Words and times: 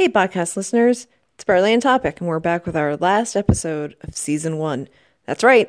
Hey, 0.00 0.08
podcast 0.08 0.56
listeners, 0.56 1.06
it's 1.34 1.44
Barley 1.44 1.74
and 1.74 1.82
Topic, 1.82 2.20
and 2.20 2.26
we're 2.26 2.40
back 2.40 2.64
with 2.64 2.74
our 2.74 2.96
last 2.96 3.36
episode 3.36 3.96
of 4.00 4.16
season 4.16 4.56
one. 4.56 4.88
That's 5.26 5.44
right, 5.44 5.68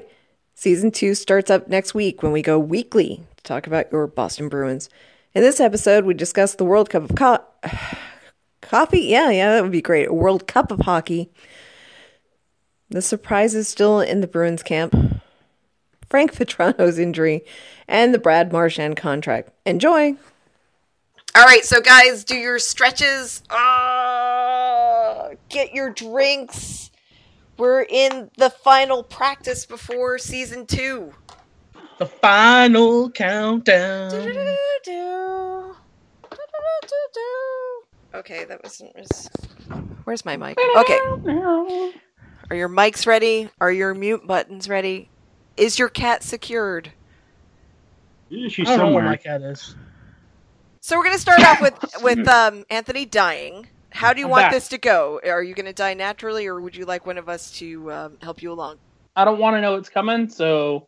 season 0.56 0.90
two 0.90 1.16
starts 1.16 1.52
up 1.52 1.68
next 1.68 1.94
week 1.94 2.24
when 2.24 2.32
we 2.32 2.42
go 2.42 2.58
weekly 2.58 3.26
to 3.36 3.44
talk 3.44 3.68
about 3.68 3.92
your 3.92 4.08
Boston 4.08 4.48
Bruins. 4.48 4.88
In 5.34 5.42
this 5.42 5.60
episode, 5.60 6.06
we 6.06 6.14
discuss 6.14 6.56
the 6.56 6.64
World 6.64 6.90
Cup 6.90 7.10
of 7.10 7.16
Co- 7.18 7.44
coffee. 8.62 9.02
Yeah, 9.02 9.32
yeah, 9.32 9.52
that 9.52 9.64
would 9.64 9.72
be 9.74 9.82
great. 9.82 10.08
A 10.08 10.14
World 10.14 10.48
Cup 10.48 10.72
of 10.72 10.80
hockey. 10.80 11.30
The 12.90 13.02
surprise 13.02 13.54
is 13.54 13.68
still 13.68 14.00
in 14.00 14.22
the 14.22 14.28
Bruins 14.28 14.64
camp. 14.64 15.22
Frank 16.10 16.34
Vatrano's 16.34 16.98
injury 16.98 17.42
and 17.86 18.14
the 18.14 18.18
Brad 18.18 18.54
Marchand 18.54 18.96
contract. 18.96 19.52
Enjoy. 19.66 20.16
All 21.34 21.46
right, 21.46 21.64
so 21.64 21.80
guys, 21.80 22.24
do 22.26 22.36
your 22.36 22.60
stretches. 22.60 23.42
Uh, 23.50 25.30
get 25.50 25.74
your 25.74 25.90
drinks. 25.92 26.92
We're 27.58 27.84
in 27.84 28.30
the 28.38 28.50
final 28.50 29.04
practice 29.04 29.66
before 29.66 30.18
season 30.18 30.66
two. 30.66 31.14
The 32.00 32.06
final 32.06 33.10
countdown. 33.12 34.12
Okay, 38.14 38.44
that 38.46 38.62
wasn't. 38.64 38.96
Was... 38.96 39.30
Where's 40.04 40.26
my 40.26 40.36
mic? 40.36 40.58
Okay. 40.76 40.98
Are 42.50 42.56
your 42.56 42.68
mics 42.68 43.08
ready? 43.08 43.50
Are 43.62 43.72
your 43.72 43.94
mute 43.94 44.28
buttons 44.28 44.68
ready? 44.68 45.10
Is 45.56 45.80
your 45.80 45.88
cat 45.88 46.24
secured? 46.24 46.92
Yeah, 48.30 48.50
She's 48.50 48.68
I 48.68 48.76
don't 48.76 48.88
know 48.88 48.94
where 48.96 49.04
somewhere. 49.04 49.12
my 49.12 49.18
cat 49.18 49.42
is. 49.44 49.76
So 50.84 50.98
we're 50.98 51.04
gonna 51.04 51.20
start 51.20 51.42
off 51.42 51.62
with 51.62 51.78
with 52.02 52.28
um, 52.28 52.66
Anthony 52.72 53.06
dying. 53.06 53.68
How 53.92 54.14
do 54.14 54.20
you 54.20 54.26
I'm 54.26 54.32
want 54.32 54.42
back. 54.46 54.52
this 54.52 54.68
to 54.70 54.78
go? 54.80 55.22
Are 55.24 55.44
you 55.44 55.54
gonna 55.54 55.74
die 55.74 55.94
naturally, 55.94 56.48
or 56.48 56.60
would 56.60 56.76
you 56.76 56.86
like 56.86 57.06
one 57.06 57.20
of 57.20 57.30
us 57.30 57.52
to 57.60 57.92
um, 57.92 58.18
help 58.22 58.42
you 58.42 58.52
along? 58.52 58.78
I 59.16 59.24
don't 59.24 59.38
want 59.40 59.56
to 59.56 59.62
know 59.62 59.76
it's 59.76 59.90
coming, 59.90 60.28
so 60.28 60.88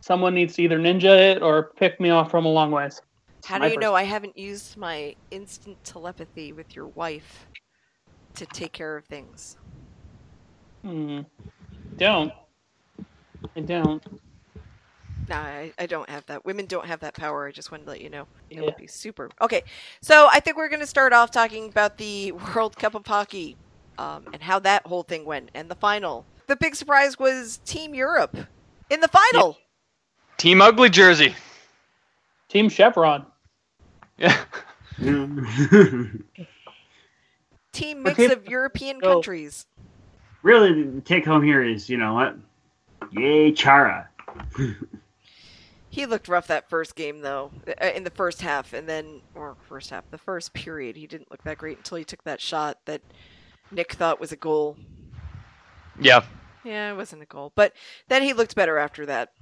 someone 0.00 0.34
needs 0.34 0.54
to 0.54 0.62
either 0.62 0.78
ninja 0.78 1.34
it 1.34 1.42
or 1.42 1.72
pick 1.76 1.98
me 1.98 2.10
off 2.10 2.30
from 2.30 2.44
a 2.44 2.48
long 2.48 2.70
ways. 2.70 3.00
How 3.44 3.58
do 3.58 3.64
you 3.64 3.70
first- 3.70 3.80
know 3.80 3.94
I 3.94 4.04
haven't 4.04 4.38
used 4.38 4.76
my 4.76 5.16
instant 5.32 5.82
telepathy 5.82 6.52
with 6.52 6.76
your 6.76 6.86
wife 6.88 7.46
to 8.34 8.46
take 8.46 8.72
care 8.72 8.96
of 8.96 9.04
things? 9.06 9.56
Hmm. 10.82 11.20
Don't. 11.96 12.32
I 13.56 13.60
don't. 13.60 14.02
No, 15.28 15.36
I, 15.36 15.72
I 15.78 15.86
don't 15.86 16.08
have 16.10 16.26
that. 16.26 16.44
Women 16.44 16.66
don't 16.66 16.86
have 16.86 17.00
that 17.00 17.14
power. 17.14 17.46
I 17.46 17.52
just 17.52 17.70
wanted 17.70 17.84
to 17.84 17.90
let 17.90 18.00
you 18.00 18.10
know. 18.10 18.26
It 18.50 18.56
Yeah. 18.56 18.62
would 18.62 18.76
be 18.76 18.86
super. 18.86 19.30
Okay, 19.40 19.62
so 20.00 20.28
I 20.30 20.40
think 20.40 20.56
we're 20.56 20.68
going 20.68 20.80
to 20.80 20.86
start 20.86 21.12
off 21.12 21.30
talking 21.30 21.68
about 21.68 21.96
the 21.98 22.32
World 22.54 22.76
Cup 22.76 22.94
of 22.94 23.06
Hockey 23.06 23.56
um, 23.98 24.24
and 24.32 24.42
how 24.42 24.58
that 24.60 24.86
whole 24.86 25.02
thing 25.02 25.24
went 25.24 25.50
and 25.54 25.70
the 25.70 25.74
final. 25.76 26.26
The 26.46 26.56
big 26.56 26.74
surprise 26.74 27.18
was 27.18 27.58
Team 27.64 27.94
Europe 27.94 28.36
in 28.90 29.00
the 29.00 29.08
final. 29.08 29.56
Team 30.36 30.60
Ugly 30.60 30.90
Jersey. 30.90 31.34
Team 32.48 32.68
Chevron. 32.68 33.24
Yeah. 34.18 34.38
Yeah. 34.98 35.26
Team 37.72 38.02
mix 38.02 38.16
Team- 38.16 38.30
of 38.30 38.46
European 38.48 38.98
Go. 39.00 39.14
countries. 39.14 39.66
really, 40.42 40.82
the 40.84 41.00
take 41.00 41.24
home 41.24 41.42
here 41.42 41.62
is, 41.62 41.88
you 41.88 41.96
know 41.96 42.14
what? 42.14 42.36
Yay, 43.12 43.52
Chara. 43.52 44.08
He 45.94 46.06
looked 46.06 46.26
rough 46.26 46.48
that 46.48 46.68
first 46.68 46.96
game 46.96 47.20
though, 47.20 47.52
uh, 47.80 47.86
in 47.94 48.02
the 48.02 48.10
first 48.10 48.42
half, 48.42 48.72
and 48.72 48.88
then 48.88 49.20
or 49.32 49.56
first 49.68 49.90
half, 49.90 50.10
the 50.10 50.18
first 50.18 50.52
period, 50.52 50.96
he 50.96 51.06
didn't 51.06 51.30
look 51.30 51.44
that 51.44 51.56
great 51.56 51.76
until 51.76 51.98
he 51.98 52.04
took 52.04 52.24
that 52.24 52.40
shot 52.40 52.78
that 52.86 53.00
Nick 53.70 53.92
thought 53.92 54.18
was 54.18 54.32
a 54.32 54.36
goal. 54.36 54.76
Yeah. 56.00 56.24
Yeah, 56.64 56.90
it 56.90 56.96
wasn't 56.96 57.22
a 57.22 57.26
goal, 57.26 57.52
but 57.54 57.74
then 58.08 58.24
he 58.24 58.32
looked 58.32 58.56
better 58.56 58.76
after 58.76 59.06
that, 59.06 59.34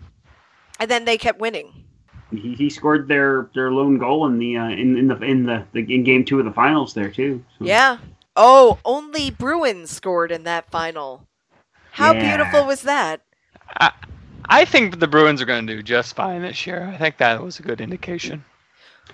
and 0.78 0.90
then 0.90 1.06
they 1.06 1.16
kept 1.16 1.40
winning. 1.40 1.84
He, 2.30 2.52
he 2.54 2.68
scored 2.68 3.08
their, 3.08 3.48
their 3.54 3.72
lone 3.72 3.96
goal 3.96 4.26
in 4.26 4.38
the 4.38 4.58
uh, 4.58 4.68
in, 4.68 4.98
in 4.98 5.08
the 5.08 5.16
in 5.22 5.44
the, 5.44 5.64
the 5.72 5.80
in 5.80 6.04
game 6.04 6.22
two 6.22 6.38
of 6.38 6.44
the 6.44 6.52
finals 6.52 6.92
there 6.92 7.10
too. 7.10 7.42
So. 7.58 7.64
Yeah. 7.64 7.96
Oh, 8.36 8.78
only 8.84 9.30
Bruins 9.30 9.90
scored 9.90 10.30
in 10.30 10.44
that 10.44 10.70
final. 10.70 11.26
How 11.92 12.12
Yeah. 12.12 12.36
beautiful 12.36 12.66
was 12.66 12.82
that? 12.82 13.22
I, 13.80 13.92
I 14.48 14.64
think 14.64 14.98
the 15.00 15.06
Bruins 15.08 15.40
are 15.40 15.44
going 15.46 15.66
to 15.66 15.76
do 15.76 15.82
just 15.82 16.14
fine 16.14 16.42
this 16.42 16.66
year. 16.66 16.90
I 16.92 16.98
think 16.98 17.18
that 17.18 17.42
was 17.42 17.58
a 17.58 17.62
good 17.62 17.80
indication. 17.80 18.44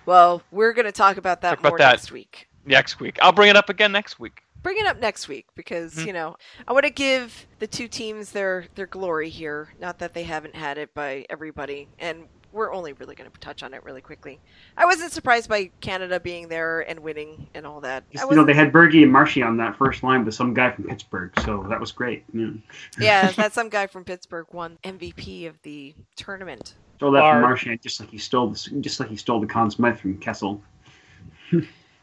Well, 0.06 0.42
we're 0.50 0.72
going 0.72 0.86
to 0.86 0.92
talk 0.92 1.16
about 1.16 1.40
that 1.42 1.50
Talk 1.50 1.60
about 1.60 1.78
that. 1.78 1.92
next 1.92 2.12
week. 2.12 2.48
Next 2.66 3.00
week. 3.00 3.18
I'll 3.22 3.32
bring 3.32 3.48
it 3.50 3.56
up 3.56 3.68
again 3.68 3.92
next 3.92 4.18
week. 4.20 4.42
bring 4.60 4.76
it 4.76 4.86
up 4.86 4.98
next 4.98 5.28
week 5.28 5.46
because 5.54 5.94
Mhm. 5.94 6.06
you 6.08 6.12
know 6.12 6.36
I 6.66 6.72
want 6.72 6.84
to 6.84 6.90
give 6.90 7.46
the 7.60 7.68
two 7.68 7.86
teams 7.86 8.32
their 8.32 8.66
their 8.74 8.86
glory 8.88 9.28
here. 9.28 9.72
Not 9.78 10.00
that 10.00 10.14
they 10.14 10.24
haven't 10.24 10.56
had 10.56 10.78
it 10.78 10.92
by 10.94 11.24
everybody, 11.30 11.88
and 12.00 12.26
we're 12.52 12.72
only 12.72 12.92
really 12.94 13.14
going 13.14 13.30
to 13.30 13.40
touch 13.40 13.62
on 13.62 13.74
it 13.74 13.84
really 13.84 14.00
quickly. 14.00 14.40
I 14.76 14.84
wasn't 14.84 15.12
surprised 15.12 15.48
by 15.48 15.70
Canada 15.80 16.18
being 16.20 16.48
there 16.48 16.80
and 16.80 17.00
winning 17.00 17.48
and 17.54 17.66
all 17.66 17.80
that. 17.80 18.10
Just, 18.10 18.28
you 18.30 18.36
know, 18.36 18.44
they 18.44 18.54
had 18.54 18.72
Bergie 18.72 19.02
and 19.02 19.12
Marshy 19.12 19.42
on 19.42 19.56
that 19.58 19.76
first 19.76 20.02
line 20.02 20.24
with 20.24 20.34
some 20.34 20.54
guy 20.54 20.70
from 20.70 20.84
Pittsburgh, 20.84 21.32
so 21.44 21.66
that 21.68 21.80
was 21.80 21.92
great. 21.92 22.24
Yeah. 22.32 22.50
yeah, 22.98 23.30
that 23.32 23.52
some 23.52 23.68
guy 23.68 23.86
from 23.86 24.04
Pittsburgh 24.04 24.46
won 24.52 24.78
MVP 24.84 25.46
of 25.46 25.60
the 25.62 25.94
tournament. 26.16 26.74
Stole 26.96 27.12
that 27.12 27.20
from 27.20 27.28
Barb. 27.28 27.42
Marchand, 27.42 27.80
just 27.82 28.00
like 28.00 28.10
he 28.10 28.18
stole 28.18 28.48
the, 28.48 28.80
just 28.80 28.98
like 28.98 29.08
he 29.08 29.16
stole 29.16 29.40
the 29.40 29.46
Conn 29.46 29.70
Smythe 29.70 29.98
from 29.98 30.18
Kessel. 30.18 30.62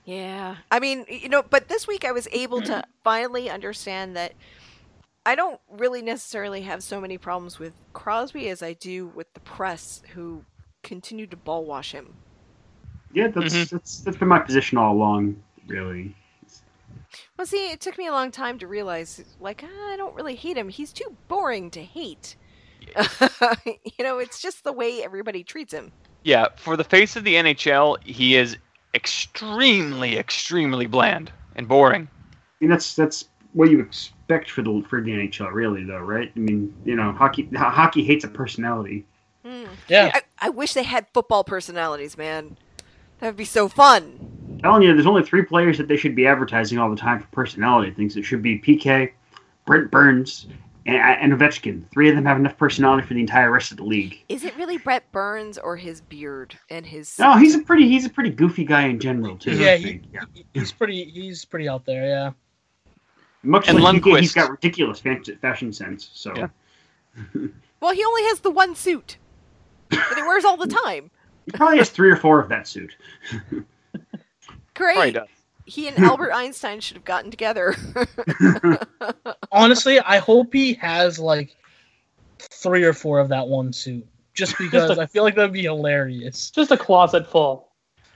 Yeah. 0.05 0.57
I 0.69 0.79
mean, 0.79 1.05
you 1.09 1.29
know, 1.29 1.41
but 1.41 1.67
this 1.67 1.88
week 1.88 2.05
I 2.05 2.11
was 2.11 2.28
able 2.31 2.61
to 2.61 2.84
finally 3.03 3.50
understand 3.50 4.16
that 4.16 4.34
I 5.25 5.35
don't 5.35 5.59
really 5.71 6.01
necessarily 6.01 6.61
have 6.61 6.83
so 6.83 7.01
many 7.01 7.17
problems 7.17 7.57
with 7.59 7.73
Crosby 7.93 8.49
as 8.49 8.61
I 8.61 8.73
do 8.73 9.07
with 9.07 9.33
the 9.33 9.39
press 9.39 10.01
who 10.13 10.43
continue 10.83 11.25
to 11.27 11.35
ball 11.37 11.65
wash 11.65 11.91
him. 11.91 12.13
Yeah, 13.13 13.29
that's 13.29 13.53
Mhm. 13.53 13.69
that's 13.69 13.99
that's 14.01 14.17
been 14.17 14.27
my 14.27 14.39
position 14.39 14.77
all 14.77 14.93
along, 14.93 15.41
really. 15.67 16.15
Well, 17.37 17.47
see, 17.47 17.71
it 17.71 17.81
took 17.81 17.97
me 17.97 18.07
a 18.07 18.11
long 18.11 18.29
time 18.31 18.59
to 18.59 18.67
realize, 18.67 19.23
like, 19.39 19.63
ah, 19.63 19.93
I 19.93 19.95
don't 19.97 20.15
really 20.15 20.35
hate 20.35 20.57
him. 20.57 20.69
He's 20.69 20.93
too 20.93 21.15
boring 21.27 21.71
to 21.71 21.81
hate. 21.83 22.35
you 23.65 24.03
know, 24.03 24.19
it's 24.19 24.41
just 24.41 24.63
the 24.63 24.73
way 24.73 25.03
everybody 25.03 25.43
treats 25.43 25.73
him. 25.73 25.91
Yeah, 26.23 26.47
for 26.57 26.77
the 26.77 26.83
face 26.83 27.15
of 27.15 27.23
the 27.23 27.35
NHL, 27.35 27.97
he 28.03 28.35
is 28.35 28.57
extremely, 28.93 30.17
extremely 30.17 30.85
bland 30.87 31.31
and 31.55 31.67
boring. 31.67 32.07
I 32.31 32.37
mean, 32.61 32.69
that's 32.69 32.95
that's 32.95 33.29
what 33.53 33.71
you 33.71 33.79
expect 34.27 34.49
for 34.49 34.61
the 34.61 34.83
for 34.89 35.01
the 35.01 35.11
NHL, 35.11 35.51
really, 35.53 35.83
though, 35.83 35.99
right? 35.99 36.31
I 36.35 36.39
mean, 36.39 36.73
you 36.83 36.95
know, 36.95 37.11
hockey 37.11 37.47
hockey 37.55 38.03
hates 38.03 38.25
a 38.25 38.27
personality. 38.27 39.05
Hmm. 39.43 39.65
Yeah. 39.87 40.11
I, 40.13 40.21
I 40.39 40.49
wish 40.49 40.73
they 40.73 40.83
had 40.83 41.05
football 41.13 41.43
personalities, 41.43 42.17
man. 42.17 42.57
That 43.19 43.27
would 43.27 43.37
be 43.37 43.45
so 43.45 43.67
fun. 43.69 44.59
telling 44.61 44.81
you, 44.81 44.93
there's 44.93 45.05
only 45.05 45.23
three 45.23 45.43
players 45.43 45.77
that 45.77 45.87
they 45.87 45.97
should 45.97 46.15
be 46.15 46.25
advertising 46.25 46.79
all 46.79 46.89
the 46.89 46.95
time 46.95 47.19
for 47.19 47.27
personality 47.27 47.91
things. 47.91 48.17
It 48.17 48.23
should 48.23 48.41
be 48.41 48.59
PK, 48.59 49.11
Brent 49.65 49.91
Burns, 49.91 50.47
and, 50.87 50.97
and 50.97 51.33
Ovechkin. 51.33 51.83
Three 51.93 52.09
of 52.09 52.15
them 52.15 52.25
have 52.25 52.37
enough 52.37 52.57
personality 52.57 53.07
for 53.07 53.13
the 53.13 53.19
entire 53.19 53.51
rest 53.51 53.69
of 53.69 53.77
the 53.77 53.83
league. 53.83 54.23
Is 54.27 54.43
it 54.43 54.57
really 54.57 54.77
Brent 54.79 55.03
Burns 55.11 55.59
or 55.59 55.77
his 55.77 56.01
beard 56.01 56.57
and 56.71 56.83
his? 56.83 57.17
No, 57.19 57.37
he's 57.37 57.53
a 57.53 57.59
pretty 57.59 57.87
he's 57.87 58.05
a 58.05 58.09
pretty 58.09 58.31
goofy 58.31 58.65
guy 58.65 58.87
in 58.87 58.99
general 58.99 59.37
too. 59.37 59.55
Yeah, 59.55 59.75
he, 59.75 60.01
yeah. 60.11 60.21
he's 60.55 60.71
pretty. 60.71 61.05
He's 61.05 61.45
pretty 61.45 61.69
out 61.69 61.85
there. 61.85 62.07
Yeah. 62.07 62.31
Much 63.45 63.67
And 63.67 63.79
like 63.79 63.95
PK, 63.97 64.01
Lundqvist. 64.01 64.19
he's 64.22 64.33
got 64.33 64.50
ridiculous 64.51 65.00
fashion 65.00 65.72
sense. 65.73 66.09
So 66.13 66.33
Yeah. 66.35 66.47
Well, 67.81 67.94
he 67.94 68.03
only 68.03 68.23
has 68.23 68.39
the 68.39 68.50
one 68.51 68.73
suit 68.75 69.17
that 69.89 70.13
he 70.16 70.22
wears 70.23 70.44
all 70.44 70.57
the 70.57 70.67
time. 70.67 71.11
he 71.45 71.51
probably 71.51 71.78
has 71.78 71.89
three 71.89 72.09
or 72.09 72.16
four 72.16 72.39
of 72.39 72.50
that 72.50 72.67
suit. 72.67 72.95
Great. 74.73 75.17
He 75.66 75.88
and 75.88 75.97
Albert 76.00 76.31
Einstein 76.34 76.79
should 76.79 76.95
have 76.97 77.05
gotten 77.05 77.29
together. 77.31 77.75
Honestly, 79.52 79.99
I 79.99 80.17
hope 80.17 80.53
he 80.53 80.73
has 80.75 81.19
like 81.19 81.55
three 82.40 82.84
or 82.84 82.93
four 82.93 83.19
of 83.19 83.29
that 83.29 83.47
one 83.47 83.72
suit, 83.73 84.05
just 84.34 84.58
because 84.58 84.97
a- 84.97 85.02
I 85.02 85.05
feel 85.05 85.23
like 85.23 85.35
that'd 85.35 85.52
be 85.53 85.64
hilarious 85.64 86.49
Just 86.52 86.72
a 86.72 86.78
closet 86.78 87.28
full. 87.29 87.69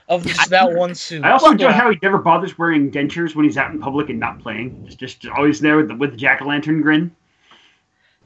Of 0.09 0.25
just 0.25 0.49
that 0.49 0.73
one 0.73 0.93
suit. 0.95 1.23
I 1.23 1.31
also 1.31 1.51
enjoy 1.51 1.67
Yeah. 1.69 1.73
how 1.73 1.89
he 1.91 1.97
never 2.01 2.17
bothers 2.17 2.57
wearing 2.57 2.91
dentures 2.91 3.35
when 3.35 3.45
he's 3.45 3.57
out 3.57 3.71
in 3.71 3.79
public 3.79 4.09
and 4.09 4.19
not 4.19 4.39
playing. 4.39 4.85
Just 4.87 4.99
just 4.99 5.27
always 5.27 5.59
there 5.61 5.77
with 5.77 5.87
the, 5.87 5.95
with 5.95 6.11
the 6.11 6.17
jack 6.17 6.41
o' 6.41 6.45
lantern 6.45 6.81
grin. 6.81 7.11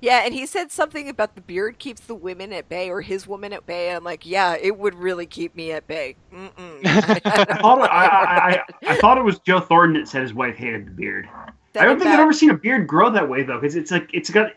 yeah, 0.02 0.22
and 0.26 0.34
he 0.34 0.46
said 0.46 0.72
something 0.72 1.08
about 1.08 1.36
the 1.36 1.42
beard 1.42 1.80
keeps 1.80 2.02
the 2.02 2.16
women 2.16 2.52
at 2.52 2.68
bay 2.68 2.90
or 2.90 3.02
his 3.02 3.26
woman 3.28 3.54
at 3.54 3.66
bay. 3.66 3.94
I'm 3.96 4.04
like, 4.04 4.26
yeah, 4.26 4.56
it 4.60 4.78
would 4.78 4.96
really 4.96 5.26
keep 5.26 5.56
me 5.56 5.72
at 5.72 5.88
bay. 5.88 6.16
Mm-mm. 6.34 6.52
I 6.86 7.58
thought 7.60 7.80
it, 7.80 7.90
I, 7.92 8.06
I, 8.08 8.50
I, 8.50 8.64
I 8.94 8.96
thought 8.98 9.18
it 9.18 9.24
was 9.24 9.40
Joe 9.40 9.60
Thornton 9.62 10.02
that 10.02 10.08
said 10.10 10.22
his 10.24 10.34
wife 10.34 10.56
hated 10.56 10.88
the 10.88 10.92
beard. 10.92 11.30
I 11.76 11.86
don't 11.86 11.98
think 12.00 12.12
I've 12.12 12.20
ever 12.20 12.34
seen 12.34 12.50
a 12.50 12.58
beard 12.58 12.86
grow 12.88 13.10
that 13.10 13.28
way 13.28 13.44
though, 13.44 13.60
because 13.60 13.76
it's 13.76 13.92
like 13.92 14.10
it's 14.14 14.30
got. 14.30 14.52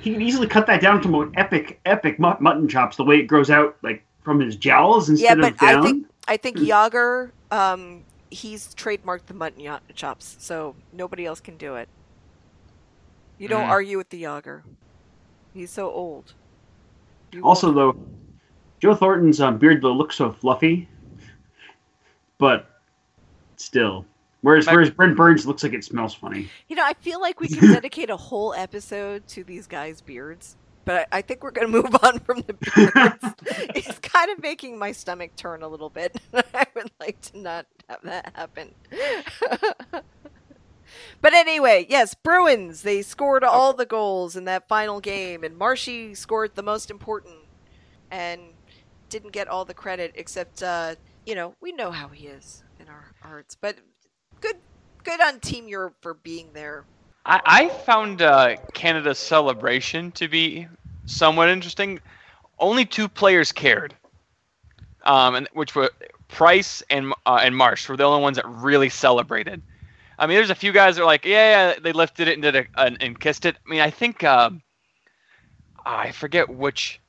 He 0.00 0.12
can 0.12 0.22
easily 0.22 0.46
cut 0.46 0.66
that 0.68 0.80
down 0.80 1.02
to 1.02 1.08
more 1.08 1.28
epic, 1.34 1.80
epic 1.86 2.18
mutton 2.20 2.68
chops. 2.68 2.96
The 2.96 3.04
way 3.04 3.16
it 3.18 3.26
grows 3.26 3.50
out, 3.50 3.76
like 3.82 4.04
from 4.22 4.38
his 4.38 4.54
jowls 4.54 5.08
Yeah, 5.08 5.32
instead 5.32 5.40
but 5.40 5.52
of 5.54 5.58
down. 5.58 5.78
I 5.78 5.82
think 5.82 6.06
I 6.28 6.36
think 6.36 6.56
Jagr 6.58 7.30
um, 7.50 8.04
he's 8.30 8.74
trademarked 8.74 9.26
the 9.26 9.34
mutton 9.34 9.78
chops, 9.94 10.36
so 10.38 10.74
nobody 10.92 11.26
else 11.26 11.40
can 11.40 11.56
do 11.56 11.74
it. 11.76 11.88
You 13.38 13.48
don't 13.48 13.66
Mm. 13.66 13.70
argue 13.70 13.96
with 13.98 14.08
the 14.10 14.22
Jagr. 14.22 14.62
He's 15.52 15.70
so 15.70 15.90
old. 15.90 16.32
You 17.32 17.42
Also, 17.44 17.72
won't- 17.72 17.76
though, 17.98 18.06
Joe 18.80 18.94
Thornton's 18.94 19.40
um, 19.40 19.58
beard 19.58 19.82
though 19.82 19.92
looks 19.92 20.16
so 20.16 20.30
fluffy, 20.32 20.88
but 22.38 22.80
still. 23.56 24.06
Whereas, 24.42 24.66
whereas 24.66 24.90
Brent 24.90 25.16
Burns 25.16 25.46
looks 25.46 25.62
like 25.62 25.72
it 25.72 25.84
smells 25.84 26.14
funny. 26.14 26.48
you 26.68 26.74
know, 26.74 26.84
I 26.84 26.94
feel 26.94 27.20
like 27.20 27.38
we 27.40 27.46
can 27.54 27.72
dedicate 27.72 28.10
a 28.10 28.16
whole 28.16 28.52
episode 28.54 29.26
to 29.28 29.44
these 29.44 29.66
guys' 29.68 30.00
beards, 30.00 30.56
but 30.84 31.08
I 31.10 31.22
I 31.22 31.24
think 31.24 31.44
we're 31.44 31.52
going 31.52 31.70
to 31.70 31.82
move 31.82 31.94
on 32.02 32.18
from 32.18 32.42
the 32.48 32.54
beards. 32.54 33.34
it's 33.76 34.00
kind 34.00 34.28
of 34.32 34.42
making 34.42 34.76
my 34.76 34.90
stomach 34.90 35.36
turn 35.36 35.62
a 35.62 35.68
little 35.68 35.88
bit. 35.88 36.16
I 36.52 36.66
would 36.74 36.90
like 36.98 37.20
to 37.20 37.38
not 37.38 37.66
have 37.88 38.02
that 38.02 38.32
happen. 38.34 38.74
but 41.20 41.32
anyway, 41.32 41.86
yes, 41.88 42.14
Bruins. 42.14 42.82
They 42.82 43.02
scored 43.02 43.44
all 43.44 43.72
the 43.72 43.86
goals 43.86 44.34
in 44.34 44.46
that 44.46 44.66
final 44.66 45.00
game, 45.00 45.44
and 45.44 45.56
Marshy 45.56 46.12
scored 46.16 46.56
the 46.56 46.62
most 46.64 46.90
important, 46.90 47.36
and 48.10 48.40
didn't 49.08 49.30
get 49.30 49.46
all 49.46 49.64
the 49.64 49.74
credit. 49.74 50.10
Except, 50.16 50.60
uh, 50.60 50.96
you 51.24 51.36
know, 51.36 51.54
we 51.60 51.70
know 51.70 51.92
how 51.92 52.08
he 52.08 52.26
is 52.26 52.64
in 52.80 52.88
our 52.88 53.12
hearts. 53.20 53.54
But 53.54 53.76
good, 54.40 54.56
good 55.04 55.20
on 55.20 55.38
Team 55.38 55.68
Europe 55.68 55.94
for 56.00 56.14
being 56.14 56.48
there. 56.52 56.84
I, 57.24 57.40
I 57.44 57.68
found 57.68 58.22
uh, 58.22 58.56
Canada's 58.74 59.18
celebration 59.18 60.12
to 60.12 60.28
be 60.28 60.66
somewhat 61.06 61.48
interesting. 61.48 62.00
Only 62.58 62.84
two 62.84 63.08
players 63.08 63.52
cared, 63.52 63.94
um, 65.04 65.34
and 65.34 65.48
which 65.52 65.74
were 65.74 65.90
Price 66.28 66.82
and 66.88 67.12
uh, 67.26 67.40
and 67.42 67.56
Marsh 67.56 67.88
were 67.88 67.96
the 67.96 68.04
only 68.04 68.22
ones 68.22 68.36
that 68.36 68.48
really 68.48 68.88
celebrated. 68.88 69.62
I 70.18 70.26
mean, 70.26 70.36
there's 70.36 70.50
a 70.50 70.54
few 70.54 70.72
guys 70.72 70.96
that 70.96 71.02
are 71.02 71.06
like, 71.06 71.24
yeah, 71.24 71.72
yeah, 71.72 71.78
they 71.80 71.92
lifted 71.92 72.28
it 72.28 72.34
and 72.34 72.42
did 72.42 72.56
a, 72.56 72.66
and, 72.76 72.96
and 73.02 73.18
kissed 73.18 73.44
it. 73.44 73.56
I 73.66 73.70
mean, 73.70 73.80
I 73.80 73.90
think 73.90 74.24
uh, 74.24 74.50
I 75.84 76.12
forget 76.12 76.48
which 76.48 77.00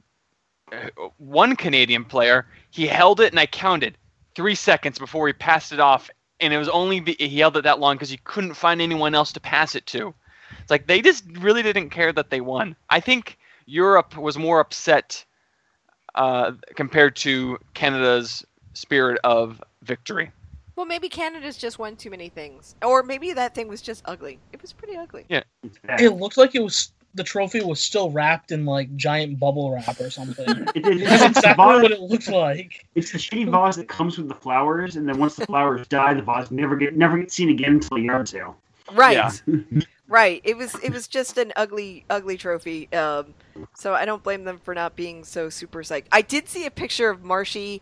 uh, 0.72 0.90
one 1.18 1.56
Canadian 1.56 2.06
player 2.06 2.46
he 2.72 2.88
held 2.88 3.20
it 3.20 3.32
and 3.32 3.40
I 3.40 3.46
counted 3.46 3.98
three 4.36 4.56
seconds 4.56 4.98
before 5.00 5.28
he 5.28 5.34
passed 5.34 5.72
it 5.72 5.80
off, 5.80 6.10
and 6.44 6.54
it 6.54 6.58
was 6.58 6.70
only 6.70 7.00
be, 7.00 7.16
he 7.20 7.40
held 7.40 7.58
it 7.58 7.64
that 7.64 7.80
long 7.80 7.96
because 7.96 8.10
he 8.10 8.18
couldn't 8.18 8.54
find 8.54 8.82
anyone 8.82 9.16
else 9.16 9.32
to 9.34 9.40
pass 9.40 9.76
it 9.76 9.86
to. 9.88 10.14
It's 10.62 10.70
like 10.70 10.88
they 10.88 11.02
just 11.02 11.24
really 11.40 11.64
didn't 11.64 11.90
care 11.90 12.12
that 12.14 12.30
they 12.30 12.42
won. 12.42 12.76
I 12.90 13.00
think 13.00 13.38
Europe 13.66 14.16
was 14.18 14.38
more 14.38 14.60
upset 14.60 15.26
uh, 16.16 16.52
compared 16.76 17.16
to 17.18 17.58
Canada's 17.74 18.46
spirit 18.74 19.20
of 19.24 19.64
victory. 19.82 20.32
Well, 20.76 20.86
maybe 20.86 21.08
Canada's 21.10 21.58
just 21.58 21.78
won 21.80 21.96
too 21.96 22.10
many 22.10 22.30
things, 22.30 22.76
or 22.84 23.04
maybe 23.04 23.32
that 23.34 23.54
thing 23.54 23.68
was 23.68 23.82
just 23.82 24.02
ugly. 24.06 24.40
It 24.52 24.62
was 24.62 24.74
pretty 24.74 24.98
ugly. 24.98 25.26
Yeah. 25.30 25.44
It 26.00 26.10
looked 26.10 26.38
like 26.38 26.56
it 26.56 26.64
was 26.64 26.92
the 27.16 27.24
trophy 27.24 27.62
was 27.64 27.80
still 27.80 28.10
wrapped 28.12 28.52
in 28.52 28.66
like 28.66 28.96
giant 28.96 29.40
bubble 29.40 29.72
wrap 29.72 30.00
or 30.00 30.10
something. 30.10 30.48
It- 30.76 30.86
it- 30.86 31.00
That's 31.08 31.22
it's, 31.22 31.22
the 31.22 31.28
exactly 31.28 31.66
vase, 31.66 31.82
what 31.84 31.92
it 31.92 32.02
looked 32.02 32.28
like. 32.30 32.86
it's 32.96 33.12
the 33.12 33.18
shitty 33.20 33.50
vase 33.52 33.76
that 33.76 33.88
comes 33.88 34.18
with 34.18 34.28
the 34.28 34.36
flowers, 34.36 34.96
and 34.96 35.08
then 35.08 35.18
once 35.20 35.36
the 35.36 35.46
flowers 35.46 35.88
die, 35.88 36.14
the 36.14 36.22
vase 36.22 36.50
never 36.52 36.76
get 36.76 36.96
never 36.98 37.18
gets 37.18 37.34
seen 37.36 37.50
again 37.50 37.74
until 37.74 37.98
a 37.98 38.02
yard 38.02 38.28
sale. 38.28 38.58
Right, 38.92 39.14
Yeah. 39.14 39.32
right. 40.08 40.42
It 40.44 40.58
was 40.58 40.76
it 40.84 40.92
was 40.92 41.08
just 41.08 41.38
an 41.38 41.54
ugly 41.56 42.04
ugly 42.10 42.38
trophy. 42.38 42.92
Um, 42.94 43.34
so 43.76 43.94
I 43.94 44.06
don't 44.06 44.22
blame 44.24 44.44
them 44.44 44.60
for 44.64 44.74
not 44.76 44.96
being 44.96 45.24
so 45.24 45.50
super 45.50 45.84
psyched. 45.84 46.06
I 46.12 46.22
did 46.22 46.50
see 46.50 46.66
a 46.66 46.72
picture 46.72 47.10
of 47.10 47.24
Marshy 47.24 47.82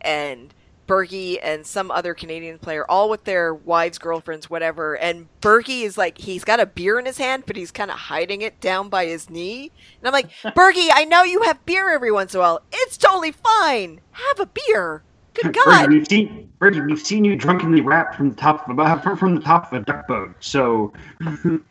and 0.00 0.54
Bergie 0.88 1.38
and 1.42 1.64
some 1.64 1.92
other 1.92 2.14
Canadian 2.14 2.58
player, 2.58 2.84
all 2.90 3.08
with 3.08 3.22
their 3.24 3.54
wives, 3.54 3.98
girlfriends, 3.98 4.50
whatever. 4.50 4.96
And 4.96 5.28
Bergie 5.40 5.82
is 5.82 5.96
like 5.96 6.18
he's 6.18 6.42
got 6.42 6.58
a 6.58 6.66
beer 6.66 6.98
in 6.98 7.06
his 7.06 7.18
hand, 7.18 7.44
but 7.46 7.54
he's 7.54 7.70
kind 7.70 7.90
of 7.92 7.96
hiding 7.98 8.42
it 8.42 8.60
down 8.60 8.88
by 8.88 9.06
his 9.06 9.30
knee. 9.30 9.70
And 10.00 10.08
I'm 10.08 10.12
like, 10.12 10.30
Bergie, 10.56 10.88
I 10.92 11.04
know 11.04 11.22
you 11.22 11.42
have 11.42 11.64
beer 11.66 11.90
every 11.90 12.10
once 12.10 12.34
in 12.34 12.40
a 12.40 12.42
while. 12.42 12.62
It's 12.72 12.96
totally 12.96 13.30
fine. 13.32 14.00
Have 14.12 14.40
a 14.40 14.46
beer. 14.46 15.04
Good 15.34 15.52
Bergie, 15.52 15.64
God. 15.64 15.90
we've 15.90 16.08
seen 16.08 16.50
Bergie, 16.58 16.84
we've 16.84 16.98
seen 17.00 17.24
you 17.24 17.36
drunkenly 17.36 17.82
rap 17.82 18.16
from 18.16 18.30
the 18.30 18.36
top 18.36 18.68
of 18.68 18.76
a, 18.78 19.00
from- 19.02 19.16
from 19.16 19.34
the 19.36 19.40
top 19.40 19.72
of 19.72 19.82
a 19.82 19.84
duck 19.84 20.08
boat. 20.08 20.34
So 20.40 20.92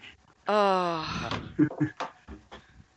Oh. 0.48 1.30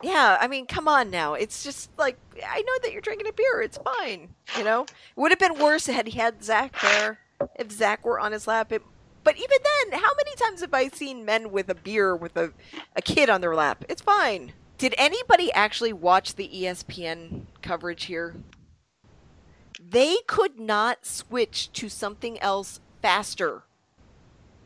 yeah, 0.03 0.39
I 0.41 0.49
mean, 0.49 0.67
come 0.67 0.89
on 0.89 1.11
now. 1.11 1.35
It's 1.35 1.63
just 1.63 1.91
like 1.99 2.17
I 2.47 2.61
know 2.63 2.73
that 2.83 2.93
you're 2.93 3.01
drinking 3.01 3.29
a 3.29 3.33
beer. 3.33 3.61
It's 3.63 3.79
fine. 3.79 4.31
You 4.57 4.65
know, 4.65 4.83
it 4.83 4.93
would 5.17 5.31
have 5.31 5.39
been 5.39 5.59
worse 5.59 5.87
had 5.87 6.07
he 6.07 6.19
had 6.19 6.43
Zach 6.43 6.75
there. 6.81 7.19
If 7.59 7.71
Zach 7.73 8.05
were 8.05 8.21
on 8.21 8.33
his 8.33 8.47
lap, 8.47 8.73
it. 8.73 8.83
But 9.23 9.37
even 9.37 9.49
then, 9.49 10.01
how 10.01 10.11
many 10.17 10.35
times 10.37 10.63
have 10.63 10.73
I 10.73 10.89
seen 10.89 11.27
men 11.27 11.51
with 11.53 11.69
a 11.69 11.75
beer 11.75 12.17
with 12.17 12.37
a, 12.37 12.53
a 12.97 13.03
kid 13.03 13.29
on 13.29 13.43
their 13.43 13.55
lap? 13.55 13.85
It's 13.89 14.01
fine. 14.01 14.53
Did 14.79 14.95
anybody 14.97 15.53
actually 15.53 15.93
watch 15.93 16.37
the 16.37 16.49
ESPN 16.49 17.43
coverage 17.61 18.05
here? 18.05 18.37
They 19.79 20.17
could 20.27 20.59
not 20.59 21.05
switch 21.05 21.71
to 21.73 21.91
something 21.91 22.41
else 22.41 22.81
faster 23.03 23.65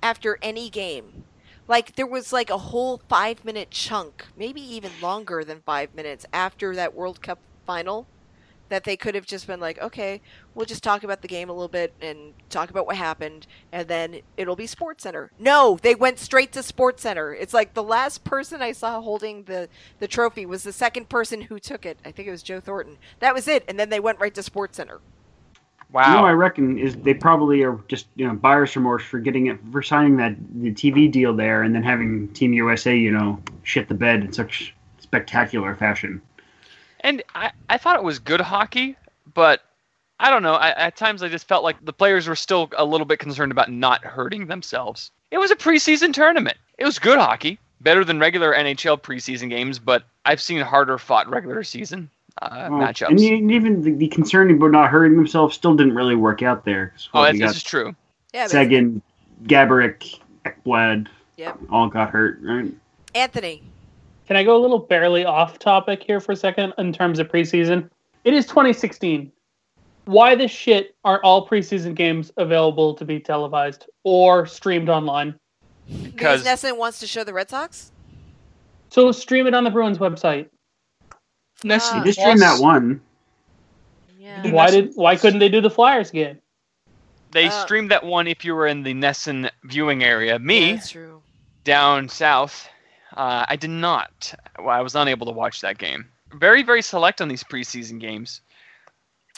after 0.05 0.39
any 0.41 0.71
game. 0.71 1.25
Like 1.67 1.97
there 1.97 2.07
was 2.07 2.33
like 2.33 2.51
a 2.51 2.59
whole 2.59 3.01
five 3.09 3.45
minute 3.45 3.71
chunk, 3.71 4.27
maybe 4.37 4.61
even 4.61 4.91
longer 5.01 5.45
than 5.45 5.61
five 5.61 5.95
minutes 5.95 6.27
after 6.33 6.75
that 6.77 6.95
World 6.95 7.23
Cup 7.23 7.39
final, 7.67 8.07
that 8.69 8.85
they 8.85 8.97
could 8.97 9.15
have 9.15 9.27
just 9.27 9.47
been 9.47 9.61
like, 9.61 9.81
okay, 9.81 10.21
we'll 10.55 10.67
just 10.67 10.83
talk 10.83 11.05
about 11.05 11.23
the 11.23 11.29
game 11.29 11.49
a 11.49 11.53
little 11.53 11.69
bit 11.69 11.95
and 12.01 12.35
talk 12.51 12.71
about 12.71 12.87
what 12.87 12.97
happened, 12.97 13.47
and 13.73 13.89
then 13.89 14.21
it'll 14.37 14.57
be 14.57 14.67
Sports 14.67 15.03
Center. 15.03 15.31
No, 15.39 15.79
they 15.81 15.95
went 15.95 16.19
straight 16.19 16.53
to 16.53 16.63
Sports 16.63 17.03
Center. 17.03 17.35
It's 17.35 17.55
like 17.55 17.75
the 17.75 17.83
last 17.83 18.25
person 18.25 18.63
I 18.63 18.73
saw 18.73 19.01
holding 19.01 19.45
the 19.45 19.69
the 20.01 20.09
trophy 20.09 20.47
was 20.47 20.65
the 20.65 20.73
second 20.73 21.09
person 21.09 21.43
who 21.43 21.59
took 21.59 21.87
it. 21.87 21.99
I 22.05 22.11
think 22.11 22.29
it 22.29 22.33
was 22.33 22.43
Joe 22.43 22.61
Thornton. 22.61 22.99
That 23.21 23.35
was 23.35 23.49
it, 23.49 23.65
and 23.69 23.79
then 23.79 23.91
they 23.91 24.01
went 24.01 24.21
right 24.21 24.35
to 24.35 24.43
Sports 24.43 24.77
Center. 24.77 25.01
You 25.91 26.01
know, 26.01 26.23
Wow. 26.23 26.27
I 26.27 26.33
reckon 26.33 26.79
is 26.79 26.97
they 26.97 27.15
probably 27.15 27.63
are 27.63 27.79
just 27.89 28.07
you 28.17 28.27
know 28.27 28.35
buyer's 28.35 28.75
remorse 28.77 29.05
for 29.05 29.19
getting 29.19 29.47
it 29.47 29.59
for 29.73 29.83
signing 29.83 30.17
that 30.17 30.37
the 30.55 30.73
TV 30.73 31.11
deal 31.11 31.35
there, 31.35 31.63
and 31.63 31.75
then 31.75 31.83
having 31.83 32.29
Team 32.29 32.53
USA 32.53 32.97
you 32.97 33.11
know 33.11 33.41
shit 33.63 33.89
the 33.89 33.95
bed 33.95 34.21
in 34.21 34.33
such 34.33 34.75
spectacular 34.99 35.75
fashion. 35.75 36.21
And 37.01 37.23
I, 37.35 37.51
I 37.69 37.79
thought 37.79 37.97
it 37.97 38.03
was 38.03 38.19
good 38.19 38.41
hockey, 38.41 38.97
but 39.35 39.63
I 40.19 40.31
don't 40.31 40.43
know. 40.43 40.55
I, 40.55 40.71
at 40.71 40.97
times 40.97 41.23
I 41.23 41.29
just 41.29 41.47
felt 41.47 41.63
like 41.63 41.85
the 41.85 41.93
players 41.93 42.27
were 42.27 42.37
still 42.37 42.71
a 42.77 42.85
little 42.85 43.05
bit 43.05 43.19
concerned 43.19 43.53
about 43.53 43.71
not 43.71 44.03
hurting 44.05 44.47
themselves. 44.47 45.11
It 45.31 45.39
was 45.39 45.51
a 45.51 45.57
preseason 45.57 46.15
tournament. 46.15 46.57
It 46.79 46.85
was 46.85 46.99
good 46.99 47.19
hockey, 47.19 47.59
better 47.81 48.05
than 48.05 48.19
regular 48.19 48.55
NHL 48.55 49.03
preseason 49.03 49.51
games, 49.51 49.79
but 49.79 50.05
I've 50.25 50.41
seen 50.41 50.61
harder 50.61 50.99
fought 50.99 51.29
regular 51.29 51.63
season 51.63 52.11
uh, 52.43 52.69
Well, 52.71 52.81
matchups. 52.81 53.09
And 53.09 53.21
even 53.51 53.83
the, 53.83 53.93
the 53.93 54.09
concern 54.09 54.51
about 54.51 54.71
not 54.71 54.91
hurting 54.91 55.17
themselves 55.17 55.55
still 55.55 55.75
didn't 55.75 55.95
really 55.95 56.17
work 56.17 56.43
out 56.43 56.65
there. 56.65 56.93
oh, 57.15 57.23
well, 57.23 57.23
that's, 57.25 57.39
this 57.39 57.57
is 57.57 57.63
true. 57.63 57.95
Yeah, 58.33 58.45
but 58.45 58.51
Sagan, 58.51 59.03
Gaborik, 59.45 60.19
Ekblad, 60.45 61.09
Yep. 61.37 61.59
all 61.71 61.89
got 61.89 62.11
hurt. 62.11 62.39
Right? 62.43 62.73
Anthony. 63.15 63.63
Can 64.27 64.37
I 64.37 64.43
go 64.43 64.57
a 64.57 64.61
little 64.63 64.79
barely 64.79 65.25
off 65.25 65.59
topic 65.59 66.03
here 66.03 66.21
for 66.21 66.33
a 66.33 66.37
second 66.37 66.73
in 66.79 66.93
terms 66.93 67.19
of 67.19 67.29
preseason? 67.29 67.91
It 68.25 68.33
is 68.33 68.47
2016. 68.47 69.31
Why 70.07 70.35
the 70.35 70.49
shit 70.49 70.95
aren't 71.05 71.25
all 71.25 71.47
preseason 71.47 71.95
games 71.95 72.33
available 72.37 72.95
to 72.95 73.05
be 73.05 73.21
televised 73.21 73.87
or 74.03 74.47
streamed 74.47 74.89
online? 74.89 75.35
Because 75.87 76.43
Because 76.43 76.45
NESN 76.45 76.79
wants 76.79 77.01
to 77.01 77.07
show 77.07 77.25
the 77.25 77.33
Red 77.35 77.51
Sox. 77.51 77.93
So 78.91 79.13
stream 79.13 79.47
it 79.47 79.55
on 79.55 79.65
the 79.65 79.71
Bruins 79.71 79.99
website. 79.99 80.49
Nessie 81.65 81.91
Ah. 81.93 81.99
You 81.99 82.05
just 82.05 82.21
streamed 82.21 82.41
that 82.41 82.61
one. 82.61 83.01
Yeah. 84.19 84.51
Why 84.51 84.71
did 84.71 84.93
why 84.95 85.17
couldn't 85.17 85.41
they 85.41 85.49
do 85.49 85.61
the 85.61 85.71
Flyers 85.71 86.11
game? 86.11 86.39
they 87.33 87.47
Uh, 87.49 87.65
streamed 87.65 87.91
that 87.91 88.05
one 88.05 88.29
if 88.29 88.45
you 88.45 88.55
were 88.55 88.67
in 88.69 88.85
the 88.85 88.95
NESN 88.95 89.51
viewing 89.65 90.05
area. 90.05 90.39
Me, 90.39 90.75
Yeah, 90.75 90.81
true. 90.81 91.23
down 91.65 92.09
south, 92.09 92.69
uh, 93.17 93.45
I 93.49 93.57
did 93.57 93.71
not. 93.71 94.33
Well, 94.59 94.69
I 94.69 94.81
was 94.83 94.95
unable 94.95 95.27
to 95.27 95.33
watch 95.33 95.61
that 95.63 95.79
game. 95.79 96.09
Very, 96.33 96.63
very 96.63 96.81
select 96.81 97.21
on 97.21 97.27
these 97.29 97.43
preseason 97.43 97.99
games. 97.99 98.41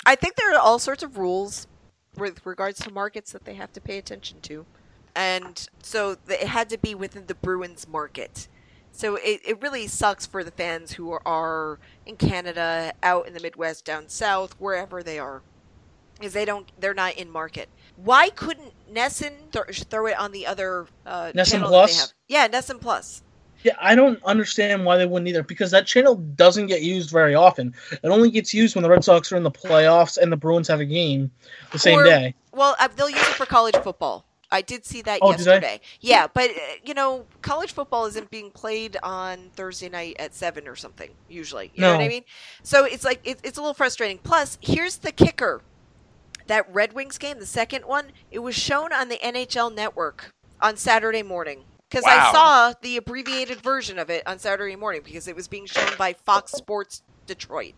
I 0.04 0.14
think 0.14 0.36
there 0.36 0.52
are 0.54 0.58
all 0.58 0.78
sorts 0.78 1.02
of 1.02 1.16
rules 1.16 1.66
with 2.16 2.44
regards 2.44 2.80
to 2.80 2.90
markets 2.90 3.32
that 3.32 3.44
they 3.46 3.54
have 3.54 3.72
to 3.72 3.80
pay 3.80 3.96
attention 3.96 4.40
to. 4.42 4.66
And 5.14 5.66
so 5.82 6.18
it 6.28 6.46
had 6.48 6.68
to 6.70 6.76
be 6.78 6.94
within 6.94 7.26
the 7.26 7.34
Bruins 7.34 7.88
market. 7.88 8.46
So 8.96 9.16
it, 9.16 9.42
it 9.44 9.60
really 9.60 9.88
sucks 9.88 10.24
for 10.24 10.42
the 10.42 10.50
fans 10.50 10.92
who 10.92 11.12
are, 11.12 11.20
are 11.26 11.78
in 12.06 12.16
Canada, 12.16 12.94
out 13.02 13.26
in 13.26 13.34
the 13.34 13.40
Midwest, 13.40 13.84
down 13.84 14.08
south, 14.08 14.54
wherever 14.58 15.02
they 15.02 15.18
are. 15.18 15.42
Because 16.14 16.32
they 16.32 16.46
don't, 16.46 16.72
they're 16.80 16.94
not 16.94 17.12
in 17.16 17.30
market. 17.30 17.68
Why 17.96 18.30
couldn't 18.30 18.72
NESN 18.90 19.52
th- 19.52 19.84
throw 19.84 20.06
it 20.06 20.18
on 20.18 20.32
the 20.32 20.46
other 20.46 20.86
uh, 21.04 21.30
NESN 21.34 21.66
Plus? 21.66 21.92
They 22.26 22.38
have? 22.38 22.48
Yeah, 22.50 22.58
NESN 22.58 22.80
Plus. 22.80 23.22
Yeah, 23.64 23.74
I 23.78 23.94
don't 23.94 24.22
understand 24.24 24.86
why 24.86 24.96
they 24.96 25.04
wouldn't 25.04 25.28
either 25.28 25.42
because 25.42 25.70
that 25.72 25.86
channel 25.86 26.14
doesn't 26.14 26.66
get 26.66 26.80
used 26.80 27.10
very 27.10 27.34
often. 27.34 27.74
It 27.90 28.08
only 28.08 28.30
gets 28.30 28.54
used 28.54 28.76
when 28.76 28.82
the 28.82 28.88
Red 28.88 29.04
Sox 29.04 29.30
are 29.30 29.36
in 29.36 29.42
the 29.42 29.50
playoffs 29.50 30.16
and 30.16 30.32
the 30.32 30.36
Bruins 30.38 30.68
have 30.68 30.80
a 30.80 30.86
game 30.86 31.30
the 31.70 31.78
same 31.78 31.98
Or- 31.98 32.04
day. 32.04 32.34
Well, 32.52 32.74
uh, 32.78 32.88
they'll 32.96 33.10
use 33.10 33.20
it 33.20 33.34
for 33.34 33.44
college 33.44 33.76
football. 33.76 34.24
I 34.50 34.62
did 34.62 34.84
see 34.86 35.02
that 35.02 35.20
Oh, 35.22 35.30
yesterday. 35.30 35.80
Yeah, 36.00 36.26
but 36.32 36.50
uh, 36.50 36.54
you 36.84 36.94
know, 36.94 37.26
college 37.42 37.72
football 37.72 38.06
isn't 38.06 38.30
being 38.30 38.50
played 38.50 38.96
on 39.02 39.50
Thursday 39.56 39.88
night 39.88 40.16
at 40.18 40.34
seven 40.34 40.68
or 40.68 40.76
something. 40.76 41.10
Usually, 41.28 41.72
you 41.74 41.80
know 41.80 41.92
what 41.92 42.00
I 42.04 42.08
mean. 42.08 42.24
So 42.62 42.84
it's 42.84 43.04
like 43.04 43.20
it, 43.24 43.40
it's 43.42 43.58
a 43.58 43.60
little 43.60 43.74
frustrating. 43.74 44.18
Plus, 44.18 44.58
here's 44.60 44.98
the 44.98 45.12
kicker: 45.12 45.62
that 46.46 46.72
Red 46.72 46.92
Wings 46.92 47.18
game, 47.18 47.38
the 47.38 47.46
second 47.46 47.84
one, 47.86 48.06
it 48.30 48.38
was 48.38 48.54
shown 48.54 48.92
on 48.92 49.08
the 49.08 49.18
NHL 49.18 49.74
Network 49.74 50.32
on 50.60 50.76
Saturday 50.76 51.22
morning. 51.22 51.64
Because 51.88 52.04
I 52.04 52.32
saw 52.32 52.72
the 52.82 52.96
abbreviated 52.96 53.60
version 53.60 53.98
of 53.98 54.10
it 54.10 54.26
on 54.26 54.38
Saturday 54.40 54.74
morning 54.74 55.02
because 55.04 55.28
it 55.28 55.36
was 55.36 55.46
being 55.46 55.66
shown 55.66 55.90
by 55.96 56.14
Fox 56.14 56.50
Sports 56.52 57.02
Detroit, 57.26 57.74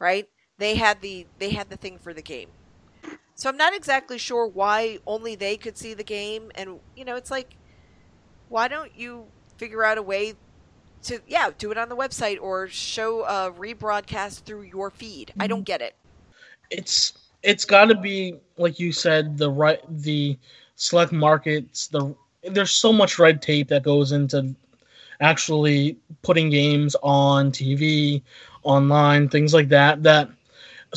right? 0.00 0.28
They 0.58 0.74
had 0.74 1.00
the 1.00 1.26
they 1.38 1.50
had 1.50 1.70
the 1.70 1.76
thing 1.76 1.98
for 1.98 2.12
the 2.12 2.22
game. 2.22 2.48
So 3.36 3.50
I'm 3.50 3.56
not 3.56 3.74
exactly 3.74 4.18
sure 4.18 4.46
why 4.46 4.98
only 5.06 5.34
they 5.34 5.56
could 5.56 5.76
see 5.76 5.94
the 5.94 6.02
game 6.02 6.50
and 6.54 6.80
you 6.96 7.04
know, 7.04 7.16
it's 7.16 7.30
like 7.30 7.56
why 8.48 8.66
don't 8.66 8.90
you 8.96 9.26
figure 9.58 9.84
out 9.84 9.98
a 9.98 10.02
way 10.02 10.34
to 11.04 11.20
yeah, 11.28 11.50
do 11.56 11.70
it 11.70 11.78
on 11.78 11.88
the 11.88 11.96
website 11.96 12.40
or 12.40 12.66
show 12.68 13.22
a 13.24 13.52
rebroadcast 13.52 14.42
through 14.42 14.62
your 14.62 14.90
feed. 14.90 15.32
I 15.38 15.46
don't 15.46 15.58
mm-hmm. 15.58 15.64
get 15.64 15.82
it. 15.82 15.94
It's 16.70 17.12
it's 17.42 17.64
got 17.64 17.86
to 17.86 17.94
be 17.94 18.36
like 18.56 18.80
you 18.80 18.90
said 18.90 19.38
the 19.38 19.50
right 19.50 19.80
the 19.88 20.38
select 20.74 21.12
markets 21.12 21.86
the 21.88 22.14
there's 22.42 22.70
so 22.70 22.92
much 22.92 23.18
red 23.18 23.42
tape 23.42 23.68
that 23.68 23.82
goes 23.82 24.12
into 24.12 24.54
actually 25.20 25.96
putting 26.22 26.50
games 26.50 26.96
on 27.02 27.50
TV, 27.50 28.22
online, 28.62 29.28
things 29.28 29.54
like 29.54 29.68
that 29.68 30.02
that 30.02 30.28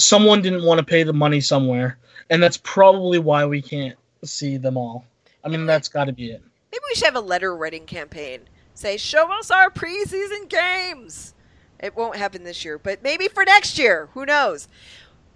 someone 0.01 0.41
didn't 0.41 0.63
want 0.63 0.79
to 0.79 0.86
pay 0.86 1.03
the 1.03 1.13
money 1.13 1.41
somewhere 1.41 1.98
and 2.29 2.41
that's 2.41 2.58
probably 2.58 3.20
why 3.20 3.46
we 3.46 3.62
can't 3.62 3.98
see 4.24 4.58
them 4.58 4.77
all. 4.77 5.06
I 5.44 5.50
mean 5.50 5.65
that's 5.65 5.88
got 5.88 6.06
to 6.06 6.13
be 6.13 6.32
it. 6.32 6.41
Maybe 6.72 6.84
we 6.89 6.96
should 6.96 7.06
have 7.06 7.15
a 7.15 7.22
letter 7.22 7.56
writing 7.56 7.86
campaign. 7.86 8.41
Say, 8.74 8.98
show 8.98 9.32
us 9.34 9.51
our 9.51 9.70
preseason 9.70 10.48
games. 10.48 11.34
It 11.79 11.96
won't 11.96 12.15
happen 12.15 12.44
this 12.44 12.63
year, 12.63 12.77
but 12.77 13.03
maybe 13.03 13.27
for 13.27 13.44
next 13.44 13.77
year. 13.77 14.10
Who 14.13 14.25
knows? 14.25 14.68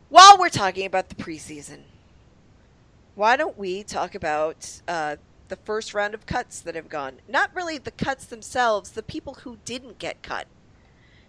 While 0.10 0.38
we're 0.38 0.50
talking 0.50 0.86
about 0.86 1.10
the 1.10 1.16
preseason, 1.16 1.80
why 3.16 3.36
don't 3.36 3.58
we 3.58 3.84
talk 3.84 4.16
about 4.16 4.82
uh, 4.88 5.18
the 5.48 5.56
first 5.56 5.94
round 5.94 6.14
of 6.14 6.26
cuts 6.26 6.60
that 6.62 6.76
have 6.76 6.90
gone? 6.90 7.20
Not 7.28 7.56
really 7.56 7.78
the 7.78 7.92
cuts 7.92 8.26
themselves, 8.26 8.92
the 8.92 9.04
people 9.04 9.36
who 9.36 9.58
didn't 9.66 10.00
get 10.00 10.22
cut. 10.22 10.48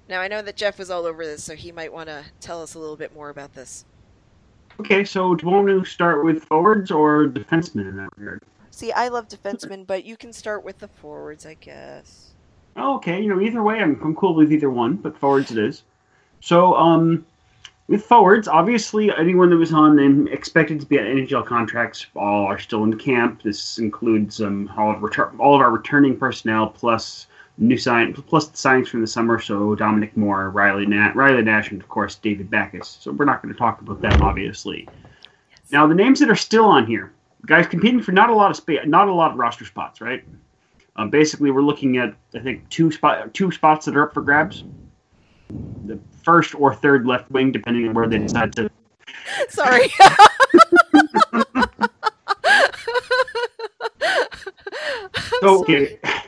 Now, 0.08 0.20
I 0.20 0.28
know 0.28 0.42
that 0.42 0.56
Jeff 0.56 0.78
was 0.78 0.90
all 0.90 1.06
over 1.06 1.24
this, 1.24 1.42
so 1.42 1.54
he 1.54 1.72
might 1.72 1.92
want 1.92 2.08
to 2.08 2.24
tell 2.40 2.62
us 2.62 2.74
a 2.74 2.78
little 2.78 2.96
bit 2.96 3.14
more 3.14 3.30
about 3.30 3.54
this. 3.54 3.84
Okay, 4.80 5.04
so 5.04 5.34
do 5.34 5.46
you 5.46 5.52
want 5.52 5.68
to 5.68 5.84
start 5.84 6.24
with 6.24 6.44
forwards 6.44 6.90
or 6.90 7.26
defensemen 7.26 7.88
in 7.88 7.96
that 7.96 8.10
regard? 8.16 8.42
See, 8.70 8.90
I 8.92 9.08
love 9.08 9.28
defensemen, 9.28 9.86
but 9.86 10.04
you 10.04 10.16
can 10.16 10.32
start 10.32 10.64
with 10.64 10.78
the 10.78 10.88
forwards, 10.88 11.46
I 11.46 11.54
guess. 11.54 12.32
Oh, 12.76 12.96
okay, 12.96 13.20
you 13.22 13.28
know, 13.28 13.40
either 13.40 13.62
way, 13.62 13.80
I'm, 13.80 14.00
I'm 14.02 14.16
cool 14.16 14.34
with 14.34 14.52
either 14.52 14.68
one, 14.68 14.96
but 14.96 15.16
forwards 15.16 15.52
it 15.52 15.58
is. 15.58 15.84
So, 16.40 16.74
um, 16.74 17.24
with 17.86 18.04
forwards, 18.04 18.48
obviously, 18.48 19.14
anyone 19.16 19.50
that 19.50 19.56
was 19.56 19.72
on 19.72 19.98
and 19.98 20.28
expected 20.28 20.80
to 20.80 20.86
be 20.86 20.98
at 20.98 21.04
NHL 21.04 21.46
contracts 21.46 22.06
all 22.16 22.46
are 22.46 22.58
still 22.58 22.82
in 22.82 22.98
camp. 22.98 23.42
This 23.42 23.78
includes 23.78 24.40
um, 24.40 24.70
all 24.76 24.90
of 24.90 25.02
return, 25.02 25.36
all 25.38 25.54
of 25.54 25.60
our 25.60 25.70
returning 25.70 26.16
personnel 26.16 26.68
plus 26.68 27.26
new 27.58 27.78
sign 27.78 28.12
plus 28.12 28.48
the 28.48 28.56
signings 28.56 28.88
from 28.88 29.00
the 29.00 29.06
summer. 29.06 29.40
So 29.40 29.74
Dominic 29.74 30.16
Moore, 30.16 30.50
Riley 30.50 30.86
Nash, 30.86 31.14
Riley 31.14 31.42
Nash, 31.42 31.70
and 31.70 31.80
of 31.80 31.88
course 31.88 32.16
David 32.16 32.50
Backes. 32.50 32.98
So 33.00 33.12
we're 33.12 33.24
not 33.24 33.42
going 33.42 33.52
to 33.52 33.58
talk 33.58 33.80
about 33.80 34.00
them, 34.00 34.22
obviously. 34.22 34.88
Now, 35.70 35.86
the 35.86 35.94
names 35.94 36.20
that 36.20 36.30
are 36.30 36.36
still 36.36 36.64
on 36.66 36.86
here, 36.86 37.12
guys 37.46 37.66
competing 37.66 38.02
for 38.02 38.12
not 38.12 38.30
a 38.30 38.34
lot 38.34 38.50
of 38.50 38.56
space, 38.56 38.80
not 38.86 39.08
a 39.08 39.12
lot 39.12 39.32
of 39.32 39.38
roster 39.38 39.64
spots, 39.64 40.00
right? 40.00 40.24
Um, 40.96 41.10
basically, 41.10 41.50
we're 41.50 41.62
looking 41.62 41.96
at 41.96 42.14
I 42.34 42.40
think 42.40 42.68
two 42.68 42.90
spot 42.92 43.32
two 43.34 43.50
spots 43.50 43.86
that 43.86 43.96
are 43.96 44.04
up 44.04 44.14
for 44.14 44.22
grabs. 44.22 44.64
The 45.86 45.98
first 46.22 46.54
or 46.54 46.74
third 46.74 47.06
left 47.06 47.30
wing, 47.30 47.52
depending 47.52 47.88
on 47.88 47.94
where 47.94 48.08
they 48.08 48.18
decide 48.18 48.54
to. 48.56 48.70
Sorry. 49.48 49.88
So, 55.40 55.60
okay, 55.60 55.98
Sorry, 56.02 56.23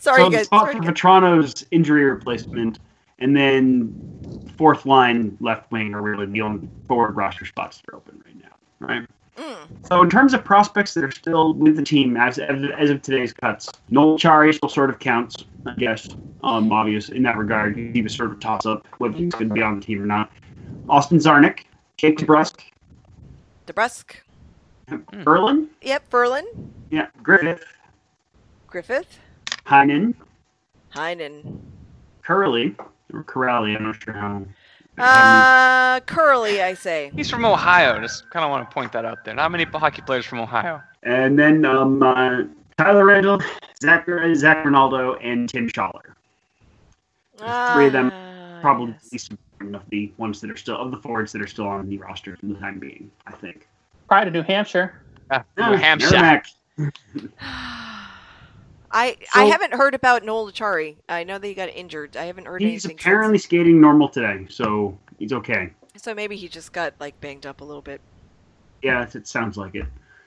so 0.00 0.14
the 0.16 0.30
guys. 0.30 0.46
spot 0.46 0.72
Sorry, 0.72 0.74
for. 0.74 0.92
Vatrano's 0.92 1.66
injury 1.70 2.04
replacement, 2.04 2.78
and 3.18 3.36
then 3.36 4.52
fourth 4.56 4.86
line 4.86 5.36
left 5.40 5.70
wing 5.70 5.94
are 5.94 6.02
really 6.02 6.26
the 6.26 6.40
only 6.40 6.68
forward 6.86 7.16
roster 7.16 7.44
spots 7.44 7.78
that 7.80 7.92
are 7.92 7.96
open 7.96 8.22
right 8.24 8.36
now, 8.42 8.86
right? 8.86 9.08
Mm. 9.36 9.86
So 9.86 10.02
in 10.02 10.10
terms 10.10 10.34
of 10.34 10.44
prospects 10.44 10.94
that 10.94 11.04
are 11.04 11.12
still 11.12 11.54
with 11.54 11.76
the 11.76 11.82
team 11.84 12.16
as 12.16 12.38
as, 12.38 12.60
as 12.76 12.90
of 12.90 13.02
today's 13.02 13.32
cuts, 13.32 13.68
Noel 13.88 14.18
Acciari 14.18 14.52
still 14.54 14.68
sort 14.68 14.90
of 14.90 14.98
counts, 14.98 15.44
I 15.64 15.74
guess. 15.74 16.08
Um, 16.42 16.72
obvious 16.72 17.08
in 17.08 17.22
that 17.24 17.36
regard, 17.36 17.76
he 17.76 18.02
was 18.02 18.14
sort 18.14 18.30
of 18.30 18.36
a 18.36 18.40
toss 18.40 18.66
up 18.66 18.86
whether 18.98 19.16
he's 19.16 19.32
going 19.32 19.48
to 19.48 19.54
be 19.54 19.62
on 19.62 19.78
the 19.80 19.84
team 19.84 20.02
or 20.02 20.06
not. 20.06 20.30
Austin 20.88 21.18
Czarnik, 21.18 21.64
Jake 21.96 22.18
DeBrusk, 22.18 22.60
DeBrusque. 23.66 24.16
Ferlin, 24.88 25.66
Yep, 25.82 26.10
Ferlin. 26.10 26.44
yeah, 26.90 27.06
Griffith, 27.22 27.62
Griffith. 28.66 29.18
Heinen, 29.68 30.14
Heinen. 30.94 31.58
Curley, 32.22 32.74
or 33.12 33.22
Corelli, 33.22 33.74
I'm 33.76 33.82
not 33.84 34.02
sure 34.02 34.14
how. 34.14 34.42
Uh, 34.96 36.00
Curly, 36.00 36.62
I 36.62 36.74
say. 36.74 37.10
He's 37.14 37.30
from 37.30 37.44
Ohio. 37.44 38.00
Just 38.00 38.28
kind 38.30 38.44
of 38.44 38.50
want 38.50 38.68
to 38.68 38.74
point 38.74 38.92
that 38.92 39.04
out 39.04 39.24
there. 39.24 39.34
Not 39.34 39.50
many 39.52 39.64
hockey 39.64 40.02
players 40.02 40.24
from 40.26 40.40
Ohio. 40.40 40.80
and 41.02 41.38
then 41.38 41.64
um, 41.64 42.02
uh, 42.02 42.42
Tyler 42.78 43.04
Randell, 43.04 43.40
Zach, 43.80 44.06
Zac 44.34 44.64
Rinaldo, 44.64 45.14
and 45.16 45.48
Tim 45.48 45.68
Schaller. 45.68 46.14
Three 47.74 47.86
of 47.86 47.92
them 47.92 48.10
Ah, 48.12 48.58
probably 48.60 48.92
yes. 48.92 49.06
at 49.06 49.12
least 49.12 49.32
of 49.74 49.82
the 49.90 50.10
ones 50.16 50.40
that 50.40 50.50
are 50.50 50.56
still 50.56 50.76
of 50.76 50.90
the 50.90 50.96
forwards 50.96 51.30
that 51.32 51.42
are 51.42 51.46
still 51.46 51.66
on 51.68 51.88
the 51.88 51.98
roster 51.98 52.36
for 52.36 52.46
the 52.46 52.54
time 52.54 52.78
being. 52.78 53.10
I 53.26 53.32
think. 53.32 53.68
Pride 54.08 54.26
of 54.26 54.32
New 54.32 54.42
Hampshire. 54.42 55.00
Ah, 55.30 55.44
New 55.56 55.76
Hampshire. 55.76 56.42
I 58.90 59.16
I 59.34 59.44
haven't 59.44 59.74
heard 59.74 59.94
about 59.94 60.24
Noel 60.24 60.50
Acciari. 60.50 60.96
I 61.08 61.24
know 61.24 61.38
that 61.38 61.46
he 61.46 61.54
got 61.54 61.68
injured. 61.68 62.16
I 62.16 62.24
haven't 62.24 62.46
heard 62.46 62.60
He's 62.60 62.84
anything. 62.84 62.96
He's 62.96 63.06
apparently 63.06 63.38
skating 63.38 63.80
normal 63.80 64.08
today, 64.08 64.46
so 64.48 64.96
he's 65.18 65.32
okay. 65.32 65.70
So 65.96 66.14
maybe 66.14 66.36
he 66.36 66.48
just 66.48 66.72
got 66.72 66.94
like 67.00 67.20
banged 67.20 67.44
up 67.46 67.60
a 67.60 67.64
little 67.64 67.82
bit. 67.82 68.00
Yeah, 68.82 69.06
it, 69.12 69.26
sounds 69.26 69.56
like 69.56 69.74
it. 69.74 69.86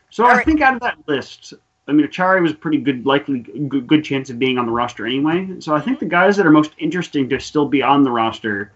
So 0.10 0.25
All 0.25 0.32
I 0.32 0.36
right. 0.36 0.46
think 0.46 0.62
out 0.62 0.74
of 0.75 0.82
that 0.82 0.98
list, 1.08 1.53
I 1.88 1.94
mean, 1.94 2.06
Achari 2.06 2.41
was 2.41 2.51
a 2.51 2.56
pretty 2.56 2.77
good, 2.77 3.06
likely 3.06 3.39
good, 3.39 3.88
good 3.88 4.03
chance 4.03 4.30
of 4.30 4.38
being 4.38 4.58
on 4.58 4.65
the 4.65 4.72
roster 4.72 5.06
anyway. 5.06 5.60
So 5.60 5.74
I 5.74 5.80
think 5.80 6.00
the 6.00 6.06
guys 6.06 6.36
that 6.38 6.46
are 6.46 6.51
most 6.51 6.74
interesting 6.77 7.30
to 7.30 7.39
still 7.39 7.68
be 7.68 7.82
on 7.82 8.03
the 8.03 8.12
roster 8.12 8.74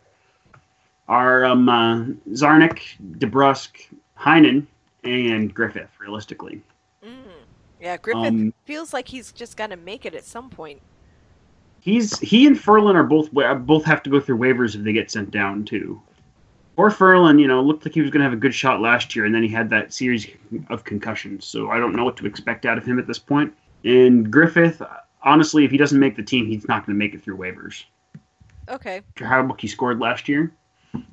are 1.07 1.45
um, 1.45 1.67
uh, 1.69 2.05
Czarnik, 2.29 2.79
DeBrusk, 3.19 3.87
Heinen, 4.17 4.65
and 5.03 5.53
Griffith. 5.53 5.89
Realistically, 5.99 6.61
Mm. 7.05 7.44
Yeah, 7.79 7.97
Griffith 7.97 8.25
Um, 8.27 8.53
feels 8.65 8.93
like 8.93 9.07
he's 9.07 9.31
just 9.31 9.57
got 9.57 9.67
to 9.71 9.77
make 9.77 10.05
it 10.05 10.15
at 10.15 10.23
some 10.23 10.49
point. 10.49 10.81
he's 11.79 12.17
he 12.19 12.47
and 12.47 12.55
Ferlin 12.57 12.95
are 12.95 13.03
both 13.03 13.31
both 13.65 13.85
have 13.85 14.01
to 14.03 14.09
go 14.09 14.19
through 14.19 14.37
waivers 14.37 14.75
if 14.75 14.83
they 14.83 14.93
get 14.93 15.11
sent 15.11 15.31
down 15.31 15.65
too. 15.65 16.01
Or 16.77 16.89
Ferlin, 16.89 17.39
you 17.39 17.47
know, 17.47 17.61
looked 17.61 17.85
like 17.85 17.93
he 17.93 18.01
was 18.01 18.09
going 18.09 18.19
to 18.19 18.25
have 18.25 18.33
a 18.33 18.37
good 18.37 18.53
shot 18.53 18.81
last 18.81 19.15
year, 19.15 19.23
and 19.25 19.33
then 19.33 19.43
he 19.43 19.49
had 19.49 19.69
that 19.69 19.93
series 19.93 20.27
of 20.69 20.83
concussions. 20.83 21.45
So 21.45 21.69
I 21.71 21.77
don't 21.79 21.95
know 21.95 22.03
what 22.03 22.17
to 22.17 22.25
expect 22.25 22.65
out 22.65 22.77
of 22.77 22.85
him 22.85 22.99
at 22.99 23.07
this 23.07 23.19
point. 23.19 23.53
And 23.85 24.29
Griffith, 24.29 24.81
honestly, 25.23 25.63
if 25.63 25.71
he 25.71 25.77
doesn't 25.77 25.99
make 25.99 26.17
the 26.17 26.23
team, 26.23 26.47
he's 26.47 26.67
not 26.67 26.85
going 26.85 26.93
to 26.95 26.99
make 26.99 27.13
it 27.13 27.23
through 27.23 27.37
waivers. 27.37 27.85
Okay. 28.67 28.97
After 28.97 29.25
how 29.25 29.43
much 29.43 29.61
he 29.61 29.67
scored 29.67 29.99
last 29.99 30.27
year, 30.27 30.51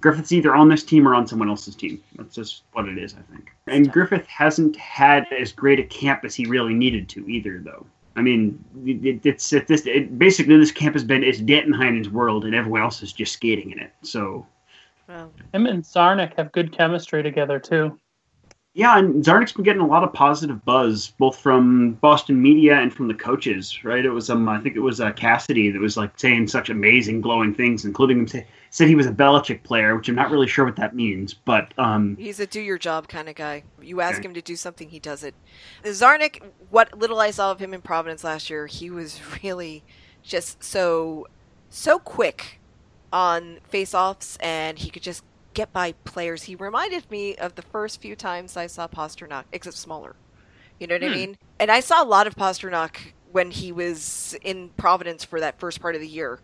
Griffith's 0.00 0.32
either 0.32 0.54
on 0.54 0.68
this 0.68 0.82
team 0.82 1.06
or 1.06 1.14
on 1.14 1.26
someone 1.26 1.48
else's 1.48 1.74
team. 1.74 2.02
That's 2.16 2.34
just 2.34 2.62
what 2.72 2.88
it 2.88 2.98
is, 2.98 3.14
I 3.14 3.22
think. 3.32 3.52
And 3.66 3.92
Griffith 3.92 4.26
hasn't 4.26 4.76
had 4.76 5.26
as 5.32 5.52
great 5.52 5.78
a 5.78 5.84
camp 5.84 6.24
as 6.24 6.34
he 6.34 6.46
really 6.46 6.74
needed 6.74 7.08
to 7.10 7.28
either, 7.28 7.60
though. 7.60 7.86
I 8.16 8.20
mean, 8.20 8.62
it, 8.84 9.24
it's 9.24 9.52
it, 9.52 9.66
this 9.66 9.86
it, 9.86 10.18
basically 10.18 10.56
this 10.58 10.70
camp 10.70 10.94
has 10.94 11.04
been 11.04 11.24
it's 11.24 11.38
Danton 11.38 11.72
Heinen's 11.72 12.10
world, 12.10 12.44
and 12.44 12.54
everyone 12.54 12.82
else 12.82 13.02
is 13.02 13.12
just 13.12 13.32
skating 13.32 13.70
in 13.70 13.78
it. 13.78 13.92
So 14.02 14.46
Well, 15.08 15.32
Him 15.54 15.66
and 15.66 15.82
Czarnik 15.82 16.36
have 16.36 16.52
good 16.52 16.72
chemistry 16.72 17.22
together 17.22 17.58
too. 17.58 17.98
Yeah, 18.75 18.99
and 18.99 19.23
Czarnik's 19.23 19.52
been 19.52 19.64
getting 19.64 19.83
a 19.83 19.87
lot 19.87 20.02
of 20.02 20.14
positive 20.14 20.64
buzz, 20.64 21.09
both 21.19 21.38
from 21.38 21.93
Boston 22.00 22.41
media 22.41 22.76
and 22.81 22.93
from 22.93 23.07
the 23.07 23.14
coaches. 23.14 23.85
Right? 23.85 24.05
It 24.05 24.11
was 24.11 24.31
um, 24.31 24.49
I 24.49 24.61
think 24.61 24.76
it 24.76 24.81
was 24.81 24.99
uh, 25.00 25.12
Cassidy 25.12 25.71
that 25.71 25.79
was 25.81 25.99
like 25.99 26.19
saying 26.19 26.49
such 26.49 26.71
amazing, 26.71 27.21
glowing 27.21 27.55
things, 27.55 27.85
including 27.85 28.21
him 28.21 28.29
say, 28.29 28.47
said 28.71 28.88
he 28.88 28.95
was 28.95 29.05
a 29.07 29.12
Belichick 29.12 29.62
player, 29.62 29.95
which 29.95 30.09
I'm 30.09 30.14
not 30.14 30.31
really 30.31 30.47
sure 30.49 30.64
what 30.64 30.76
that 30.76 30.95
means, 30.95 31.35
but 31.35 31.75
um, 31.79 32.17
he's 32.19 32.41
a 32.41 32.47
do 32.47 32.62
your 32.62 32.79
job 32.79 33.09
kind 33.09 33.29
of 33.29 33.35
guy. 33.35 33.62
You 33.83 34.00
ask 34.00 34.21
Okay. 34.21 34.29
him 34.29 34.35
to 34.35 34.41
do 34.43 34.57
something, 34.57 34.88
he 34.88 34.99
does 34.99 35.23
it. 35.23 35.35
Czarnik, 35.85 36.41
what 36.71 36.97
little 36.99 37.21
I 37.21 37.31
saw 37.31 37.50
of 37.52 37.59
him 37.61 37.75
in 37.75 37.83
Providence 37.83 38.25
last 38.25 38.49
year, 38.49 38.67
he 38.67 38.88
was 38.88 39.21
really 39.43 39.85
just 40.23 40.64
so 40.64 41.26
so 41.69 41.99
quick 41.99 42.61
on 43.12 43.59
face-offs, 43.69 44.37
and 44.41 44.79
he 44.79 44.88
could 44.88 45.02
just 45.02 45.23
get 45.54 45.73
by 45.73 45.92
players. 46.04 46.44
He 46.44 46.54
reminded 46.54 47.11
me 47.11 47.37
of 47.37 47.54
the 47.54 47.62
first 47.62 48.00
few 48.00 48.16
times 48.16 48.56
I 48.56 48.66
saw 48.66 48.88
Pastrnak, 48.88 49.44
except 49.52 49.76
smaller. 49.76 50.16
You 50.78 50.87
know 50.87 50.94
what 50.97 51.02
Hmm. 51.02 51.09
I 51.09 51.09
mean? 51.09 51.37
And 51.59 51.71
I 51.71 51.80
saw 51.80 52.02
a 52.02 52.06
lot 52.06 52.26
of 52.26 52.35
Pastrnak 52.37 53.14
when 53.30 53.50
he 53.50 53.73
was 53.73 54.37
in 54.42 54.71
Providence 54.71 55.25
for 55.25 55.40
that 55.40 55.59
first 55.61 55.80
part 55.80 55.94
of 55.94 56.00
the 56.00 56.09
year. 56.09 56.40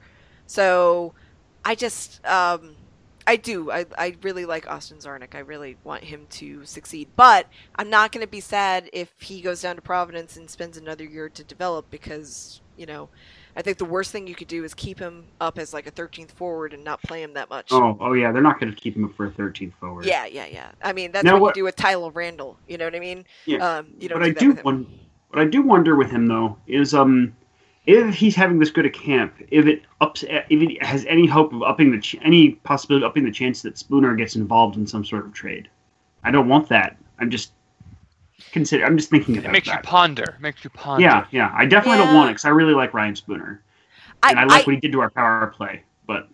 So 0.47 1.15
I 1.65 1.75
just, 1.75 2.25
um, 2.27 2.77
I 3.27 3.37
do. 3.37 3.71
I, 3.71 3.85
I 3.99 4.17
really 4.23 4.47
like 4.47 4.69
Austin 4.71 4.99
Czarnik. 4.99 5.35
I 5.35 5.41
really 5.41 5.77
want 5.85 6.05
him 6.05 6.27
to 6.31 6.65
succeed. 6.65 7.09
But 7.17 7.47
I'm 7.77 7.91
not 7.91 8.13
going 8.13 8.25
to 8.25 8.31
be 8.31 8.41
sad 8.41 8.89
if 8.93 9.13
he 9.21 9.43
goes 9.43 9.63
down 9.63 9.77
to 9.77 9.83
Providence 9.83 10.37
and 10.37 10.49
spends 10.49 10.77
another 10.79 11.05
year 11.05 11.29
to 11.31 11.45
develop 11.45 11.91
because, 11.91 12.63
you 12.77 12.87
know, 12.87 13.11
I 13.59 13.63
think 13.63 13.77
the 13.77 13.85
worst 13.85 14.13
thing 14.13 14.29
you 14.29 14.37
could 14.37 14.47
do 14.47 14.63
is 14.63 14.73
keep 14.73 15.01
him 15.01 15.25
up 15.41 15.59
as 15.59 15.75
like 15.75 15.89
a 15.89 15.91
13th 15.91 16.31
forward 16.31 16.73
and 16.73 16.85
not 16.85 17.03
play 17.03 17.25
him 17.25 17.33
that 17.35 17.51
much. 17.51 17.73
Oh, 17.73 17.97
oh 18.01 18.13
yeah, 18.13 18.31
they're 18.31 18.41
not 18.41 18.61
going 18.61 18.73
to 18.73 18.81
keep 18.81 18.95
him 18.95 19.05
up 19.05 19.13
for 19.17 19.27
a 19.27 19.31
13th 19.33 19.73
forward. 19.75 20.05
Yeah, 20.07 20.27
yeah, 20.27 20.47
yeah. 20.47 20.71
I 20.81 20.93
mean, 20.93 21.11
that's 21.11 21.25
Now 21.25 21.33
what, 21.35 21.43
what- 21.43 21.57
you 21.57 21.63
do 21.63 21.65
with 21.65 21.75
Tyler 21.75 22.13
Randell. 22.13 22.57
You 22.69 22.79
know 22.79 22.85
what 22.85 22.95
I 22.95 23.01
mean? 23.01 23.25
Yeah. 23.47 23.79
Um, 23.79 23.89
you 23.99 24.09
don't 24.09 24.21
What 24.21 24.27
do 24.27 24.31
I 24.31 24.55
do 24.55 24.61
won- 24.63 24.87
what 25.31 25.41
I 25.41 25.45
do 25.45 25.61
wonder 25.61 25.97
with 25.97 26.09
him 26.11 26.27
though 26.29 26.57
is 26.69 26.95
um 26.95 27.35
if 27.85 28.15
he's 28.15 28.37
having 28.37 28.61
this 28.61 28.71
good 28.71 28.87
a 28.87 28.91
camp, 28.91 29.35
if 29.51 29.67
it 29.67 29.83
ups, 30.01 30.23
if 30.23 30.45
it 30.51 30.81
has 30.83 31.05
any 31.07 31.27
hope 31.27 31.53
of 31.53 31.63
upping 31.65 31.91
the 31.91 31.99
ch- 31.99 32.17
any 32.23 32.53
possibility 32.53 33.05
of 33.05 33.11
upping 33.11 33.25
the 33.25 33.33
chance 33.33 33.63
that 33.63 33.77
Spooner 33.77 34.15
gets 34.15 34.37
involved 34.37 34.77
in 34.77 34.87
some 34.87 35.05
sort 35.05 35.27
of 35.27 35.33
trade. 35.33 35.69
I 36.23 36.31
don't 36.31 36.49
want 36.49 36.69
that. 36.69 36.97
I'm 37.19 37.29
just 37.31 37.51
consider. 38.53 38.85
I'm 38.85 38.97
just 38.97 39.11
thinking 39.11 39.37
It 39.37 39.39
about 39.39 39.53
makes 39.53 39.73
you 39.73 39.79
ponder. 39.79 40.37
Makes 40.41 40.65
you 40.65 40.71
ponder. 40.71 41.03
yeah, 41.03 41.27
yeah. 41.31 41.53
I 41.57 41.67
definitely 41.67 41.99
don't 41.99 42.13
want 42.13 42.31
it 42.31 42.35
because 42.35 42.45
I 42.45 42.51
really 42.51 42.75
like 42.75 42.95
Ryan 42.95 43.17
Spooner 43.17 43.63
I, 44.23 44.33
and 44.33 44.39
I 44.39 44.45
like 44.45 44.63
I, 44.63 44.65
what 44.67 44.75
he 44.75 44.81
did 44.81 44.93
to 44.93 45.01
our 45.01 45.11
power 45.11 45.49
play. 45.57 45.85
But 46.07 46.29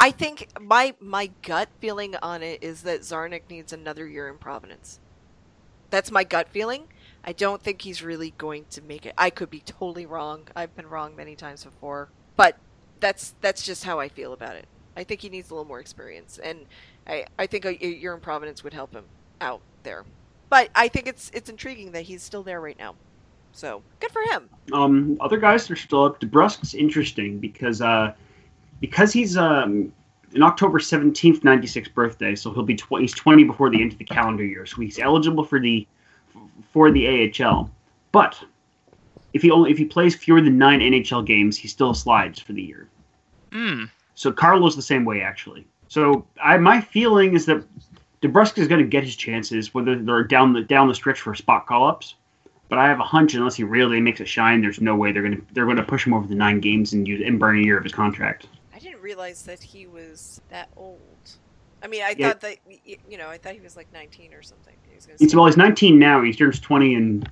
I 0.00 0.10
think 0.10 0.48
my 0.60 0.94
my 1.00 1.30
gut 1.42 1.70
feeling 1.80 2.16
on 2.22 2.42
it 2.42 2.62
is 2.62 2.82
that 2.82 3.00
Czarnik 3.02 3.48
needs 3.48 3.72
another 3.72 4.06
year 4.06 4.28
in 4.28 4.38
Providence. 4.38 5.00
That's 5.90 6.10
my 6.10 6.24
gut 6.24 6.48
feeling. 6.50 6.88
I 7.24 7.32
don't 7.32 7.62
think 7.62 7.82
he's 7.82 8.02
really 8.02 8.32
going 8.32 8.66
to 8.70 8.82
make 8.82 9.06
it. 9.06 9.14
I 9.16 9.30
could 9.30 9.50
be 9.50 9.60
totally 9.60 10.06
wrong. 10.06 10.48
I've 10.56 10.74
been 10.76 10.88
wrong 10.88 11.16
many 11.16 11.36
times 11.36 11.64
before, 11.64 12.12
but 12.36 12.58
that's 13.00 13.34
that's 13.40 13.62
just 13.64 13.84
how 13.84 14.00
I 14.00 14.08
feel 14.08 14.32
about 14.32 14.56
it. 14.56 14.68
I 14.96 15.04
think 15.04 15.22
he 15.22 15.28
needs 15.28 15.50
a 15.50 15.54
little 15.54 15.66
more 15.68 15.80
experience, 15.80 16.38
and 16.38 16.66
I 17.06 17.26
I 17.38 17.46
think 17.46 17.64
a 17.64 17.86
year 17.86 18.14
in 18.14 18.20
Providence 18.20 18.64
would 18.64 18.74
help 18.74 18.92
him 18.94 19.06
out 19.40 19.62
there. 19.84 20.04
But 20.50 20.70
I 20.74 20.88
think 20.88 21.06
it's 21.06 21.30
it's 21.34 21.48
intriguing 21.48 21.92
that 21.92 22.02
he's 22.02 22.22
still 22.22 22.42
there 22.42 22.60
right 22.60 22.78
now. 22.78 22.94
So 23.52 23.82
good 24.00 24.10
for 24.10 24.22
him. 24.22 24.48
um, 24.72 25.16
other 25.20 25.36
guys 25.38 25.70
are 25.70 25.76
still 25.76 26.04
up. 26.04 26.20
DeBrusk's 26.20 26.74
interesting 26.74 27.38
because 27.38 27.80
uh, 27.80 28.12
because 28.80 29.12
he's 29.12 29.36
um, 29.36 29.92
an 30.34 30.42
October 30.42 30.78
seventeenth 30.80 31.44
ninety 31.44 31.66
six 31.66 31.88
birthday, 31.88 32.34
so 32.34 32.52
he'll 32.52 32.64
be 32.64 32.74
tw- 32.74 33.00
he's 33.00 33.14
twenty 33.14 33.44
before 33.44 33.70
the 33.70 33.80
end 33.80 33.92
of 33.92 33.98
the 33.98 34.04
calendar 34.04 34.44
year, 34.44 34.66
so 34.66 34.80
he's 34.80 34.98
eligible 34.98 35.44
for 35.44 35.60
the 35.60 35.86
for 36.72 36.90
the 36.90 37.32
AHL. 37.40 37.70
But 38.12 38.42
if 39.32 39.42
he 39.42 39.50
only 39.50 39.70
if 39.70 39.78
he 39.78 39.84
plays 39.84 40.14
fewer 40.14 40.40
than 40.40 40.58
nine 40.58 40.80
NHL 40.80 41.24
games, 41.24 41.56
he 41.56 41.68
still 41.68 41.94
slides 41.94 42.38
for 42.40 42.52
the 42.52 42.62
year. 42.62 42.88
Hmm. 43.52 43.84
So 44.14 44.32
Carlo's 44.32 44.76
the 44.76 44.82
same 44.82 45.04
way 45.04 45.20
actually. 45.20 45.66
So 45.88 46.26
I 46.42 46.56
my 46.58 46.80
feeling 46.80 47.34
is 47.34 47.46
that 47.46 47.64
DeBrusk 48.24 48.56
is 48.58 48.68
going 48.68 48.80
to 48.80 48.86
get 48.88 49.04
his 49.04 49.16
chances, 49.16 49.74
whether 49.74 49.96
they're 49.98 50.24
down 50.24 50.52
the 50.54 50.62
down 50.62 50.88
the 50.88 50.94
stretch 50.94 51.20
for 51.20 51.34
spot 51.34 51.66
call 51.66 51.86
ups. 51.86 52.14
But 52.70 52.78
I 52.78 52.88
have 52.88 52.98
a 52.98 53.04
hunch, 53.04 53.34
unless 53.34 53.54
he 53.54 53.62
really 53.64 54.00
makes 54.00 54.20
it 54.20 54.28
shine, 54.28 54.62
there's 54.62 54.80
no 54.80 54.96
way 54.96 55.12
they're 55.12 55.22
going 55.22 55.36
to 55.36 55.54
they're 55.54 55.66
going 55.66 55.76
to 55.76 55.82
push 55.82 56.06
him 56.06 56.14
over 56.14 56.26
the 56.26 56.34
nine 56.34 56.60
games 56.60 56.92
and 56.94 57.06
use 57.06 57.22
and 57.24 57.38
burn 57.38 57.58
a 57.58 57.62
year 57.62 57.76
of 57.76 57.84
his 57.84 57.92
contract. 57.92 58.46
I 58.74 58.78
didn't 58.78 59.02
realize 59.02 59.42
that 59.42 59.62
he 59.62 59.86
was 59.86 60.40
that 60.48 60.68
old. 60.76 60.98
I 61.82 61.86
mean, 61.86 62.02
I 62.02 62.14
Yeah. 62.16 62.28
thought 62.28 62.40
that 62.40 62.56
you 63.06 63.18
know, 63.18 63.28
I 63.28 63.36
thought 63.36 63.52
he 63.52 63.60
was 63.60 63.76
like 63.76 63.92
19 63.92 64.32
or 64.32 64.42
something. 64.42 64.74
He 64.88 65.14
He's 65.18 65.34
well, 65.36 65.44
he's 65.46 65.58
19 65.58 65.98
now. 65.98 66.22
He 66.22 66.32
turns 66.32 66.58
20 66.58 66.94
in 66.94 67.24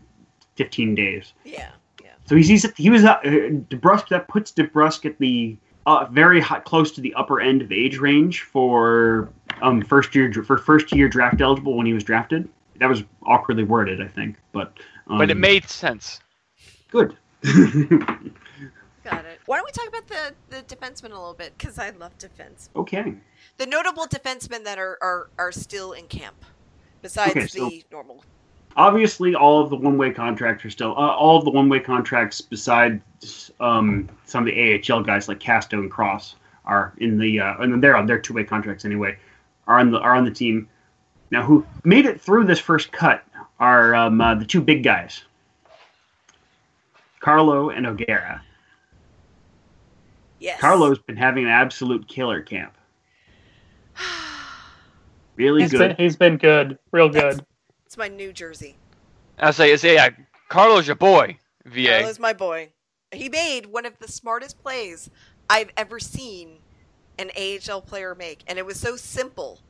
15 0.57 0.95
days. 0.95 1.33
yeah, 1.45 1.71
yeah. 2.03 2.11
So 2.27 2.37
he's, 2.37 2.49
he's 2.49 2.71
he 2.77 2.91
was 2.91 3.05
uh, 3.05 3.19
DeBrusk 3.23 4.09
that 4.09 4.29
puts 4.29 4.53
DeBrusk 4.53 5.07
at 5.07 5.19
the 5.19 5.57
uh, 5.87 6.05
very 6.11 6.41
high, 6.41 6.61
close 6.61 6.93
to 6.93 7.01
the 7.01 7.15
upper 7.15 7.41
end 7.41 7.63
of 7.63 7.73
age 7.73 7.99
range 7.99 8.43
for 8.43 9.31
um 9.63 9.81
first 9.83 10.15
year 10.15 10.31
for 10.33 10.59
first 10.59 10.93
year 10.95 11.09
draft 11.09 11.41
eligible 11.41 11.77
when 11.77 11.87
he 11.87 11.93
was 11.95 12.05
drafted. 12.05 12.49
That 12.79 12.89
was 12.89 13.05
awkwardly 13.25 13.65
worded, 13.65 14.01
I 14.03 14.09
think, 14.09 14.37
but 14.53 14.73
um, 15.07 15.19
But 15.19 15.31
it 15.31 15.37
made 15.37 15.69
sense. 15.69 16.21
good. 16.91 17.17
Got 19.05 19.25
it. 19.25 19.41
Why 19.47 19.57
don't 19.57 19.67
we 19.67 19.73
talk 19.73 19.89
about 19.89 20.07
the 20.09 20.35
the 20.51 20.63
defensemen 20.75 21.07
a 21.11 21.15
little 21.15 21.35
bit? 21.35 21.57
Because 21.59 21.79
I 21.79 21.91
love 21.91 22.17
defense. 22.19 22.71
okay. 22.77 23.15
The 23.59 23.67
notable 23.67 24.07
defensemen 24.07 24.65
that 24.65 24.79
are 24.79 24.99
are, 25.03 25.31
are 25.39 25.53
still 25.53 25.93
in 25.93 26.07
camp, 26.07 26.45
besides 27.03 27.31
Okay, 27.33 27.47
so- 27.47 27.69
the 27.69 27.85
normal. 27.91 28.25
Obviously, 28.75 29.35
all 29.35 29.61
of 29.63 29.69
the 29.69 29.77
one-way 29.77 30.13
contracts 30.13 30.65
are 30.65 30.71
still 30.71 30.93
uh, 30.93 31.15
all 31.15 31.37
of 31.37 31.45
the 31.45 31.51
one-way 31.51 31.79
contracts 31.79 32.41
besides 32.41 33.51
um, 33.61 34.09
some 34.25 34.47
of 34.49 34.55
the 34.55 34.83
AHL 34.91 35.03
guys 35.03 35.29
like 35.29 35.41
Casto 35.41 35.79
and 35.79 35.91
Cross 35.91 36.37
are 36.65 36.95
in 36.97 37.19
the 37.19 37.39
uh, 37.39 37.57
and 37.59 37.83
they're 37.85 37.97
on 37.99 38.07
their 38.07 38.19
two-way 38.19 38.45
contracts 38.45 38.87
anyway 38.87 39.19
are 39.67 39.79
on 39.79 39.91
the 39.91 39.99
are 39.99 40.15
on 40.15 40.25
the 40.25 40.31
team. 40.31 40.69
Now, 41.31 41.43
who 41.43 41.67
made 41.85 42.05
it 42.05 42.21
through 42.21 42.45
this 42.45 42.59
first 42.59 42.93
cut 42.93 43.25
are 43.59 43.95
um, 43.95 44.21
uh, 44.21 44.35
the 44.35 44.45
two 44.45 44.61
big 44.61 44.83
guys, 44.83 45.23
Carlo 47.21 47.71
and 47.71 47.87
O'Gara. 47.87 48.43
Yes. 50.41 50.61
Carlo's 50.61 50.99
been 50.99 51.17
having 51.17 51.45
an 51.45 51.51
absolute 51.51 52.07
killer 52.09 52.43
camp. 52.43 52.75
Really 55.35 55.63
He's 55.63 55.71
good. 55.71 55.79
been, 55.79 55.97
he's 55.97 56.15
been 56.15 56.37
good, 56.37 56.79
real 56.91 57.09
That's- 57.09 57.37
good. 57.37 57.47
It's 57.87 57.97
my 57.97 58.09
New 58.09 58.35
Jersey. 58.35 58.77
I 59.39 59.51
say, 59.51 59.75
say, 59.79 59.95
yeah, 59.95 60.11
Carlo's 60.51 60.87
your 60.87 60.95
boy. 60.95 61.39
VA. 61.65 62.01
Carlo's 62.01 62.19
my 62.19 62.35
boy. 62.35 62.69
He 63.13 63.31
made 63.31 63.65
one 63.67 63.87
of 63.87 63.99
the 63.99 64.09
smartest 64.09 64.63
plays 64.63 65.09
I've 65.49 65.71
ever 65.79 65.99
seen 65.99 66.59
an 67.23 67.31
AHL 67.37 67.81
player 67.81 68.15
make, 68.15 68.43
and 68.47 68.59
it 68.59 68.67
was 68.67 68.79
so 68.79 68.97
simple, 68.97 69.61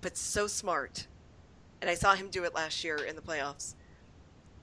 but 0.00 0.16
so 0.16 0.46
smart. 0.46 1.06
And 1.80 1.88
I 1.88 1.94
saw 1.94 2.14
him 2.14 2.28
do 2.28 2.44
it 2.44 2.54
last 2.54 2.82
year 2.82 2.96
in 2.96 3.14
the 3.14 3.22
playoffs. 3.22 3.74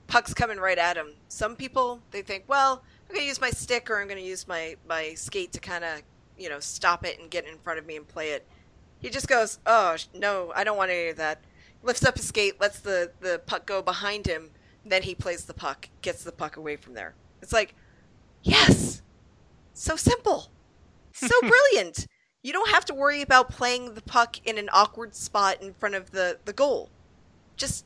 Puck's 0.06 0.34
coming 0.34 0.58
right 0.58 0.78
at 0.78 0.96
him. 0.96 1.14
Some 1.28 1.56
people 1.56 2.00
they 2.10 2.22
think, 2.22 2.44
well, 2.46 2.82
I'm 3.08 3.14
gonna 3.14 3.26
use 3.26 3.40
my 3.40 3.50
stick 3.50 3.90
or 3.90 4.00
I'm 4.00 4.08
gonna 4.08 4.20
use 4.20 4.46
my 4.46 4.76
my 4.88 5.14
skate 5.14 5.52
to 5.52 5.60
kind 5.60 5.84
of 5.84 6.02
you 6.38 6.48
know 6.48 6.60
stop 6.60 7.04
it 7.04 7.18
and 7.18 7.30
get 7.30 7.46
in 7.46 7.58
front 7.58 7.78
of 7.78 7.86
me 7.86 7.96
and 7.96 8.06
play 8.06 8.30
it. 8.30 8.46
He 9.00 9.10
just 9.10 9.28
goes, 9.28 9.58
oh 9.66 9.96
no, 10.14 10.52
I 10.54 10.64
don't 10.64 10.76
want 10.76 10.90
any 10.90 11.08
of 11.08 11.16
that. 11.16 11.40
Lifts 11.82 12.04
up 12.04 12.16
his 12.16 12.26
skate, 12.26 12.60
lets 12.60 12.80
the 12.80 13.12
the 13.20 13.40
puck 13.46 13.66
go 13.66 13.82
behind 13.82 14.26
him, 14.26 14.50
then 14.84 15.02
he 15.02 15.14
plays 15.14 15.44
the 15.44 15.54
puck, 15.54 15.88
gets 16.02 16.24
the 16.24 16.32
puck 16.32 16.56
away 16.56 16.76
from 16.76 16.94
there. 16.94 17.14
It's 17.42 17.52
like, 17.52 17.74
yes, 18.42 19.02
so 19.72 19.96
simple, 19.96 20.50
so 21.12 21.40
brilliant. 21.40 22.06
You 22.46 22.52
don't 22.52 22.70
have 22.70 22.84
to 22.84 22.94
worry 22.94 23.22
about 23.22 23.48
playing 23.48 23.94
the 23.94 24.02
puck 24.02 24.36
in 24.46 24.56
an 24.56 24.68
awkward 24.72 25.16
spot 25.16 25.60
in 25.60 25.74
front 25.74 25.96
of 25.96 26.12
the, 26.12 26.38
the 26.44 26.52
goal. 26.52 26.90
Just 27.56 27.84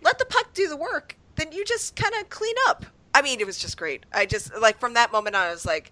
let 0.00 0.16
the 0.20 0.26
puck 0.26 0.54
do 0.54 0.68
the 0.68 0.76
work. 0.76 1.18
Then 1.34 1.50
you 1.50 1.64
just 1.64 1.96
kind 1.96 2.14
of 2.20 2.28
clean 2.28 2.54
up. 2.68 2.86
I 3.12 3.20
mean, 3.20 3.40
it 3.40 3.46
was 3.46 3.58
just 3.58 3.76
great. 3.76 4.06
I 4.12 4.26
just, 4.26 4.54
like, 4.54 4.78
from 4.78 4.94
that 4.94 5.10
moment 5.10 5.34
on, 5.34 5.42
I 5.42 5.50
was 5.50 5.66
like, 5.66 5.90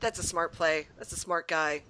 that's 0.00 0.18
a 0.18 0.22
smart 0.22 0.52
play. 0.52 0.86
That's 0.96 1.12
a 1.12 1.18
smart 1.18 1.46
guy. 1.46 1.82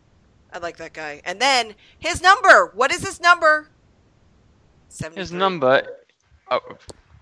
I 0.53 0.59
like 0.59 0.79
that 0.79 0.93
guy. 0.93 1.23
And 1.25 1.39
then 1.39 1.77
his 2.01 2.21
number. 2.21 2.73
What 2.75 2.91
is 2.91 3.07
his 3.07 3.21
number? 3.21 3.69
73. 4.89 5.21
His 5.21 5.31
number, 5.31 5.83
oh, 6.51 6.59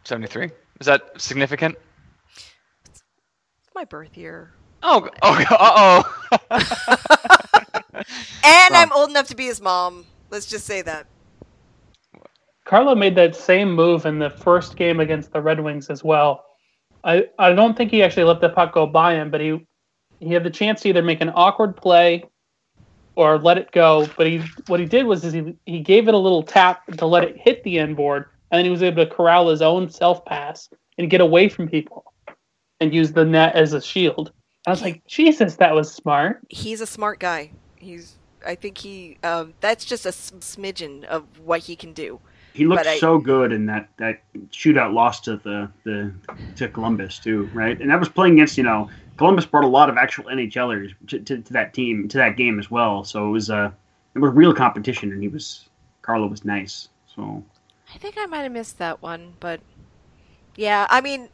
73. 0.04 0.50
Is 0.80 0.86
that 0.86 1.20
significant? 1.20 1.76
It's 2.88 3.02
my 3.74 3.84
birth 3.84 4.16
year. 4.16 4.54
Oh, 4.82 5.10
oh, 5.20 6.04
uh 6.40 7.58
And 8.44 8.74
Wow. 8.74 8.82
I'm 8.82 8.92
old 8.92 9.10
enough 9.10 9.28
to 9.28 9.36
be 9.36 9.46
his 9.46 9.60
mom. 9.60 10.06
Let's 10.30 10.46
just 10.46 10.66
say 10.66 10.82
that. 10.82 11.06
Carlo 12.64 12.94
made 12.94 13.14
that 13.16 13.34
same 13.34 13.72
move 13.72 14.06
in 14.06 14.18
the 14.18 14.30
first 14.30 14.76
game 14.76 15.00
against 15.00 15.32
the 15.32 15.40
Red 15.40 15.60
Wings 15.60 15.90
as 15.90 16.04
well. 16.04 16.44
I, 17.04 17.26
I 17.38 17.52
don't 17.52 17.76
think 17.76 17.90
he 17.90 18.02
actually 18.02 18.24
let 18.24 18.40
the 18.40 18.48
puck 18.48 18.72
go 18.72 18.86
by 18.86 19.14
him, 19.14 19.30
but 19.30 19.40
he 19.40 19.66
he 20.20 20.32
had 20.32 20.44
the 20.44 20.50
chance 20.50 20.80
to 20.82 20.88
either 20.88 21.02
make 21.02 21.20
an 21.20 21.32
awkward 21.34 21.76
play 21.76 22.24
or 23.16 23.38
let 23.38 23.58
it 23.58 23.72
go. 23.72 24.08
But 24.16 24.28
he 24.28 24.42
what 24.68 24.78
he 24.78 24.86
did 24.86 25.06
was 25.06 25.24
is 25.24 25.32
he 25.32 25.56
he 25.66 25.80
gave 25.80 26.08
it 26.08 26.14
a 26.14 26.18
little 26.18 26.42
tap 26.42 26.86
to 26.86 27.06
let 27.06 27.24
it 27.24 27.36
hit 27.36 27.62
the 27.64 27.78
end 27.78 27.96
board, 27.96 28.26
and 28.50 28.58
then 28.58 28.64
he 28.64 28.70
was 28.70 28.82
able 28.82 29.04
to 29.04 29.10
corral 29.10 29.48
his 29.48 29.62
own 29.62 29.90
self 29.90 30.24
pass 30.24 30.68
and 30.98 31.10
get 31.10 31.20
away 31.20 31.48
from 31.48 31.68
people 31.68 32.04
and 32.80 32.94
use 32.94 33.12
the 33.12 33.24
net 33.24 33.54
as 33.56 33.72
a 33.72 33.80
shield. 33.80 34.32
I 34.66 34.70
was 34.70 34.82
like, 34.82 35.04
Jesus, 35.06 35.56
that 35.56 35.74
was 35.74 35.92
smart. 35.92 36.40
He's 36.48 36.80
a 36.80 36.86
smart 36.86 37.18
guy. 37.18 37.50
He's. 37.82 38.16
I 38.44 38.54
think 38.54 38.78
he. 38.78 39.18
Um, 39.22 39.54
that's 39.60 39.84
just 39.84 40.06
a 40.06 40.10
smidgen 40.10 41.04
of 41.04 41.24
what 41.38 41.60
he 41.60 41.76
can 41.76 41.92
do. 41.92 42.20
He 42.54 42.66
looked 42.66 42.86
I- 42.86 42.98
so 42.98 43.18
good 43.18 43.52
in 43.52 43.66
that 43.66 43.88
that 43.98 44.22
shootout 44.50 44.92
loss 44.92 45.20
to 45.20 45.36
the 45.36 45.70
the 45.84 46.12
to 46.56 46.68
Columbus 46.68 47.18
too, 47.18 47.50
right? 47.54 47.80
And 47.80 47.90
that 47.90 47.98
was 47.98 48.08
playing 48.08 48.34
against 48.34 48.58
you 48.58 48.64
know 48.64 48.90
Columbus 49.16 49.46
brought 49.46 49.64
a 49.64 49.68
lot 49.68 49.88
of 49.88 49.96
actual 49.96 50.24
NHLers 50.24 50.94
to, 51.08 51.18
to, 51.20 51.38
to 51.38 51.52
that 51.52 51.72
team 51.74 52.08
to 52.08 52.18
that 52.18 52.36
game 52.36 52.58
as 52.58 52.70
well. 52.70 53.04
So 53.04 53.28
it 53.28 53.30
was 53.30 53.50
uh 53.50 53.70
it 54.14 54.18
was 54.18 54.32
real 54.34 54.54
competition, 54.54 55.12
and 55.12 55.22
he 55.22 55.28
was 55.28 55.68
Carlo 56.02 56.26
was 56.26 56.44
nice. 56.44 56.88
So 57.14 57.42
I 57.94 57.98
think 57.98 58.16
I 58.18 58.26
might 58.26 58.42
have 58.42 58.52
missed 58.52 58.78
that 58.78 59.02
one, 59.02 59.34
but 59.40 59.60
yeah, 60.56 60.86
I 60.90 61.00
mean, 61.00 61.28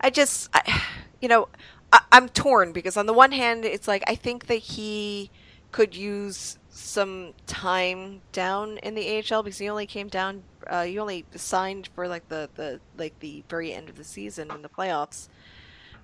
I 0.00 0.10
just, 0.10 0.48
I, 0.54 0.82
you 1.20 1.28
know, 1.28 1.48
I, 1.92 2.00
I'm 2.12 2.28
torn 2.28 2.72
because 2.72 2.96
on 2.96 3.06
the 3.06 3.12
one 3.12 3.32
hand, 3.32 3.64
it's 3.64 3.88
like 3.88 4.02
I 4.06 4.14
think 4.14 4.46
that 4.46 4.56
he 4.56 5.30
could 5.72 5.96
use 5.96 6.58
some 6.70 7.32
time 7.46 8.20
down 8.32 8.78
in 8.78 8.94
the 8.94 9.18
AHL 9.30 9.42
because 9.42 9.58
he 9.58 9.68
only 9.68 9.86
came 9.86 10.08
down, 10.08 10.42
uh, 10.68 10.84
he 10.84 10.98
only 10.98 11.24
signed 11.34 11.88
for 11.94 12.06
like 12.08 12.28
the 12.28 12.48
the 12.54 12.80
like 12.96 13.18
the 13.20 13.42
very 13.48 13.72
end 13.72 13.88
of 13.88 13.96
the 13.96 14.04
season 14.04 14.50
in 14.50 14.62
the 14.62 14.68
playoffs. 14.68 15.28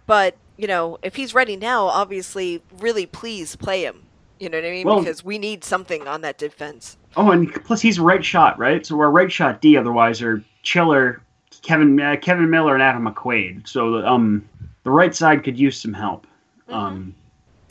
But 0.06 0.36
you 0.56 0.66
know, 0.66 0.98
if 1.02 1.14
he's 1.16 1.34
ready 1.34 1.56
now, 1.56 1.84
obviously, 1.86 2.62
really 2.78 3.06
please 3.06 3.56
play 3.56 3.82
him. 3.84 4.02
You 4.40 4.48
know 4.48 4.58
what 4.58 4.64
I 4.66 4.70
mean? 4.70 4.86
Well- 4.86 5.00
because 5.00 5.24
we 5.24 5.38
need 5.38 5.64
something 5.64 6.06
on 6.08 6.20
that 6.22 6.38
defense. 6.38 6.96
oh, 7.16 7.30
and 7.30 7.52
plus 7.64 7.80
he's 7.80 7.98
a 7.98 8.02
right 8.02 8.24
shot, 8.24 8.58
right? 8.58 8.84
So 8.86 8.96
we're 8.96 9.06
a 9.06 9.10
right 9.10 9.30
shot 9.30 9.60
D. 9.60 9.76
Otherwise, 9.76 10.22
are 10.22 10.42
Chiller, 10.62 11.20
Kevin 11.62 12.00
uh, 12.00 12.16
Kevan 12.20 12.48
Miller, 12.48 12.74
and 12.74 12.82
Adam 12.82 13.06
McQuaid. 13.06 13.68
So 13.68 14.06
um 14.06 14.48
the 14.84 14.90
right 14.90 15.14
side 15.14 15.44
could 15.44 15.58
use 15.58 15.80
some 15.80 15.92
help. 15.92 16.26
Um. 16.68 17.14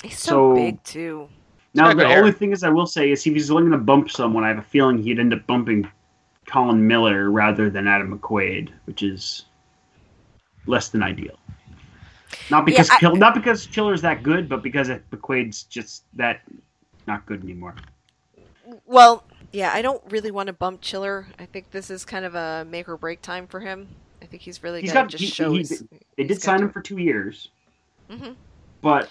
He's 0.03 0.19
so, 0.19 0.31
So- 0.31 0.55
big 0.55 0.83
too. 0.83 1.29
Now, 1.77 1.93
the 1.93 2.05
only 2.05 2.31
thing 2.31 2.51
is, 2.51 2.63
I 2.63 2.69
will 2.69 2.87
say, 2.87 3.11
is 3.11 3.25
if 3.25 3.33
he's 3.33 3.51
looking 3.51 3.71
to 3.71 3.77
bump 3.77 4.09
someone, 4.09 4.43
I 4.43 4.47
have 4.49 4.57
a 4.57 4.63
feeling 4.63 4.97
he'd 4.97 5.19
end 5.19 5.33
up 5.33 5.45
bumping 5.47 5.89
Colin 6.47 6.85
Miller 6.87 7.29
rather 7.31 7.69
than 7.69 7.87
Adam 7.87 8.17
McQuaid, 8.17 8.69
which 8.85 9.03
is 9.03 9.45
less 10.65 10.89
than 10.89 11.03
ideal. 11.03 11.37
Not 12.49 12.65
because 12.65 12.89
I- 12.89 12.97
Chill, 12.99 13.15
not 13.15 13.33
because 13.33 13.65
Chiller's 13.67 14.01
that 14.01 14.23
good, 14.23 14.49
but 14.49 14.61
because 14.63 14.89
McQuaid's 14.89 15.63
just 15.63 16.03
that 16.15 16.41
not 17.05 17.25
good 17.25 17.43
anymore. 17.43 17.75
Well, 18.85 19.23
yeah, 19.53 19.71
I 19.73 19.81
don't 19.81 20.01
really 20.09 20.31
want 20.31 20.47
to 20.47 20.53
bump 20.53 20.81
Chiller. 20.81 21.27
I 21.39 21.45
think 21.45 21.71
this 21.71 21.89
is 21.89 22.03
kind 22.03 22.25
of 22.25 22.35
a 22.35 22.65
make 22.69 22.89
or 22.89 22.97
break 22.97 23.21
time 23.21 23.47
for 23.47 23.59
him. 23.61 23.87
I 24.21 24.25
think 24.25 24.41
he's 24.41 24.61
really 24.63 24.81
He's 24.81 24.91
got 24.91 25.03
to 25.09 25.17
just 25.17 25.23
he- 25.23 25.29
show 25.29 25.51
he- 25.53 25.59
his. 25.59 25.85
They 26.17 26.23
did 26.25 26.41
sign 26.41 26.59
to- 26.59 26.65
him 26.65 26.71
for 26.71 26.81
two 26.81 26.97
years, 26.97 27.49
Mhm. 28.09 28.35
but 28.81 29.09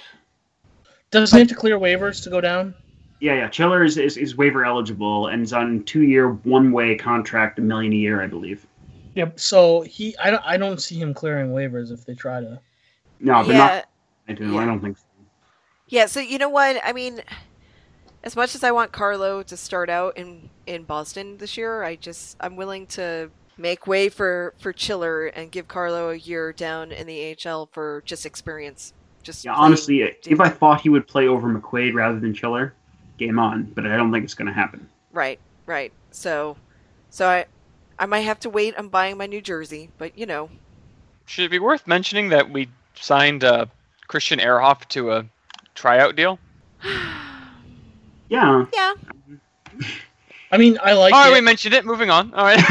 Does 1.11 1.31
he 1.31 1.39
have 1.39 1.49
to 1.49 1.55
clear 1.55 1.79
waivers 1.79 2.23
to 2.25 2.31
go 2.31 2.41
down? 2.41 2.75
yeah, 3.21 3.35
yeah, 3.35 3.49
Chiller 3.49 3.83
is, 3.83 3.97
is, 3.97 4.17
is 4.17 4.37
waiver 4.37 4.65
eligible 4.65 5.29
and 5.29 5.43
is 5.43 5.53
on 5.53 5.83
two 5.85 6.03
year 6.03 6.31
one 6.31 6.71
way 6.73 6.97
contract, 6.97 7.59
a 7.59 7.63
million 7.63 7.93
a 7.93 7.97
year, 7.97 8.23
I 8.23 8.27
believe. 8.27 8.67
Yep. 9.15 9.41
So 9.41 9.83
he, 9.83 10.15
I 10.19 10.31
don't, 10.31 10.43
I 10.45 10.57
don't 10.57 10.81
see 10.81 10.97
him 10.97 11.15
clearing 11.15 11.51
waivers 11.51 11.91
if 11.91 12.05
they 12.05 12.15
try 12.15 12.41
to. 12.41 12.61
No, 13.21 13.43
they're 13.43 13.57
yeah, 13.57 13.67
not. 13.67 13.89
I 14.29 14.33
do. 14.35 14.53
yeah. 14.53 14.59
I 14.59 14.65
don't 14.67 14.81
think. 14.81 14.99
So. 14.99 15.05
yeah. 15.89 16.07
So 16.07 16.21
you 16.21 16.37
know 16.37 16.51
what? 16.51 16.79
I 16.85 16.93
mean, 16.93 17.23
as 18.23 18.37
much 18.37 18.55
as 18.55 18.63
I 18.63 18.73
want 18.73 18.93
Carlo 18.93 19.43
to 19.45 19.57
start 19.57 19.89
out 19.89 20.19
in 20.19 20.51
in 20.67 20.85
Boston 20.85 21.39
this 21.39 21.57
year, 21.57 21.83
I 21.83 21.97
just 21.97 22.37
I'm 22.41 22.57
willing 22.57 22.87
to 22.89 23.31
make 23.57 23.87
way 23.87 24.11
for 24.11 24.53
for 24.59 24.75
Chiller 24.75 25.27
and 25.27 25.51
give 25.51 25.67
Carlo 25.67 26.11
a 26.11 26.17
year 26.17 26.53
down 26.53 26.93
in 26.93 27.07
the 27.07 27.35
AHL 27.47 27.71
for 27.73 28.03
just 28.05 28.27
experience. 28.27 28.93
Just 29.27 29.45
Yeah, 29.45 29.55
playing 29.55 29.65
honestly, 29.67 30.03
if 30.03 30.41
I 30.41 30.49
thought 30.49 30.81
he 30.81 30.89
would 30.89 31.07
play 31.07 31.27
over 31.29 31.49
McQuaid 31.49 31.95
rather 31.95 32.19
than 32.21 32.33
Chiller, 32.33 32.75
game 33.19 33.39
on. 33.39 33.65
But 33.75 33.87
I 33.87 33.97
don't 33.97 34.13
think 34.13 34.25
it's 34.25 34.35
going 34.35 34.47
to 34.47 34.55
happen. 34.55 34.89
Right, 35.13 35.41
right. 35.67 35.93
So, 36.13 36.57
so 37.11 37.29
I, 37.29 37.47
I 37.99 38.07
might 38.07 38.21
have 38.21 38.41
to 38.41 38.51
wait 38.51 38.75
I'm 38.79 38.89
buying 38.89 39.19
my 39.19 39.27
new 39.27 39.41
jersey, 39.43 39.91
but 39.99 40.17
you 40.17 40.27
know, 40.27 40.51
Should 41.27 41.45
it 41.47 41.51
be 41.51 41.59
worth 41.59 41.87
mentioning 41.87 42.29
that 42.31 42.51
we 42.51 42.69
signed 42.95 43.45
uh, 43.45 43.67
Christian 44.07 44.39
Ehrhoff 44.39 44.87
to 44.91 45.13
a 45.13 45.27
tryout 45.75 46.17
deal? 46.17 46.39
Yeah. 48.29 48.67
yeah. 48.75 48.95
I 50.51 50.59
mean, 50.59 50.79
I 50.83 50.93
like 50.95 51.13
All 51.15 51.21
right, 51.25 51.33
it. 51.33 51.35
we 51.35 51.41
mentioned 51.41 51.75
it. 51.75 51.85
Moving 51.85 52.11
on. 52.11 52.33
All 52.35 52.45
right. 52.45 52.63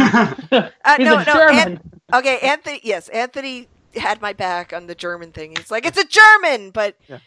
Uh, 0.86 0.98
He's 0.98 1.06
no, 1.06 1.18
a 1.18 1.26
no. 1.26 1.48
An- 1.50 1.82
okay, 2.14 2.40
Anthony. 2.40 2.80
Yes, 2.84 3.10
Anthony 3.10 3.68
had 3.98 4.22
my 4.22 4.34
back 4.34 4.74
on 4.74 4.88
the 4.88 4.96
German 4.96 5.32
thing. 5.32 5.56
He's 5.56 5.72
like, 5.72 5.86
it's 5.86 5.98
a 5.98 6.06
German, 6.08 6.72
but 6.72 6.96
Yeah. 7.08 7.20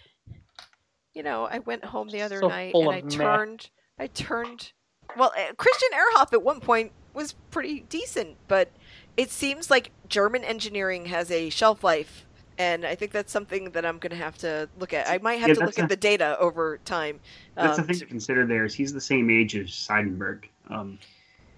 you 1.14 1.22
know, 1.22 1.44
I 1.50 1.58
went 1.60 1.84
home 1.84 2.08
the 2.08 2.22
other 2.22 2.40
So 2.40 2.48
night 2.48 2.74
and 2.74 2.88
I 2.90 2.96
of 2.98 3.04
meh. 3.04 3.10
turned. 3.10 3.70
I 3.98 4.06
turned. 4.08 4.72
Well, 5.16 5.32
uh, 5.36 5.54
Christian 5.56 5.88
Ehrhoff 5.94 6.32
at 6.32 6.42
one 6.42 6.60
point 6.60 6.92
was 7.14 7.32
pretty 7.50 7.80
decent, 7.88 8.36
but 8.46 8.70
it 9.16 9.30
seems 9.30 9.70
like 9.70 9.90
German 10.08 10.44
engineering 10.44 11.06
has 11.06 11.30
a 11.30 11.50
shelf 11.50 11.82
life. 11.82 12.24
And 12.58 12.84
I 12.84 12.96
think 12.96 13.12
that's 13.12 13.30
something 13.32 13.70
that 13.70 13.86
I'm 13.86 13.98
going 13.98 14.10
to 14.10 14.16
have 14.16 14.36
to 14.38 14.68
look 14.80 14.92
at. 14.92 15.08
I 15.08 15.18
might 15.18 15.36
have 15.36 15.48
Yeah, 15.48 15.54
to 15.54 15.60
that's 15.60 15.76
look 15.78 15.82
at 15.84 15.88
the 15.88 15.96
data 15.96 16.36
over 16.40 16.78
time. 16.84 17.20
That's 17.54 17.76
the 17.76 17.82
um, 17.82 17.86
thing 17.86 17.94
to- 17.98 18.04
to 18.04 18.06
consider 18.06 18.46
there 18.46 18.64
is 18.64 18.74
he's 18.74 18.92
the 18.92 19.00
same 19.00 19.30
age 19.30 19.54
as 19.56 19.68
Seidenberg. 19.68 20.44
Um, 20.68 20.98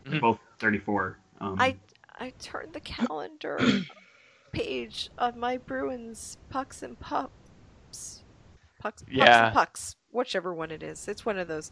they're 0.04 0.14
Mhm. 0.18 0.20
both 0.20 0.38
34. 0.58 1.16
Um, 1.40 1.56
I 1.58 1.76
I 2.18 2.34
turned 2.38 2.74
the 2.74 2.80
calendar 2.80 3.58
page 4.52 5.10
of 5.18 5.36
my 5.36 5.56
Bruins 5.58 6.36
pucks 6.48 6.82
and 6.82 6.98
pups. 6.98 7.30
Pucks, 7.90 8.22
pucks 9.02 9.04
Yeah. 9.10 9.46
and 9.46 9.54
pucks, 9.54 9.96
whichever 10.10 10.52
one 10.54 10.70
it 10.70 10.82
is. 10.82 11.06
It's 11.08 11.24
one 11.26 11.38
of 11.38 11.48
those. 11.48 11.70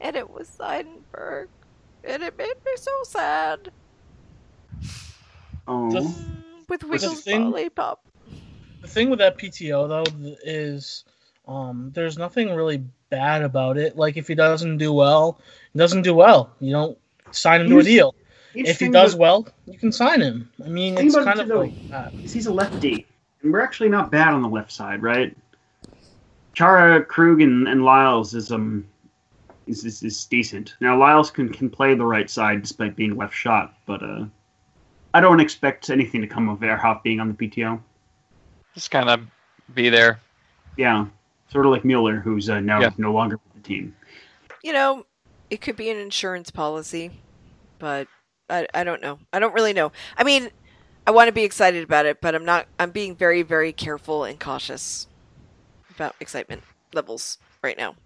And 0.00 0.16
it 0.16 0.28
was 0.30 0.48
Seidenberg. 0.48 1.46
And 2.04 2.22
it 2.22 2.36
made 2.36 2.54
me 2.64 2.72
so 2.76 2.90
sad. 3.04 3.70
oh, 5.68 5.88
Mm, 5.92 6.34
With 6.68 6.80
the 6.80 6.86
Wiggles 6.88 7.22
thing- 7.22 7.50
Lollipop. 7.50 8.04
The 8.80 8.88
thing 8.88 9.10
with 9.10 9.20
that 9.20 9.38
PTO 9.38 9.86
though 9.88 10.36
is, 10.44 11.04
um, 11.46 11.90
there's 11.94 12.18
nothing 12.18 12.52
really 12.54 12.82
bad 13.10 13.42
about 13.42 13.76
it. 13.78 13.96
Like 13.96 14.16
if 14.16 14.26
he 14.26 14.34
doesn't 14.34 14.78
do 14.78 14.92
well, 14.92 15.38
he 15.72 15.78
doesn't 15.78 16.02
do 16.02 16.14
well. 16.14 16.50
You 16.60 16.72
don't 16.72 16.98
sign 17.30 17.60
him 17.60 17.68
to 17.70 17.78
a 17.78 17.82
deal. 17.84 18.14
Each 18.54 18.68
If 18.68 18.80
he 18.80 18.88
does 18.88 19.16
well, 19.16 19.46
you 19.66 19.78
can 19.78 19.92
sign 19.92 20.20
him. 20.20 20.50
I 20.64 20.68
mean, 20.68 20.96
Think 20.96 21.06
it's 21.06 21.16
about 21.16 21.24
kind 21.26 21.40
it 21.40 21.42
of 21.44 21.48
too, 21.48 21.58
like 21.58 21.90
that. 21.90 22.12
is 22.22 22.32
he's 22.32 22.46
a 22.46 22.52
lefty, 22.52 23.06
and 23.42 23.52
we're 23.52 23.60
actually 23.60 23.88
not 23.88 24.10
bad 24.10 24.34
on 24.34 24.42
the 24.42 24.48
left 24.48 24.70
side, 24.72 25.02
right? 25.02 25.36
Chara, 26.54 27.02
Krug, 27.04 27.40
and, 27.40 27.66
and 27.66 27.84
Liles 27.84 28.34
is 28.34 28.52
um 28.52 28.86
is, 29.66 29.84
is 29.84 30.02
is 30.02 30.24
decent. 30.26 30.74
Now 30.80 30.98
Liles 30.98 31.30
can 31.30 31.48
can 31.48 31.70
play 31.70 31.94
the 31.94 32.04
right 32.04 32.28
side 32.28 32.62
despite 32.62 32.94
being 32.96 33.16
left 33.16 33.34
shot, 33.34 33.74
but 33.86 34.02
uh, 34.02 34.24
I 35.14 35.20
don't 35.20 35.40
expect 35.40 35.88
anything 35.90 36.20
to 36.20 36.26
come 36.26 36.48
of 36.48 36.58
Ehrhoff 36.60 37.02
being 37.02 37.20
on 37.20 37.28
the 37.28 37.34
PTO. 37.34 37.80
Just 38.74 38.90
kind 38.90 39.08
of 39.08 39.20
be 39.74 39.88
there. 39.88 40.20
Yeah, 40.76 41.06
sort 41.50 41.66
of 41.66 41.72
like 41.72 41.84
Mueller, 41.84 42.16
who's 42.20 42.48
uh, 42.50 42.60
now 42.60 42.80
Yeah. 42.80 42.90
no 42.98 43.12
longer 43.12 43.38
with 43.54 43.62
the 43.62 43.68
team. 43.68 43.94
You 44.62 44.72
know, 44.72 45.06
it 45.50 45.60
could 45.60 45.76
be 45.76 45.90
an 45.90 45.98
insurance 45.98 46.50
policy, 46.50 47.10
but 47.78 48.08
I, 48.52 48.66
I 48.74 48.84
don't 48.84 49.00
know. 49.00 49.18
I 49.32 49.38
don't 49.38 49.54
really 49.54 49.72
know. 49.72 49.92
I 50.16 50.24
mean, 50.24 50.50
I 51.06 51.10
want 51.10 51.28
to 51.28 51.32
be 51.32 51.42
excited 51.42 51.82
about 51.82 52.04
it, 52.04 52.20
but 52.20 52.34
I'm 52.34 52.44
not. 52.44 52.66
I'm 52.78 52.90
being 52.90 53.16
very, 53.16 53.42
very 53.42 53.72
careful 53.72 54.24
and 54.24 54.38
cautious 54.38 55.08
about 55.94 56.14
excitement 56.20 56.62
levels 56.92 57.38
right 57.62 57.76
now. 57.78 57.96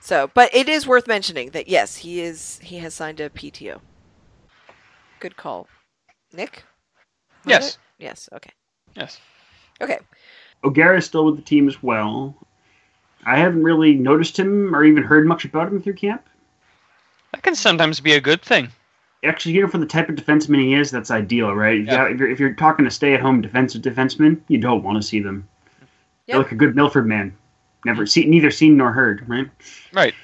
So, 0.00 0.28
but 0.34 0.52
it 0.52 0.68
is 0.68 0.86
worth 0.86 1.06
mentioning 1.06 1.50
that 1.50 1.68
yes, 1.68 1.96
he 1.98 2.20
is. 2.20 2.58
He 2.60 2.78
has 2.78 2.92
signed 2.92 3.20
a 3.20 3.30
PTO. 3.30 3.80
Good 5.20 5.36
call, 5.36 5.68
Nick. 6.32 6.64
Yes. 7.46 7.68
it? 7.68 7.78
Yes. 7.98 8.28
Okay. 8.32 8.50
Yes. 8.96 9.20
Okay. 9.80 10.00
O'Gara 10.64 10.98
is 10.98 11.06
still 11.06 11.24
with 11.26 11.36
the 11.36 11.42
team 11.42 11.68
as 11.68 11.80
well. 11.82 12.36
I 13.24 13.38
haven't 13.38 13.62
really 13.62 13.94
noticed 13.94 14.36
him 14.36 14.74
or 14.74 14.84
even 14.84 15.04
heard 15.04 15.26
much 15.26 15.44
about 15.44 15.68
him 15.68 15.80
through 15.80 15.94
camp. 15.94 16.28
That 17.32 17.42
can 17.42 17.54
sometimes 17.54 18.00
be 18.00 18.12
a 18.12 18.20
good 18.20 18.42
thing. 18.42 18.68
Actually, 19.24 19.52
you 19.54 19.62
know, 19.62 19.68
for 19.68 19.78
the 19.78 19.86
type 19.86 20.08
of 20.08 20.16
defenseman 20.16 20.60
he 20.60 20.74
is, 20.74 20.90
that's 20.90 21.10
ideal, 21.10 21.54
right? 21.54 21.80
If, 21.80 21.86
Yeah. 21.86 22.08
you, 22.08 22.14
if 22.14 22.20
you're 22.20 22.30
if 22.30 22.40
you're 22.40 22.54
talking 22.54 22.84
to 22.84 22.90
stay-at-home 22.90 23.40
defensive 23.40 23.82
defenseman, 23.82 24.40
you 24.48 24.58
don't 24.58 24.82
want 24.82 24.96
to 25.00 25.02
see 25.02 25.20
them. 25.20 25.48
They're 26.26 26.36
Yep. 26.36 26.44
like 26.44 26.52
a 26.52 26.56
good 26.56 26.74
Milford 26.76 27.06
man, 27.06 27.36
never 27.84 28.04
seen, 28.06 28.30
neither 28.30 28.50
seen 28.50 28.76
nor 28.76 28.92
heard, 28.92 29.28
right? 29.28 29.48
Right. 29.92 30.14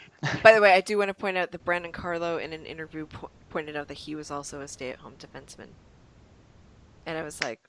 By 0.42 0.52
the 0.52 0.60
way, 0.60 0.72
I 0.72 0.80
do 0.80 0.98
want 0.98 1.08
to 1.08 1.14
point 1.14 1.36
out 1.36 1.52
that 1.52 1.64
Brandon 1.64 1.92
Carlo 1.92 2.38
in 2.38 2.52
an 2.52 2.66
interview 2.66 3.06
po- 3.06 3.30
pointed 3.50 3.76
out 3.76 3.86
that 3.88 3.94
he 3.98 4.14
was 4.16 4.30
also 4.32 4.60
a 4.60 4.66
stay-at-home 4.68 5.14
defenseman, 5.18 5.68
and 7.06 7.16
I 7.16 7.22
was 7.22 7.40
like, 7.42 7.60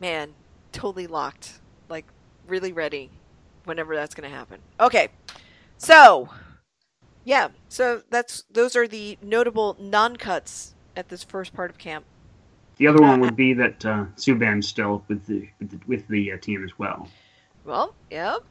"Man, 0.00 0.32
totally 0.70 1.08
locked, 1.08 1.58
like 1.88 2.06
really 2.46 2.72
ready, 2.72 3.10
whenever 3.64 3.96
that's 3.96 4.14
going 4.14 4.30
to 4.30 4.36
happen." 4.36 4.60
Okay, 4.78 5.08
so 5.76 6.28
yeah, 7.26 7.48
so 7.68 8.02
that's 8.08 8.44
those 8.52 8.76
are 8.76 8.86
the 8.86 9.18
notable 9.20 9.76
non-cuts 9.80 10.76
at 10.96 11.08
this 11.08 11.24
first 11.24 11.52
part 11.52 11.70
of 11.70 11.76
camp. 11.76 12.04
The 12.76 12.86
other 12.86 13.02
one 13.02 13.20
would 13.20 13.34
be 13.34 13.52
that 13.54 13.84
uh, 13.84 14.04
Subban's 14.14 14.68
still 14.68 15.02
with 15.08 15.26
the 15.26 15.48
with 15.58 15.70
the, 15.70 15.80
with 15.88 16.06
the 16.06 16.32
uh, 16.32 16.36
team 16.38 16.62
as 16.62 16.78
well. 16.78 17.08
Well, 17.64 17.96
yep, 18.12 18.44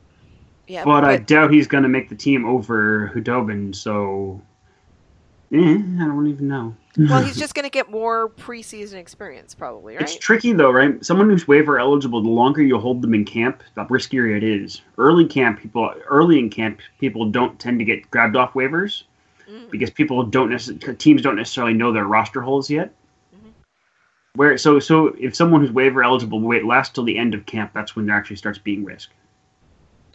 yeah, 0.68 0.84
but 0.84 1.06
I 1.06 1.16
doubt 1.16 1.54
he's 1.54 1.68
going 1.68 1.84
to 1.84 1.90
make 1.90 2.10
the 2.10 2.16
team 2.16 2.44
over 2.44 3.14
Khudobin, 3.16 3.74
so 3.74 4.42
Eh, 5.52 5.58
I 5.58 6.06
don't 6.06 6.28
even 6.28 6.48
know. 6.48 6.76
Well, 6.98 7.24
he's 7.26 7.38
just 7.38 7.54
going 7.54 7.64
to 7.64 7.70
get 7.70 7.92
more 7.92 8.30
preseason 8.30 8.96
experience, 8.96 9.54
probably, 9.54 9.96
right? 9.96 10.02
It's 10.02 10.18
tricky 10.18 10.54
though, 10.54 10.72
right? 10.72 11.04
Someone 11.06 11.30
who's 11.30 11.48
waiver 11.48 11.80
eligible, 11.80 12.22
the 12.22 12.30
longer 12.30 12.62
you 12.64 12.80
hold 12.80 13.02
them 13.02 13.14
in 13.14 13.26
camp, 13.26 13.62
the 13.76 13.86
riskier 13.86 14.36
it 14.36 14.44
is. 14.44 14.82
Early 14.98 15.26
camp 15.26 15.60
people, 15.60 15.94
early 16.08 16.40
in 16.40 16.50
camp, 16.50 16.80
people 17.00 17.30
don't 17.30 17.60
tend 17.60 17.80
to 17.80 17.86
get 17.86 18.10
grabbed 18.12 18.36
off 18.36 18.54
waivers 18.54 19.04
Mm. 19.50 19.70
because 19.70 19.92
people 19.92 20.24
don't 20.24 20.50
necessarily 20.50 20.98
teams 20.98 21.22
don't 21.22 21.36
necessarily 21.36 21.76
know 21.76 21.92
their 21.92 22.06
roster 22.06 22.42
holes 22.42 22.68
yet. 22.68 22.92
Mhm. 23.32 23.52
Where 24.34 24.58
so 24.58 24.80
so 24.80 25.16
if 25.20 25.36
someone 25.36 25.62
who's 25.62 25.72
waiver 25.72 26.04
eligible 26.04 26.42
wait 26.42 26.66
lasts 26.66 26.96
till 26.96 27.04
the 27.04 27.16
end 27.16 27.36
of 27.36 27.46
camp, 27.46 27.72
that's 27.72 27.96
when 27.96 28.08
there 28.08 28.16
actually 28.16 28.38
starts 28.38 28.58
being 28.58 28.84
risk. 28.84 29.12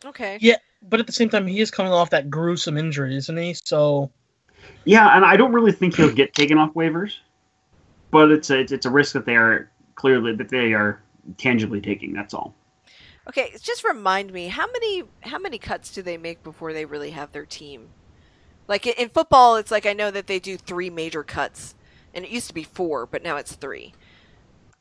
Okay. 0.05 0.37
Yeah, 0.41 0.57
but 0.89 0.99
at 0.99 1.07
the 1.07 1.13
same 1.13 1.29
time, 1.29 1.47
he 1.47 1.61
is 1.61 1.71
coming 1.71 1.93
off 1.93 2.11
that 2.11 2.29
gruesome 2.29 2.77
injury, 2.77 3.15
isn't 3.17 3.37
he? 3.37 3.55
So 3.55 4.11
Yeah, 4.85 5.15
and 5.17 5.25
I 5.25 5.37
don't 5.37 5.53
really 5.53 5.73
think 5.73 5.97
he'll 5.97 6.13
get 6.13 6.35
taken 6.35 6.59
off 6.59 6.73
waivers, 6.75 7.17
but 8.11 8.31
it's 8.31 8.51
a 8.51 8.61
it's, 8.61 8.87
a 8.87 8.91
risk 8.91 9.13
that 9.13 9.27
they 9.27 9.37
are 9.37 9.71
clearly 9.95 10.35
that 10.37 10.49
they 10.49 10.73
are 10.73 11.01
tangibly 11.37 11.81
taking. 11.81 12.13
That's 12.13 12.35
all. 12.35 12.55
Okay, 13.29 13.53
just 13.61 13.85
remind 13.85 14.33
me 14.33 14.49
how 14.49 14.67
many 14.67 15.05
how 15.21 15.39
many 15.39 15.59
cuts 15.59 15.93
do 15.93 16.03
they 16.03 16.17
make 16.17 16.43
before 16.43 16.73
they 16.73 16.85
really 16.85 17.11
have 17.11 17.33
their 17.33 17.47
team? 17.47 17.89
Like 18.69 18.87
in- 18.87 19.11
football, 19.11 19.57
it's 19.57 19.71
like 19.71 19.87
I 19.87 19.93
know 19.93 20.11
that 20.11 20.27
they 20.27 20.39
do 20.39 20.57
three 20.57 20.91
major 20.91 21.23
cuts, 21.23 21.75
and 22.15 22.25
it 22.25 22.31
used 22.31 22.49
to 22.49 22.55
be 22.55 22.65
four, 22.65 23.07
but 23.07 23.23
now 23.23 23.37
it's 23.37 23.55
three. 23.55 23.93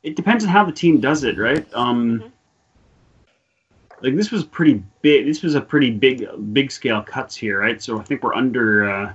It 0.02 0.16
depends 0.16 0.44
on 0.44 0.50
how 0.50 0.64
the 0.64 0.72
team 0.72 1.00
does 1.00 1.24
it, 1.24 1.38
right? 1.38 1.66
Um, 1.74 2.20
Mhm. 2.20 2.32
like 4.00 4.16
this 4.16 4.30
was 4.30 4.44
pretty 4.44 4.82
big. 5.02 5.26
This 5.26 5.42
was 5.42 5.54
a 5.54 5.60
pretty 5.60 5.90
big 5.90 6.26
big 6.54 6.70
scale 6.70 7.02
cuts 7.02 7.36
here, 7.36 7.60
right? 7.60 7.82
So 7.82 8.00
I 8.00 8.02
think 8.02 8.22
we're 8.22 8.34
under. 8.34 8.90
Uh, 8.90 9.12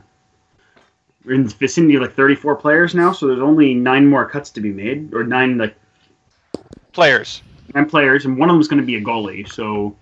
we're 1.25 1.33
in 1.33 1.43
the 1.47 1.53
vicinity 1.55 1.95
of 1.95 2.01
like 2.01 2.13
34 2.13 2.55
players 2.57 2.95
now, 2.95 3.11
so 3.11 3.27
there's 3.27 3.39
only 3.39 3.73
nine 3.73 4.05
more 4.07 4.27
cuts 4.27 4.49
to 4.51 4.61
be 4.61 4.71
made, 4.71 5.13
or 5.13 5.23
nine 5.23 5.57
like 5.57 5.75
Players. 6.93 7.41
nine 7.73 7.89
players, 7.89 8.25
and 8.25 8.38
one 8.38 8.49
of 8.49 8.53
them 8.53 8.61
is 8.61 8.67
going 8.67 8.79
to 8.79 8.85
be 8.85 8.95
a 8.95 9.01
goalie. 9.01 9.47
So 9.51 9.95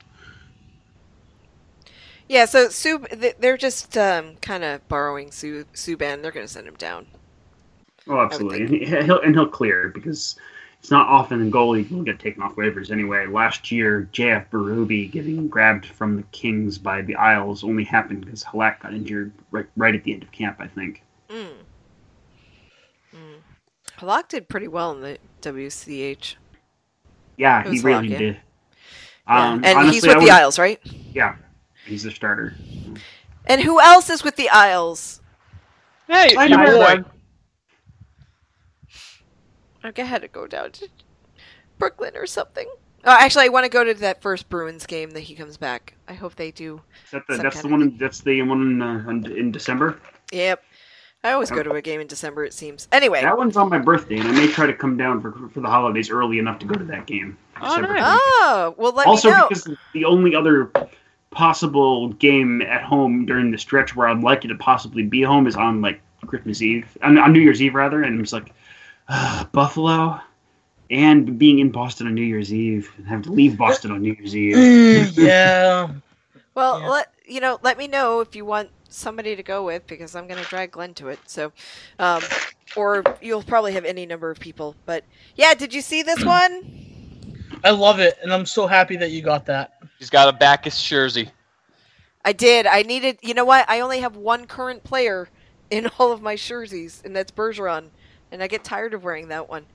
Yeah, 2.27 2.45
so 2.45 2.69
Sub, 2.69 3.07
they're 3.39 3.57
just 3.57 3.97
um, 3.97 4.35
kind 4.37 4.63
of 4.63 4.87
borrowing 4.87 5.31
Su- 5.31 5.65
Subban. 5.73 6.21
They're 6.21 6.31
going 6.31 6.45
to 6.45 6.51
send 6.51 6.67
him 6.67 6.75
down. 6.75 7.07
Oh, 8.07 8.19
absolutely, 8.19 8.61
and 8.61 8.69
he- 8.69 8.85
he'll 9.05 9.21
and 9.21 9.33
he'll 9.33 9.47
clear 9.47 9.89
because 9.89 10.35
it's 10.79 10.91
not 10.91 11.07
often 11.07 11.47
a 11.47 11.49
goalie 11.49 11.89
will 11.89 12.03
get 12.03 12.19
taken 12.19 12.43
off 12.43 12.55
waivers 12.55 12.91
anyway. 12.91 13.25
Last 13.25 13.71
year, 13.71 14.09
JF 14.11 14.49
Berube 14.49 15.09
getting 15.11 15.47
grabbed 15.47 15.85
from 15.85 16.17
the 16.17 16.23
Kings 16.23 16.77
by 16.77 17.01
the 17.01 17.15
Isles 17.15 17.63
only 17.63 17.85
happened 17.85 18.25
because 18.25 18.43
Halak 18.43 18.81
got 18.81 18.93
injured 18.93 19.31
right 19.51 19.65
right 19.77 19.95
at 19.95 20.03
the 20.03 20.13
end 20.13 20.23
of 20.23 20.31
camp, 20.33 20.57
I 20.59 20.67
think. 20.67 21.01
Mm. 21.33 21.47
Mm. 23.13 23.17
Halak 23.97 24.27
did 24.29 24.47
pretty 24.47 24.67
well 24.67 24.91
in 24.91 25.01
the 25.01 25.17
WCH. 25.41 26.35
Yeah, 27.37 27.63
he 27.63 27.69
was 27.71 27.83
really 27.83 28.07
Halak, 28.07 28.11
yeah. 28.11 28.17
did. 28.17 28.37
Yeah. 29.27 29.51
Um, 29.51 29.63
and 29.63 29.77
honestly, 29.77 29.93
he's 29.95 30.05
I 30.05 30.15
with 30.15 30.25
the 30.25 30.31
Isles, 30.31 30.59
right? 30.59 30.79
Yeah, 31.13 31.35
he's 31.85 32.03
the 32.03 32.11
starter. 32.11 32.53
And 33.45 33.61
who 33.61 33.79
else 33.81 34.09
is 34.09 34.23
with 34.23 34.35
the 34.35 34.49
Isles? 34.49 35.21
Hey, 36.07 36.35
I 36.35 36.45
your 36.45 36.57
know 36.57 36.65
boy. 36.65 36.79
that. 36.79 37.05
Like, 39.83 39.99
I 39.99 40.03
had 40.03 40.21
to 40.21 40.27
go 40.27 40.47
down 40.47 40.71
to 40.73 40.87
Brooklyn 41.77 42.15
or 42.15 42.25
something. 42.25 42.67
Oh, 43.05 43.17
actually, 43.19 43.45
I 43.45 43.49
want 43.49 43.65
to 43.65 43.69
go 43.69 43.83
to 43.83 43.93
that 43.95 44.21
first 44.21 44.47
Bruins 44.49 44.85
game 44.85 45.11
that 45.11 45.21
he 45.21 45.35
comes 45.35 45.57
back. 45.57 45.95
I 46.07 46.13
hope 46.13 46.35
they 46.35 46.51
do. 46.51 46.81
Is 47.05 47.11
that 47.11 47.23
the, 47.27 47.37
that's 47.37 47.61
the 47.61 47.67
one. 47.67 47.81
thing. 47.81 47.97
That's 47.97 48.21
the 48.21 48.41
one 48.43 48.61
in, 48.61 48.81
uh, 48.81 49.03
in- 49.09 49.31
in 49.37 49.51
December. 49.51 49.99
Yep. 50.31 50.63
I 51.23 51.31
always 51.31 51.49
go 51.49 51.63
to 51.63 51.71
a 51.71 51.81
game 51.81 52.01
in 52.01 52.07
December, 52.07 52.43
it 52.43 52.53
seems. 52.53 52.87
Anyway. 52.91 53.21
That 53.21 53.37
one's 53.37 53.55
on 53.55 53.69
my 53.69 53.79
birthday, 53.79 54.17
and 54.17 54.27
I 54.27 54.31
may 54.31 54.47
try 54.47 54.65
to 54.65 54.73
come 54.73 54.97
down 54.97 55.21
for 55.21 55.31
for 55.49 55.61
the 55.61 55.69
holidays 55.69 56.09
early 56.09 56.37
enough 56.37 56.59
to 56.59 56.65
go 56.65 56.75
to 56.75 56.83
that 56.85 57.05
game. 57.05 57.37
Oh, 57.61 57.79
nice. 57.79 58.01
Oh, 58.03 58.75
well, 58.77 58.91
let 58.91 59.07
also 59.07 59.29
me 59.29 59.37
know. 59.37 59.47
because 59.47 59.69
the 59.93 60.05
only 60.05 60.35
other 60.35 60.71
possible 61.31 62.09
game 62.09 62.61
at 62.61 62.83
home 62.83 63.25
during 63.25 63.51
the 63.51 63.57
stretch 63.57 63.95
where 63.95 64.07
I'd 64.07 64.21
like 64.21 64.43
you 64.43 64.49
to 64.49 64.55
possibly 64.55 65.03
be 65.03 65.21
home 65.21 65.47
is 65.47 65.55
on 65.55 65.81
like 65.81 66.01
Christmas 66.27 66.61
Eve, 66.61 66.97
on, 67.01 67.17
on 67.17 67.33
New 67.33 67.39
Year's 67.39 67.61
Eve 67.61 67.75
rather, 67.75 68.03
and 68.03 68.15
I'm 68.15 68.21
just 68.21 68.33
like 68.33 68.53
uh, 69.07 69.45
Buffalo, 69.45 70.19
and 70.89 71.39
being 71.39 71.59
in 71.59 71.71
Boston 71.71 72.07
on 72.07 72.15
New 72.15 72.21
Year's 72.21 72.53
Eve 72.53 72.91
and 72.97 73.07
having 73.07 73.23
to 73.23 73.31
leave 73.31 73.57
Boston 73.57 73.91
on 73.91 74.01
New 74.01 74.13
Year's 74.13 74.35
Eve. 74.35 74.55
Mm, 74.55 75.17
yeah, 75.17 75.91
Well, 76.55 76.79
Yeah. 76.79 76.89
let 76.89 77.13
you 77.25 77.39
know. 77.39 77.59
Let 77.63 77.77
me 77.77 77.87
know 77.87 78.19
if 78.21 78.35
you 78.35 78.45
want 78.45 78.71
somebody 78.89 79.35
to 79.35 79.43
go 79.43 79.65
with 79.65 79.87
because 79.87 80.15
I'm 80.15 80.27
going 80.27 80.41
to 80.43 80.49
drag 80.49 80.71
Glenn 80.71 80.93
to 80.95 81.09
it. 81.09 81.19
So, 81.27 81.51
um, 81.99 82.21
or 82.75 83.03
you'll 83.21 83.43
probably 83.43 83.73
have 83.73 83.85
any 83.85 84.05
number 84.05 84.29
of 84.31 84.39
people. 84.39 84.75
But 84.85 85.05
yeah, 85.35 85.53
did 85.55 85.73
you 85.73 85.81
see 85.81 86.03
this 86.03 86.23
one? 86.25 86.63
I 87.63 87.71
love 87.71 87.99
it, 87.99 88.17
and 88.23 88.33
I'm 88.33 88.45
so 88.45 88.67
happy 88.67 88.97
that 88.97 89.11
you 89.11 89.21
got 89.21 89.45
that. 89.47 89.73
He's 89.99 90.09
got 90.09 90.27
a 90.29 90.33
Backes 90.33 90.81
jersey. 90.83 91.29
I 92.25 92.33
did. 92.33 92.65
I 92.67 92.83
needed. 92.83 93.19
You 93.21 93.33
know 93.33 93.45
what? 93.45 93.69
I 93.69 93.79
only 93.81 93.99
have 94.01 94.15
one 94.17 94.45
current 94.47 94.83
player 94.83 95.29
in 95.69 95.87
all 95.99 96.11
of 96.11 96.21
my 96.21 96.35
jerseys, 96.35 97.01
and 97.05 97.15
that's 97.15 97.31
Bergeron, 97.31 97.91
and 98.31 98.43
I 98.43 98.47
get 98.47 98.63
tired 98.63 98.93
of 98.93 99.03
wearing 99.03 99.29
that 99.29 99.49
one. 99.49 99.67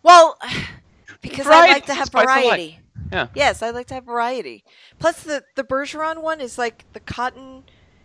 Well, 0.04 0.38
because 1.22 1.50
I 1.50 1.64
like 1.64 1.86
to 1.88 1.94
have 1.96 2.08
Spice 2.08 2.36
of 2.36 2.44
life. 2.44 2.64
variety. 2.64 2.81
Yeah. 3.12 3.28
Yes, 3.36 3.62
I 3.62 3.72
like 3.72 3.88
to 3.88 3.94
have 3.96 4.06
variety. 4.06 4.64
Plus, 5.00 5.24
the 5.24 5.44
the 5.56 5.64
Bergeron 5.64 6.22
one 6.22 6.40
is 6.40 6.58
like 6.58 6.86
the 6.94 7.00
cotton 7.00 7.64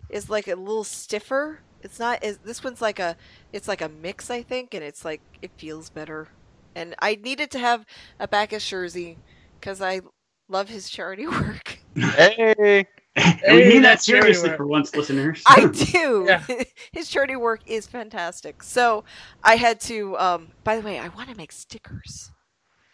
is 0.09 0.29
like 0.29 0.47
a 0.47 0.55
little 0.55 0.83
stiffer. 0.83 1.61
It's 1.81 1.99
not. 1.99 2.23
Is 2.23 2.39
this 2.39 2.63
one's 2.63 2.81
like 2.81 2.99
a. 2.99 3.15
It's 3.53 3.67
like 3.67 3.81
a 3.81 3.89
mix, 3.89 4.29
I 4.29 4.41
think, 4.41 4.73
and 4.73 4.83
it's 4.83 5.05
like 5.05 5.21
it 5.41 5.51
feels 5.57 5.89
better. 5.89 6.27
And 6.75 6.95
I 6.99 7.15
needed 7.15 7.51
to 7.51 7.59
have 7.59 7.85
a 8.19 8.27
Backes 8.27 8.67
jersey 8.67 9.17
because 9.59 9.81
I 9.81 10.01
love 10.49 10.69
his 10.69 10.89
charity 10.89 11.27
work. 11.27 11.79
Hey. 11.95 12.85
and 13.15 13.55
we 13.55 13.67
mean 13.67 13.81
that 13.81 14.01
seriously 14.01 14.49
for 14.55 14.67
once, 14.67 14.95
listeners. 14.95 15.41
I 15.47 15.65
do. 15.91 16.25
Yeah. 16.27 16.43
His 16.91 17.09
charity 17.09 17.35
work 17.35 17.61
is 17.65 17.87
fantastic. 17.87 18.61
So 18.61 19.05
I 19.43 19.55
had 19.55 19.79
to. 19.81 20.17
Um, 20.17 20.49
by 20.63 20.75
the 20.79 20.85
way, 20.85 20.99
I 20.99 21.07
want 21.07 21.29
to 21.29 21.35
make 21.35 21.51
stickers 21.51 22.29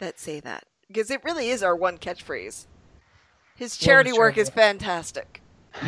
that 0.00 0.18
say 0.18 0.40
that 0.40 0.64
because 0.94 1.10
it 1.10 1.22
really 1.24 1.48
is 1.48 1.62
our 1.62 1.74
one 1.74 1.98
catchphrase. 1.98 2.66
His 3.56 3.76
charity 3.76 4.12
work 4.12 4.38
is 4.38 4.48
fantastic. 4.48 5.42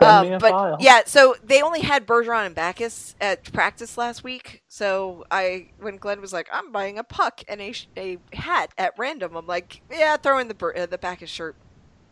Um, 0.00 0.32
a 0.32 0.38
but 0.38 0.80
yeah, 0.80 1.02
so 1.06 1.36
they 1.42 1.62
only 1.62 1.80
had 1.80 2.06
Bergeron 2.06 2.46
and 2.46 2.54
Backes 2.54 3.14
at 3.20 3.50
practice 3.52 3.96
last 3.96 4.24
week. 4.24 4.62
So 4.68 5.24
I, 5.30 5.68
when 5.78 5.96
Glenn 5.96 6.20
was 6.20 6.32
like, 6.32 6.48
"I'm 6.52 6.72
buying 6.72 6.98
a 6.98 7.04
puck 7.04 7.42
and 7.48 7.60
a, 7.60 7.74
a 7.96 8.18
hat 8.32 8.72
at 8.76 8.92
random," 8.98 9.36
I'm 9.36 9.46
like, 9.46 9.82
"Yeah, 9.90 10.16
throw 10.16 10.38
in 10.38 10.48
the 10.48 10.66
uh, 10.76 10.86
the 10.86 10.98
Backes 10.98 11.30
shirt." 11.30 11.56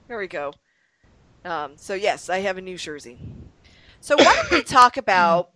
There 0.08 0.16
we 0.16 0.28
go. 0.28 0.52
Um, 1.44 1.72
so 1.76 1.94
yes, 1.94 2.30
I 2.30 2.38
have 2.38 2.56
a 2.56 2.62
new 2.62 2.78
jersey. 2.78 3.18
So 4.00 4.14
why 4.16 4.36
don't 4.36 4.50
we 4.52 4.62
talk 4.62 4.96
about 4.96 5.50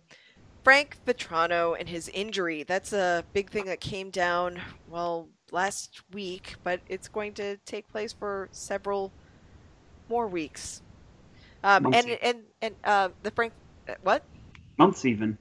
Frank 0.63 0.97
Vatrano 1.05 1.77
and 1.79 1.87
his 1.87 2.09
injury? 2.09 2.63
That's 2.63 2.91
a 2.91 3.23
big 3.33 3.49
thing 3.49 3.65
that 3.65 3.79
came 3.79 4.09
down 4.09 4.61
well 4.89 5.29
last 5.51 6.01
week, 6.13 6.55
but 6.63 6.81
it's 6.87 7.07
going 7.07 7.33
to 7.35 7.57
take 7.65 7.87
place 7.89 8.13
for 8.13 8.49
several 8.51 9.11
more 10.09 10.27
weeks. 10.27 10.81
Um, 11.63 11.83
Months 11.83 12.05
and 12.07 12.09
and 12.21 12.43
and 12.61 12.75
uh, 12.83 13.09
the 13.23 13.31
Frank 13.31 13.53
uh, 13.89 13.95
what? 14.03 14.23
Months 14.77 15.05
even. 15.05 15.37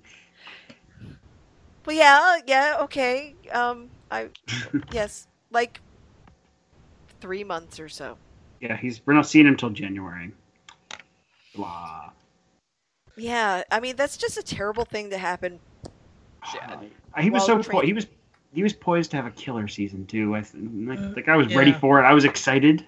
Well, 1.84 1.96
yeah, 1.96 2.38
yeah, 2.46 2.76
okay. 2.82 3.34
Um, 3.52 3.90
I 4.10 4.30
yes, 4.92 5.28
like 5.50 5.80
three 7.20 7.44
months 7.44 7.78
or 7.80 7.88
so. 7.88 8.18
Yeah, 8.60 8.76
he's 8.76 9.00
we're 9.06 9.14
not 9.14 9.26
seeing 9.26 9.46
him 9.46 9.56
till 9.56 9.70
January. 9.70 10.32
Blah. 11.54 12.10
Yeah, 13.16 13.62
I 13.70 13.80
mean 13.80 13.96
that's 13.96 14.16
just 14.16 14.36
a 14.38 14.42
terrible 14.42 14.84
thing 14.84 15.10
to 15.10 15.18
happen. 15.18 15.60
Yeah. 16.54 16.80
He 17.20 17.30
was 17.30 17.46
Well, 17.46 17.46
so 17.46 17.62
po- 17.62 17.80
trained. 17.80 17.84
he 17.84 17.92
was 17.92 18.06
he 18.56 18.62
was 18.62 18.72
poised 18.72 19.10
to 19.10 19.18
have 19.18 19.26
a 19.26 19.30
killer 19.32 19.68
season 19.68 20.06
too. 20.06 20.34
I 20.34 20.40
th- 20.40 20.54
like, 20.56 20.98
Uh, 20.98 21.12
like 21.14 21.28
I 21.28 21.36
was 21.36 21.54
ready 21.54 21.72
for 21.72 22.00
it. 22.00 22.04
I 22.04 22.14
was 22.14 22.24
excited. 22.24 22.86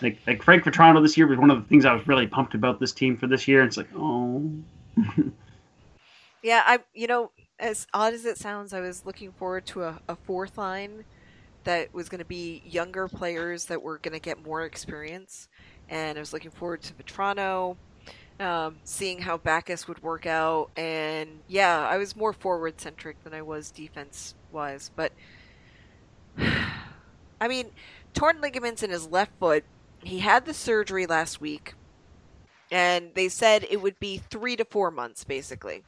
Like 0.00 0.18
like 0.26 0.42
Frank 0.42 0.64
Vatrano 0.64 1.02
this 1.02 1.14
year 1.14 1.26
was 1.26 1.38
one 1.38 1.50
of 1.50 1.60
the 1.60 1.68
things 1.68 1.84
I 1.84 1.92
was 1.92 2.08
really 2.08 2.26
pumped 2.26 2.54
about 2.54 2.80
this 2.80 2.92
team 2.92 3.18
for 3.18 3.26
this 3.26 3.46
year. 3.46 3.62
It's 3.62 3.76
like 3.76 3.88
oh, 3.94 4.50
Yeah, 6.42 6.62
I 6.64 6.78
you 6.94 7.06
know 7.06 7.32
as 7.58 7.86
odd 7.92 8.14
as 8.14 8.24
it 8.24 8.38
sounds, 8.38 8.72
I 8.72 8.80
was 8.80 9.04
looking 9.04 9.30
forward 9.32 9.66
to 9.66 9.82
a, 9.82 10.00
a 10.08 10.16
fourth 10.16 10.56
line 10.56 11.04
that 11.64 11.92
was 11.92 12.08
going 12.08 12.20
to 12.20 12.24
be 12.24 12.62
younger 12.64 13.08
players 13.08 13.66
that 13.66 13.82
were 13.82 13.98
going 13.98 14.14
to 14.14 14.20
get 14.20 14.42
more 14.42 14.62
experience, 14.62 15.48
and 15.90 16.16
I 16.16 16.20
was 16.20 16.32
looking 16.32 16.50
forward 16.50 16.80
to 16.84 16.94
Vatrano, 16.94 17.76
um, 18.40 18.76
seeing 18.84 19.20
how 19.20 19.36
Backes 19.36 19.86
would 19.86 20.02
work 20.02 20.24
out, 20.24 20.70
and 20.78 21.28
yeah, 21.46 21.86
I 21.86 21.98
was 21.98 22.16
more 22.16 22.32
forward 22.32 22.80
centric 22.80 23.22
than 23.22 23.34
I 23.34 23.42
was 23.42 23.70
defense 23.70 24.34
wise, 24.52 24.90
but 24.94 25.12
I 27.40 27.48
mean, 27.48 27.72
torn 28.14 28.40
ligaments 28.40 28.82
in 28.82 28.90
his 28.90 29.06
left 29.06 29.32
foot. 29.38 29.64
He 30.02 30.20
had 30.20 30.44
the 30.44 30.54
surgery 30.54 31.06
last 31.06 31.40
week. 31.40 31.74
and 32.70 33.14
they 33.14 33.28
said 33.28 33.66
it 33.70 33.80
would 33.82 33.98
be 34.00 34.18
three 34.18 34.56
to 34.56 34.64
four 34.64 34.90
months, 34.90 35.24
basically, 35.24 35.84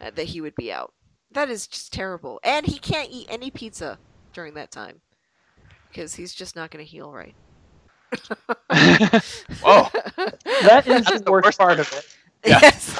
uh, 0.00 0.10
that 0.14 0.26
he 0.28 0.40
would 0.40 0.54
be 0.56 0.72
out. 0.72 0.92
That 1.32 1.50
is 1.50 1.66
just 1.66 1.92
terrible, 1.92 2.40
and 2.44 2.66
he 2.66 2.78
can't 2.78 3.10
eat 3.10 3.26
any 3.30 3.50
pizza 3.50 3.98
during 4.32 4.54
that 4.54 4.70
time 4.70 5.02
because 5.90 6.14
he's 6.16 6.34
just 6.34 6.56
not 6.56 6.70
going 6.70 6.84
to 6.84 6.90
heal 6.90 7.12
right. 7.12 7.36
Whoa. 9.62 9.88
That 10.62 10.86
is 10.86 11.06
the 11.12 11.22
the 11.24 11.32
worst 11.32 11.44
worst 11.44 11.58
part 11.58 11.80
of 11.80 11.92
it. 11.92 12.04
Yeah. 12.44 12.60
Yes. 12.62 12.98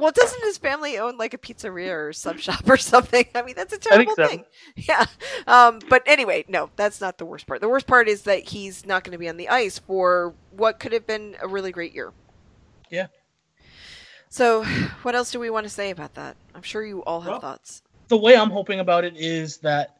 Well, 0.00 0.12
doesn't 0.12 0.42
his 0.44 0.56
family 0.58 0.98
own 0.98 1.18
like 1.18 1.34
a 1.34 1.38
pizzeria 1.38 1.90
or 1.90 2.12
sub 2.12 2.38
shop 2.38 2.68
or 2.68 2.76
something? 2.76 3.26
I 3.34 3.42
mean, 3.42 3.54
that's 3.54 3.72
a 3.74 3.78
terrible 3.78 4.14
so. 4.16 4.26
thing. 4.26 4.44
Yeah. 4.76 5.04
Um, 5.46 5.80
but 5.88 6.02
anyway, 6.06 6.44
no, 6.48 6.70
that's 6.76 7.00
not 7.00 7.18
the 7.18 7.26
worst 7.26 7.46
part. 7.46 7.60
The 7.60 7.68
worst 7.68 7.86
part 7.86 8.08
is 8.08 8.22
that 8.22 8.48
he's 8.48 8.86
not 8.86 9.04
going 9.04 9.12
to 9.12 9.18
be 9.18 9.28
on 9.28 9.36
the 9.36 9.48
ice 9.50 9.78
for 9.78 10.34
what 10.52 10.80
could 10.80 10.92
have 10.92 11.06
been 11.06 11.36
a 11.42 11.46
really 11.46 11.70
great 11.70 11.94
year. 11.94 12.12
Yeah. 12.90 13.08
So, 14.30 14.64
what 15.02 15.14
else 15.14 15.32
do 15.32 15.40
we 15.40 15.50
want 15.50 15.64
to 15.64 15.70
say 15.70 15.90
about 15.90 16.14
that? 16.14 16.36
I'm 16.54 16.62
sure 16.62 16.84
you 16.84 17.02
all 17.04 17.20
have 17.20 17.32
Well- 17.32 17.40
thoughts. 17.40 17.82
the 18.08 18.16
way 18.16 18.36
I'm 18.36 18.50
hoping 18.50 18.80
about 18.80 19.04
it 19.04 19.16
is 19.16 19.58
that 19.58 19.96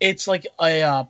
it's 0.00 0.26
like 0.28 0.46
a 0.62 0.80
uh, 0.82 1.04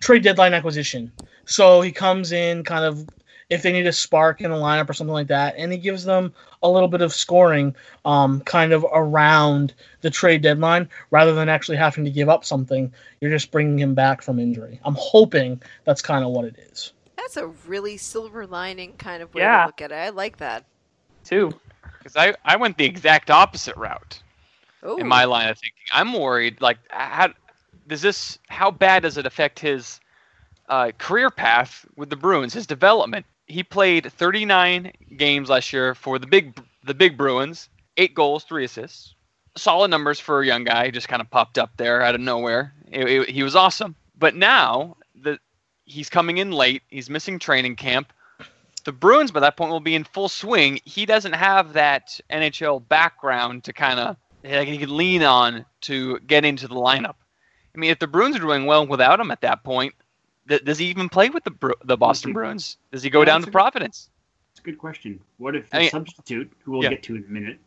trade 0.00 0.22
deadline 0.22 0.52
acquisition. 0.52 1.12
So 1.46 1.80
he 1.80 1.92
comes 1.92 2.32
in 2.32 2.62
kind 2.64 2.84
of 2.84 3.08
if 3.52 3.62
they 3.62 3.70
need 3.70 3.86
a 3.86 3.92
spark 3.92 4.40
in 4.40 4.50
the 4.50 4.56
lineup 4.56 4.88
or 4.88 4.94
something 4.94 5.12
like 5.12 5.26
that, 5.28 5.54
and 5.58 5.70
he 5.70 5.78
gives 5.78 6.04
them 6.04 6.32
a 6.62 6.68
little 6.68 6.88
bit 6.88 7.02
of 7.02 7.12
scoring, 7.12 7.76
um, 8.04 8.40
kind 8.40 8.72
of 8.72 8.86
around 8.92 9.74
the 10.00 10.10
trade 10.10 10.42
deadline, 10.42 10.88
rather 11.10 11.34
than 11.34 11.48
actually 11.48 11.76
having 11.76 12.04
to 12.04 12.10
give 12.10 12.28
up 12.28 12.44
something. 12.44 12.92
You're 13.20 13.30
just 13.30 13.50
bringing 13.50 13.78
him 13.78 13.94
back 13.94 14.22
from 14.22 14.38
injury. 14.38 14.80
I'm 14.84 14.96
hoping 14.98 15.60
that's 15.84 16.00
kind 16.00 16.24
of 16.24 16.30
what 16.30 16.46
it 16.46 16.56
is. 16.72 16.92
That's 17.16 17.36
a 17.36 17.48
really 17.68 17.96
silver 17.98 18.46
lining 18.46 18.94
kind 18.94 19.22
of 19.22 19.34
way 19.34 19.42
Yeah. 19.42 19.60
to 19.60 19.66
look 19.66 19.82
at 19.82 19.92
it. 19.92 19.96
I 19.96 20.08
like 20.08 20.38
that. 20.38 20.64
Too. 21.24 21.52
Because 21.98 22.16
I, 22.16 22.34
I 22.44 22.56
went 22.56 22.78
the 22.78 22.84
exact 22.84 23.30
opposite 23.30 23.76
route 23.76 24.22
Oh, 24.82 24.96
in 24.96 25.06
my 25.06 25.24
line 25.24 25.48
of 25.48 25.58
thinking. 25.58 25.86
I'm 25.92 26.12
worried, 26.14 26.60
like, 26.60 26.78
how 26.90 27.28
does 27.86 28.00
this? 28.02 28.38
How 28.48 28.70
bad 28.70 29.02
does 29.02 29.18
it 29.18 29.26
affect 29.26 29.58
his 29.60 30.00
uh, 30.68 30.90
career 30.98 31.30
path 31.30 31.84
with 31.96 32.10
the 32.10 32.16
Bruins? 32.16 32.54
His 32.54 32.66
development. 32.66 33.26
He 33.46 33.62
played 33.62 34.10
39 34.12 34.92
games 35.16 35.48
last 35.48 35.72
year 35.72 35.94
for 35.94 36.18
the 36.18 36.26
big 36.26 36.58
the 36.84 36.94
big 36.94 37.16
Bruins. 37.16 37.68
Eight 37.96 38.14
goals, 38.14 38.44
three 38.44 38.64
assists. 38.64 39.14
Solid 39.56 39.88
numbers 39.88 40.18
for 40.18 40.40
a 40.40 40.46
young 40.46 40.64
guy. 40.64 40.86
He 40.86 40.90
Just 40.90 41.08
kind 41.08 41.20
of 41.20 41.30
popped 41.30 41.58
up 41.58 41.70
there 41.76 42.02
out 42.02 42.14
of 42.14 42.20
nowhere. 42.20 42.72
It- 42.90 43.08
it- 43.08 43.28
he 43.28 43.42
was 43.42 43.54
awesome. 43.54 43.94
But 44.18 44.34
now 44.34 44.96
the 45.14 45.38
he's 45.84 46.08
coming 46.08 46.38
in 46.38 46.52
late. 46.52 46.82
He's 46.88 47.10
missing 47.10 47.38
training 47.38 47.76
camp. 47.76 48.12
The 48.84 48.92
Bruins 48.92 49.30
by 49.30 49.40
that 49.40 49.56
point 49.56 49.70
will 49.70 49.80
be 49.80 49.94
in 49.94 50.04
full 50.04 50.28
swing. 50.28 50.80
He 50.84 51.06
doesn't 51.06 51.34
have 51.34 51.74
that 51.74 52.18
NHL 52.30 52.80
background 52.80 53.64
to 53.64 53.72
kind 53.72 54.00
of 54.00 54.16
he 54.42 54.78
can 54.78 54.96
lean 54.96 55.22
on 55.22 55.64
to 55.82 56.18
get 56.20 56.44
into 56.44 56.66
the 56.66 56.74
lineup. 56.74 57.14
I 57.74 57.78
mean, 57.78 57.90
if 57.90 57.98
the 57.98 58.06
Bruins 58.08 58.36
are 58.36 58.40
doing 58.40 58.66
well 58.66 58.86
without 58.86 59.20
him 59.20 59.30
at 59.30 59.40
that 59.42 59.62
point, 59.62 59.94
th- 60.48 60.64
does 60.64 60.78
he 60.78 60.86
even 60.86 61.08
play 61.08 61.30
with 61.30 61.44
the 61.44 61.50
Bru- 61.50 61.74
the 61.84 61.96
Boston 61.96 62.32
Bruins? 62.32 62.76
Does 62.90 63.02
he 63.02 63.10
go 63.10 63.20
Yeah, 63.20 63.26
down 63.26 63.40
to 63.40 63.46
good- 63.46 63.52
Providence? 63.52 64.10
It's 64.52 64.60
a 64.60 64.62
good 64.62 64.78
question. 64.78 65.20
What 65.38 65.56
if 65.56 65.66
I 65.72 65.78
the 65.78 65.80
mean- 65.82 65.90
substitute, 65.90 66.52
who 66.62 66.72
we'll 66.72 66.82
Yeah. 66.84 66.90
get 66.90 67.02
to 67.04 67.16
in 67.16 67.24
a 67.24 67.28
minute, 67.28 67.58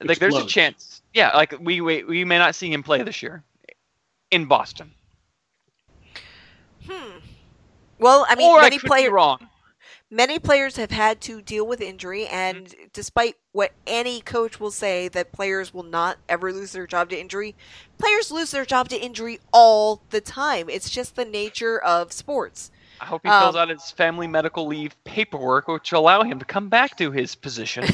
Like, 0.00 0.18
there's 0.20 0.36
a 0.36 0.46
chance. 0.46 1.02
Yeah, 1.12 1.34
like 1.36 1.54
we, 1.58 1.80
we 1.80 2.04
we 2.04 2.24
may 2.24 2.38
not 2.38 2.54
see 2.54 2.70
him 2.72 2.84
play 2.84 3.02
this 3.02 3.20
year 3.20 3.42
in 4.30 4.44
Boston. 4.44 4.92
Hmm. 6.86 7.18
Well, 7.98 8.24
I 8.28 8.36
mean, 8.36 8.48
or 8.48 8.60
I 8.60 8.62
many 8.62 8.76
could 8.78 8.84
be 8.84 8.88
players 8.88 9.10
wrong. 9.10 9.47
Many 10.10 10.38
players 10.38 10.76
have 10.76 10.90
had 10.90 11.20
to 11.20 11.42
deal 11.42 11.66
with 11.66 11.80
injury 11.80 12.26
and 12.26 12.74
Mm-hmm. 12.74 12.88
despite 12.92 13.36
what 13.52 13.72
any 13.86 14.20
coach 14.20 14.58
will 14.60 14.70
say 14.70 15.08
that 15.08 15.32
players 15.32 15.72
will 15.74 15.82
not 15.82 16.18
ever 16.28 16.52
lose 16.52 16.72
their 16.72 16.86
job 16.86 17.10
to 17.10 17.20
injury 17.20 17.54
players 17.98 18.30
lose 18.30 18.50
their 18.50 18.64
job 18.64 18.88
to 18.88 18.96
injury 18.96 19.38
all 19.52 20.02
the 20.10 20.20
time 20.20 20.68
it's 20.70 20.90
just 20.90 21.16
the 21.16 21.24
nature 21.24 21.78
of 21.80 22.12
sports 22.12 22.70
I 23.00 23.06
hope 23.06 23.22
he 23.24 23.32
fills 23.32 23.54
Um, 23.54 23.56
out 23.56 23.68
his 23.70 23.90
family 23.90 24.26
medical 24.28 24.66
leave 24.66 24.96
paperwork, 25.04 25.68
which 25.68 25.92
will 25.92 26.00
allow 26.00 26.22
him 26.22 26.38
to 26.38 26.44
come 26.44 26.68
back 26.68 26.96
to 26.98 27.10
his 27.12 27.34
position. 27.34 27.92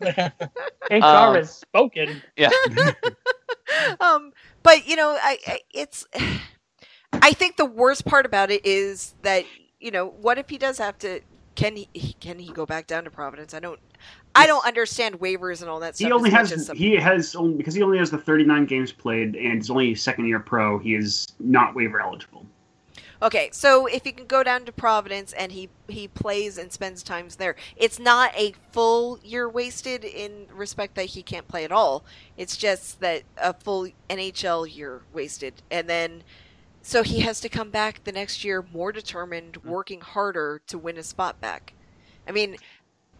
HR 0.90 1.00
Um, 1.00 1.36
has 1.36 1.58
spoken. 1.58 2.22
yeah. 2.36 2.54
um 4.00 4.32
but 4.62 4.86
you 4.86 4.96
know 4.96 5.16
I, 5.20 5.38
I 5.46 5.60
it's 5.72 6.06
i 7.22 7.32
think 7.32 7.56
the 7.56 7.64
worst 7.64 8.04
part 8.04 8.26
about 8.26 8.50
it 8.50 8.64
is 8.66 9.14
that 9.22 9.48
you 9.84 9.90
know 9.90 10.08
what 10.08 10.38
if 10.38 10.48
he 10.48 10.56
does 10.56 10.78
have 10.78 10.98
to 10.98 11.20
can 11.54 11.76
he 11.76 12.16
can 12.18 12.38
he 12.38 12.50
go 12.50 12.64
back 12.64 12.86
down 12.86 13.04
to 13.04 13.10
providence 13.10 13.54
i 13.54 13.60
don't 13.60 13.78
i 14.34 14.46
don't 14.46 14.66
understand 14.66 15.20
waivers 15.20 15.60
and 15.60 15.70
all 15.70 15.78
that 15.78 15.94
stuff 15.94 16.06
he 16.06 16.12
only 16.12 16.30
has 16.30 16.68
he 16.70 16.96
has 16.96 17.34
only 17.34 17.56
because 17.56 17.74
he 17.74 17.82
only 17.82 17.98
has 17.98 18.10
the 18.10 18.18
39 18.18 18.64
games 18.66 18.90
played 18.90 19.36
and 19.36 19.60
is 19.60 19.70
only 19.70 19.92
a 19.92 19.94
second 19.94 20.26
year 20.26 20.40
pro. 20.40 20.78
He 20.78 20.94
is 20.94 21.26
not 21.38 21.74
waiver 21.74 22.00
eligible. 22.00 22.46
Okay, 23.22 23.48
so 23.52 23.86
if 23.86 24.04
he 24.04 24.12
can 24.12 24.26
go 24.26 24.42
down 24.42 24.64
to 24.64 24.72
Providence 24.72 25.32
and 25.32 25.52
he 25.52 25.70
he 25.88 26.08
plays 26.08 26.58
and 26.58 26.70
spends 26.70 27.02
times 27.02 27.36
there, 27.36 27.56
it's 27.76 27.98
not 27.98 28.34
a 28.36 28.54
full 28.72 29.18
year 29.22 29.48
wasted 29.48 30.04
in 30.04 30.46
respect 30.52 30.94
that 30.96 31.06
he 31.06 31.22
can't 31.22 31.46
play 31.48 31.64
at 31.64 31.72
all. 31.72 32.04
It's 32.36 32.56
just 32.56 33.00
that 33.00 33.22
a 33.38 33.54
full 33.54 33.88
NHL 34.10 34.74
year 34.74 35.02
wasted, 35.12 35.62
and 35.70 35.88
then 35.88 36.22
so 36.86 37.02
he 37.02 37.20
has 37.20 37.40
to 37.40 37.48
come 37.48 37.70
back 37.70 38.04
the 38.04 38.12
next 38.12 38.44
year 38.44 38.62
more 38.72 38.92
determined, 38.92 39.56
working 39.64 40.02
harder 40.02 40.60
to 40.66 40.76
win 40.76 40.98
a 40.98 41.02
spot 41.02 41.40
back. 41.40 41.72
I 42.28 42.32
mean, 42.32 42.56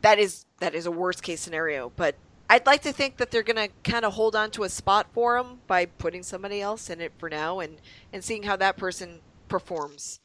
that 0.02 0.18
is 0.18 0.44
that 0.60 0.74
is 0.74 0.84
a 0.84 0.90
worst 0.90 1.22
case 1.22 1.40
scenario, 1.40 1.90
but 1.96 2.14
I'd 2.50 2.66
like 2.66 2.82
to 2.82 2.92
think 2.92 3.16
that 3.16 3.30
they're 3.30 3.42
gonna 3.42 3.68
kind 3.82 4.04
of 4.04 4.12
hold 4.12 4.36
on 4.36 4.50
to 4.52 4.64
a 4.64 4.68
spot 4.68 5.06
for 5.14 5.38
him 5.38 5.60
by 5.66 5.86
putting 5.86 6.22
somebody 6.22 6.60
else 6.60 6.90
in 6.90 7.00
it 7.00 7.12
for 7.16 7.30
now 7.30 7.60
and 7.60 7.80
and 8.12 8.22
seeing 8.22 8.42
how 8.42 8.54
that 8.56 8.76
person 8.76 9.20
performs. 9.48 10.20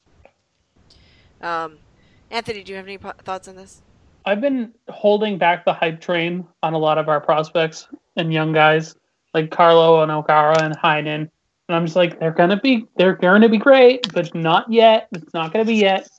Um, 1.41 1.77
Anthony, 2.29 2.61
do 2.61 2.73
you 2.73 2.75
have 2.75 2.87
any 2.87 2.97
po- 2.97 3.13
thoughts 3.23 3.47
on 3.47 3.55
this? 3.55 3.81
I've 4.25 4.41
been 4.41 4.73
holding 4.89 5.37
back 5.37 5.63
the 5.63 5.73
hype 5.73 6.01
train 6.01 6.45
on 6.61 6.73
a 6.73 6.77
lot 6.77 6.97
of 6.97 7.07
our 7.07 7.21
prospects 7.21 7.87
and 8.17 8.33
young 8.33 8.51
guys 8.51 8.95
like 9.33 9.49
Carlo 9.49 10.03
and 10.03 10.11
O'Gara 10.11 10.61
and 10.61 10.77
Heinen. 10.77 11.29
And 11.69 11.75
I'm 11.75 11.85
just 11.85 11.95
like, 11.95 12.19
they're 12.19 12.31
gonna 12.31 12.59
be 12.59 12.87
they're 12.97 13.13
gonna 13.15 13.47
be 13.47 13.57
great, 13.59 14.11
but 14.11 14.33
not 14.35 14.69
yet. 14.71 15.07
It's 15.13 15.33
not 15.33 15.53
gonna 15.53 15.65
be 15.65 15.75
yet. 15.75 16.09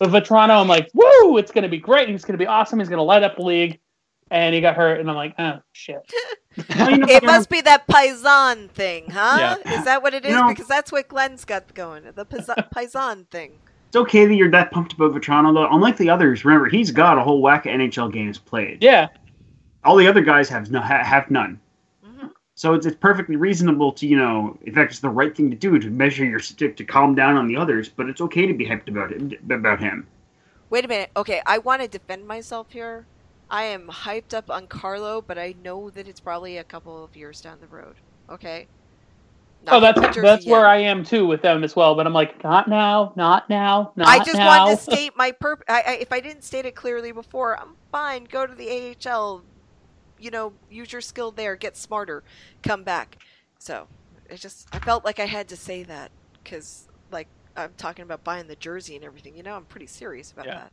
But 0.00 0.10
Vatrano, 0.10 0.60
I'm 0.60 0.66
like, 0.68 0.90
woo, 0.94 1.36
it's 1.38 1.52
gonna 1.52 1.68
be 1.68 1.78
great. 1.78 2.08
He's 2.08 2.24
gonna 2.24 2.38
be 2.38 2.46
awesome. 2.46 2.80
He's 2.80 2.88
gonna 2.88 3.02
light 3.04 3.22
up 3.22 3.36
the 3.36 3.42
league. 3.42 3.78
And 4.32 4.52
he 4.52 4.60
got 4.60 4.74
hurt, 4.74 4.98
and 4.98 5.08
I'm 5.08 5.14
like, 5.16 5.34
oh 5.38 5.60
shit. 5.72 6.00
Well, 6.74 6.90
you 6.90 6.96
know, 6.96 7.06
It 7.08 7.22
must 7.22 7.50
be 7.50 7.60
that 7.60 7.86
Paisan 7.86 8.70
thing, 8.70 9.10
huh? 9.10 9.58
Yeah. 9.66 9.78
Is 9.78 9.84
that 9.84 10.02
what 10.02 10.14
it 10.14 10.24
is? 10.24 10.30
You 10.30 10.38
know- 10.38 10.48
because 10.48 10.66
that's 10.66 10.90
what 10.90 11.06
Glenn's 11.06 11.44
got 11.44 11.72
going. 11.74 12.04
The 12.14 12.24
Paisan- 12.24 12.70
Paisan 12.74 13.28
thing. 13.28 13.58
it's 13.88 13.96
okay 13.96 14.24
that 14.24 14.34
you're 14.34 14.50
that 14.50 14.70
pumped 14.70 14.94
about 14.94 15.12
Vatrano, 15.12 15.52
though. 15.52 15.68
Unlike 15.70 15.98
the 15.98 16.08
others, 16.08 16.46
remember 16.46 16.66
he's 16.70 16.90
got 16.90 17.18
a 17.18 17.22
whole 17.22 17.42
whack 17.42 17.66
of 17.66 17.72
NHL 17.72 18.10
games 18.10 18.38
played. 18.38 18.82
Yeah. 18.82 19.08
All 19.84 19.96
the 19.96 20.08
other 20.08 20.22
guys 20.22 20.48
have 20.48 20.70
no, 20.70 20.80
ha- 20.80 21.04
have 21.04 21.30
none. 21.30 21.60
So 22.56 22.72
it's, 22.74 22.86
it's 22.86 22.96
perfectly 22.96 23.36
reasonable 23.36 23.92
to 23.92 24.06
you 24.06 24.16
know, 24.16 24.58
in 24.64 24.74
fact, 24.74 24.90
it's 24.90 25.00
the 25.00 25.10
right 25.10 25.36
thing 25.36 25.50
to 25.50 25.56
do 25.56 25.78
to 25.78 25.90
measure 25.90 26.24
your 26.24 26.40
stick 26.40 26.76
to 26.78 26.84
calm 26.84 27.14
down 27.14 27.36
on 27.36 27.46
the 27.46 27.56
others. 27.56 27.88
But 27.88 28.08
it's 28.08 28.20
okay 28.22 28.46
to 28.46 28.54
be 28.54 28.66
hyped 28.66 28.88
about 28.88 29.12
it 29.12 29.38
about 29.50 29.78
him. 29.78 30.06
Wait 30.70 30.84
a 30.84 30.88
minute. 30.88 31.10
Okay, 31.16 31.42
I 31.46 31.58
want 31.58 31.82
to 31.82 31.88
defend 31.88 32.26
myself 32.26 32.70
here. 32.70 33.06
I 33.50 33.64
am 33.64 33.88
hyped 33.88 34.34
up 34.34 34.50
on 34.50 34.66
Carlo, 34.66 35.20
but 35.20 35.38
I 35.38 35.54
know 35.62 35.90
that 35.90 36.08
it's 36.08 36.18
probably 36.18 36.56
a 36.56 36.64
couple 36.64 37.04
of 37.04 37.14
years 37.14 37.40
down 37.40 37.58
the 37.60 37.68
road. 37.68 37.94
Okay. 38.28 38.66
Not 39.62 39.74
Oh, 39.74 39.92
from 39.92 40.02
that's 40.02 40.16
New 40.16 40.22
that's 40.22 40.46
where. 40.46 40.66
I 40.66 40.78
am 40.78 41.04
too 41.04 41.26
with 41.26 41.42
them 41.42 41.62
as 41.62 41.76
well. 41.76 41.94
But 41.94 42.06
I'm 42.06 42.12
like, 42.12 42.42
not 42.42 42.68
now, 42.68 43.12
not 43.16 43.48
now, 43.50 43.92
not 43.96 44.06
now. 44.06 44.08
I 44.08 44.18
just 44.24 44.38
now. 44.38 44.46
wanted 44.46 44.76
to 44.76 44.82
state 44.92 45.12
my 45.16 45.32
purpose. 45.32 45.66
I, 45.68 45.82
I, 45.86 45.92
if 45.94 46.12
I 46.12 46.20
didn't 46.20 46.42
state 46.42 46.64
it 46.66 46.74
clearly 46.74 47.12
before, 47.12 47.58
I'm 47.60 47.76
fine. 47.92 48.24
Go 48.24 48.46
to 48.46 48.54
the 48.54 48.96
AHL. 49.06 49.42
You 50.18 50.30
know, 50.30 50.54
use 50.70 50.92
your 50.92 51.00
skill 51.00 51.30
there. 51.30 51.56
Get 51.56 51.76
smarter. 51.76 52.22
Come 52.62 52.84
back. 52.84 53.18
So, 53.58 53.88
it 54.28 54.40
just 54.40 54.68
I 54.72 54.78
felt 54.78 55.04
like 55.04 55.18
I 55.20 55.26
had 55.26 55.48
to 55.48 55.56
say 55.56 55.82
that 55.84 56.10
because, 56.42 56.88
like, 57.10 57.28
I'm 57.56 57.72
talking 57.76 58.02
about 58.04 58.24
buying 58.24 58.46
the 58.48 58.56
jersey 58.56 58.96
and 58.96 59.04
everything. 59.04 59.36
You 59.36 59.42
know, 59.42 59.54
I'm 59.56 59.64
pretty 59.66 59.86
serious 59.86 60.32
about 60.32 60.48
Yeah. 60.48 60.54
that. 60.54 60.72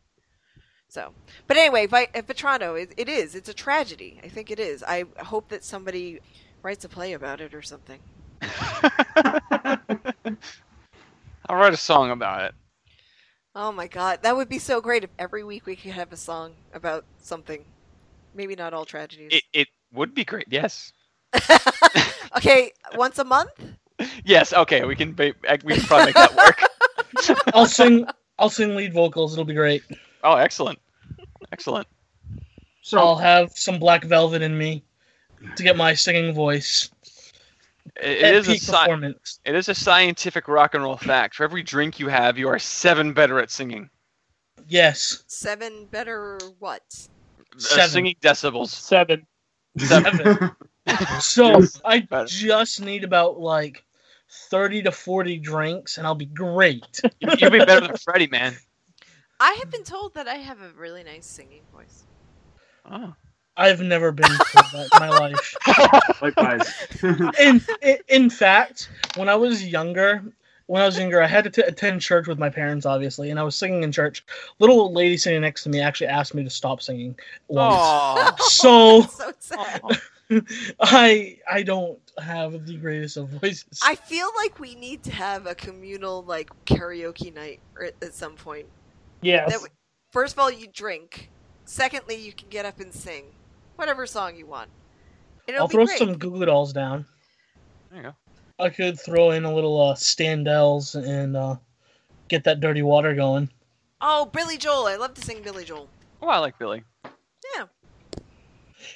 So, 0.88 1.14
but 1.46 1.56
anyway, 1.56 1.86
Vi- 1.86 2.08
uh, 2.14 2.22
Vatrano, 2.22 2.80
it, 2.80 2.94
it 2.96 3.08
is. 3.08 3.34
It's 3.34 3.48
a 3.48 3.54
tragedy. 3.54 4.20
I 4.24 4.28
think 4.28 4.50
it 4.50 4.60
is. 4.60 4.82
I 4.82 5.04
hope 5.20 5.48
that 5.48 5.64
somebody 5.64 6.20
writes 6.62 6.84
a 6.84 6.88
play 6.88 7.12
about 7.14 7.40
it 7.40 7.54
or 7.54 7.62
something. 7.62 8.00
I'll 11.48 11.56
write 11.56 11.72
a 11.74 11.76
song 11.78 12.10
about 12.10 12.42
it. 12.42 12.54
Oh 13.54 13.72
my 13.72 13.88
god, 13.88 14.22
that 14.22 14.36
would 14.36 14.48
be 14.48 14.60
so 14.60 14.80
great 14.80 15.02
if 15.02 15.10
every 15.18 15.42
week 15.42 15.66
we 15.66 15.74
could 15.74 15.90
have 15.90 16.12
a 16.12 16.16
song 16.16 16.54
about 16.72 17.04
something. 17.18 17.64
Maybe 18.34 18.54
not 18.56 18.74
all 18.74 18.84
tragedies. 18.84 19.30
It, 19.32 19.42
it 19.52 19.68
would 19.92 20.14
be 20.14 20.24
great. 20.24 20.46
Yes. 20.50 20.92
okay, 22.36 22.72
once 22.96 23.18
a 23.18 23.24
month? 23.24 23.50
Yes. 24.24 24.52
Okay. 24.52 24.84
We 24.84 24.96
can. 24.96 25.12
ba- 25.12 25.34
eh, 25.44 25.56
We 25.64 25.74
can 25.74 25.82
probably 25.84 26.06
make 26.06 26.14
that 26.14 26.34
work. 26.36 27.38
I'll 27.54 27.66
sing. 27.66 28.06
I'll 28.38 28.50
sing 28.50 28.74
lead 28.74 28.92
vocals. 28.92 29.32
It'll 29.32 29.44
be 29.44 29.54
great. 29.54 29.82
Oh, 30.22 30.34
excellent. 30.34 30.78
Excellent. 31.52 31.86
So 32.82 32.98
I'll 32.98 33.16
have 33.16 33.52
some 33.52 33.78
black 33.78 34.04
velvet 34.04 34.42
in 34.42 34.56
me 34.58 34.84
to 35.56 35.62
get 35.62 35.76
my 35.76 35.94
singing 35.94 36.34
voice. 36.34 36.90
It, 37.96 38.22
it 38.24 38.34
is 38.34 38.48
a 38.48 38.52
peak 38.52 38.62
sci- 38.62 38.72
performance. 38.72 39.40
it 39.44 39.54
is 39.54 39.68
a 39.68 39.74
scientific 39.74 40.48
rock 40.48 40.74
and 40.74 40.82
roll 40.82 40.96
fact. 40.96 41.36
For 41.36 41.44
every 41.44 41.62
drink 41.62 42.00
you 42.00 42.08
have, 42.08 42.36
you 42.36 42.48
are 42.48 42.58
seven 42.58 43.12
better 43.12 43.38
at 43.38 43.50
singing. 43.50 43.88
Yes, 44.66 45.24
Seven 45.26 45.86
better 45.90 46.38
what? 46.58 47.08
Uh, 47.56 47.58
Seven. 47.60 47.90
singing 47.90 48.16
decibels. 48.20 48.68
Seven. 48.68 49.26
seven. 49.78 50.50
so 51.20 51.60
I 51.84 52.00
just 52.26 52.80
need 52.80 53.04
about 53.04 53.38
like 53.38 53.84
thirty 54.50 54.82
to 54.82 54.90
forty 54.92 55.38
drinks, 55.38 55.98
and 55.98 56.06
I'll 56.06 56.14
be 56.14 56.26
great. 56.26 57.00
You- 57.20 57.30
You'll 57.38 57.50
be 57.50 57.58
better 57.64 57.86
than 57.86 57.96
Freddie, 57.96 58.26
man. 58.28 58.56
I 59.40 59.52
have 59.60 59.70
been 59.70 59.84
told 59.84 60.14
that 60.14 60.28
I 60.28 60.36
have 60.36 60.60
a 60.60 60.70
really 60.78 61.02
nice 61.04 61.26
singing 61.26 61.62
voice. 61.72 62.04
Oh. 62.90 63.14
I've 63.56 63.80
never 63.80 64.10
been 64.10 64.26
told 64.28 64.66
that 64.72 64.88
in 64.94 64.98
my 64.98 65.10
life. 65.10 65.54
likewise. 66.22 66.72
in, 67.38 67.62
in 67.82 67.98
in 68.08 68.30
fact, 68.30 68.90
when 69.16 69.28
I 69.28 69.36
was 69.36 69.64
younger, 69.64 70.24
when 70.66 70.82
I 70.82 70.86
was 70.86 70.98
younger, 70.98 71.22
I 71.22 71.26
had 71.26 71.44
to 71.44 71.50
t- 71.50 71.62
attend 71.62 72.00
church 72.00 72.26
with 72.26 72.38
my 72.38 72.48
parents, 72.48 72.86
obviously, 72.86 73.30
and 73.30 73.38
I 73.38 73.42
was 73.42 73.54
singing 73.54 73.82
in 73.82 73.92
church. 73.92 74.24
Little 74.58 74.80
old 74.80 74.92
lady 74.94 75.16
sitting 75.16 75.40
next 75.42 75.62
to 75.64 75.68
me 75.68 75.80
actually 75.80 76.06
asked 76.06 76.34
me 76.34 76.42
to 76.44 76.50
stop 76.50 76.80
singing 76.82 77.16
once. 77.48 77.74
Aw. 77.76 78.34
So 78.38 79.02
so 79.02 79.32
sad. 79.38 79.82
I 80.80 81.38
I 81.50 81.62
don't 81.62 81.98
have 82.18 82.66
the 82.66 82.76
greatest 82.76 83.16
of 83.18 83.28
voices. 83.28 83.80
I 83.84 83.94
feel 83.94 84.28
like 84.42 84.58
we 84.58 84.74
need 84.74 85.02
to 85.04 85.12
have 85.12 85.46
a 85.46 85.54
communal 85.54 86.22
like 86.24 86.50
karaoke 86.64 87.34
night 87.34 87.60
at 88.02 88.14
some 88.14 88.34
point. 88.34 88.66
Yes. 89.20 89.48
That 89.50 89.54
w- 89.56 89.72
First 90.10 90.34
of 90.34 90.38
all, 90.38 90.50
you 90.50 90.66
drink. 90.68 91.30
Secondly, 91.66 92.14
you 92.16 92.32
can 92.32 92.48
get 92.48 92.64
up 92.64 92.78
and 92.80 92.92
sing 92.92 93.24
whatever 93.76 94.06
song 94.06 94.36
you 94.36 94.46
want. 94.46 94.70
It'll 95.46 95.62
I'll 95.62 95.68
be 95.68 95.72
throw 95.72 95.86
great. 95.86 95.98
some 95.98 96.16
Goo 96.16 96.30
Goo 96.30 96.44
Dolls 96.46 96.72
down. 96.72 97.04
There 97.90 97.98
you 97.98 98.08
go. 98.08 98.14
I 98.58 98.68
could 98.68 99.00
throw 99.00 99.32
in 99.32 99.44
a 99.44 99.54
little 99.54 99.80
uh, 99.80 99.94
Standells 99.94 100.94
and 100.94 101.36
uh, 101.36 101.56
get 102.28 102.44
that 102.44 102.60
dirty 102.60 102.82
water 102.82 103.14
going. 103.14 103.50
Oh, 104.00 104.26
Billy 104.26 104.56
Joel! 104.56 104.86
I 104.86 104.96
love 104.96 105.14
to 105.14 105.22
sing 105.22 105.42
Billy 105.42 105.64
Joel. 105.64 105.88
Oh, 106.22 106.28
I 106.28 106.38
like 106.38 106.58
Billy. 106.58 106.84
Yeah. 107.56 107.64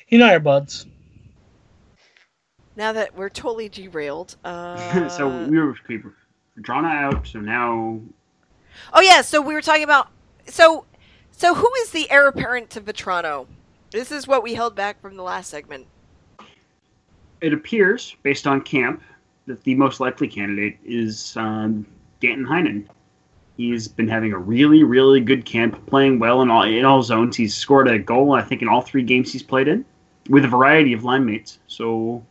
You 0.08 0.18
know 0.18 0.30
your 0.30 0.40
buds. 0.40 0.86
Now 2.76 2.92
that 2.92 3.16
we're 3.16 3.28
totally 3.28 3.68
derailed, 3.68 4.36
uh, 4.44 5.08
so 5.08 5.46
we 5.46 5.58
were, 5.58 5.74
we 5.88 5.98
were 5.98 6.14
drawn 6.62 6.84
out. 6.84 7.26
So 7.26 7.40
now 7.40 8.00
Oh 8.92 9.00
yeah, 9.00 9.22
so 9.22 9.40
we 9.40 9.54
were 9.54 9.62
talking 9.62 9.82
about 9.82 10.08
so 10.46 10.84
so 11.32 11.54
who 11.54 11.70
is 11.80 11.90
the 11.90 12.10
heir 12.10 12.28
apparent 12.28 12.70
to 12.70 12.80
Vatrano? 12.80 13.46
This 13.90 14.12
is 14.12 14.26
what 14.26 14.42
we 14.42 14.54
held 14.54 14.74
back 14.74 15.00
from 15.00 15.16
the 15.16 15.22
last 15.22 15.50
segment. 15.50 15.86
it 17.40 17.52
appears, 17.52 18.16
based 18.22 18.46
on 18.46 18.60
camp, 18.60 19.02
that 19.48 19.64
the 19.64 19.74
most 19.74 19.98
likely 19.98 20.28
candidate 20.28 20.78
is 20.84 21.36
um, 21.36 21.84
Danton 22.20 22.46
Heinen. 22.46 22.86
He's 23.56 23.88
been 23.88 24.06
having 24.06 24.32
a 24.32 24.38
really, 24.38 24.84
really 24.84 25.20
good 25.20 25.44
camp, 25.44 25.84
playing 25.86 26.20
well 26.20 26.42
in 26.42 26.50
all 26.50 26.62
in 26.62 26.84
all 26.84 27.02
zones. 27.02 27.36
He's 27.36 27.56
scored 27.56 27.88
a 27.88 27.98
goal, 27.98 28.32
I 28.32 28.42
think, 28.42 28.62
in 28.62 28.68
all 28.68 28.82
three 28.82 29.02
games 29.02 29.32
he's 29.32 29.42
played 29.42 29.66
in, 29.66 29.84
with 30.28 30.44
a 30.44 30.48
variety 30.48 30.92
of 30.92 31.02
line 31.02 31.24
mates. 31.26 31.58
So 31.66 32.24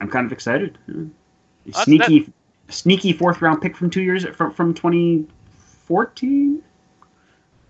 I'm 0.00 0.08
kind 0.08 0.24
of 0.24 0.32
excited. 0.32 0.78
Uh, 0.88 1.02
That's- 1.66 1.84
Sneaky, 1.84 2.32
sneaky 2.68 3.12
fourth 3.12 3.42
round 3.42 3.60
pick 3.60 3.76
from 3.76 3.90
two 3.90 4.02
years 4.02 4.24
from 4.34 4.52
from 4.52 4.72
2014, 4.72 6.62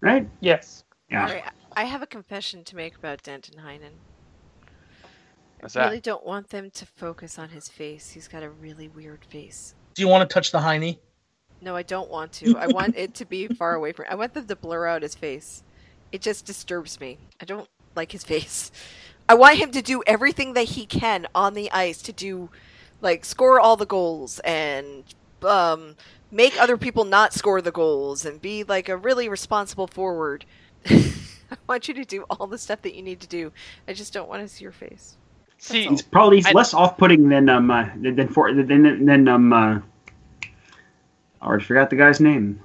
right? 0.00 0.28
yes. 0.40 0.84
Yeah. 1.10 1.26
Alright, 1.26 1.44
I 1.76 1.84
have 1.84 2.02
a 2.02 2.06
confession 2.06 2.64
to 2.64 2.76
make 2.76 2.96
about 2.96 3.22
Danton 3.22 3.58
Heinen. 3.60 3.90
What's 5.64 5.76
I 5.76 5.80
that? 5.80 5.86
really 5.86 6.00
don't 6.02 6.26
want 6.26 6.50
them 6.50 6.70
to 6.72 6.84
focus 6.84 7.38
on 7.38 7.48
his 7.48 7.70
face. 7.70 8.10
He's 8.10 8.28
got 8.28 8.42
a 8.42 8.50
really 8.50 8.86
weird 8.86 9.24
face. 9.24 9.74
Do 9.94 10.02
you 10.02 10.08
want 10.08 10.28
to 10.28 10.32
touch 10.32 10.52
the 10.52 10.58
hiney? 10.58 10.98
No, 11.62 11.74
I 11.74 11.82
don't 11.82 12.10
want 12.10 12.32
to. 12.32 12.58
I 12.58 12.66
want 12.68 12.98
it 12.98 13.14
to 13.14 13.24
be 13.24 13.46
far 13.48 13.72
away 13.74 13.92
from. 13.92 14.04
I 14.10 14.14
want 14.14 14.34
them 14.34 14.46
to 14.46 14.56
blur 14.56 14.86
out 14.86 15.00
his 15.00 15.14
face. 15.14 15.62
It 16.12 16.20
just 16.20 16.44
disturbs 16.44 17.00
me. 17.00 17.16
I 17.40 17.46
don't 17.46 17.66
like 17.96 18.12
his 18.12 18.24
face. 18.32 18.72
I 19.26 19.36
want 19.36 19.56
him 19.56 19.70
to 19.70 19.80
do 19.80 20.02
everything 20.06 20.52
that 20.52 20.64
he 20.64 20.84
can 20.84 21.26
on 21.34 21.54
the 21.54 21.70
ice 21.72 22.02
to 22.02 22.12
do, 22.12 22.50
like 23.00 23.24
score 23.24 23.58
all 23.58 23.76
the 23.76 23.86
goals 23.86 24.40
and 24.40 25.02
um, 25.40 25.96
make 26.30 26.60
other 26.60 26.76
people 26.76 27.06
not 27.06 27.32
score 27.32 27.62
the 27.62 27.72
goals 27.72 28.26
and 28.26 28.42
be 28.42 28.64
like 28.64 28.90
a 28.90 28.98
really 28.98 29.30
responsible 29.30 29.86
forward. 29.86 30.44
I 30.86 31.56
want 31.66 31.88
you 31.88 31.94
to 31.94 32.04
do 32.04 32.24
all 32.28 32.46
the 32.46 32.58
stuff 32.58 32.82
that 32.82 32.94
you 32.94 33.00
need 33.00 33.20
to 33.20 33.26
do. 33.26 33.50
I 33.88 33.94
just 33.94 34.12
don't 34.12 34.28
want 34.28 34.42
to 34.42 34.54
see 34.54 34.62
your 34.62 34.70
face. 34.70 35.16
See, 35.64 35.86
He's 35.86 36.02
probably 36.02 36.36
he's 36.36 36.46
I- 36.46 36.52
less 36.52 36.74
off-putting 36.74 37.28
than 37.30 37.48
um 37.48 37.70
uh, 37.70 37.88
than 37.96 38.16
than 38.16 38.28
for 38.28 38.52
than 38.52 39.06
than 39.06 39.26
um 39.28 39.50
uh, 39.52 39.78
I 41.40 41.46
already 41.46 41.64
forgot 41.64 41.88
the 41.88 41.96
guy's 41.96 42.20
name. 42.20 42.60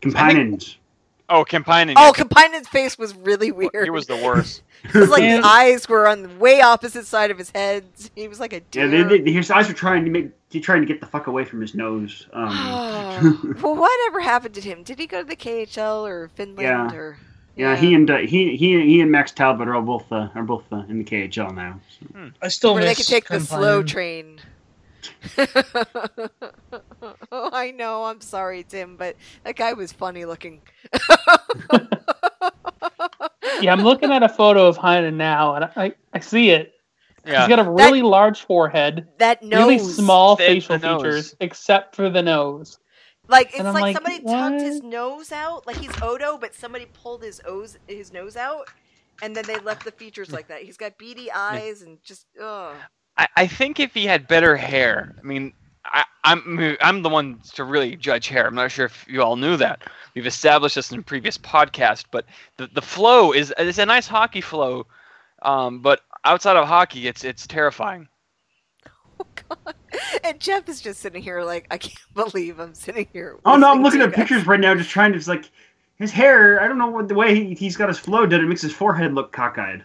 Companion's. 0.00 0.76
oh, 1.28 1.44
Kemppainen. 1.48 1.94
Oh, 1.96 2.12
Kemppainen's 2.14 2.68
face 2.68 2.98
was 2.98 3.14
really 3.14 3.52
weird. 3.52 3.84
He 3.84 3.90
was 3.90 4.06
the 4.06 4.16
worst. 4.16 4.62
It 4.84 4.94
was 4.94 5.08
like 5.08 5.22
Man. 5.22 5.36
his 5.38 5.46
eyes 5.46 5.88
were 5.88 6.06
on 6.06 6.22
the 6.22 6.28
way 6.38 6.60
opposite 6.60 7.06
side 7.06 7.30
of 7.30 7.38
his 7.38 7.48
head. 7.48 7.84
He 8.14 8.28
was 8.28 8.38
like 8.38 8.52
a 8.52 8.56
Yeah, 8.74 8.86
deer. 8.86 9.04
they, 9.04 9.18
they, 9.20 9.32
his 9.32 9.50
eyes 9.50 9.66
were 9.66 9.72
trying 9.72 10.04
to 10.04 10.10
make 10.10 10.30
he's 10.50 10.62
trying 10.62 10.82
to 10.82 10.86
get 10.86 11.00
the 11.00 11.06
fuck 11.06 11.26
away 11.26 11.46
from 11.46 11.62
his 11.62 11.74
nose. 11.74 12.26
Um, 12.34 12.48
Oh. 12.50 13.54
well, 13.62 13.76
whatever 13.76 14.20
happened 14.20 14.54
to 14.56 14.60
him? 14.60 14.82
Did 14.82 14.98
he 14.98 15.06
go 15.06 15.22
to 15.22 15.26
the 15.26 15.36
KHL 15.36 16.06
or 16.06 16.28
Finland 16.34 16.90
Yeah. 16.92 16.94
or? 16.98 17.16
Yeah, 17.56 17.76
he 17.76 17.94
and 17.94 18.10
uh, 18.10 18.18
he 18.18 18.56
he 18.56 18.80
he 18.84 19.00
and 19.00 19.10
Max 19.12 19.30
Talbot 19.30 19.68
are 19.68 19.80
both 19.80 20.10
uh, 20.10 20.28
are 20.34 20.42
both 20.42 20.64
uh, 20.72 20.82
in 20.88 20.98
the 20.98 21.04
KHL 21.04 21.54
now. 21.54 21.80
So. 22.00 22.30
I 22.42 22.48
still 22.48 22.74
Where 22.74 22.82
miss 22.82 22.90
they 22.90 23.02
could 23.02 23.06
take 23.08 23.28
the 23.28 23.38
slow 23.40 23.82
Kemppainen. 23.82 23.86
train. 23.86 24.40
oh, 27.30 27.50
I 27.52 27.70
know. 27.70 28.04
I'm 28.04 28.20
sorry, 28.20 28.64
Tim, 28.64 28.96
but 28.96 29.16
that 29.44 29.54
guy 29.56 29.72
was 29.72 29.92
funny 29.92 30.24
looking. 30.24 30.62
Yeah, 33.60 33.72
I'm 33.72 33.82
looking 33.82 34.10
at 34.12 34.22
a 34.22 34.28
photo 34.28 34.66
of 34.66 34.76
Heinen 34.76 35.14
now, 35.14 35.54
and 35.54 35.64
I, 35.76 35.94
I 36.12 36.20
see 36.20 36.50
it. 36.50 36.74
Yeah. 37.26 37.40
He's 37.40 37.48
got 37.48 37.66
a 37.66 37.70
really 37.70 38.02
large 38.02 38.42
forehead, 38.42 39.08
That 39.18 39.42
nose, 39.42 39.58
really 39.58 39.78
small 39.78 40.36
Thin 40.36 40.46
facial 40.46 40.78
the 40.78 40.96
features, 40.98 41.34
except 41.40 41.96
for 41.96 42.10
the 42.10 42.22
nose. 42.22 42.78
Like 43.28 43.54
it's 43.54 43.72
like, 43.72 43.74
like, 43.74 43.96
somebody 43.96 44.20
tucked 44.20 44.60
his 44.60 44.82
nose 44.82 45.32
out, 45.32 45.66
like 45.66 45.76
he's 45.76 45.94
Odo, 46.02 46.36
but 46.36 46.54
somebody 46.54 46.86
pulled 46.92 47.22
his 47.22 47.40
O's, 47.46 47.78
his 47.88 48.12
nose 48.12 48.36
out, 48.36 48.68
and 49.22 49.34
then 49.34 49.44
they 49.46 49.58
left 49.58 49.84
the 49.84 49.92
features 49.92 50.32
like 50.32 50.48
that. 50.48 50.62
He's 50.62 50.76
got 50.76 50.98
beady 50.98 51.30
eyes 51.32 51.82
and 51.82 52.02
just 52.02 52.26
ugh. 52.40 52.76
I, 53.16 53.28
I 53.36 53.46
think 53.46 53.80
if 53.80 53.94
he 53.94 54.04
had 54.06 54.28
better 54.28 54.56
hair, 54.56 55.14
I 55.18 55.22
mean, 55.22 55.52
I, 55.84 56.04
I'm 56.24 56.76
I'm 56.80 57.02
the 57.02 57.08
one 57.08 57.40
to 57.54 57.64
really 57.64 57.96
judge 57.96 58.28
hair. 58.28 58.46
I'm 58.46 58.54
not 58.54 58.70
sure 58.70 58.86
if 58.86 59.06
you 59.08 59.22
all 59.22 59.36
knew 59.36 59.56
that. 59.56 59.82
We've 60.14 60.26
established 60.26 60.74
this 60.74 60.92
in 60.92 60.98
a 60.98 61.02
previous 61.02 61.38
podcast, 61.38 62.06
but 62.10 62.26
the, 62.56 62.68
the 62.68 62.82
flow 62.82 63.32
is 63.32 63.54
it's 63.58 63.78
a 63.78 63.86
nice 63.86 64.06
hockey 64.06 64.40
flow, 64.40 64.86
um, 65.42 65.80
but 65.80 66.00
outside 66.24 66.56
of 66.56 66.66
hockey, 66.66 67.06
it's 67.06 67.24
it's 67.24 67.46
terrifying. 67.46 68.08
Oh 69.20 69.26
god! 69.64 69.74
And 70.24 70.40
Jeff 70.40 70.68
is 70.68 70.80
just 70.80 71.00
sitting 71.00 71.22
here 71.22 71.42
like 71.42 71.66
I 71.70 71.78
can't 71.78 71.98
believe 72.14 72.58
I'm 72.58 72.74
sitting 72.74 73.06
here. 73.12 73.38
Oh 73.44 73.56
no, 73.56 73.70
I'm 73.70 73.82
looking 73.82 74.00
at 74.00 74.10
guys. 74.10 74.16
pictures 74.16 74.46
right 74.46 74.60
now, 74.60 74.74
just 74.74 74.90
trying 74.90 75.12
to 75.12 75.18
just 75.18 75.28
like 75.28 75.50
his 75.96 76.10
hair. 76.10 76.60
I 76.62 76.68
don't 76.68 76.78
know 76.78 76.88
what 76.88 77.08
the 77.08 77.14
way 77.14 77.34
he, 77.34 77.54
he's 77.54 77.76
got 77.76 77.88
his 77.88 77.98
flow 77.98 78.26
did. 78.26 78.40
It 78.42 78.46
makes 78.46 78.62
his 78.62 78.72
forehead 78.72 79.14
look 79.14 79.32
cockeyed. 79.32 79.82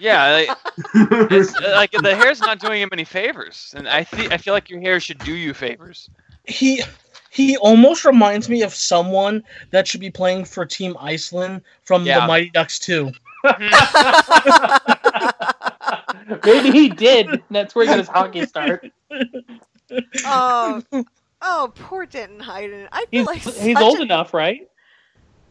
Yeah, 0.00 0.32
like, 0.32 0.48
uh, 0.94 1.72
like 1.72 1.92
the 1.92 2.16
hair's 2.16 2.40
not 2.40 2.58
doing 2.58 2.82
him 2.82 2.88
any 2.92 3.04
favors, 3.04 3.72
and 3.76 3.88
I 3.88 4.02
think 4.02 4.32
I 4.32 4.36
feel 4.38 4.52
like 4.52 4.68
your 4.68 4.80
hair 4.80 4.98
should 4.98 5.18
do 5.18 5.34
you 5.34 5.54
favors. 5.54 6.10
He 6.46 6.82
he 7.30 7.56
almost 7.58 8.04
reminds 8.04 8.48
me 8.48 8.62
of 8.62 8.74
someone 8.74 9.42
that 9.70 9.86
should 9.86 10.00
be 10.00 10.10
playing 10.10 10.44
for 10.46 10.66
Team 10.66 10.96
Iceland 11.00 11.62
from 11.84 12.04
Yeah. 12.04 12.20
the 12.20 12.26
Mighty 12.26 12.50
Ducks 12.50 12.78
2. 12.80 13.12
Maybe 16.62 16.70
he 16.70 16.88
did. 16.88 17.42
That's 17.50 17.74
where 17.74 17.84
he 17.84 17.88
got 17.90 17.98
his 17.98 18.08
hockey 18.08 18.46
start. 18.46 18.86
oh, 20.24 20.82
oh, 21.42 21.72
poor 21.74 22.06
Denton 22.06 22.40
Hayden. 22.40 22.88
I 22.92 23.06
feel 23.06 23.20
He's 23.20 23.26
like 23.26 23.42
he's 23.42 23.76
old 23.76 23.98
a- 24.00 24.02
enough, 24.02 24.34
right? 24.34 24.68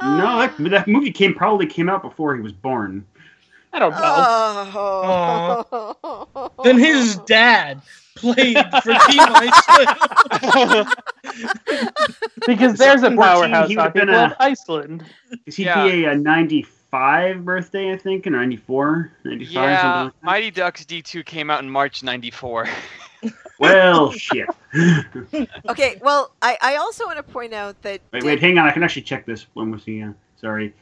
no, 0.02 0.40
that, 0.40 0.56
that 0.70 0.88
movie 0.88 1.12
came 1.12 1.34
probably 1.34 1.66
came 1.66 1.90
out 1.90 2.02
before 2.02 2.36
he 2.36 2.42
was 2.42 2.52
born. 2.52 3.06
I 3.72 3.80
don't 3.80 3.92
know. 3.92 3.98
Oh. 4.76 6.52
Then 6.64 6.78
his 6.78 7.18
dad 7.26 7.82
played 8.16 8.58
for 8.84 8.94
Team 9.08 9.20
Iceland. 9.20 10.88
because 12.46 12.78
there's 12.78 13.02
a 13.04 13.12
powerhouse 13.12 13.68
he 13.70 13.76
would've 13.76 13.94
hockey 13.94 14.00
been 14.00 14.10
club, 14.10 14.32
a- 14.32 14.44
Iceland. 14.44 15.04
Is 15.48 15.56
he 15.56 15.66
Yeah. 15.66 15.88
be 15.88 16.06
a, 16.06 16.16
95 16.94 17.44
birthday, 17.44 17.92
I 17.92 17.98
think, 17.98 18.28
or 18.28 18.30
94, 18.30 19.12
95, 19.24 19.46
something 19.46 19.64
Yeah, 19.64 20.04
like 20.04 20.14
that? 20.14 20.24
Mighty 20.24 20.52
Ducks 20.52 20.86
D2 20.86 21.26
came 21.26 21.50
out 21.50 21.64
in 21.64 21.70
March 21.70 22.04
'94. 22.04 22.68
Well, 23.60 24.12
shit. 24.12 24.50
Okay, 25.70 25.98
well, 26.02 26.34
I, 26.42 26.58
I 26.62 26.76
also 26.76 27.06
want 27.06 27.16
to 27.18 27.24
point 27.24 27.54
out 27.54 27.82
that 27.84 28.02
wait, 28.12 28.24
wait, 28.24 28.42
hang 28.42 28.58
on. 28.58 28.68
I 28.68 28.72
can 28.72 28.84
actually 28.84 29.04
check 29.04 29.26
this. 29.26 29.46
When 29.54 29.72
was 29.72 29.86
he? 29.86 30.02
Uh, 30.02 30.12
sorry. 30.36 30.74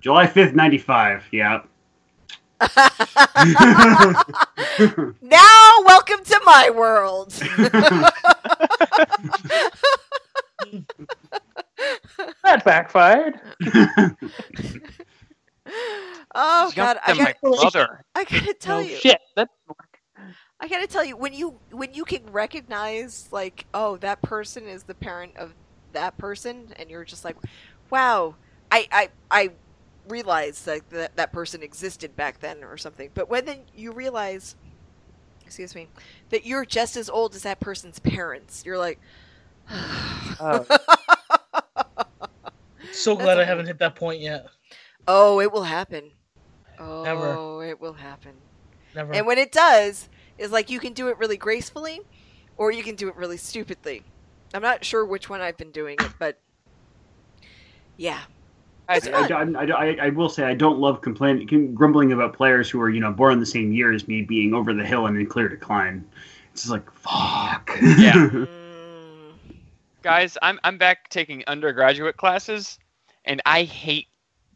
July 0.00 0.26
5th, 0.26 0.54
95. 0.54 1.24
Yeah. 1.32 1.60
now, 5.20 5.74
welcome 5.84 6.24
to 6.24 6.40
my 6.46 6.70
world. 6.74 7.32
That 12.42 12.64
backfired. 12.64 13.38
Oh 16.34 16.66
He's 16.66 16.76
god, 16.76 16.96
younger 16.96 17.00
I 17.04 17.12
than 17.12 17.18
my 17.18 17.34
got 17.42 17.72
brother. 17.72 18.04
I 18.14 18.24
gotta 18.24 18.54
tell 18.54 18.82
no 18.82 18.88
you. 18.88 19.00
shit. 19.00 19.18
That 19.36 19.48
I 20.60 20.68
gotta 20.68 20.86
tell 20.86 21.04
you, 21.04 21.16
when 21.16 21.34
you 21.34 21.58
when 21.70 21.92
you 21.94 22.04
can 22.04 22.24
recognize 22.32 23.28
like, 23.30 23.66
oh, 23.74 23.96
that 23.98 24.22
person 24.22 24.66
is 24.66 24.84
the 24.84 24.94
parent 24.94 25.36
of 25.36 25.54
that 25.92 26.16
person, 26.18 26.72
and 26.76 26.90
you're 26.90 27.04
just 27.04 27.24
like, 27.24 27.36
wow, 27.90 28.34
I 28.70 28.88
I 28.90 29.08
I 29.30 29.50
realized 30.08 30.64
that 30.66 30.88
that, 30.90 31.16
that 31.16 31.32
person 31.32 31.62
existed 31.62 32.16
back 32.16 32.40
then 32.40 32.64
or 32.64 32.76
something. 32.78 33.10
But 33.14 33.28
when 33.28 33.44
then 33.44 33.60
you 33.76 33.92
realize, 33.92 34.56
excuse 35.44 35.74
me, 35.74 35.88
that 36.30 36.46
you're 36.46 36.64
just 36.64 36.96
as 36.96 37.10
old 37.10 37.34
as 37.34 37.42
that 37.42 37.60
person's 37.60 37.98
parents, 37.98 38.62
you're 38.64 38.78
like, 38.78 38.98
Oh. 40.40 40.66
So 42.92 43.16
That's 43.16 43.20
glad 43.22 43.38
I 43.38 43.44
haven't 43.44 43.66
hit 43.66 43.78
that 43.80 43.94
point 43.96 44.20
yet. 44.20 44.46
Oh, 45.08 45.40
it 45.40 45.52
will 45.52 45.64
happen. 45.64 46.10
Oh, 46.78 47.02
Never. 47.04 47.64
it 47.64 47.80
will 47.80 47.94
happen. 47.94 48.32
Never. 48.94 49.14
And 49.14 49.26
when 49.26 49.38
it 49.38 49.52
does, 49.52 50.08
is 50.38 50.50
like 50.50 50.70
you 50.70 50.78
can 50.78 50.92
do 50.92 51.08
it 51.08 51.18
really 51.18 51.36
gracefully, 51.36 52.00
or 52.56 52.70
you 52.70 52.82
can 52.82 52.94
do 52.94 53.08
it 53.08 53.16
really 53.16 53.36
stupidly. 53.36 54.02
I'm 54.54 54.62
not 54.62 54.84
sure 54.84 55.04
which 55.04 55.28
one 55.28 55.40
I've 55.40 55.56
been 55.56 55.70
doing 55.70 55.96
it, 56.00 56.10
but 56.18 56.38
yeah, 57.96 58.20
I, 58.88 59.00
I, 59.12 59.26
I, 59.32 59.64
I, 59.64 59.96
I 60.02 60.08
will 60.10 60.28
say 60.28 60.44
I 60.44 60.54
don't 60.54 60.78
love 60.78 61.00
complaining, 61.00 61.74
grumbling 61.74 62.12
about 62.12 62.34
players 62.34 62.70
who 62.70 62.80
are 62.80 62.90
you 62.90 63.00
know 63.00 63.12
born 63.12 63.40
the 63.40 63.46
same 63.46 63.72
year 63.72 63.92
as 63.92 64.06
me 64.06 64.22
being 64.22 64.54
over 64.54 64.72
the 64.72 64.84
hill 64.84 65.06
and 65.06 65.16
in 65.16 65.26
clear 65.26 65.48
decline. 65.48 66.04
It's 66.52 66.62
just 66.62 66.70
like 66.72 66.90
fuck. 66.92 67.70
Yeah. 67.98 68.30
Mm, 68.46 69.32
guys, 70.02 70.38
I'm 70.40 70.58
I'm 70.64 70.78
back 70.78 71.08
taking 71.08 71.42
undergraduate 71.46 72.16
classes, 72.16 72.78
and 73.24 73.42
I 73.44 73.64
hate 73.64 74.06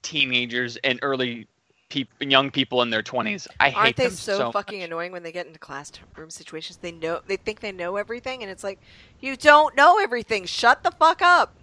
teenagers 0.03 0.77
and 0.79 0.99
early 1.03 1.47
peop- 1.89 2.09
young 2.21 2.51
people 2.51 2.83
in 2.83 2.91
their 2.91 3.03
20s. 3.03 3.47
I 3.59 3.71
hate 3.71 3.77
aren't 3.77 3.97
they 3.97 4.05
them 4.07 4.13
so, 4.15 4.39
so 4.39 4.53
fucking 4.53 4.79
much. 4.81 4.87
annoying 4.87 5.13
when 5.13 5.23
they 5.23 5.33
get 5.33 5.47
into 5.47 5.59
classroom 5.59 6.31
situations? 6.31 6.79
They 6.79 6.93
know 6.93 7.21
they 7.27 7.37
think 7.37 7.61
they 7.61 7.73
know 7.73 7.97
everything, 7.97 8.43
and 8.43 8.51
it's 8.51 8.65
like 8.65 8.81
you 9.21 9.37
don't 9.37 9.77
know 9.77 9.99
everything. 10.01 10.45
Shut 10.47 10.83
the 10.83 10.91
fuck 10.93 11.23
up. 11.23 11.55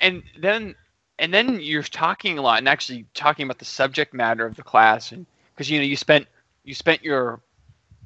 and 0.00 0.22
then 0.40 0.74
and 1.18 1.34
then 1.34 1.60
you're 1.60 1.82
talking 1.82 2.38
a 2.38 2.42
lot 2.42 2.58
and 2.58 2.68
actually 2.68 3.04
talking 3.14 3.44
about 3.44 3.58
the 3.58 3.64
subject 3.64 4.14
matter 4.14 4.46
of 4.46 4.54
the 4.54 4.62
class 4.62 5.10
and 5.12 5.26
because 5.54 5.68
you 5.68 5.78
know 5.78 5.84
you 5.84 5.96
spent 5.96 6.26
you 6.64 6.74
spent 6.74 7.02
your 7.02 7.40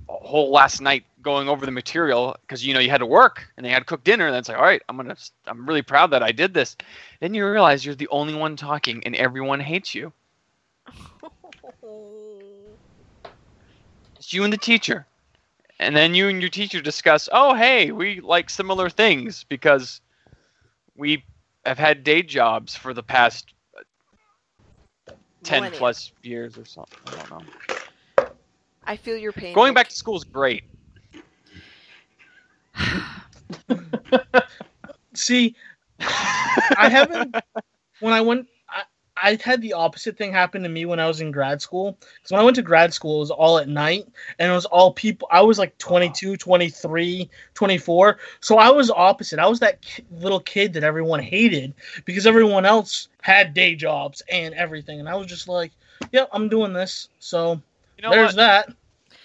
whole 0.08 0.50
last 0.50 0.80
night 0.80 1.04
going 1.22 1.48
over 1.48 1.64
the 1.66 1.72
material 1.72 2.36
because 2.42 2.64
you 2.66 2.74
know 2.74 2.80
you 2.80 2.90
had 2.90 2.98
to 2.98 3.06
work 3.06 3.46
and 3.56 3.64
they 3.64 3.70
had 3.70 3.80
to 3.80 3.84
cook 3.84 4.04
dinner 4.04 4.26
and 4.26 4.36
it's 4.36 4.48
like 4.48 4.58
all 4.58 4.64
right 4.64 4.82
i'm 4.88 4.96
gonna 4.96 5.16
i'm 5.46 5.66
really 5.66 5.82
proud 5.82 6.10
that 6.10 6.22
i 6.22 6.32
did 6.32 6.54
this. 6.54 6.76
Then 7.20 7.34
you 7.34 7.46
realize 7.48 7.84
you're 7.84 7.94
the 7.94 8.08
only 8.08 8.34
one 8.34 8.56
talking 8.56 9.02
and 9.04 9.14
everyone 9.16 9.60
hates 9.60 9.94
you. 9.94 10.12
It's 14.18 14.32
you 14.32 14.44
and 14.44 14.52
the 14.52 14.58
teacher. 14.58 15.06
And 15.78 15.96
then 15.96 16.14
you 16.14 16.28
and 16.28 16.40
your 16.40 16.50
teacher 16.50 16.80
discuss 16.80 17.28
oh 17.32 17.54
hey 17.54 17.90
we 17.92 18.20
like 18.20 18.50
similar 18.50 18.88
things 18.90 19.44
because 19.44 20.00
we 20.96 21.24
have 21.64 21.78
had 21.78 22.04
day 22.04 22.22
jobs 22.22 22.74
for 22.76 22.94
the 22.94 23.02
past 23.02 23.52
uh, 23.78 23.82
10 25.44 25.70
Millennia. 25.70 25.70
plus 25.70 26.12
years 26.22 26.58
or 26.58 26.64
something. 26.64 26.98
I 27.06 27.12
don't 27.14 27.30
know 27.30 27.46
I 28.84 28.96
feel 28.96 29.16
your 29.16 29.32
pain. 29.32 29.54
going 29.54 29.74
back 29.74 29.88
to 29.88 29.94
school 29.94 30.16
is 30.16 30.24
great 30.24 30.64
See, 35.14 35.54
I 36.00 36.88
haven't. 36.88 37.36
When 38.00 38.12
I 38.12 38.20
went, 38.20 38.48
I, 38.68 38.82
I 39.16 39.38
had 39.42 39.60
the 39.60 39.74
opposite 39.74 40.16
thing 40.16 40.32
happen 40.32 40.62
to 40.62 40.68
me 40.68 40.86
when 40.86 40.98
I 40.98 41.06
was 41.06 41.20
in 41.20 41.30
grad 41.30 41.62
school. 41.62 41.98
Because 42.00 42.32
when 42.32 42.40
I 42.40 42.44
went 42.44 42.56
to 42.56 42.62
grad 42.62 42.92
school, 42.92 43.16
it 43.16 43.20
was 43.20 43.30
all 43.30 43.58
at 43.58 43.68
night, 43.68 44.06
and 44.38 44.50
it 44.50 44.54
was 44.54 44.64
all 44.66 44.92
people. 44.92 45.28
I 45.30 45.42
was 45.42 45.58
like 45.58 45.76
22, 45.78 46.36
23, 46.36 47.30
24. 47.54 48.18
So 48.40 48.58
I 48.58 48.70
was 48.70 48.90
opposite. 48.90 49.38
I 49.38 49.46
was 49.46 49.60
that 49.60 49.80
ki- 49.82 50.04
little 50.10 50.40
kid 50.40 50.72
that 50.74 50.84
everyone 50.84 51.20
hated 51.20 51.74
because 52.04 52.26
everyone 52.26 52.66
else 52.66 53.08
had 53.20 53.54
day 53.54 53.74
jobs 53.74 54.22
and 54.30 54.54
everything, 54.54 54.98
and 54.98 55.08
I 55.08 55.14
was 55.14 55.26
just 55.26 55.48
like, 55.48 55.72
"Yep, 56.12 56.30
I'm 56.32 56.48
doing 56.48 56.72
this." 56.72 57.08
So 57.18 57.52
you 57.52 57.62
know 58.02 58.10
there's 58.10 58.28
what 58.28 58.36
that. 58.36 58.68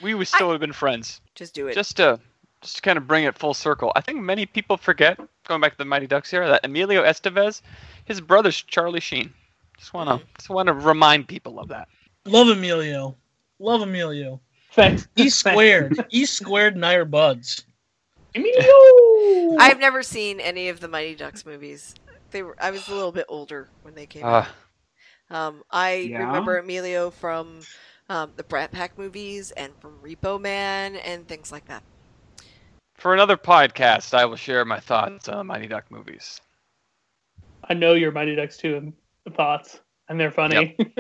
we 0.02 0.14
would 0.14 0.28
still 0.28 0.52
have 0.52 0.60
been 0.62 0.72
friends 0.74 1.20
Just 1.36 1.54
do 1.54 1.68
it. 1.68 1.74
just 1.74 1.98
to 1.98 2.20
just 2.62 2.78
to 2.78 2.82
kind 2.82 2.98
of 2.98 3.06
bring 3.08 3.24
it 3.26 3.38
full 3.38 3.54
circle 3.54 3.92
i 3.96 4.02
think 4.02 4.22
many 4.22 4.46
people 4.46 4.78
forget 4.78 5.20
going 5.48 5.60
back 5.62 5.74
to 5.74 5.78
the 5.78 5.86
mighty 5.86 6.08
ducks 6.08 6.34
era 6.34 6.48
that 6.48 6.66
emilio 6.66 7.04
estevez 7.04 7.62
his 8.06 8.22
brother's 8.22 8.62
charlie 8.62 9.00
sheen 9.00 9.34
just 9.78 9.94
want 9.94 10.10
to 10.10 10.26
just 10.38 10.50
want 10.50 10.68
to 10.68 10.74
remind 10.74 11.28
people 11.28 11.60
of 11.60 11.68
that 11.68 11.88
Love 12.26 12.50
Emilio. 12.50 13.16
Love 13.60 13.82
Emilio. 13.84 14.42
thanks. 14.74 15.08
E 15.16 15.30
squared. 15.30 16.06
E 16.10 16.26
squared 16.26 16.76
and 16.76 16.86
I 16.86 16.96
are 16.96 17.06
buds. 17.06 17.64
Emilio. 18.36 19.58
I've 19.60 19.80
never 19.80 20.04
seen 20.04 20.40
any 20.40 20.70
of 20.70 20.80
the 20.80 20.88
Mighty 20.88 21.16
Ducks 21.16 21.46
movies. 21.46 21.96
They 22.32 22.44
were 22.44 22.56
I 22.60 22.72
was 22.72 22.88
a 22.90 22.94
little 22.94 23.12
bit 23.14 23.26
older 23.30 23.70
when 23.84 23.96
they 23.96 24.06
came 24.06 24.26
uh, 24.26 24.46
out. 24.46 24.48
Um, 25.30 25.64
I 25.72 25.94
Yeah? 26.12 26.26
remember 26.28 26.58
Emilio 26.58 27.10
from 27.12 27.62
um, 28.10 28.32
the 28.36 28.44
Brat 28.44 28.72
Pack 28.72 28.98
movies 28.98 29.52
and 29.52 29.74
from 29.80 29.98
Repo 30.04 30.40
Man 30.40 30.96
and 30.98 31.28
things 31.28 31.52
like 31.52 31.66
that. 31.68 31.84
for 32.96 33.14
another 33.14 33.38
podcast 33.38 34.14
i 34.14 34.26
will 34.26 34.36
share 34.38 34.66
my 34.66 34.80
thoughts 34.80 35.28
on 35.30 35.38
the 35.38 35.44
mighty 35.44 35.68
duck 35.68 35.86
movies 35.92 36.42
I 37.70 37.74
know 37.74 37.96
your 37.96 38.12
Mighty 38.14 38.34
Ducks 38.34 38.56
too 38.56 38.94
thoughts, 39.36 39.82
and 40.08 40.18
they're 40.18 40.32
funny. 40.32 40.78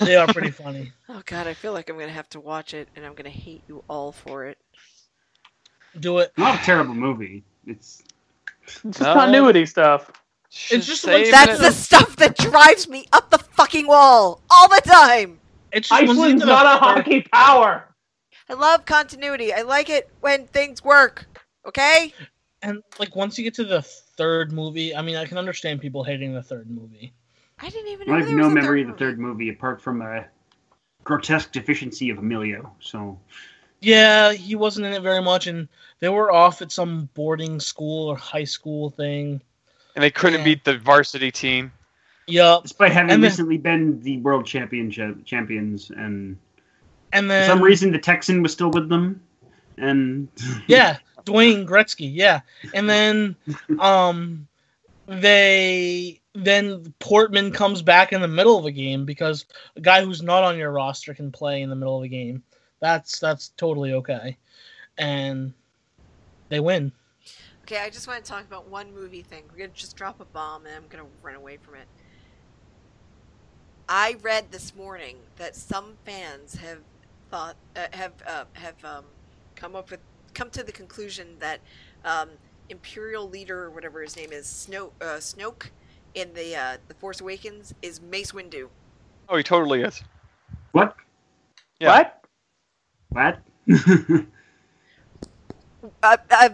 They 0.00 0.14
are 0.16 0.26
pretty 0.26 0.50
funny. 0.50 0.92
Oh 1.08 1.22
god, 1.24 1.46
I 1.46 1.54
feel 1.54 1.72
like 1.72 1.88
I'm 1.88 1.96
gonna 1.98 2.12
have 2.12 2.28
to 2.30 2.40
watch 2.40 2.74
it 2.74 2.88
and 2.94 3.06
I'm 3.06 3.14
gonna 3.14 3.30
hate 3.30 3.62
you 3.66 3.82
all 3.88 4.12
for 4.12 4.44
it. 4.44 4.58
Do 6.00 6.18
it. 6.18 6.32
Not 6.36 6.60
a 6.60 6.64
terrible 6.64 6.92
movie. 6.94 7.44
It's 7.66 8.02
just 8.66 9.00
No. 9.00 9.14
continuity 9.14 9.64
stuff. 9.64 10.10
It's 10.70 10.86
just 10.86 11.06
like- 11.06 11.30
That's 11.30 11.60
it. 11.60 11.62
the 11.62 11.70
stuff 11.72 12.16
that 12.16 12.36
drives 12.36 12.88
me 12.88 13.06
up 13.12 13.30
the 13.30 13.38
fucking 13.38 13.86
wall 13.86 14.42
all 14.50 14.68
the 14.68 14.82
time. 14.84 15.38
It's 15.72 15.88
just 15.88 16.02
Iceland's 16.02 16.44
not 16.44 16.66
a 16.66 16.78
hockey 16.78 17.22
power. 17.22 17.88
I 18.48 18.54
love 18.54 18.84
continuity. 18.84 19.52
I 19.52 19.62
like 19.62 19.88
it 19.88 20.10
when 20.20 20.46
things 20.46 20.84
work. 20.84 21.26
Okay? 21.66 22.12
And 22.62 22.82
like 22.98 23.16
once 23.16 23.38
you 23.38 23.44
get 23.44 23.54
to 23.54 23.64
the 23.64 23.82
third 23.82 24.52
movie, 24.52 24.94
I 24.94 25.02
mean, 25.02 25.16
I 25.16 25.24
can 25.24 25.38
understand 25.38 25.80
people 25.80 26.04
hating 26.04 26.34
the 26.34 26.42
third 26.42 26.70
movie. 26.70 27.12
I 27.60 27.68
didn't 27.70 27.88
even 27.92 28.08
know 28.08 28.14
I 28.14 28.18
have 28.18 28.26
there 28.26 28.36
no 28.36 28.44
was 28.44 28.52
a 28.52 28.54
memory 28.54 28.82
of 28.82 28.88
the 28.88 28.94
third 28.94 29.18
movie 29.18 29.48
apart 29.48 29.80
from 29.80 30.02
a 30.02 30.26
grotesque 31.04 31.52
deficiency 31.52 32.10
of 32.10 32.18
Emilio. 32.18 32.74
So 32.80 33.18
Yeah, 33.80 34.32
he 34.32 34.54
wasn't 34.54 34.86
in 34.86 34.92
it 34.92 35.02
very 35.02 35.22
much, 35.22 35.46
and 35.46 35.68
they 36.00 36.08
were 36.08 36.30
off 36.32 36.62
at 36.62 36.70
some 36.70 37.08
boarding 37.14 37.58
school 37.60 38.08
or 38.08 38.16
high 38.16 38.44
school 38.44 38.90
thing. 38.90 39.40
and 39.94 40.02
they 40.02 40.10
couldn't 40.10 40.40
Yeah. 40.40 40.44
beat 40.44 40.64
the 40.64 40.78
varsity 40.78 41.30
team 41.30 41.70
Yup. 42.32 42.62
despite 42.62 42.92
having 42.92 43.10
And 43.12 43.22
then- 43.22 43.30
recently 43.30 43.58
been 43.58 44.00
the 44.00 44.18
world 44.18 44.46
championship 44.46 45.24
champions, 45.24 45.90
and 45.90 46.36
And 47.12 47.28
for 47.28 47.44
some 47.44 47.62
reason 47.62 47.92
the 47.92 47.98
Texan 47.98 48.42
was 48.42 48.52
still 48.52 48.70
with 48.70 48.88
them, 48.88 49.20
and 49.76 50.28
yeah, 50.66 50.98
Dwayne 51.24 51.66
Gretzky, 51.66 52.10
yeah. 52.12 52.40
And 52.74 52.88
then 52.88 53.36
um 53.78 54.46
they 55.06 56.20
then 56.34 56.94
Portman 56.98 57.52
comes 57.52 57.82
back 57.82 58.12
in 58.12 58.22
the 58.22 58.28
middle 58.28 58.56
of 58.58 58.64
a 58.64 58.70
game 58.72 59.04
because 59.04 59.44
a 59.76 59.80
guy 59.80 60.02
who's 60.04 60.22
not 60.22 60.44
on 60.44 60.56
your 60.56 60.70
roster 60.70 61.12
can 61.12 61.30
play 61.30 61.60
in 61.60 61.68
the 61.68 61.76
middle 61.76 61.98
of 61.98 62.04
a 62.04 62.08
game. 62.08 62.42
That's 62.80 63.18
that's 63.18 63.48
totally 63.56 63.92
okay. 63.94 64.36
And 64.98 65.52
they 66.48 66.60
win. 66.60 66.92
Okay, 67.62 67.78
I 67.78 67.90
just 67.90 68.08
want 68.08 68.24
to 68.24 68.30
talk 68.30 68.44
about 68.44 68.68
one 68.68 68.92
movie 68.94 69.22
thing. 69.22 69.44
We're 69.52 69.58
gonna 69.58 69.70
just 69.74 69.96
drop 69.96 70.20
a 70.20 70.24
bomb, 70.24 70.66
and 70.66 70.74
I'm 70.74 70.84
gonna 70.88 71.08
run 71.22 71.34
away 71.36 71.58
from 71.58 71.74
it. 71.74 71.86
I 73.94 74.16
read 74.22 74.50
this 74.50 74.74
morning 74.74 75.16
that 75.36 75.54
some 75.54 75.98
fans 76.06 76.54
have 76.54 76.78
thought 77.30 77.56
uh, 77.76 77.88
have 77.92 78.12
uh, 78.26 78.44
have 78.54 78.82
um, 78.82 79.04
come 79.54 79.76
up 79.76 79.90
with 79.90 80.00
come 80.32 80.48
to 80.48 80.62
the 80.62 80.72
conclusion 80.72 81.36
that 81.40 81.60
um, 82.02 82.30
Imperial 82.70 83.28
leader 83.28 83.64
or 83.64 83.70
whatever 83.70 84.00
his 84.00 84.16
name 84.16 84.32
is 84.32 84.46
Snoke 84.46 84.92
uh, 85.02 85.18
Snoke 85.18 85.66
in 86.14 86.32
the 86.32 86.56
uh, 86.56 86.76
the 86.88 86.94
Force 86.94 87.20
Awakens 87.20 87.74
is 87.82 88.00
Mace 88.00 88.32
Windu. 88.32 88.70
oh 89.28 89.36
he 89.36 89.42
totally 89.42 89.82
is 89.82 90.02
what? 90.70 90.96
Yeah. 91.78 92.08
What? 93.10 93.40
What? 93.68 94.26
Uh, 96.00 96.16
uh, 96.30 96.48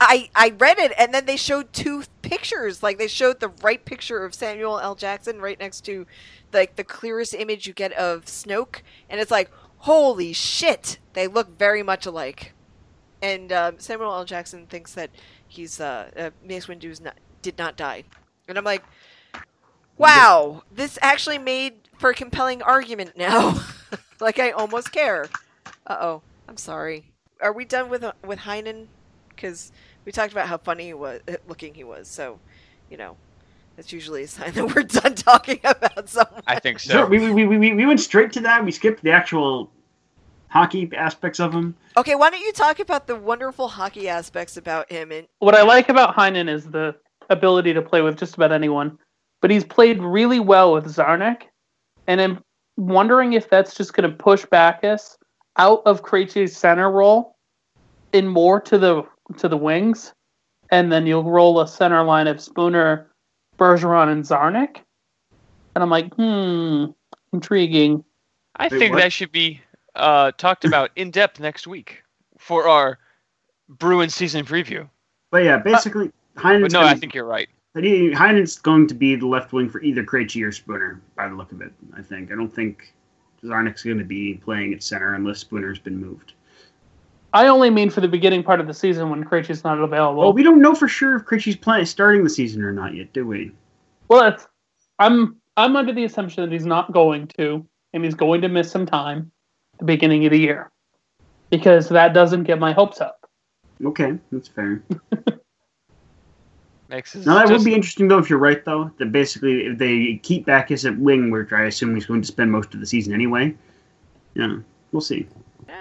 I 0.00 0.30
I 0.34 0.50
read 0.50 0.78
it, 0.78 0.92
and 0.96 1.12
then 1.12 1.26
they 1.26 1.36
showed 1.36 1.72
two 1.72 2.04
pictures. 2.22 2.82
Like 2.82 2.98
they 2.98 3.08
showed 3.08 3.40
the 3.40 3.48
right 3.62 3.84
picture 3.84 4.24
of 4.24 4.34
Samuel 4.34 4.78
L. 4.78 4.94
Jackson 4.94 5.40
right 5.40 5.58
next 5.58 5.82
to 5.86 6.06
like 6.52 6.76
the 6.76 6.84
clearest 6.84 7.34
image 7.34 7.66
you 7.66 7.72
get 7.72 7.92
of 7.92 8.26
Snoke, 8.26 8.82
and 9.10 9.20
it's 9.20 9.30
like, 9.30 9.50
holy 9.78 10.32
shit, 10.32 10.98
they 11.14 11.26
look 11.26 11.58
very 11.58 11.82
much 11.82 12.06
alike. 12.06 12.52
And 13.20 13.52
um, 13.52 13.78
Samuel 13.78 14.12
L. 14.12 14.24
Jackson 14.24 14.66
thinks 14.66 14.94
that 14.94 15.10
he's 15.46 15.80
uh, 15.80 16.10
uh 16.16 16.30
Mace 16.44 16.68
Windu's 16.68 17.00
not 17.00 17.16
did 17.42 17.58
not 17.58 17.76
die, 17.76 18.04
and 18.46 18.56
I'm 18.56 18.64
like, 18.64 18.84
wow, 19.96 20.62
this 20.72 20.98
actually 21.02 21.38
made 21.38 21.74
for 21.98 22.10
a 22.10 22.14
compelling 22.14 22.62
argument 22.62 23.16
now. 23.16 23.60
like 24.20 24.38
I 24.38 24.52
almost 24.52 24.92
care. 24.92 25.28
Uh 25.86 25.96
oh, 26.00 26.22
I'm 26.48 26.56
sorry. 26.56 27.12
Are 27.40 27.52
we 27.52 27.64
done 27.64 27.88
with 27.88 28.04
uh, 28.04 28.12
with 28.24 28.40
Heinen? 28.40 28.86
Because 29.28 29.72
we 30.08 30.12
talked 30.12 30.32
about 30.32 30.48
how 30.48 30.56
funny 30.56 30.86
he 30.86 30.94
was, 30.94 31.20
eh, 31.28 31.36
looking 31.48 31.74
he 31.74 31.84
was. 31.84 32.08
So, 32.08 32.38
you 32.88 32.96
know, 32.96 33.14
that's 33.76 33.92
usually 33.92 34.22
a 34.22 34.26
sign 34.26 34.52
that 34.54 34.74
we're 34.74 34.84
done 34.84 35.14
talking 35.14 35.60
about 35.62 36.08
someone. 36.08 36.42
I 36.46 36.58
think 36.58 36.80
so. 36.80 36.94
Sure, 36.94 37.06
we, 37.06 37.18
we, 37.18 37.44
we, 37.44 37.58
we, 37.58 37.74
we 37.74 37.84
went 37.84 38.00
straight 38.00 38.32
to 38.32 38.40
that. 38.40 38.64
We 38.64 38.70
skipped 38.70 39.02
the 39.02 39.10
actual 39.10 39.70
hockey 40.48 40.90
aspects 40.96 41.40
of 41.40 41.52
him. 41.52 41.76
Okay, 41.98 42.14
why 42.14 42.30
don't 42.30 42.40
you 42.40 42.52
talk 42.52 42.78
about 42.78 43.06
the 43.06 43.16
wonderful 43.16 43.68
hockey 43.68 44.08
aspects 44.08 44.56
about 44.56 44.90
him? 44.90 45.12
And 45.12 45.26
What 45.40 45.54
I 45.54 45.60
like 45.60 45.90
about 45.90 46.16
Heinen 46.16 46.48
is 46.48 46.64
the 46.64 46.96
ability 47.28 47.74
to 47.74 47.82
play 47.82 48.00
with 48.00 48.18
just 48.18 48.34
about 48.34 48.50
anyone, 48.50 48.98
but 49.42 49.50
he's 49.50 49.62
played 49.62 50.02
really 50.02 50.40
well 50.40 50.72
with 50.72 50.86
Czarnik, 50.86 51.42
and 52.06 52.18
I'm 52.18 52.42
wondering 52.78 53.34
if 53.34 53.50
that's 53.50 53.74
just 53.74 53.92
going 53.92 54.10
to 54.10 54.16
push 54.16 54.46
Backes 54.46 55.18
out 55.58 55.82
of 55.84 56.02
Krejci's 56.02 56.56
center 56.56 56.90
role 56.90 57.36
in 58.14 58.26
more 58.26 58.58
to 58.62 58.78
the 58.78 59.04
to 59.36 59.48
the 59.48 59.56
wings, 59.56 60.12
and 60.70 60.90
then 60.90 61.06
you'll 61.06 61.24
roll 61.24 61.60
a 61.60 61.68
center 61.68 62.02
line 62.02 62.26
of 62.26 62.40
Spooner, 62.40 63.10
Bergeron, 63.58 64.08
and 64.12 64.24
Czarnik. 64.24 64.78
And 65.74 65.82
I'm 65.82 65.90
like, 65.90 66.12
hmm, 66.14 66.86
intriguing. 67.32 68.04
I 68.56 68.64
Wait, 68.64 68.78
think 68.78 68.94
what? 68.94 69.00
that 69.02 69.12
should 69.12 69.30
be 69.32 69.60
uh, 69.94 70.32
talked 70.32 70.64
about 70.64 70.90
in 70.96 71.10
depth 71.10 71.38
next 71.40 71.66
week 71.66 72.02
for 72.38 72.68
our 72.68 72.98
Bruins 73.68 74.14
season 74.14 74.44
preview. 74.44 74.88
But 75.30 75.44
yeah, 75.44 75.58
basically, 75.58 76.10
Heinen's 76.36 76.62
But 76.62 76.72
no, 76.72 76.80
gonna- 76.80 76.92
I 76.92 76.94
think 76.94 77.14
you're 77.14 77.24
right. 77.24 77.48
But 77.74 77.84
he, 77.84 78.10
Heinen's 78.10 78.58
going 78.58 78.88
to 78.88 78.94
be 78.94 79.14
the 79.14 79.26
left 79.26 79.52
wing 79.52 79.68
for 79.68 79.80
either 79.82 80.02
Krejci 80.02 80.44
or 80.44 80.50
Spooner, 80.50 81.00
by 81.16 81.28
the 81.28 81.34
look 81.34 81.52
of 81.52 81.60
it. 81.60 81.70
I 81.96 82.02
think. 82.02 82.32
I 82.32 82.34
don't 82.34 82.52
think 82.52 82.92
Czarnik's 83.44 83.84
going 83.84 83.98
to 83.98 84.04
be 84.04 84.34
playing 84.42 84.72
at 84.72 84.82
center 84.82 85.14
unless 85.14 85.38
Spooner's 85.44 85.78
been 85.78 86.00
moved. 86.00 86.32
I 87.32 87.46
only 87.48 87.70
mean 87.70 87.90
for 87.90 88.00
the 88.00 88.08
beginning 88.08 88.42
part 88.42 88.60
of 88.60 88.66
the 88.66 88.74
season 88.74 89.10
when 89.10 89.22
Krejci's 89.24 89.62
not 89.64 89.78
available. 89.78 90.20
Well, 90.20 90.32
we 90.32 90.42
don't 90.42 90.62
know 90.62 90.74
for 90.74 90.88
sure 90.88 91.16
if 91.16 91.24
Krejci's 91.24 91.56
playing 91.56 91.84
starting 91.84 92.24
the 92.24 92.30
season 92.30 92.62
or 92.62 92.72
not 92.72 92.94
yet, 92.94 93.12
do 93.12 93.26
we? 93.26 93.52
Well, 94.08 94.20
that's, 94.20 94.46
I'm 94.98 95.36
I'm 95.56 95.76
under 95.76 95.92
the 95.92 96.04
assumption 96.04 96.42
that 96.44 96.52
he's 96.52 96.64
not 96.64 96.92
going 96.92 97.26
to, 97.38 97.66
and 97.92 98.04
he's 98.04 98.14
going 98.14 98.40
to 98.42 98.48
miss 98.48 98.70
some 98.70 98.86
time 98.86 99.30
at 99.74 99.80
the 99.80 99.84
beginning 99.84 100.24
of 100.24 100.32
the 100.32 100.38
year, 100.38 100.70
because 101.50 101.88
that 101.90 102.14
doesn't 102.14 102.44
get 102.44 102.58
my 102.58 102.72
hopes 102.72 103.00
up. 103.00 103.28
Okay, 103.84 104.18
that's 104.32 104.48
fair. 104.48 104.82
Makes 106.88 107.14
it 107.16 107.26
Now 107.26 107.34
that 107.34 107.48
just- 107.48 107.52
would 107.52 107.64
be 107.64 107.74
interesting 107.74 108.08
though 108.08 108.18
if 108.18 108.30
you're 108.30 108.38
right 108.38 108.64
though. 108.64 108.90
That 108.98 109.12
basically 109.12 109.66
if 109.66 109.76
they 109.78 110.14
keep 110.22 110.46
Backes 110.46 110.86
at 110.86 110.96
wing, 110.98 111.30
which 111.30 111.52
I 111.52 111.64
assume 111.64 111.94
he's 111.94 112.06
going 112.06 112.22
to 112.22 112.26
spend 112.26 112.50
most 112.50 112.72
of 112.72 112.80
the 112.80 112.86
season 112.86 113.12
anyway. 113.12 113.54
Yeah, 114.34 114.56
we'll 114.92 115.02
see. 115.02 115.26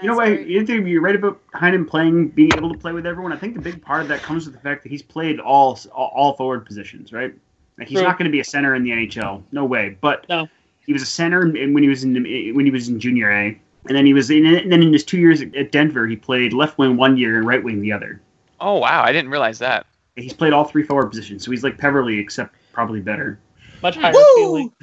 You 0.02 0.08
know 0.08 0.16
what? 0.16 0.48
You 0.48 0.66
think 0.66 0.88
you're 0.88 1.02
right 1.02 1.16
about 1.16 1.42
Heinen 1.54 1.88
playing, 1.88 2.30
being 2.30 2.52
able 2.56 2.72
to 2.72 2.78
play 2.78 2.92
with 2.94 3.06
everyone. 3.06 3.34
I 3.34 3.38
think 3.38 3.56
the 3.56 3.62
big 3.62 3.82
part 3.82 4.02
of 4.02 4.08
that 4.10 4.22
comes 4.22 4.46
with 4.46 4.54
the 4.54 4.62
fact 4.62 4.84
that 4.84 4.90
he's 4.90 5.02
played 5.02 5.40
all 5.40 5.78
all, 5.94 6.12
all 6.16 6.34
forward 6.34 6.66
positions, 6.66 7.12
right? 7.12 7.34
Like 7.80 7.88
he's 7.88 7.98
True. 7.98 8.08
not 8.08 8.18
going 8.18 8.26
to 8.26 8.32
be 8.32 8.40
a 8.40 8.44
center 8.44 8.76
in 8.76 8.84
the 8.84 8.92
NHL, 8.92 9.44
no 9.52 9.66
way. 9.66 9.98
But 10.02 10.28
No. 10.30 10.48
he 10.86 10.94
was 10.94 11.02
a 11.02 11.06
center 11.08 11.48
when 11.48 11.82
he 11.84 11.90
was 11.90 12.04
in 12.04 12.14
when 12.56 12.66
he 12.66 12.72
was 12.72 12.90
in 12.90 13.00
junior 13.00 13.32
A, 13.32 13.48
and 13.88 13.98
then 13.98 14.06
he 14.06 14.14
was 14.14 14.30
in. 14.30 14.46
And 14.46 14.72
then 14.72 14.84
in 14.84 14.94
his 14.94 15.04
two 15.04 15.18
years 15.20 15.42
at 15.42 15.72
Denver, 15.72 16.06
he 16.08 16.16
played 16.16 16.54
left 16.54 16.78
wing 16.78 16.96
one 16.98 17.18
year 17.18 17.38
and 17.38 17.48
right 17.48 17.64
wing 17.64 17.82
the 17.82 17.92
other. 17.92 18.22
Oh 18.60 18.78
wow, 18.80 19.04
I 19.04 19.12
didn't 19.12 19.32
realize 19.32 19.60
that. 19.60 19.86
He's 20.16 20.34
played 20.34 20.54
all 20.54 20.64
three 20.64 20.84
forward 20.84 21.08
positions, 21.10 21.44
so 21.46 21.52
he's 21.52 21.64
like 21.64 21.78
Peverley, 21.78 22.18
except 22.20 22.56
probably 22.74 23.02
better. 23.02 23.40
Much 23.84 23.96
higher 23.96 24.14
Woo! 24.16 24.36
ceiling. 24.36 24.74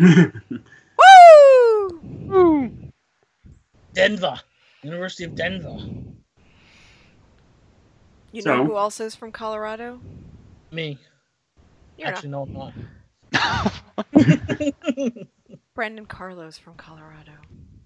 Woo! 2.29 2.79
Denver, 3.95 4.41
University 4.85 5.25
of 5.25 5.35
Denver. 5.35 5.77
You 8.33 8.43
So? 8.43 8.57
know 8.57 8.65
who 8.65 8.77
else 8.77 9.01
is 9.01 9.15
from 9.15 9.33
Colorado? 9.33 10.01
Me, 10.73 10.99
You're 11.97 12.09
actually, 12.09 12.31
no, 12.31 12.43
I'm 12.43 12.53
not. 12.53 12.73
not. 13.33 13.73
Brandon 15.75 16.07
Carlo's 16.07 16.59
from 16.59 16.75
Colorado. 16.75 17.33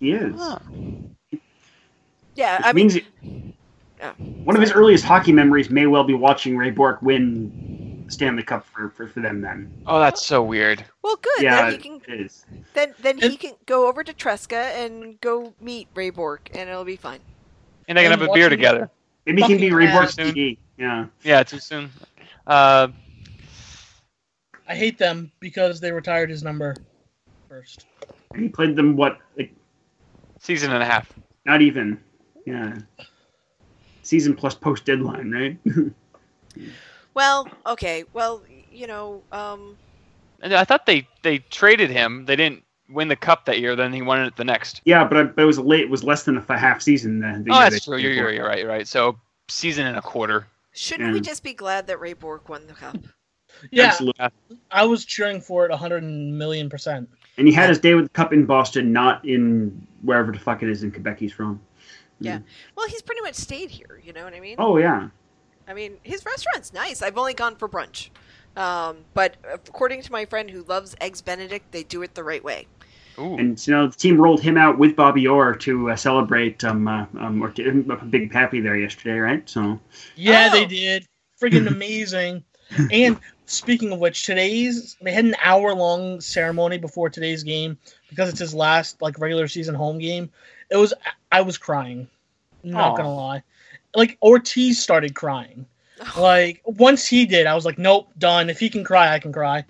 he 0.00 0.12
is. 0.12 0.34
Huh. 0.38 0.58
Yeah, 2.34 2.56
Which 2.58 2.66
I 2.66 2.72
mean, 2.72 2.88
means 2.88 3.00
oh, 4.02 4.12
one 4.44 4.56
of 4.56 4.62
his 4.62 4.72
earliest 4.72 5.04
hockey 5.04 5.32
memories 5.32 5.68
may 5.70 5.86
well 5.86 6.04
be 6.04 6.14
watching 6.14 6.56
Ray 6.56 6.70
Bourque 6.70 7.02
win 7.02 7.52
the 7.87 7.87
Stanley 8.08 8.42
Cup 8.42 8.64
for, 8.66 8.90
for, 8.90 9.06
for 9.06 9.20
them 9.20 9.40
then. 9.40 9.72
Oh, 9.86 9.98
that's 10.00 10.24
so 10.24 10.42
weird. 10.42 10.84
well, 11.02 11.16
good. 11.16 11.42
yeah, 11.42 11.70
then 11.70 11.72
he 11.72 11.78
can 11.78 12.00
is. 12.08 12.44
then 12.74 12.94
then 13.00 13.18
And- 13.22 13.30
he 13.30 13.36
can 13.36 13.54
go 13.66 13.86
over 13.88 14.02
to 14.02 14.12
Tresca 14.12 14.74
and 14.84 15.20
go 15.20 15.52
meet 15.60 15.88
Ray 15.94 16.10
Bourque, 16.10 16.48
and 16.54 16.68
it'll 16.68 16.84
be 16.84 16.96
fine. 16.96 17.20
And 17.88 17.96
they 17.96 18.02
can 18.02 18.12
And 18.12 18.20
have 18.20 18.30
a 18.30 18.32
beer 18.32 18.48
together. 18.48 18.90
Maybe 19.26 19.42
he 19.42 19.48
can 19.48 19.56
be 19.58 19.70
Fucking 19.70 19.74
Ray 19.74 19.92
Bourque's 19.92 20.16
dude. 20.16 20.34
DD. 20.34 20.58
Yeah. 20.78 21.06
Yeah, 21.22 21.42
too 21.42 21.58
soon. 21.58 21.90
Uh, 22.46 22.88
I 24.66 24.74
hate 24.74 24.98
them 24.98 25.30
because 25.40 25.80
they 25.80 25.92
retired 25.92 26.30
his 26.30 26.42
number 26.42 26.76
first. 27.48 27.86
And 28.32 28.42
he 28.42 28.48
played 28.48 28.76
them, 28.76 28.96
what, 28.96 29.18
like, 29.36 29.52
season 30.38 30.72
and 30.72 30.82
a 30.82 30.86
half. 30.86 31.12
not 31.46 31.62
even. 31.62 31.98
Yeah. 32.46 32.78
Season 34.02 34.34
plus 34.34 34.54
post 34.54 34.84
deadline, 34.86 35.30
right? 35.30 35.58
Well, 37.18 37.48
okay. 37.66 38.04
Well, 38.12 38.44
you 38.70 38.86
know, 38.86 39.24
um, 39.32 39.76
And 40.40 40.54
I 40.54 40.62
thought 40.62 40.86
they 40.86 41.08
they 41.22 41.38
traded 41.38 41.90
him. 41.90 42.26
They 42.26 42.36
didn't 42.36 42.62
win 42.88 43.08
the 43.08 43.16
cup 43.16 43.44
that 43.46 43.58
year. 43.58 43.74
Then 43.74 43.92
he 43.92 44.02
won 44.02 44.22
it 44.22 44.36
the 44.36 44.44
next. 44.44 44.82
yeah, 44.84 45.02
but, 45.02 45.18
I, 45.18 45.22
but 45.24 45.42
it 45.42 45.46
was 45.46 45.58
late. 45.58 45.80
It 45.80 45.90
was 45.90 46.04
less 46.04 46.22
than 46.22 46.36
a 46.36 46.40
f- 46.40 46.48
half 46.48 46.80
season. 46.80 47.18
The, 47.18 47.42
the 47.44 47.50
Oh, 47.50 47.58
that's 47.58 47.74
they 47.74 47.80
true. 47.80 47.96
You're, 47.96 48.12
you're, 48.12 48.30
you're 48.30 48.46
right. 48.46 48.60
You're 48.60 48.68
right. 48.68 48.86
So 48.86 49.18
season 49.48 49.84
and 49.84 49.96
a 49.96 50.00
quarter. 50.00 50.46
shouldn't 50.70 51.12
we 51.12 51.20
just 51.20 51.42
be 51.42 51.54
glad 51.54 51.88
that 51.88 51.98
Ray 51.98 52.12
Bourque 52.12 52.48
won 52.48 52.68
the 52.68 52.74
cup? 52.74 52.96
Yeah, 53.72 53.86
Absolutely. 53.86 54.28
I 54.70 54.84
was 54.84 55.04
cheering 55.04 55.40
for 55.40 55.64
it 55.64 55.70
100 55.70 56.04
million 56.04 56.70
percent. 56.70 57.08
And 57.38 57.48
he 57.48 57.52
had 57.52 57.68
his 57.68 57.80
day 57.80 57.94
with 57.94 58.04
the 58.04 58.10
cup 58.10 58.32
in 58.32 58.46
Boston, 58.46 58.92
not 58.92 59.24
in 59.24 59.84
wherever 60.02 60.30
the 60.30 60.38
fuck 60.38 60.62
it 60.62 60.68
is 60.68 60.84
in 60.84 60.92
Quebec 60.92 61.18
he's 61.18 61.32
from. 61.32 61.60
Yeah. 62.20 62.38
Well, 62.76 62.86
he's 62.86 63.02
pretty 63.02 63.22
much 63.22 63.34
stayed 63.34 63.70
here. 63.70 64.00
You 64.04 64.12
know 64.12 64.22
what 64.22 64.34
I 64.34 64.38
mean? 64.38 64.54
Oh, 64.58 64.76
yeah. 64.76 65.08
I 65.68 65.74
mean, 65.74 65.98
his 66.02 66.24
restaurant's 66.24 66.72
nice. 66.72 67.02
I've 67.02 67.18
only 67.18 67.34
gone 67.34 67.56
for 67.56 67.68
brunch. 67.68 68.08
Um, 68.56 68.98
but 69.14 69.36
according 69.52 70.02
to 70.02 70.12
my 70.12 70.24
friend 70.24 70.50
who 70.50 70.62
loves 70.64 70.96
eggs 71.00 71.20
Benedict, 71.20 71.70
they 71.70 71.84
do 71.84 72.02
it 72.02 72.14
the 72.14 72.24
right 72.24 72.42
way. 72.42 72.66
Ooh. 73.18 73.36
And 73.36 73.66
you 73.66 73.74
know 73.74 73.88
the 73.88 73.96
team 73.96 74.20
rolled 74.20 74.40
him 74.40 74.56
out 74.56 74.78
with 74.78 74.94
Bobby 74.96 75.26
Orr 75.26 75.54
to 75.56 75.90
uh, 75.90 75.96
celebrate 75.96 76.62
um, 76.64 76.86
uh, 76.86 77.06
um 77.18 77.42
or 77.42 77.50
to, 77.50 77.84
a 77.90 78.04
Big 78.04 78.32
Papi 78.32 78.62
there 78.62 78.76
yesterday, 78.76 79.18
right? 79.18 79.48
So 79.48 79.78
Yeah, 80.16 80.50
Oh. 80.50 80.56
they 80.56 80.66
did. 80.66 81.06
Freaking 81.40 81.66
amazing. 81.66 82.44
and 82.92 83.18
speaking 83.46 83.92
of 83.92 83.98
which, 83.98 84.24
today's 84.24 84.96
they 85.02 85.12
had 85.12 85.24
an 85.24 85.36
hour 85.42 85.74
long 85.74 86.20
ceremony 86.20 86.78
before 86.78 87.10
today's 87.10 87.42
game 87.42 87.78
because 88.08 88.28
it's 88.28 88.38
his 88.38 88.54
last 88.54 89.00
like 89.02 89.18
regular 89.18 89.48
season 89.48 89.74
home 89.74 89.98
game. 89.98 90.30
It 90.70 90.76
was 90.76 90.94
I 91.32 91.40
was 91.42 91.58
crying. 91.58 92.08
Not 92.62 92.92
Aw. 92.92 92.96
gonna 92.96 93.14
lie. 93.14 93.42
Like 93.94 94.18
Ortiz 94.22 94.82
started 94.82 95.14
crying. 95.14 95.66
Like 96.16 96.62
once 96.64 97.08
he 97.08 97.26
did, 97.26 97.46
I 97.46 97.56
was 97.56 97.64
like, 97.64 97.76
nope, 97.76 98.08
done. 98.18 98.50
If 98.50 98.60
he 98.60 98.70
can 98.70 98.84
cry, 98.84 99.12
I 99.12 99.18
can 99.18 99.32
cry. 99.32 99.64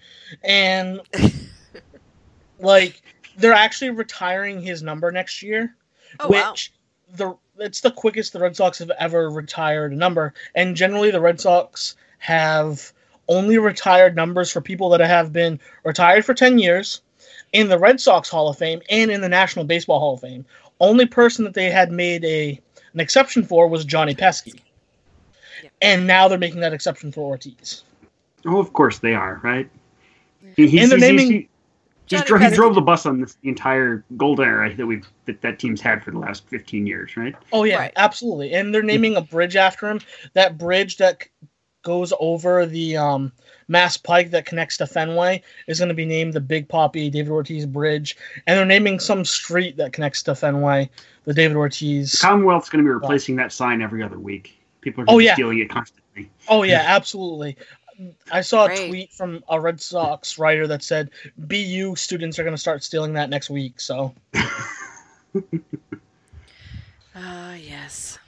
And 0.44 1.00
like 2.58 3.00
they're 3.38 3.54
actually 3.54 3.90
retiring 3.90 4.60
his 4.60 4.82
number 4.82 5.10
next 5.10 5.42
year 5.42 5.74
Oh 6.20 6.28
wow! 6.28 6.50
which 6.50 6.72
the 7.14 7.36
it's 7.58 7.80
the 7.80 7.90
quickest 7.90 8.32
the 8.32 8.40
Red 8.40 8.56
Sox 8.56 8.78
have 8.78 8.90
ever 8.98 9.30
retired 9.30 9.92
a 9.92 9.96
number, 9.96 10.34
and 10.54 10.76
generally 10.76 11.10
the 11.10 11.20
Red 11.20 11.40
Sox 11.40 11.96
have 12.18 12.92
only 13.28 13.58
retired 13.58 14.16
numbers 14.16 14.50
for 14.50 14.60
people 14.60 14.88
that 14.90 15.00
have 15.00 15.32
been 15.32 15.60
retired 15.84 16.24
for 16.24 16.34
ten 16.34 16.58
years 16.58 17.02
in 17.52 17.68
the 17.68 17.78
Red 17.78 18.00
Sox 18.00 18.28
Hall 18.28 18.48
of 18.48 18.58
Fame 18.58 18.82
and 18.90 19.10
in 19.10 19.20
the 19.20 19.28
National 19.28 19.64
Baseball 19.64 20.00
Hall 20.00 20.14
of 20.14 20.20
Fame. 20.20 20.44
Only 20.80 21.06
person 21.06 21.44
that 21.44 21.54
they 21.54 21.70
had 21.70 21.90
made 21.90 22.24
a 22.24 22.60
an 22.98 23.00
exception 23.00 23.44
for 23.44 23.68
was 23.68 23.84
Johnny 23.84 24.14
Pesky, 24.16 24.60
Yeah. 25.62 25.70
and 25.80 26.06
now 26.08 26.26
they're 26.26 26.36
making 26.38 26.60
that 26.60 26.72
exception 26.72 27.12
for 27.12 27.30
Ortiz. 27.30 27.84
oh, 28.44 28.58
of 28.58 28.72
course 28.72 28.98
they 28.98 29.14
are, 29.14 29.40
right? 29.44 29.70
He, 30.56 30.66
he's, 30.66 30.82
And 30.82 30.90
they're 30.92 30.98
he's- 31.10 31.20
naming- 31.20 31.32
he, 31.32 31.48
he's 32.16 32.22
dro- 32.24 32.38
he 32.38 32.50
drove 32.50 32.74
the 32.74 32.80
bus 32.80 33.06
on 33.06 33.20
this 33.20 33.36
the 33.42 33.48
entire 33.50 34.04
golden 34.16 34.48
era 34.48 34.74
that 34.74 34.86
we've 34.86 35.06
that, 35.26 35.40
that 35.42 35.58
team's 35.60 35.80
had 35.80 36.02
for 36.02 36.10
the 36.10 36.18
last 36.18 36.44
fifteen 36.48 36.86
years, 36.88 37.16
right? 37.16 37.34
Oh 37.52 37.62
yeah, 37.64 37.76
Right. 37.78 37.92
absolutely. 37.96 38.52
And 38.54 38.74
they're 38.74 38.82
naming 38.82 39.14
a 39.16 39.20
bridge 39.20 39.54
after 39.56 39.88
him. 39.88 40.00
That 40.34 40.58
bridge 40.58 40.96
that 40.96 41.22
c- 41.22 41.28
goes 41.82 42.12
over 42.18 42.66
the 42.66 42.96
um, 42.96 43.30
Mass 43.68 43.96
Pike 43.96 44.30
that 44.30 44.46
connects 44.46 44.76
to 44.78 44.86
Fenway 44.86 45.42
is 45.66 45.78
going 45.78 45.88
to 45.90 45.94
be 45.94 46.04
named 46.06 46.32
the 46.32 46.40
Big 46.40 46.68
Papi 46.68 47.10
David 47.10 47.30
Ortiz 47.30 47.66
Bridge, 47.66 48.16
and 48.46 48.58
they're 48.58 48.64
naming 48.64 48.98
some 48.98 49.24
street 49.24 49.76
that 49.76 49.92
connects 49.92 50.22
to 50.24 50.34
Fenway 50.34 50.88
the 51.24 51.34
David 51.34 51.56
Ortiz. 51.56 52.18
Commonwealth's 52.20 52.70
going 52.70 52.82
to 52.82 52.88
be 52.88 52.92
replacing 52.92 53.36
that 53.36 53.52
sign 53.52 53.82
every 53.82 54.02
other 54.02 54.18
week. 54.18 54.58
People 54.80 55.02
are 55.02 55.06
Oh, 55.08 55.12
going 55.12 55.18
to 55.20 55.24
yeah. 55.26 55.34
stealing 55.34 55.58
it 55.58 55.68
constantly. 55.70 56.30
Oh 56.48 56.62
yeah, 56.62 56.82
absolutely. 56.86 57.56
I 58.32 58.40
saw 58.42 58.64
a 58.64 58.68
Great. 58.68 58.88
tweet 58.88 59.12
from 59.12 59.42
a 59.48 59.60
Red 59.60 59.80
Sox 59.80 60.38
writer 60.38 60.66
that 60.68 60.82
said 60.84 61.10
BU 61.36 61.96
students 61.96 62.38
are 62.38 62.44
going 62.44 62.54
to 62.54 62.60
start 62.60 62.84
stealing 62.84 63.12
that 63.14 63.28
next 63.28 63.50
week. 63.50 63.80
So 63.80 64.14
Ah, 67.14 67.54
yes. 67.54 68.18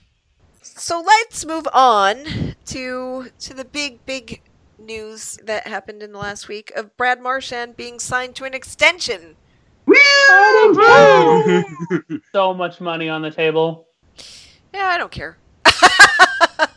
So 0.63 1.01
let's 1.01 1.45
move 1.47 1.69
on 1.73 2.55
to 2.67 3.29
to 3.39 3.55
the 3.55 3.65
big, 3.65 4.05
big 4.07 4.43
news 4.81 5.39
that 5.45 5.67
happened 5.67 6.03
in 6.03 6.13
the 6.13 6.19
last 6.19 6.49
week 6.49 6.73
of 6.77 6.97
Brad 6.97 7.21
Marchand 7.21 7.77
being 7.77 7.99
signed 7.99 8.35
to 8.37 8.45
an 8.45 8.55
extension. 8.55 9.37
Woo! 9.87 9.97
So 12.33 12.55
much 12.55 12.81
money 12.81 13.09
on 13.09 13.23
the 13.23 13.31
table. 13.31 13.87
Yeah, 14.75 14.87
I 14.87 14.99
don't 14.99 15.11
care. 15.11 15.37
Oh, 15.67 15.73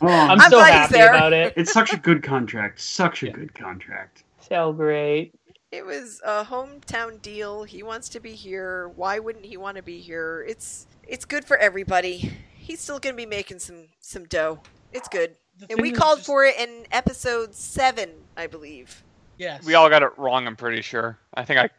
I'm, 0.02 0.40
I'm 0.40 0.50
so 0.50 0.58
happy 0.60 0.94
there. 0.94 1.10
about 1.14 1.32
it. 1.32 1.52
it's 1.56 1.72
such 1.72 1.92
a 1.92 1.96
good 1.96 2.22
contract. 2.22 2.80
Such 2.80 3.22
a 3.22 3.26
Yeah. 3.26 3.32
good 3.32 3.54
contract. 3.54 4.24
So 4.40 4.72
great. 4.72 5.32
It 5.72 5.84
was 5.84 6.20
a 6.24 6.44
hometown 6.44 7.20
deal. 7.22 7.64
He 7.64 7.82
wants 7.82 8.08
to 8.10 8.20
be 8.20 8.32
here. 8.32 8.88
Why 8.96 9.18
wouldn't 9.18 9.44
he 9.44 9.56
want 9.56 9.76
to 9.76 9.82
be 9.82 9.98
here? 10.00 10.44
It's 10.48 10.86
it's 11.06 11.24
good 11.24 11.44
for 11.44 11.56
everybody. 11.56 12.32
He's 12.54 12.80
still 12.80 12.98
going 12.98 13.14
to 13.14 13.16
be 13.16 13.26
making 13.26 13.58
some 13.58 13.88
some 14.00 14.24
dough. 14.24 14.60
It's 14.92 15.08
good. 15.08 15.36
The 15.58 15.66
And 15.70 15.80
we 15.80 15.92
called 15.92 16.18
just- 16.18 16.26
for 16.26 16.44
it 16.44 16.56
in 16.58 16.86
episode 16.92 17.54
7, 17.54 18.10
I 18.36 18.46
believe. 18.46 19.02
yes, 19.38 19.64
We 19.64 19.74
all 19.74 19.88
got 19.88 20.02
it 20.02 20.10
wrong. 20.18 20.46
I'm 20.46 20.56
pretty 20.56 20.82
sure. 20.82 21.18
I 21.34 21.44
think 21.44 21.58
I. 21.60 21.70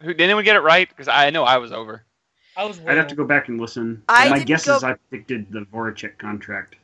Who 0.00 0.08
did 0.12 0.20
anyone 0.20 0.44
get 0.44 0.56
it 0.56 0.60
right? 0.60 0.88
Because 0.88 1.08
I 1.08 1.30
know 1.30 1.44
I 1.44 1.56
was 1.58 1.72
over. 1.72 2.04
I 2.56 2.64
was. 2.64 2.80
I'd 2.86 2.96
have 2.96 3.06
to 3.08 3.14
go 3.14 3.24
back 3.24 3.48
and 3.48 3.60
listen. 3.60 4.02
I 4.08 4.28
My 4.30 4.38
guess 4.42 4.66
go- 4.66 4.76
is 4.76 4.84
I 4.84 4.94
predicted 5.10 5.50
the 5.50 5.60
Voracek 5.72 6.18
contract. 6.18 6.76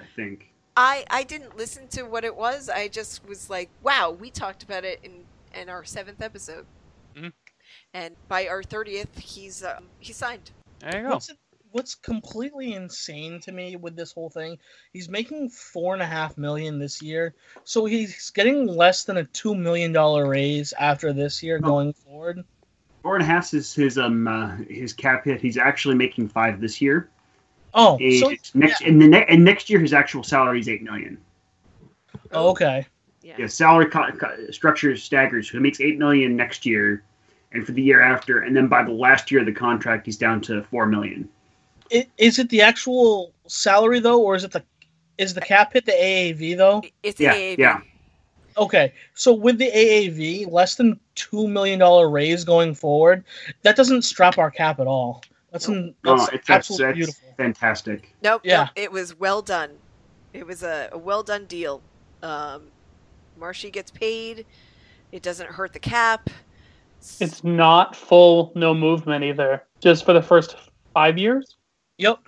I 0.00 0.04
think. 0.16 0.52
I 0.76 1.04
I 1.10 1.22
didn't 1.22 1.56
listen 1.56 1.88
to 1.88 2.02
what 2.02 2.24
it 2.24 2.34
was. 2.36 2.68
I 2.68 2.88
just 2.88 3.24
was 3.26 3.48
like, 3.50 3.70
"Wow, 3.82 4.10
we 4.10 4.30
talked 4.30 4.62
about 4.62 4.84
it 4.84 5.00
in 5.02 5.24
in 5.60 5.68
our 5.68 5.84
7th 5.84 6.20
episode." 6.20 6.66
Mhm. 7.16 7.32
And 7.94 8.14
by 8.28 8.46
our 8.46 8.62
30th, 8.62 9.18
he's 9.18 9.64
um, 9.64 9.88
he's 10.00 10.16
signed. 10.16 10.50
There 10.80 10.96
you 11.00 11.08
go. 11.08 11.14
What's, 11.14 11.30
what's 11.76 11.94
completely 11.94 12.72
insane 12.72 13.38
to 13.38 13.52
me 13.52 13.76
with 13.76 13.94
this 13.94 14.10
whole 14.10 14.30
thing? 14.30 14.56
He's 14.94 15.10
making 15.10 15.50
four 15.50 15.92
and 15.92 16.02
a 16.02 16.06
half 16.06 16.38
million 16.38 16.78
this 16.78 17.02
year, 17.02 17.34
so 17.64 17.84
he's 17.84 18.30
getting 18.30 18.66
less 18.66 19.04
than 19.04 19.18
a 19.18 19.24
two 19.24 19.54
million 19.54 19.92
dollar 19.92 20.26
raise 20.26 20.72
after 20.80 21.12
this 21.12 21.42
year 21.42 21.60
Oh. 21.62 21.66
going 21.66 21.92
forward. 21.92 22.42
Four 23.02 23.16
and 23.16 23.22
a 23.22 23.26
half 23.26 23.52
is 23.52 23.74
his 23.74 23.98
um 23.98 24.26
uh, 24.26 24.56
his 24.70 24.94
cap 24.94 25.26
hit. 25.26 25.42
He's 25.42 25.58
actually 25.58 25.96
making 25.96 26.28
five 26.28 26.62
this 26.62 26.80
year. 26.80 27.10
Oh, 27.74 27.98
And 28.00 28.14
so 28.20 28.32
next 28.54 28.80
and 28.80 29.00
the 29.00 29.06
ne- 29.08 29.26
and 29.28 29.44
next 29.44 29.68
year 29.68 29.78
his 29.78 29.92
actual 29.92 30.22
salary 30.22 30.60
is 30.60 30.68
eight 30.70 30.82
million. 30.82 31.18
oh, 32.32 32.48
okay. 32.52 32.86
Yeah. 33.20 33.34
Yeah, 33.38 33.46
salary 33.48 33.86
co- 33.86 34.12
co- 34.12 34.50
structure 34.50 34.90
is 34.92 35.02
staggered, 35.02 35.44
so 35.44 35.52
he 35.52 35.58
makes 35.58 35.80
eight 35.82 35.98
million 35.98 36.36
next 36.36 36.64
year, 36.64 37.02
and 37.52 37.66
for 37.66 37.72
the 37.72 37.82
year 37.82 38.00
after, 38.00 38.38
and 38.38 38.56
then 38.56 38.66
by 38.66 38.82
the 38.82 38.92
last 38.92 39.30
year 39.30 39.40
of 39.40 39.46
the 39.46 39.52
contract, 39.52 40.06
he's 40.06 40.16
down 40.16 40.40
to 40.42 40.62
four 40.62 40.86
million. 40.86 41.28
I- 41.92 42.06
Is 42.18 42.38
it 42.38 42.48
the 42.50 42.62
actual 42.62 43.32
salary 43.46 44.00
though, 44.00 44.20
or 44.22 44.34
is 44.34 44.44
it 44.44 44.52
the 44.52 44.62
is 45.18 45.32
the 45.34 45.40
cap 45.40 45.72
hit 45.72 45.86
the 45.86 45.92
AAV 45.92 46.56
though? 46.56 46.82
It's 47.02 47.18
Yeah, 47.20 47.34
AAV. 47.34 47.58
yeah. 47.58 47.80
Okay, 48.58 48.92
so 49.14 49.32
with 49.34 49.58
the 49.58 49.70
AAV, 49.70 50.50
less 50.50 50.76
than 50.76 50.98
two 51.14 51.46
million 51.48 51.78
dollar 51.78 52.08
raise 52.08 52.44
going 52.44 52.74
forward, 52.74 53.24
that 53.62 53.76
doesn't 53.76 54.02
strap 54.02 54.38
our 54.38 54.50
cap 54.50 54.80
at 54.80 54.86
all. 54.86 55.22
That's, 55.52 55.68
an, 55.68 55.94
No, 56.04 56.16
that's 56.16 56.22
Oh, 56.32 56.34
it's 56.34 56.46
that's, 56.46 56.70
absolutely 56.70 56.86
that's 56.86 56.96
beautiful. 57.20 57.34
fantastic. 57.36 58.14
Nope. 58.22 58.40
Yeah. 58.44 58.64
nope, 58.64 58.68
it 58.76 58.92
was 58.92 59.14
well 59.18 59.42
done. 59.42 59.70
It 60.32 60.46
was 60.46 60.62
a, 60.62 60.88
a 60.92 60.98
well 60.98 61.22
done 61.22 61.46
deal. 61.46 61.80
Um, 62.22 62.64
Marshy 63.38 63.70
gets 63.70 63.90
paid. 63.90 64.44
It 65.12 65.22
doesn't 65.22 65.48
hurt 65.50 65.72
the 65.72 65.78
cap. 65.78 66.28
It's 67.20 67.44
not 67.44 67.94
full 67.94 68.52
no 68.54 68.74
movement 68.74 69.22
either. 69.24 69.62
Just 69.80 70.04
for 70.04 70.12
the 70.12 70.22
first 70.22 70.56
five 70.92 71.16
years. 71.18 71.55
Yep. 71.98 72.18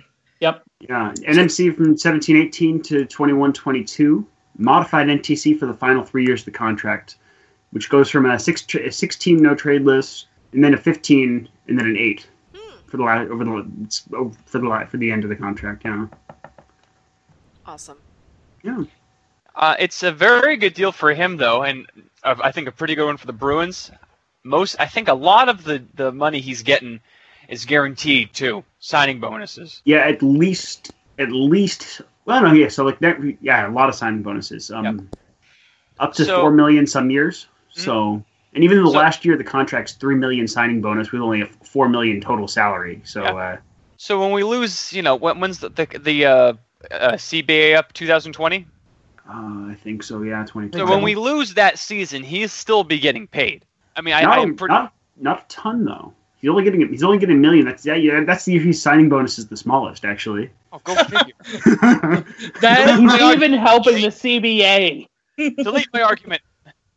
Yep. 0.40 0.62
Yeah, 0.80 1.12
NMC 1.18 1.74
from 1.76 1.96
seventeen 1.98 2.36
eighteen 2.36 2.80
to 2.82 3.04
twenty 3.06 3.32
one 3.32 3.52
twenty 3.52 3.82
two, 3.84 4.26
modified 4.56 5.08
NTC 5.08 5.58
for 5.58 5.66
the 5.66 5.74
final 5.74 6.04
three 6.04 6.24
years 6.24 6.42
of 6.42 6.44
the 6.46 6.50
contract, 6.52 7.16
which 7.72 7.90
goes 7.90 8.08
from 8.08 8.26
a 8.26 8.38
six 8.38 8.62
tra- 8.62 8.86
a 8.86 8.92
sixteen 8.92 9.42
no 9.42 9.54
trade 9.54 9.82
list, 9.82 10.28
and 10.52 10.62
then 10.62 10.74
a 10.74 10.76
fifteen, 10.76 11.48
and 11.66 11.78
then 11.78 11.86
an 11.86 11.96
eight 11.96 12.28
Hmm, 12.54 12.78
for 12.86 12.96
the 12.98 13.02
la- 13.02 13.22
over 13.22 13.44
the 13.44 13.66
it's 13.82 14.00
for 14.46 14.58
the 14.60 14.68
la- 14.68 14.86
for 14.86 14.96
the 14.98 15.10
end 15.10 15.24
of 15.24 15.30
the 15.30 15.36
contract. 15.36 15.82
Yeah, 15.84 16.06
awesome. 17.66 17.98
yeah. 18.62 18.84
Uh, 19.56 19.74
it's 19.80 20.04
a 20.04 20.12
very 20.12 20.56
good 20.56 20.74
deal 20.74 20.92
for 20.92 21.12
him, 21.12 21.36
though, 21.36 21.64
and 21.64 21.86
uh, 22.22 22.36
I 22.42 22.52
think 22.52 22.68
a 22.68 22.72
pretty 22.72 22.94
good 22.94 23.06
one 23.06 23.16
for 23.16 23.26
the 23.26 23.32
Bruins. 23.32 23.90
Most, 24.44 24.76
I 24.78 24.86
think, 24.86 25.08
a 25.08 25.14
lot 25.14 25.48
of 25.48 25.64
the 25.64 25.82
the 25.94 26.12
money 26.12 26.40
he's 26.40 26.62
getting 26.62 27.00
is 27.49 27.64
guaranteed 27.64 28.32
too, 28.32 28.62
signing 28.78 29.20
bonuses. 29.20 29.82
Yeah, 29.84 29.99
at 29.99 30.22
least 30.22 30.92
at 31.18 31.30
least. 31.32 32.01
Well, 32.26 32.42
no, 32.42 32.53
yeah. 32.53 32.68
So 32.68 32.84
like 32.84 32.99
that, 33.01 33.18
yeah, 33.40 33.68
a 33.68 33.72
lot 33.72 33.88
of 33.88 33.94
signing 33.94 34.22
bonuses. 34.22 34.70
Um, 34.70 34.84
Yep. 34.84 34.94
up 35.99 36.12
to 36.14 36.24
So- 36.24 36.40
four 36.42 36.51
million 36.53 36.86
some 36.86 37.11
years. 37.11 37.46
Mhm. 37.74 37.80
So, 37.80 38.24
and 38.55 38.62
even 38.62 38.78
in 38.78 38.84
the 38.84 38.90
So- 38.90 38.99
last 38.99 39.24
year, 39.24 39.36
the 39.36 39.44
contract's 39.44 39.92
three 39.94 40.14
million 40.14 40.46
signing 40.46 40.80
bonus 40.80 41.11
with 41.11 41.22
only 41.22 41.40
a 41.40 41.46
four 41.64 41.88
million 41.88 42.20
total 42.20 42.46
salary. 42.46 43.01
So, 43.05 43.22
Yeah. 43.24 43.32
uh, 43.34 43.57
So 43.96 44.20
when 44.20 44.30
we 44.30 44.44
lose, 44.44 44.92
you 44.92 45.03
know, 45.03 45.16
when, 45.16 45.40
when's 45.40 45.59
the 45.59 45.70
the, 45.70 45.86
the 45.99 46.26
uh, 46.26 46.53
uh, 46.92 47.16
CBA 47.16 47.74
up 47.74 47.92
2020? 47.94 48.66
uh, 49.28 49.32
I 49.32 49.76
think 49.82 50.03
so. 50.05 50.22
Yeah, 50.22 50.44
twenty. 50.44 50.70
So 50.78 50.86
when 50.86 51.03
we 51.03 51.14
lose 51.16 51.55
that 51.55 51.78
season, 51.78 52.22
he'll 52.22 52.49
still 52.49 52.84
be 52.84 52.99
getting 53.01 53.26
paid. 53.26 53.64
I 53.96 54.01
mean, 54.03 54.14
I, 54.14 54.22
not, 54.22 54.38
I 54.38 54.42
am 54.42 54.55
pretty. 54.55 54.72
not 54.74 54.92
not 55.16 55.42
a 55.42 55.49
ton 55.49 55.84
though. 55.84 56.12
He's 56.41 56.51
only 56.51 56.62
getting 56.62 56.89
he's 56.89 57.03
only 57.03 57.18
getting 57.18 57.36
a 57.36 57.41
million. 57.41 57.66
That's 57.66 57.84
yeah, 57.84 57.95
yeah. 57.95 58.22
That's 58.24 58.45
the 58.45 58.53
year 58.53 58.62
his 58.62 58.80
signing 58.80 59.09
bonus 59.09 59.39
is 59.39 59.49
the 59.49 59.57
smallest 59.57 60.05
actually. 60.05 60.51
Oh, 60.72 60.80
go 60.84 60.95
figure. 60.95 61.34
That 62.61 62.97
He's 62.99 63.07
my 63.07 63.32
even 63.32 63.53
helping 63.53 64.03
the 64.03 64.09
CBA. 64.09 65.07
Delete 65.36 65.89
my 65.93 66.03
argument. 66.03 66.43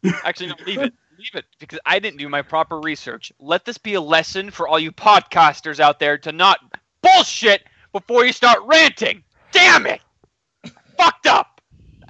Actually, 0.24 0.48
no, 0.48 0.56
leave 0.66 0.80
it. 0.80 0.94
Leave 1.18 1.36
it 1.36 1.46
because 1.60 1.80
I 1.86 2.00
didn't 2.00 2.18
do 2.18 2.28
my 2.28 2.42
proper 2.42 2.80
research. 2.80 3.32
Let 3.40 3.66
this 3.66 3.78
be 3.78 3.94
a 3.94 4.02
lesson 4.02 4.50
for 4.50 4.68
all 4.68 4.80
you 4.80 4.92
podcasters 4.92 5.80
out 5.80 6.00
there 6.00 6.18
to 6.18 6.32
not 6.32 6.60
bullshit 7.04 7.64
before 7.94 8.26
you 8.26 8.34
start 8.34 8.60
ranting. 8.66 9.24
Damn 9.52 9.86
it! 9.86 10.02
Fucked 10.98 11.28
up. 11.28 11.62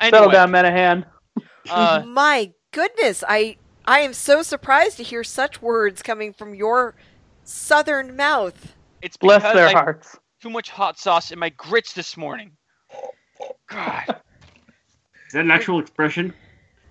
Settle 0.01 0.19
Anyway, 0.19 0.33
down, 0.33 0.51
Menahan. 0.51 1.05
uh, 1.69 2.03
My 2.07 2.53
goodness, 2.71 3.23
I 3.27 3.57
I 3.85 3.99
am 3.99 4.13
so 4.13 4.41
surprised 4.41 4.97
to 4.97 5.03
hear 5.03 5.23
such 5.23 5.61
words 5.61 6.01
coming 6.01 6.31
from 6.33 6.55
your 6.55 6.95
southern 7.43 8.15
mouth. 8.15 8.73
it's 9.01 9.17
Bless 9.17 9.41
because 9.41 9.55
their 9.55 9.67
I 9.67 9.71
hearts. 9.71 10.17
too 10.41 10.49
much 10.49 10.69
hot 10.69 10.99
sauce 10.99 11.31
in 11.31 11.39
my 11.39 11.49
grits 11.49 11.93
this 11.93 12.15
morning. 12.17 12.51
God. 13.67 14.03
Is 15.27 15.33
that 15.33 15.41
an 15.45 15.51
actual 15.51 15.79
expression? 15.79 16.33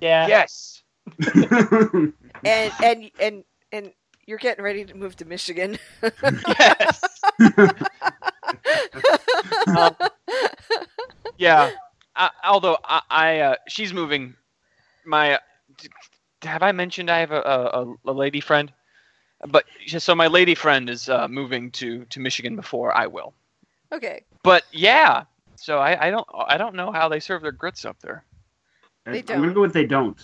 Yeah. 0.00 0.26
Yes. 0.26 0.82
And 2.42 2.72
and 2.82 3.10
and 3.20 3.44
and 3.72 3.92
you're 4.26 4.38
getting 4.38 4.64
ready 4.64 4.84
to 4.86 4.94
move 4.94 5.14
to 5.16 5.24
Michigan. 5.26 5.78
Yes. 6.58 7.02
Um, 9.66 9.94
yeah. 11.38 11.70
I, 12.16 12.30
although 12.44 12.78
I, 12.84 13.00
I 13.10 13.38
uh, 13.40 13.54
she's 13.68 13.92
moving. 13.92 14.34
My, 15.06 15.38
d- 15.78 15.88
have 16.42 16.62
I 16.62 16.72
mentioned 16.72 17.10
I 17.10 17.18
have 17.20 17.30
a, 17.30 17.40
a, 17.40 17.94
a 18.06 18.12
lady 18.12 18.40
friend? 18.40 18.72
But 19.48 19.64
so 19.86 20.14
my 20.14 20.26
lady 20.26 20.54
friend 20.54 20.90
is 20.90 21.08
uh, 21.08 21.26
moving 21.28 21.70
to 21.72 22.04
to 22.06 22.20
Michigan 22.20 22.56
before 22.56 22.96
I 22.96 23.06
will. 23.06 23.32
okay. 23.92 24.24
But 24.42 24.64
yeah. 24.72 25.24
So 25.56 25.78
I, 25.78 26.06
I 26.06 26.10
don't 26.10 26.26
I 26.46 26.56
don't 26.56 26.74
know 26.74 26.90
how 26.92 27.08
they 27.08 27.20
serve 27.20 27.42
their 27.42 27.52
grits 27.52 27.84
up 27.84 27.96
there. 28.00 28.24
They 29.06 29.22
don't. 29.22 29.36
I'm 29.36 29.42
gonna 29.42 29.46
don't. 29.48 29.54
go 29.54 29.60
with 29.62 29.72
they 29.72 29.86
don't. 29.86 30.18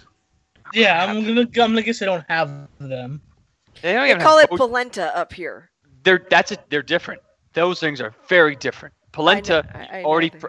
yeah, 0.75 1.05
I'm 1.05 1.25
gonna 1.25 1.41
I'm 1.43 1.47
gonna 1.47 1.83
guess 1.83 2.03
I 2.03 2.05
don't 2.07 2.25
have 2.29 2.69
them. 2.79 3.21
They 3.83 3.93
don't 3.95 4.07
They 4.19 4.25
call 4.25 4.39
it 4.39 4.49
both- 4.51 4.59
polenta 4.59 5.15
up 5.17 5.33
here. 5.33 5.71
they're 6.05 6.25
that's 6.31 6.53
a, 6.53 6.59
they're 6.71 6.83
different. 6.83 7.21
Those 7.55 7.81
things 7.81 8.01
are 8.01 8.15
very 8.29 8.55
different. 8.57 8.95
I 8.95 9.07
know- 9.07 9.13
Polenta. 9.13 9.65
I- 9.75 9.99
I 10.01 10.05
already 10.05 10.29
they 10.31 10.39
pr- 10.39 10.47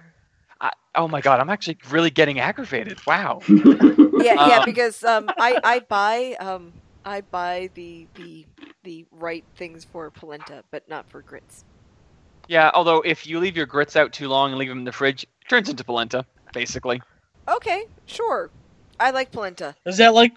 I, 0.59 0.71
oh 0.95 1.07
my 1.07 1.21
god, 1.21 1.39
I'm 1.39 1.49
actually 1.49 1.77
really 1.89 2.09
getting 2.09 2.39
aggravated. 2.39 2.97
Wow. 3.07 3.41
Yeah, 4.19 4.33
yeah, 4.47 4.57
Um, 4.59 4.65
because 4.65 5.03
um, 5.03 5.29
I 5.37 5.59
I 5.63 5.79
buy 5.79 6.35
um 6.39 6.73
I 7.07 7.21
buy 7.21 7.69
the 7.73 8.05
the 8.15 8.45
the 8.83 9.05
right 9.11 9.43
things 9.55 9.85
for 9.85 10.09
polenta, 10.09 10.63
but 10.71 10.87
not 10.89 11.09
for 11.09 11.21
grits. 11.21 11.63
Yeah, 12.49 12.69
although 12.73 13.01
if 13.01 13.25
you 13.25 13.39
leave 13.39 13.55
your 13.55 13.65
grits 13.65 13.95
out 13.95 14.11
too 14.11 14.27
long 14.27 14.51
and 14.51 14.59
leave 14.59 14.69
them 14.69 14.79
in 14.79 14.83
the 14.83 14.91
fridge, 14.91 15.23
it 15.23 15.29
turns 15.49 15.69
into 15.69 15.83
polenta, 15.85 16.25
basically. 16.53 17.01
Okay, 17.47 17.83
sure. 18.05 18.49
I 18.99 19.11
like 19.11 19.31
polenta. 19.31 19.75
Is 19.85 19.97
that 19.97 20.13
like 20.13 20.33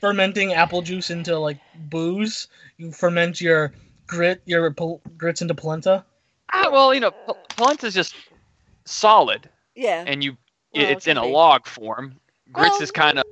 fermenting 0.00 0.52
apple 0.54 0.80
juice 0.80 1.10
into 1.10 1.36
like 1.38 1.58
booze? 1.90 2.46
You 2.78 2.92
ferment 2.92 3.40
your 3.40 3.72
grit, 4.06 4.42
your 4.46 4.70
pol- 4.70 5.00
grits 5.18 5.42
into 5.42 5.54
polenta. 5.54 6.04
Ah, 6.52 6.68
well, 6.70 6.94
you 6.94 7.00
know, 7.00 7.10
pol- 7.10 7.76
is 7.82 7.94
just 7.94 8.14
solid, 8.84 9.48
Yeah. 9.74 10.04
and 10.06 10.22
you 10.22 10.36
Well, 10.72 10.84
it 10.84 10.90
it's 10.92 11.06
in 11.08 11.16
can 11.16 11.28
a 11.30 11.32
log 11.32 11.66
form. 11.66 12.14
Grits 12.52 12.74
Well, 12.74 12.82
is 12.82 12.90
kind 12.92 13.18
of 13.18 13.24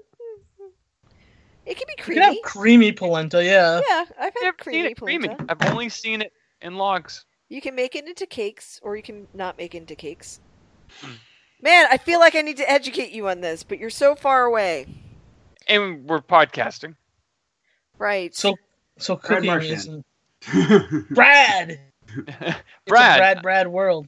It 1.66 1.76
can 1.76 1.86
be 1.88 1.94
creamy. 2.02 2.20
You 2.20 2.22
creamy. 2.22 2.26
can 2.26 2.34
have 2.34 2.42
creamy 2.42 2.92
polenta, 2.92 3.44
yeah. 3.44 3.80
yeah, 3.88 4.04
I've 4.18 4.18
had 4.18 4.26
I've 4.26 4.32
seen 4.42 4.52
creamy 4.58 4.88
it 4.90 4.96
creamy. 5.00 5.28
polenta. 5.28 5.46
I've 5.48 5.70
only 5.72 5.88
seen 5.88 6.22
it 6.22 6.32
in 6.60 6.76
logs. 6.76 7.24
You 7.48 7.60
can 7.60 7.74
make 7.74 7.94
it 7.94 8.06
into 8.06 8.26
cakes, 8.26 8.80
or 8.82 8.96
you 8.96 9.02
can 9.02 9.26
not 9.34 9.56
make 9.58 9.74
it 9.74 9.78
into 9.78 9.94
cakes. 9.94 10.40
Hmm. 11.00 11.12
Man, 11.62 11.86
I 11.90 11.96
feel 11.96 12.20
like 12.20 12.34
I 12.34 12.42
need 12.42 12.58
to 12.58 12.70
educate 12.70 13.12
you 13.12 13.28
on 13.28 13.40
this, 13.40 13.62
but 13.62 13.78
you're 13.78 13.90
so 13.90 14.14
far 14.14 14.44
away. 14.44 14.86
And 15.68 16.04
we're 16.06 16.20
podcasting. 16.20 16.94
Right. 17.98 18.34
So, 18.34 18.56
so 18.98 19.16
Brad 19.16 19.22
cooking 19.28 19.46
Marchand. 19.46 19.72
isn't 19.72 21.08
Brad. 21.14 21.80
It's 22.16 22.28
a 22.28 22.54
Brad. 22.86 23.18
Brad, 23.18 23.42
Brad 23.42 23.68
world. 23.68 24.06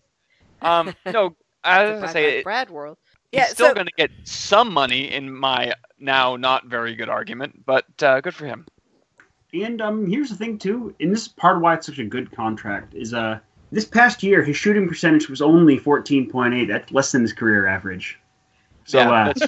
Um, 0.62 0.94
no, 1.06 1.34
I 1.64 1.84
was 1.84 2.00
gonna 2.00 2.12
say 2.12 2.22
Brad, 2.22 2.34
it, 2.34 2.44
Brad 2.44 2.70
World. 2.70 2.98
He's 3.32 3.40
Yeah, 3.40 3.46
still 3.46 3.68
so 3.68 3.74
gonna 3.74 3.90
get 3.96 4.10
some 4.24 4.72
money 4.72 5.12
in 5.12 5.32
my 5.32 5.72
now 5.98 6.36
not 6.36 6.66
very 6.66 6.94
good 6.94 7.08
argument, 7.08 7.64
but 7.66 7.84
uh, 8.02 8.20
good 8.20 8.34
for 8.34 8.46
him. 8.46 8.66
And 9.52 9.80
um, 9.80 10.06
here's 10.06 10.28
the 10.28 10.36
thing 10.36 10.58
too, 10.58 10.94
and 11.00 11.12
this 11.12 11.22
is 11.22 11.28
part 11.28 11.56
of 11.56 11.62
why 11.62 11.74
it's 11.74 11.86
such 11.86 11.98
a 11.98 12.04
good 12.04 12.30
contract. 12.32 12.94
Is 12.94 13.14
uh, 13.14 13.38
this 13.72 13.84
past 13.84 14.22
year 14.22 14.42
his 14.42 14.56
shooting 14.56 14.88
percentage 14.88 15.28
was 15.28 15.40
only 15.40 15.78
14.8. 15.78 16.68
That's 16.68 16.92
less 16.92 17.12
than 17.12 17.22
his 17.22 17.32
career 17.32 17.66
average. 17.66 18.18
So 18.84 18.98
yeah, 18.98 19.32
uh, 19.40 19.46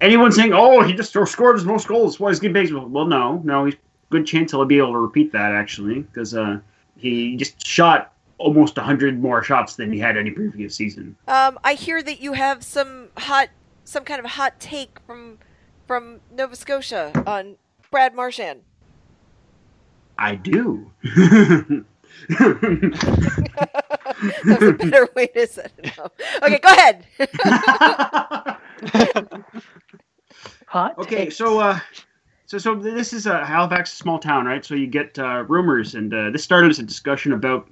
anyone 0.00 0.32
saying, 0.32 0.52
"Oh, 0.52 0.82
he 0.82 0.92
just 0.92 1.10
scored 1.10 1.56
his 1.56 1.64
most 1.64 1.88
goals," 1.88 2.12
that's 2.12 2.20
why 2.20 2.30
he's 2.30 2.40
getting 2.40 2.54
paid. 2.54 2.72
Well, 2.72 3.06
no, 3.06 3.40
no, 3.44 3.64
he's 3.66 3.76
good 4.10 4.26
chance 4.26 4.52
he'll 4.52 4.64
be 4.64 4.78
able 4.78 4.92
to 4.92 4.98
repeat 4.98 5.32
that 5.32 5.52
actually, 5.52 6.00
because 6.00 6.34
uh, 6.34 6.58
he 6.96 7.36
just 7.36 7.64
shot 7.66 8.12
almost 8.38 8.76
100 8.76 9.20
more 9.20 9.42
shots 9.42 9.76
than 9.76 9.92
he 9.92 9.98
had 9.98 10.16
any 10.16 10.30
previous 10.30 10.74
season. 10.74 11.16
um, 11.28 11.58
I 11.64 11.74
hear 11.74 12.02
that 12.02 12.20
you 12.20 12.34
have 12.34 12.62
some 12.62 13.08
hot, 13.16 13.48
some 13.84 14.04
kind 14.04 14.20
of 14.20 14.26
hot 14.32 14.60
take 14.60 14.98
from 15.06 15.38
from 15.86 16.20
Nova 16.32 16.56
Scotia 16.56 17.12
on 17.26 17.56
Brad 17.90 18.14
Marchand. 18.14 18.62
I 20.18 20.34
do. 20.34 20.90
That's 22.28 22.42
a 24.62 24.72
better 24.72 25.08
way 25.14 25.26
to 25.28 25.46
set 25.46 25.72
it 25.78 25.98
up. 25.98 26.18
Okay, 26.42 26.58
go 26.58 26.68
ahead. 26.68 27.06
Hot. 30.68 30.98
Okay, 30.98 31.16
takes. 31.16 31.36
so 31.36 31.60
uh, 31.60 31.78
so 32.46 32.58
so 32.58 32.74
this 32.74 33.12
is 33.12 33.26
uh, 33.26 33.44
Halifax, 33.44 33.92
small 33.92 34.18
town, 34.18 34.46
right? 34.46 34.64
So 34.64 34.74
you 34.74 34.86
get 34.86 35.18
uh, 35.18 35.44
rumors, 35.46 35.94
and 35.94 36.12
uh, 36.12 36.30
this 36.30 36.42
started 36.42 36.70
as 36.70 36.78
a 36.78 36.82
discussion 36.82 37.32
about 37.32 37.68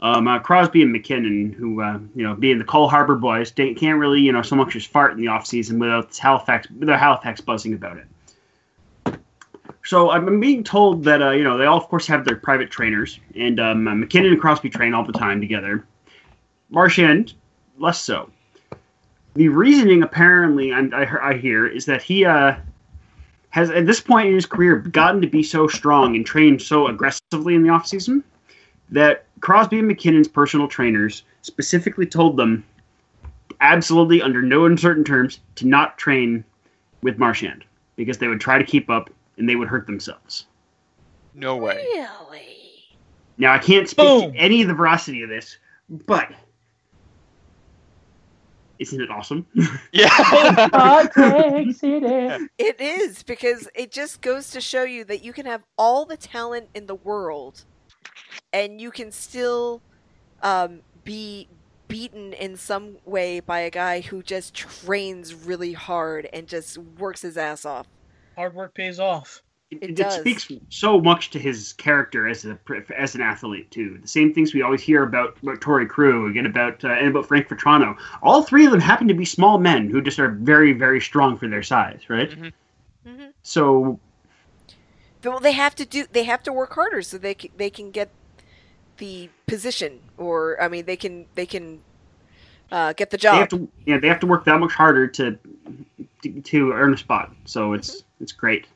um, 0.00 0.28
uh, 0.28 0.38
Crosby 0.38 0.82
and 0.82 0.92
MacKinnon, 0.92 1.52
who 1.52 1.82
uh, 1.82 1.98
you 2.14 2.22
know, 2.22 2.34
being 2.34 2.58
the 2.58 2.64
Cole 2.64 2.88
Harbor 2.88 3.16
boys, 3.16 3.50
can't 3.50 3.98
really 3.98 4.20
you 4.20 4.32
know 4.32 4.42
so 4.42 4.56
much 4.56 4.76
as 4.76 4.84
fart 4.84 5.12
in 5.12 5.20
the 5.20 5.28
off 5.28 5.46
season 5.46 5.78
without 5.78 6.16
Halifax, 6.16 6.68
without 6.70 6.98
Halifax 6.98 7.40
buzzing 7.40 7.74
about 7.74 7.98
it. 7.98 9.18
So 9.84 10.10
I'm 10.10 10.38
being 10.40 10.62
told 10.62 11.04
that 11.04 11.22
uh, 11.22 11.30
you 11.30 11.44
know 11.44 11.56
they 11.56 11.66
all 11.66 11.78
of 11.78 11.88
course 11.88 12.06
have 12.06 12.24
their 12.24 12.36
private 12.36 12.70
trainers, 12.70 13.18
and 13.34 13.58
um, 13.58 13.88
uh, 13.88 13.94
MacKinnon 13.94 14.32
and 14.32 14.40
Crosby 14.40 14.70
train 14.70 14.94
all 14.94 15.04
the 15.04 15.12
time 15.12 15.40
together. 15.40 15.86
Marchand 16.70 17.34
less 17.78 18.00
so 18.00 18.30
the 19.38 19.48
reasoning 19.48 20.02
apparently 20.02 20.72
I'm, 20.72 20.92
I, 20.92 21.06
I 21.22 21.34
hear 21.36 21.64
is 21.64 21.86
that 21.86 22.02
he 22.02 22.24
uh, 22.24 22.56
has 23.50 23.70
at 23.70 23.86
this 23.86 24.00
point 24.00 24.26
in 24.28 24.34
his 24.34 24.46
career 24.46 24.78
gotten 24.78 25.20
to 25.20 25.28
be 25.28 25.44
so 25.44 25.68
strong 25.68 26.16
and 26.16 26.26
trained 26.26 26.60
so 26.60 26.88
aggressively 26.88 27.54
in 27.54 27.62
the 27.62 27.68
offseason 27.68 28.24
that 28.90 29.26
Crosby 29.40 29.78
and 29.78 29.88
MacKinnon's 29.88 30.28
personal 30.28 30.68
trainers 30.68 31.22
specifically 31.42 32.06
told 32.06 32.36
them 32.36 32.64
absolutely 33.60 34.22
under 34.22 34.42
no 34.42 34.64
uncertain 34.66 35.04
terms 35.04 35.40
to 35.56 35.66
not 35.66 35.98
train 35.98 36.44
with 37.02 37.18
Marchand 37.18 37.64
because 37.96 38.18
they 38.18 38.28
would 38.28 38.40
try 38.40 38.58
to 38.58 38.64
keep 38.64 38.88
up 38.90 39.10
and 39.36 39.48
they 39.48 39.56
would 39.56 39.68
hurt 39.68 39.86
themselves. 39.86 40.46
no 41.34 41.56
way. 41.56 41.76
Really? 41.76 42.54
Now 43.36 43.52
I 43.52 43.58
can't 43.58 43.88
speak 43.88 44.04
Boom. 44.06 44.32
to 44.32 44.38
any 44.38 44.62
of 44.62 44.68
the 44.68 44.74
veracity 44.74 45.22
of 45.22 45.28
this, 45.28 45.56
but 45.88 46.30
isn't 48.78 49.00
it 49.00 49.10
awesome? 49.10 49.46
Yeah. 49.92 50.08
Hot 50.10 51.12
takes 51.14 51.82
it 51.82 52.02
is. 52.04 52.48
It 52.58 52.80
is 52.80 53.22
because 53.22 53.68
it 53.74 53.90
just 53.90 54.20
goes 54.20 54.50
to 54.50 54.60
show 54.60 54.82
you 54.84 55.04
that 55.04 55.24
you 55.24 55.32
can 55.32 55.46
have 55.46 55.62
all 55.76 56.04
the 56.04 56.16
talent 56.16 56.68
in 56.74 56.86
the 56.86 56.94
world, 56.94 57.64
and 58.52 58.80
you 58.80 58.90
can 58.90 59.12
still 59.12 59.80
um, 60.42 60.80
be 61.04 61.48
beaten 61.88 62.32
in 62.34 62.56
some 62.56 62.98
way 63.04 63.40
by 63.40 63.60
a 63.60 63.70
guy 63.70 64.00
who 64.00 64.22
just 64.22 64.54
trains 64.54 65.34
really 65.34 65.72
hard 65.72 66.28
and 66.32 66.46
just 66.46 66.78
works 66.78 67.22
his 67.22 67.36
ass 67.36 67.64
off. 67.64 67.86
Hard 68.36 68.54
work 68.54 68.74
pays 68.74 69.00
off. 69.00 69.42
It, 69.70 69.82
It 69.82 70.00
it 70.00 70.12
speaks 70.12 70.48
so 70.70 70.98
much 70.98 71.30
to 71.30 71.38
his 71.38 71.74
character 71.74 72.26
as 72.26 72.46
a 72.46 72.58
as 72.96 73.14
an 73.14 73.20
athlete 73.20 73.70
too. 73.70 73.98
The 74.00 74.08
same 74.08 74.32
things 74.32 74.54
we 74.54 74.62
always 74.62 74.80
hear 74.80 75.02
about 75.02 75.36
about 75.42 75.60
Torey 75.60 75.86
Krug 75.86 76.30
again 76.30 76.46
about 76.46 76.82
uh, 76.84 76.88
and 76.88 77.08
about 77.08 77.26
Frank 77.26 77.48
Vatrano. 77.48 77.96
All 78.22 78.42
three 78.42 78.64
of 78.64 78.70
them 78.70 78.80
happen 78.80 79.08
to 79.08 79.14
be 79.14 79.26
small 79.26 79.58
men 79.58 79.90
who 79.90 80.00
just 80.00 80.18
are 80.18 80.30
very 80.30 80.72
very 80.72 81.00
strong 81.02 81.36
for 81.36 81.48
their 81.48 81.62
size, 81.62 82.00
right? 82.08 82.30
Mhm. 82.30 82.52
Mhm. 83.06 83.32
So 83.42 84.00
Well, 85.22 85.40
they 85.40 85.52
have 85.52 85.74
to 85.76 85.84
do. 85.84 86.06
They 86.10 86.24
have 86.24 86.42
to 86.44 86.52
work 86.52 86.74
harder 86.74 87.02
so 87.02 87.18
they 87.18 87.34
can, 87.34 87.50
they 87.56 87.70
can 87.70 87.90
get 87.90 88.10
the 88.98 89.30
position, 89.46 90.00
or 90.16 90.60
I 90.60 90.68
mean, 90.68 90.84
they 90.84 90.96
can 90.96 91.26
they 91.34 91.46
can 91.46 91.80
uh, 92.70 92.92
get 92.92 93.10
the 93.10 93.16
they 93.16 93.28
have 93.28 93.48
job. 93.48 93.60
to 93.60 93.68
yeah 93.86 93.98
they 93.98 94.08
have 94.08 94.20
to 94.20 94.26
work 94.26 94.44
that 94.44 94.60
much 94.60 94.72
harder 94.72 95.06
to 95.06 95.38
to, 96.22 96.40
to 96.40 96.72
earn 96.72 96.92
a 96.94 96.96
spot. 96.96 97.34
So 97.44 97.72
it's 97.72 98.04
it's 98.20 98.32
great. 98.32 98.66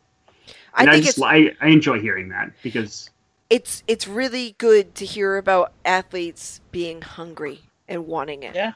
I 0.74 0.82
And 0.82 0.90
I, 0.90 0.92
think 0.94 1.04
just 1.06 1.18
it's 1.18 1.26
I, 1.26 1.52
I 1.60 1.68
enjoy 1.68 2.00
hearing 2.00 2.28
that 2.30 2.52
because 2.62 3.10
it's 3.50 3.82
it's 3.86 4.08
really 4.08 4.54
good 4.58 4.94
to 4.96 5.04
hear 5.04 5.36
about 5.36 5.72
athletes 5.84 6.60
being 6.70 7.02
hungry 7.02 7.60
and 7.88 8.06
wanting 8.06 8.42
it. 8.42 8.54
Yeah. 8.54 8.72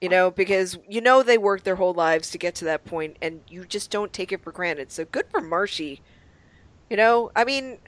You 0.00 0.08
know, 0.08 0.30
because 0.30 0.78
you 0.88 1.00
know 1.00 1.22
they 1.22 1.38
work 1.38 1.64
their 1.64 1.76
whole 1.76 1.92
lives 1.92 2.30
to 2.30 2.38
get 2.38 2.54
to 2.56 2.64
that 2.66 2.84
point 2.84 3.16
and 3.20 3.40
you 3.48 3.64
just 3.64 3.90
don't 3.90 4.12
take 4.12 4.32
it 4.32 4.42
for 4.42 4.52
granted. 4.52 4.90
So 4.92 5.04
good 5.04 5.26
for 5.30 5.40
Marshy. 5.40 6.00
You 6.88 6.96
know, 6.96 7.30
I 7.36 7.44
mean, 7.44 7.78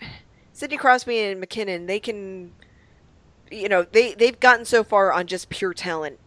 Sidney 0.61 0.77
Crosby 0.77 1.21
and 1.21 1.41
MacKinnon, 1.41 1.87
they 1.87 1.99
can 1.99 2.53
you 3.51 3.67
know, 3.67 3.83
they 3.83 4.13
they've 4.13 4.39
gotten 4.39 4.67
so 4.67 4.85
far 4.85 5.11
on 5.11 5.27
just 5.27 5.49
pure 5.49 5.73
talent. 5.73 6.19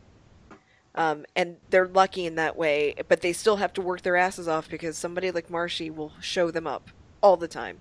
Um, 0.96 1.26
and 1.36 1.58
they're 1.70 1.88
lucky 1.88 2.26
in 2.26 2.34
that 2.36 2.56
way, 2.58 2.96
but 3.08 3.22
they 3.22 3.32
still 3.32 3.58
have 3.58 3.74
to 3.74 3.82
work 3.82 4.02
their 4.02 4.18
asses 4.18 4.48
off 4.48 4.68
because 4.68 4.98
somebody 4.98 5.30
like 5.30 5.52
Marshy 5.52 5.92
will 5.92 6.14
show 6.20 6.50
them 6.50 6.66
up 6.66 6.90
all 7.22 7.38
the 7.38 7.48
time. 7.48 7.78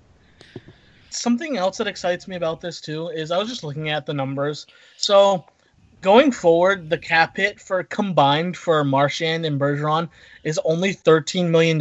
Something 1.09 1.57
else 1.57 1.78
that 1.78 1.86
excites 1.86 2.28
me 2.28 2.36
about 2.36 2.61
this 2.61 2.82
too 2.82 3.09
is 3.09 3.30
I 3.30 3.38
was 3.38 3.48
just 3.48 3.64
looking 3.64 3.88
at 3.88 4.05
the 4.05 4.12
numbers. 4.12 4.66
So 4.98 5.46
going 6.03 6.32
forward, 6.32 6.90
the 6.90 6.98
cap 6.98 7.36
hit 7.36 7.59
for 7.61 7.82
combined 7.84 8.57
for 8.57 8.84
Marchand 8.84 9.46
and 9.46 9.59
Bergeron 9.59 10.09
is 10.44 10.61
only 10.64 10.92
$13 10.94 11.48
million. 11.48 11.78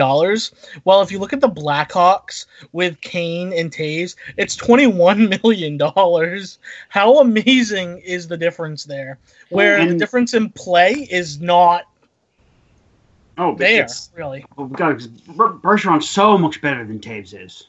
While 0.84 1.01
if 1.01 1.11
you 1.11 1.19
look 1.19 1.34
at 1.34 1.41
the 1.41 1.49
Blackhawks 1.49 2.45
with 2.72 3.01
Kane 3.01 3.51
and 3.51 3.72
Toews, 3.72 4.15
it's 4.38 4.55
$21 4.55 5.43
million. 5.43 6.57
How 6.89 7.19
amazing 7.19 7.97
is 7.99 8.28
the 8.28 8.38
difference 8.38 8.86
there? 8.86 9.17
Where 9.49 9.86
the 9.86 9.95
difference 9.95 10.34
in 10.34 10.49
play 10.51 11.07
is 11.11 11.41
not 11.41 11.84
oh 13.38 13.55
there, 13.55 13.82
it's- 13.84 14.11
really. 14.15 14.45
oh 14.57 14.67
god, 14.67 14.99
Bergeron's 15.36 16.09
so 16.09 16.38
much 16.38 16.61
better 16.61 16.86
than 16.86 16.99
Toews 16.99 17.34
is. 17.38 17.67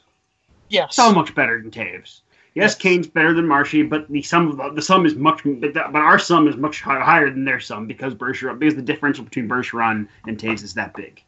Yes. 0.69 0.95
so 0.95 1.11
much 1.13 1.35
better 1.35 1.61
than 1.61 1.71
Toews. 1.71 2.21
Yes, 2.55 2.71
Yes. 2.71 2.75
Kane's 2.75 3.07
better 3.07 3.33
than 3.33 3.47
Marshy, 3.47 3.81
but 3.81 4.07
the 4.09 4.21
sum 4.21 4.59
of 4.59 4.75
the 4.75 4.81
sum 4.81 5.05
is 5.05 5.15
much, 5.15 5.41
but, 5.43 5.73
that, 5.73 5.91
but 5.91 6.01
our 6.01 6.19
sum 6.19 6.47
is 6.47 6.55
much 6.55 6.81
higher 6.81 7.29
than 7.29 7.45
their 7.45 7.59
sum 7.59 7.87
because 7.87 8.13
Bergeron, 8.13 8.59
because 8.59 8.75
the 8.75 8.81
differential 8.81 9.23
between 9.23 9.47
Bergeron 9.47 10.07
and 10.27 10.37
Toews 10.37 10.63
is 10.63 10.73
that 10.75 10.93
big. 10.95 11.23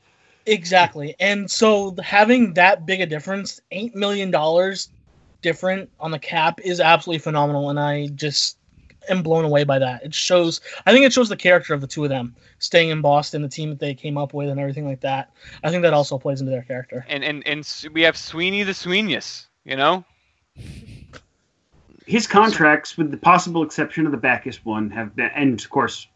Exactly. 0.45 1.15
And 1.19 1.49
so 1.49 1.95
having 2.03 2.53
that 2.53 2.85
big 2.85 3.01
a 3.01 3.05
difference, 3.05 3.59
$8 3.71 3.95
million 3.95 4.31
different 5.41 5.89
on 5.99 6.11
the 6.11 6.19
cap 6.19 6.59
is 6.63 6.79
absolutely 6.79 7.19
phenomenal. 7.19 7.71
And 7.71 7.79
I 7.79 8.07
just 8.07 8.57
am 9.09 9.23
blown 9.23 9.45
away 9.45 9.63
by 9.63 9.79
that. 9.79 10.03
It 10.03 10.13
shows, 10.13 10.61
I 10.85 10.91
think 10.91 11.05
it 11.05 11.13
shows 11.13 11.29
the 11.29 11.35
character 11.35 11.73
of 11.73 11.81
the 11.81 11.87
two 11.87 12.03
of 12.03 12.09
them 12.09 12.35
staying 12.59 12.89
in 12.89 13.01
Boston, 13.01 13.41
the 13.41 13.49
team 13.49 13.69
that 13.69 13.79
they 13.79 13.95
came 13.95 14.17
up 14.17 14.33
with, 14.33 14.49
and 14.49 14.59
everything 14.59 14.85
like 14.85 15.01
that. 15.01 15.31
I 15.63 15.71
think 15.71 15.81
that 15.81 15.93
also 15.93 16.17
plays 16.19 16.41
into 16.41 16.51
their 16.51 16.63
character. 16.63 17.05
and 17.09 17.23
and 17.23 17.45
and 17.47 17.67
we 17.93 18.03
have 18.03 18.17
Sweeney 18.17 18.63
the 18.63 18.73
Sweenius. 18.73 19.47
You 19.63 19.75
know. 19.75 20.05
His 22.05 22.27
contracts, 22.27 22.97
with 22.97 23.09
the 23.11 23.17
possible 23.17 23.63
exception 23.63 24.05
of 24.05 24.11
the 24.11 24.17
Backes 24.17 24.63
one, 24.63 24.89
have 24.91 25.15
been, 25.15 25.31
and 25.35 25.59
of 25.59 25.69
course, 25.69 26.07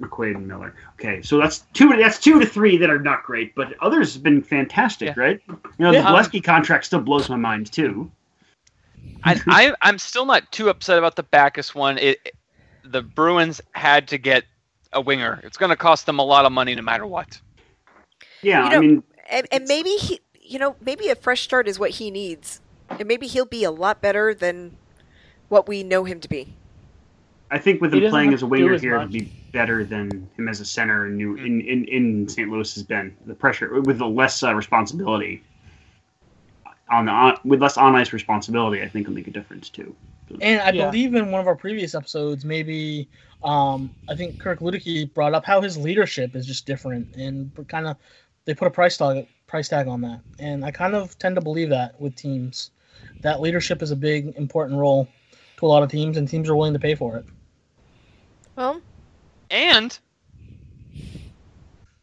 McQuaid 0.00 0.34
and 0.36 0.46
Miller. 0.46 0.74
Okay, 0.94 1.22
so 1.22 1.38
that's 1.38 1.60
two. 1.72 1.88
That's 1.96 2.18
two 2.18 2.38
to 2.40 2.46
three 2.46 2.76
that 2.76 2.90
are 2.90 2.98
not 2.98 3.22
great, 3.22 3.54
but 3.54 3.74
others 3.80 4.12
have 4.14 4.22
been 4.22 4.42
fantastic, 4.42 5.08
Yeah. 5.16 5.22
right? 5.22 5.40
You 5.48 5.56
know, 5.78 5.92
Yeah. 5.92 6.02
the 6.02 6.08
Gillespie 6.08 6.40
contract 6.42 6.84
still 6.84 7.00
blows 7.00 7.28
my 7.30 7.36
mind 7.36 7.72
too. 7.72 8.10
I, 9.22 9.40
I 9.46 9.74
I'm 9.80 9.98
still 9.98 10.26
not 10.26 10.50
too 10.52 10.68
upset 10.68 10.98
about 10.98 11.16
the 11.16 11.22
Backes 11.22 11.74
one. 11.74 11.98
It, 11.98 12.18
it- 12.24 12.34
the 12.86 13.00
Bruins 13.00 13.62
had 13.72 14.06
to 14.08 14.18
get 14.18 14.44
a 14.92 15.00
winger. 15.00 15.40
It's 15.42 15.56
going 15.56 15.70
to 15.70 15.76
cost 15.76 16.04
them 16.04 16.18
a 16.18 16.22
lot 16.22 16.44
of 16.44 16.52
money 16.52 16.74
no 16.74 16.82
matter 16.82 17.06
what. 17.06 17.40
Yeah, 18.42 18.68
You 18.68 18.76
I 18.76 18.78
mean, 18.78 19.02
And, 19.30 19.46
and 19.50 19.64
maybe 19.66 19.88
he, 19.96 20.20
you 20.42 20.58
know, 20.58 20.76
maybe 20.82 21.08
a 21.08 21.14
fresh 21.14 21.40
start 21.40 21.66
is 21.66 21.78
what 21.78 21.92
he 21.92 22.10
needs, 22.10 22.60
and 22.90 23.06
maybe 23.06 23.26
he'll 23.26 23.44
be 23.46 23.64
a 23.64 23.70
lot 23.70 24.00
better 24.02 24.34
than 24.34 24.72
what 25.48 25.68
we 25.68 25.82
know 25.82 26.04
him 26.04 26.20
to 26.20 26.28
be. 26.28 26.48
I 27.50 27.58
think 27.58 27.80
with 27.80 27.94
him 27.94 28.08
playing 28.10 28.34
as 28.34 28.42
a 28.42 28.46
winger 28.46 28.74
as 28.74 28.82
here, 28.82 28.96
much. 28.96 29.10
it'd 29.10 29.12
be 29.12 29.32
better 29.52 29.84
than 29.84 30.28
him 30.36 30.48
as 30.48 30.60
a 30.60 30.64
center 30.64 31.06
in 31.06 31.16
New 31.16 31.36
in, 31.36 31.60
in, 31.60 31.84
in 31.84 32.28
St. 32.28 32.50
Louis 32.50 32.74
has 32.74 32.82
been. 32.82 33.14
The 33.26 33.34
pressure 33.34 33.80
with 33.80 33.98
the 33.98 34.06
less 34.06 34.42
uh, 34.42 34.54
responsibility 34.54 35.42
on 36.90 37.06
the 37.06 37.12
on, 37.12 37.38
with 37.44 37.62
less 37.62 37.76
on 37.76 37.94
ice 37.94 38.12
responsibility, 38.12 38.82
I 38.82 38.88
think 38.88 39.06
will 39.06 39.14
make 39.14 39.28
a 39.28 39.30
difference 39.30 39.68
too. 39.68 39.94
And 40.40 40.60
I 40.60 40.72
Yeah. 40.72 40.86
believe 40.86 41.14
in 41.14 41.30
one 41.30 41.40
of 41.40 41.46
our 41.46 41.54
previous 41.54 41.94
episodes, 41.94 42.44
maybe 42.44 43.08
um, 43.42 43.92
I 44.08 44.16
think 44.16 44.38
Kirk 44.38 44.60
Luedeke 44.60 45.12
brought 45.14 45.34
up 45.34 45.44
how 45.44 45.60
his 45.60 45.76
leadership 45.76 46.34
is 46.34 46.46
just 46.46 46.66
different, 46.66 47.14
and 47.14 47.52
kind 47.68 47.86
of 47.86 47.96
they 48.46 48.54
put 48.54 48.66
a 48.66 48.70
price 48.70 48.96
tag 48.96 49.28
price 49.46 49.68
tag 49.68 49.86
on 49.86 50.00
that, 50.00 50.20
and 50.38 50.64
I 50.64 50.70
kind 50.70 50.94
of 50.94 51.16
tend 51.18 51.36
to 51.36 51.40
believe 51.42 51.68
that 51.68 52.00
with 52.00 52.16
teams, 52.16 52.70
that 53.20 53.40
leadership 53.40 53.82
is 53.82 53.90
a 53.90 53.96
big 53.96 54.34
important 54.36 54.78
role 54.78 55.08
to 55.56 55.66
a 55.66 55.68
lot 55.68 55.82
of 55.82 55.90
teams, 55.90 56.16
and 56.16 56.28
teams 56.28 56.48
are 56.48 56.56
willing 56.56 56.72
to 56.74 56.78
pay 56.78 56.94
for 56.94 57.16
it. 57.16 57.24
Well, 58.56 58.80
And 59.50 59.98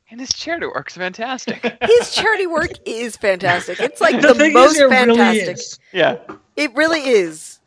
and 0.10 0.20
his 0.20 0.30
charity 0.34 0.66
work's 0.68 0.96
fantastic. 0.96 1.62
his 1.86 2.14
charity 2.14 2.46
work 2.48 2.72
is 2.86 3.16
fantastic. 3.16 3.80
It's 3.80 4.02
like 4.02 4.22
The 4.22 4.34
the, 4.34 4.50
most 4.50 4.72
is, 4.76 4.80
it 4.82 4.84
really 4.86 5.16
fantastic. 5.18 5.58
is. 5.58 5.80
yeah. 5.94 6.18
It 6.58 6.74
really 6.76 7.02
is. 7.02 7.60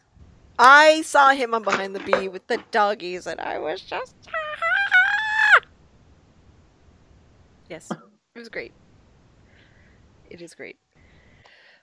I 0.59 1.01
saw 1.03 1.31
him 1.31 1.55
on 1.55 1.63
Behind 1.63 1.95
the 1.97 2.01
B 2.01 2.29
with 2.29 2.47
the 2.47 2.63
doggies, 2.71 3.27
and 3.27 3.41
I 3.41 3.59
was 3.59 3.81
just. 3.81 4.15
yes, 7.71 7.91
it 7.91 8.39
was 8.39 8.49
great. 8.51 8.73
It 10.31 10.43
is 10.43 10.55
great. 10.55 10.77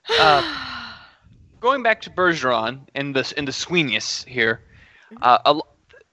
Uh, 0.08 0.78
going 1.62 1.82
back 1.82 2.02
to 2.02 2.10
Bergeron 2.10 2.86
and 2.94 3.14
the 3.16 3.32
and 3.36 3.48
the 3.48 3.52
Sweenius 3.52 4.26
here, 4.26 4.60
uh, 5.22 5.38
a 5.46 5.48
l- 5.48 5.66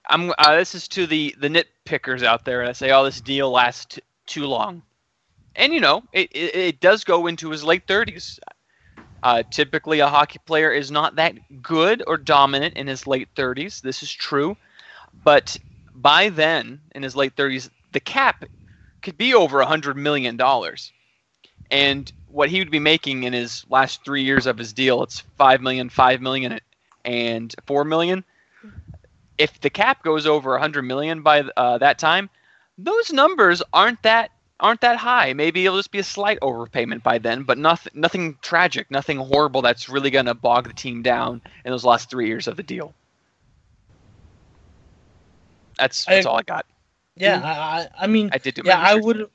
I'm 0.08 0.32
uh, 0.38 0.56
this 0.56 0.74
is 0.74 0.88
to 0.88 1.06
the 1.06 1.34
the 1.38 1.48
nitpickers 1.48 2.22
out 2.22 2.44
there 2.46 2.64
that 2.64 2.76
say, 2.76 2.92
"Oh, 2.92 3.04
this 3.04 3.20
deal 3.20 3.50
lasts 3.50 3.96
t- 3.96 4.02
too 4.26 4.46
long," 4.46 4.82
and 5.56 5.74
you 5.74 5.80
know 5.80 6.02
it, 6.12 6.30
it 6.32 6.54
it 6.54 6.80
does 6.80 7.04
go 7.04 7.26
into 7.26 7.50
his 7.50 7.64
late 7.64 7.86
30s. 7.86 8.38
Uh, 9.22 9.42
typically, 9.50 10.00
a 10.00 10.08
hockey 10.08 10.38
player 10.46 10.72
is 10.72 10.90
not 10.90 11.16
that 11.16 11.34
good 11.62 12.02
or 12.06 12.16
dominant 12.16 12.74
in 12.74 12.86
his 12.86 13.06
late 13.06 13.28
30s. 13.36 13.82
This 13.82 14.02
is 14.02 14.10
true, 14.10 14.56
but 15.24 15.58
by 15.94 16.30
then, 16.30 16.80
in 16.94 17.02
his 17.02 17.14
late 17.14 17.36
30s, 17.36 17.68
the 17.92 18.00
cap 18.00 18.44
could 19.02 19.18
be 19.18 19.34
over 19.34 19.60
a 19.60 19.66
hundred 19.66 19.96
million 19.96 20.38
dollars 20.38 20.90
and 21.70 22.12
what 22.28 22.48
he 22.48 22.58
would 22.58 22.70
be 22.70 22.78
making 22.78 23.24
in 23.24 23.32
his 23.32 23.64
last 23.68 24.04
three 24.04 24.22
years 24.22 24.46
of 24.46 24.58
his 24.58 24.72
deal 24.72 25.02
it's 25.02 25.20
five 25.36 25.60
million 25.60 25.88
five 25.88 26.20
million 26.20 26.60
and 27.04 27.54
four 27.66 27.84
million. 27.84 28.24
If 29.38 29.60
the 29.60 29.70
cap 29.70 30.02
goes 30.04 30.26
over 30.26 30.54
a 30.54 30.60
hundred 30.60 30.82
million 30.82 31.22
by 31.22 31.40
uh, 31.56 31.78
that 31.78 31.98
time 31.98 32.30
those 32.78 33.12
numbers 33.12 33.62
aren't 33.72 34.02
that 34.02 34.30
aren't 34.60 34.80
that 34.82 34.96
high. 34.98 35.32
Maybe 35.32 35.64
it'll 35.64 35.78
just 35.78 35.90
be 35.90 35.98
a 36.00 36.04
slight 36.04 36.38
overpayment 36.40 37.02
by 37.02 37.18
then 37.18 37.42
but 37.44 37.58
nothing 37.58 37.92
nothing 37.94 38.36
tragic 38.42 38.90
nothing 38.90 39.18
horrible 39.18 39.62
that's 39.62 39.88
really 39.88 40.10
going 40.10 40.26
to 40.26 40.34
bog 40.34 40.66
the 40.68 40.74
team 40.74 41.02
down 41.02 41.40
in 41.64 41.70
those 41.70 41.84
last 41.84 42.10
three 42.10 42.26
years 42.26 42.46
of 42.46 42.56
the 42.56 42.62
deal. 42.62 42.94
That's 45.78 46.04
that's 46.04 46.26
I- 46.26 46.30
all 46.30 46.36
i 46.38 46.42
got. 46.42 46.66
Yeah, 47.16 47.40
I, 47.42 47.80
I 47.82 47.88
I 48.04 48.06
mean, 48.06 48.30
i 48.32 48.38
did 48.38 48.54
do 48.54 48.62
my 48.62 48.70
yeah, 48.70 48.78
I 48.78 48.94
would. 48.94 49.28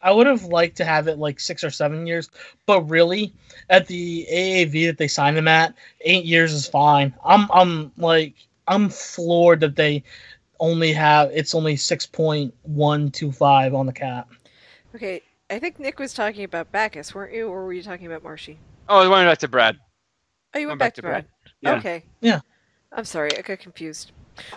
I 0.00 0.12
would 0.12 0.26
have 0.26 0.44
liked 0.44 0.76
to 0.76 0.84
have 0.84 1.08
it 1.08 1.18
like 1.18 1.40
six 1.40 1.64
or 1.64 1.70
seven 1.70 2.06
years, 2.06 2.30
but 2.66 2.82
really, 2.82 3.32
at 3.68 3.86
the 3.86 4.26
AAV 4.32 4.86
that 4.86 4.98
they 4.98 5.08
signed 5.08 5.36
him 5.36 5.48
at, 5.48 5.74
eight 6.02 6.24
years 6.24 6.52
is 6.52 6.68
fine. 6.68 7.14
I'm, 7.24 7.48
I'm 7.52 7.92
like, 7.96 8.34
I'm 8.66 8.88
floored 8.88 9.60
that 9.60 9.76
they 9.76 10.04
only 10.60 10.92
have 10.92 11.30
it's 11.32 11.54
only 11.54 11.76
six 11.76 12.04
point 12.04 12.52
one 12.62 13.10
two 13.10 13.30
five 13.30 13.74
on 13.74 13.86
the 13.86 13.92
cap. 13.92 14.28
Okay, 14.94 15.22
I 15.50 15.58
think 15.58 15.78
Nick 15.78 15.98
was 15.98 16.12
talking 16.12 16.44
about 16.44 16.72
Backes, 16.72 17.14
weren't 17.14 17.32
you, 17.32 17.48
or 17.48 17.64
were 17.64 17.72
you 17.72 17.82
talking 17.82 18.06
about 18.06 18.22
Marchy? 18.22 18.58
oh 18.90 18.96
i 18.96 19.00
was 19.00 19.08
going 19.08 19.26
back 19.26 19.36
to 19.36 19.48
brad 19.48 19.78
Oh, 20.54 20.58
you 20.58 20.66
went 20.66 20.72
Went 20.72 20.78
back, 20.80 20.86
back 20.86 20.94
to 20.94 21.02
to 21.02 21.08
Brad. 21.08 21.26
Yeah. 21.60 21.74
Okay. 21.76 22.04
Yeah. 22.20 22.40
I'm 22.92 23.04
sorry, 23.04 23.36
I 23.36 23.42
got 23.42 23.58
confused. 23.58 24.12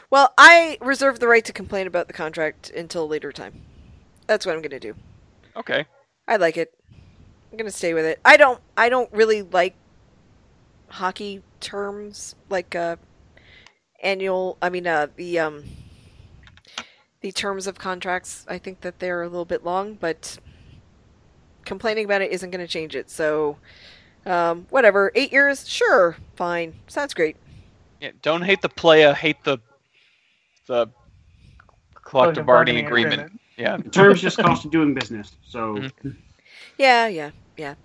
Well, 0.09 0.33
I 0.37 0.77
reserve 0.79 1.19
the 1.19 1.27
right 1.27 1.43
to 1.45 1.53
complain 1.53 1.87
about 1.87 2.07
the 2.07 2.13
contract 2.13 2.69
until 2.69 3.07
later 3.07 3.31
time. 3.31 3.61
That's 4.27 4.45
what 4.45 4.55
I'm 4.55 4.61
going 4.61 4.71
to 4.71 4.79
do. 4.79 4.95
Okay 5.55 5.85
I 6.27 6.37
like 6.37 6.55
it. 6.55 6.73
I'm 7.51 7.57
going 7.57 7.69
to 7.69 7.75
stay 7.75 7.93
with 7.93 8.05
it. 8.05 8.19
I 8.23 8.37
don't 8.37 8.61
I 8.77 8.87
don't 8.87 9.11
really 9.11 9.41
like 9.41 9.75
hockey 10.87 11.41
terms 11.59 12.35
like 12.49 12.75
uh 12.75 12.97
annual 14.01 14.57
I 14.61 14.69
mean 14.69 14.87
uh 14.87 15.07
the 15.15 15.39
um 15.39 15.63
the 17.19 17.31
terms 17.33 17.67
of 17.67 17.77
contracts. 17.77 18.45
I 18.47 18.57
think 18.57 18.81
that 18.81 18.99
they're 18.99 19.23
a 19.23 19.27
little 19.27 19.45
bit 19.45 19.65
long, 19.65 19.95
but 19.95 20.37
complaining 21.65 22.05
about 22.05 22.21
it 22.21 22.31
isn't 22.31 22.49
going 22.49 22.65
to 22.65 22.71
change 22.71 22.95
it. 22.95 23.09
So 23.09 23.57
um 24.25 24.67
whatever. 24.69 25.11
8 25.13 25.33
years? 25.33 25.67
Sure. 25.67 26.15
Fine. 26.37 26.75
Sounds 26.87 27.13
great. 27.13 27.35
Yeah, 27.99 28.11
don't 28.21 28.43
hate 28.43 28.61
the 28.61 28.69
playa, 28.69 29.13
hate 29.13 29.43
the 29.43 29.57
the 30.67 30.87
collective 31.93 32.45
bargaining 32.45 32.85
agreement. 32.85 33.40
Yeah. 33.61 33.77
Terms 33.77 34.21
just 34.21 34.37
cost 34.37 34.65
of 34.65 34.71
doing 34.71 34.93
business. 34.93 35.31
So 35.47 35.75
Mhm. 35.75 36.15
Yeah, 36.77 37.07
yeah, 37.07 37.31
yeah. 37.57 37.75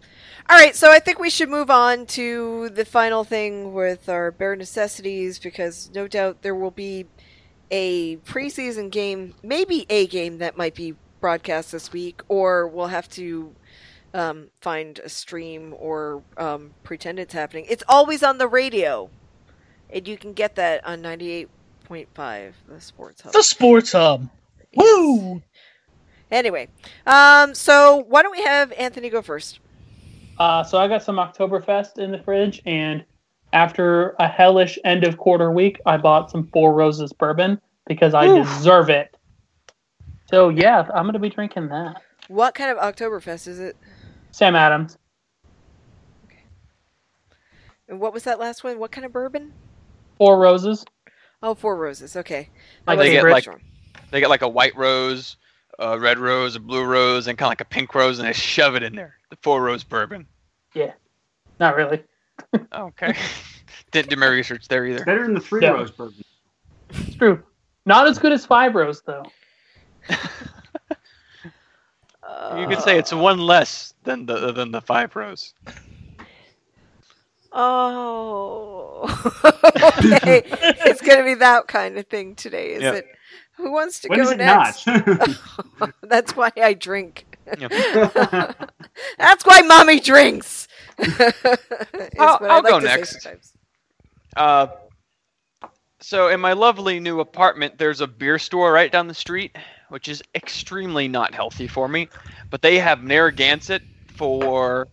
All 0.49 0.57
right, 0.57 0.75
so 0.77 0.91
I 0.91 1.01
think 1.01 1.19
we 1.19 1.29
should 1.31 1.49
move 1.49 1.71
on 1.71 2.07
to 2.07 2.69
the 2.71 2.85
final 2.85 3.25
thing 3.25 3.73
with 3.75 4.09
our 4.09 4.31
bare 4.31 4.57
necessities 4.57 5.39
because 5.39 5.91
no 5.95 6.07
doubt 6.07 6.43
there 6.43 6.55
will 6.55 6.71
be 6.71 7.07
a 7.71 8.17
preseason 8.19 8.91
game, 8.91 9.35
maybe 9.43 9.87
a 9.91 10.07
game 10.07 10.39
that 10.39 10.57
might 10.57 10.75
be 10.75 10.95
broadcast 11.21 11.73
this 11.73 11.93
week, 11.93 12.23
or 12.29 12.69
we'll 12.69 12.87
have 12.87 13.09
to 13.11 13.55
um, 14.15 14.49
find 14.61 15.01
a 15.01 15.09
stream 15.09 15.75
or 15.79 16.23
um, 16.37 16.73
pretend 16.85 17.19
it's 17.19 17.35
happening. 17.35 17.67
It's 17.69 17.83
always 17.89 18.23
on 18.23 18.39
the 18.39 18.47
radio, 18.49 19.11
and 19.91 20.07
you 20.07 20.17
can 20.17 20.33
get 20.33 20.55
that 20.55 20.87
on 20.87 21.03
98.5, 21.03 22.53
the 22.69 22.81
Sports 22.81 23.23
Hub. 23.23 23.33
The 23.33 23.43
Sports 23.43 23.93
Hub. 23.93 24.29
Woo! 24.77 25.43
Anyway, 26.31 26.69
um, 27.07 27.55
so 27.55 28.05
why 28.09 28.23
don't 28.23 28.33
we 28.33 28.43
have 28.43 28.73
Anthony 28.73 29.11
go 29.11 29.23
first? 29.23 29.61
Uh, 30.39 30.63
so 30.65 30.79
I 30.79 30.89
got 30.89 31.03
some 31.03 31.17
Oktoberfest 31.17 31.99
in 31.99 32.11
the 32.11 32.19
fridge, 32.19 32.61
and 32.67 33.05
after 33.53 34.11
a 34.19 34.27
hellish 34.29 34.79
end 34.85 35.05
of 35.05 35.17
quarter 35.17 35.51
week, 35.53 35.81
I 35.87 35.97
bought 35.97 36.31
some 36.31 36.49
Four 36.53 36.75
Roses 36.75 37.13
bourbon 37.13 37.61
because 37.87 38.13
I 38.13 38.27
Oof. 38.27 38.47
deserve 38.47 38.91
it. 38.91 39.17
So 40.31 40.49
yeah, 40.49 40.89
I'm 40.93 41.07
gonna 41.07 41.21
be 41.21 41.29
drinking 41.31 41.69
that. 41.69 42.03
What 42.29 42.55
kind 42.57 42.77
of 42.77 42.79
Oktoberfest 42.79 43.47
is 43.47 43.61
it? 43.61 43.77
Sam 44.33 44.57
Adams. 44.57 44.99
Okay. 46.27 46.41
And 47.89 48.01
what 48.01 48.13
was 48.13 48.25
that 48.25 48.41
last 48.41 48.65
one? 48.65 48.81
What 48.81 48.91
kind 48.91 49.05
of 49.07 49.13
bourbon? 49.13 49.53
Four 50.19 50.39
Roses. 50.41 50.85
Oh, 51.43 51.55
Four 51.55 51.77
Roses. 51.77 52.17
Okay. 52.17 52.49
My 52.87 52.95
I 52.95 52.97
wasn't 52.97 53.15
favorite. 53.15 53.31
very 53.45 53.55
Like- 53.55 54.11
They 54.11 54.21
get 54.21 54.29
like 54.31 54.43
a 54.43 54.49
white 54.49 54.77
rose, 54.77 55.37
a 55.79 55.99
red 55.99 56.19
rose, 56.19 56.57
a 56.57 56.61
blue 56.61 56.85
rose, 56.85 57.27
and 57.27 57.37
kind 57.39 57.47
of 57.47 57.51
like 57.51 57.61
a 57.61 57.65
pink 57.67 57.95
rose, 57.95 58.19
and 58.19 58.27
they 58.29 58.33
shove 58.33 58.75
it 58.77 58.83
in 58.83 58.95
there. 58.95 59.15
The 59.31 59.37
four 59.43 59.63
rose 59.63 59.85
bourbon. 59.85 60.27
Yeah, 60.75 60.93
not 61.61 61.77
really. 61.77 62.03
Oh, 62.73 62.85
okay. 62.87 63.15
Didn't 63.91 64.11
do 64.11 64.17
my 64.17 64.27
research 64.27 64.69
there 64.69 64.85
either. 64.87 65.05
better 65.05 65.25
than 65.25 65.35
the 65.35 65.41
three 65.41 65.63
Yeah. 65.63 65.71
rose 65.71 65.91
bourbon. 65.91 66.23
It's 66.91 67.17
true. 67.17 67.43
Not 67.85 68.07
as 68.09 68.19
good 68.19 68.33
as 68.33 68.45
Five 68.47 68.75
Rose 68.75 69.03
though. 69.03 69.25
You 72.57 72.67
could 72.67 72.81
say 72.81 72.99
it's 72.99 73.13
one 73.13 73.39
less 73.39 73.95
than 74.05 74.27
the 74.27 74.51
than 74.53 74.73
the 74.73 74.81
five 74.81 75.15
rose. 75.15 75.55
Oh. 77.53 79.03
okay. 80.15 80.43
it's 80.85 81.01
going 81.01 81.19
to 81.19 81.25
be 81.25 81.35
that 81.35 81.69
kind 81.69 81.97
of 81.99 82.07
thing 82.09 82.35
today, 82.35 82.73
is 82.75 82.83
Yeah. 82.83 82.93
it? 82.95 83.07
Who 83.59 83.73
wants 83.73 84.01
to 84.01 84.09
When 84.09 84.19
go 84.19 84.25
is 84.25 84.31
it 84.33 84.37
next? 84.39 84.87
not? 84.87 85.29
That's 86.03 86.37
why 86.37 86.51
I 86.57 86.75
drink. 86.75 87.27
Yeah. 87.59 87.69
That's 89.19 89.45
why 89.47 89.63
mommy 89.63 90.01
drinks. 90.01 90.67
I'll- 90.99 91.09
I 92.19 92.47
I'll 92.49 92.63
like 92.63 92.71
go 92.71 92.79
next. 92.81 93.27
Uh, 94.37 94.67
so 96.01 96.29
in 96.29 96.41
my 96.41 96.53
lovely 96.53 97.01
new 97.01 97.21
apartment, 97.21 97.79
there's 97.79 98.01
a 98.01 98.07
beer 98.07 98.39
store 98.39 98.73
right 98.73 98.91
down 98.93 99.07
the 99.09 99.15
street. 99.15 99.57
which 99.89 100.09
is 100.09 100.21
extremely 100.35 101.07
not 101.07 101.33
healthy 101.33 101.69
for 101.69 101.87
me. 101.87 102.09
But 102.51 102.61
they 102.63 102.79
have 102.81 103.05
Narragansett 103.05 103.83
for 104.17 104.89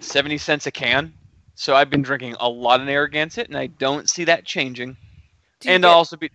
70 0.00 0.38
cents 0.38 0.66
a 0.66 0.70
can. 0.70 1.12
So 1.54 1.74
I've 1.76 1.90
been 1.90 2.00
drinking 2.02 2.36
a 2.40 2.48
lot 2.48 2.80
of 2.80 2.86
Narragansett, 2.86 3.48
and 3.48 3.56
I 3.58 3.66
don't 3.66 4.08
see 4.08 4.24
that 4.24 4.46
changing. 4.46 4.96
Do 5.60 5.68
And 5.68 5.82
get- 5.82 5.88
I'll 5.90 5.98
also 5.98 6.16
be 6.16 6.30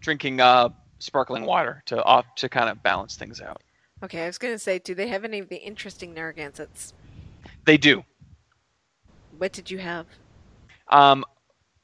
drinking 0.00 0.40
uh, 0.40 0.68
sparkling 1.00 1.44
water 1.44 1.82
to 1.86 2.02
off 2.04 2.26
to 2.36 2.48
kind 2.48 2.68
of 2.70 2.82
balance 2.82 3.16
things 3.16 3.40
out. 3.40 3.62
okay, 4.02 4.22
I 4.22 4.26
was 4.26 4.38
gonna 4.38 4.58
say, 4.58 4.78
do 4.78 4.94
they 4.94 5.08
have 5.08 5.24
any 5.24 5.38
of 5.40 5.48
the 5.48 5.56
interesting 5.56 6.14
Narragansetts? 6.14 6.92
They 7.64 7.76
do. 7.76 8.04
What 9.38 9.52
did 9.52 9.70
you 9.70 9.78
have? 9.78 10.06
Um, 10.88 11.24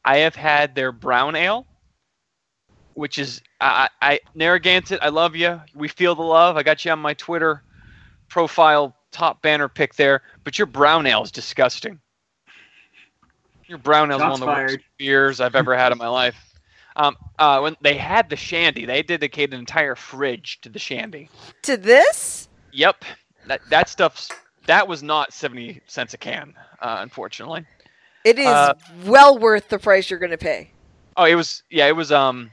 I 0.04 0.18
have 0.18 0.34
had 0.36 0.74
their 0.74 0.92
brown 0.92 1.34
ale, 1.36 1.66
which 2.94 3.18
is 3.18 3.40
I, 3.60 3.88
I 4.00 4.12
I- 4.12 4.20
Narragansett. 4.34 5.00
I 5.02 5.08
love 5.08 5.34
you. 5.34 5.60
We 5.74 5.88
feel 5.88 6.14
the 6.14 6.22
love. 6.22 6.56
I 6.56 6.62
got 6.62 6.84
you 6.84 6.92
on 6.92 6.98
my 6.98 7.14
Twitter 7.14 7.62
profile 8.28 8.94
top 9.12 9.40
banner 9.42 9.68
pick 9.68 9.94
there, 9.94 10.22
but 10.44 10.58
your 10.58 10.66
brown 10.66 11.06
ale 11.06 11.22
is 11.22 11.30
disgusting. 11.30 11.98
Your 13.66 13.78
brown 13.78 14.10
ale 14.12 14.18
is 14.18 14.22
one 14.22 14.32
of 14.32 14.38
Shots 14.38 14.40
the 14.40 14.46
worst 14.46 14.78
beers 14.98 15.40
I've 15.40 15.54
ever 15.54 15.76
had 15.76 15.92
in 15.92 15.98
my 15.98 16.08
life. 16.08 16.36
Um, 16.96 17.16
uh, 17.38 17.60
when 17.60 17.76
they 17.82 17.94
had 17.94 18.30
the 18.30 18.36
shandy, 18.36 18.86
they 18.86 19.02
dedicated 19.02 19.52
an 19.52 19.60
entire 19.60 19.94
fridge 19.94 20.60
to 20.62 20.70
the 20.70 20.78
shandy. 20.78 21.28
To 21.62 21.76
this? 21.76 22.48
Yep, 22.72 23.04
that 23.46 23.60
that 23.70 23.88
stuff's 23.88 24.30
that 24.66 24.88
was 24.88 25.02
not 25.02 25.32
seventy 25.32 25.80
cents 25.86 26.14
a 26.14 26.18
can, 26.18 26.54
uh, 26.80 26.96
unfortunately. 27.00 27.66
It 28.24 28.38
is 28.38 28.46
Uh, 28.46 28.74
well 29.04 29.38
worth 29.38 29.68
the 29.68 29.78
price 29.78 30.10
you're 30.10 30.18
gonna 30.18 30.38
pay. 30.38 30.70
Oh, 31.16 31.24
it 31.24 31.34
was 31.34 31.62
yeah, 31.70 31.86
it 31.86 31.94
was 31.96 32.10
um 32.10 32.50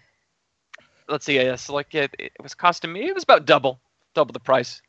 let's 1.08 1.26
see, 1.26 1.38
it's 1.38 1.70
like 1.70 1.96
it, 1.96 2.14
it 2.20 2.34
was 2.42 2.54
costing 2.54 2.92
me 2.94 3.08
it 3.08 3.16
was 3.16 3.24
about 3.24 3.46
double 3.46 3.80
double 4.14 4.34
the 4.34 4.40
price 4.40 4.82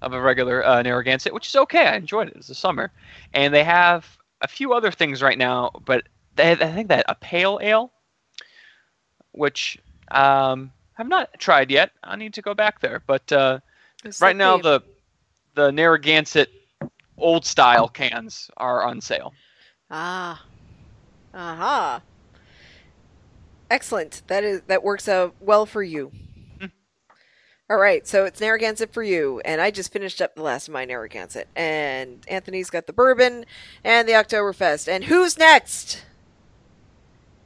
of 0.00 0.12
a 0.14 0.20
regular 0.20 0.66
uh, 0.66 0.82
Narragansett, 0.82 1.32
which 1.32 1.46
is 1.46 1.54
okay. 1.54 1.86
I 1.86 1.96
enjoyed 1.96 2.28
it. 2.28 2.34
It's 2.36 2.48
the 2.48 2.54
summer. 2.54 2.90
And 3.34 3.54
they 3.54 3.62
have 3.62 4.18
a 4.40 4.48
few 4.48 4.72
other 4.72 4.90
things 4.90 5.22
right 5.22 5.38
now, 5.38 5.70
but 5.84 6.08
they 6.34 6.52
I 6.52 6.56
think 6.56 6.88
that 6.88 7.04
a 7.08 7.14
pale 7.14 7.60
ale 7.62 7.92
which 9.32 9.78
um 10.10 10.72
I've 10.98 11.08
not 11.08 11.28
tried 11.38 11.70
yet. 11.70 11.90
I 12.04 12.16
need 12.16 12.34
to 12.34 12.42
go 12.42 12.54
back 12.54 12.80
there. 12.80 13.02
But 13.06 13.30
uh 13.32 13.60
right 14.20 14.36
now 14.36 14.58
the 14.58 14.82
the 15.54 15.70
Narragansett 15.70 16.50
old 17.18 17.44
style 17.44 17.88
cans 17.88 18.50
are 18.56 18.84
on 18.84 19.00
sale. 19.00 19.32
Ah. 19.90 20.44
Aha. 21.34 22.02
Excellent. 23.70 24.22
That 24.26 24.44
is 24.44 24.62
that 24.66 24.82
works 24.82 25.08
out 25.08 25.34
well 25.40 25.64
for 25.66 25.82
you. 25.82 26.12
Hmm. 26.60 26.66
All 27.70 27.78
right, 27.78 28.06
so 28.06 28.26
it's 28.26 28.40
Narragansett 28.40 28.92
for 28.92 29.02
you, 29.02 29.40
and 29.46 29.60
I 29.60 29.70
just 29.70 29.92
finished 29.92 30.20
up 30.20 30.34
the 30.34 30.42
last 30.42 30.68
of 30.68 30.74
my 30.74 30.84
Narragansett, 30.84 31.48
and 31.56 32.22
Anthony's 32.28 32.68
got 32.68 32.86
the 32.86 32.92
bourbon 32.92 33.46
and 33.82 34.06
the 34.06 34.12
Oktoberfest, 34.12 34.88
and 34.88 35.04
who's 35.04 35.38
next? 35.38 36.04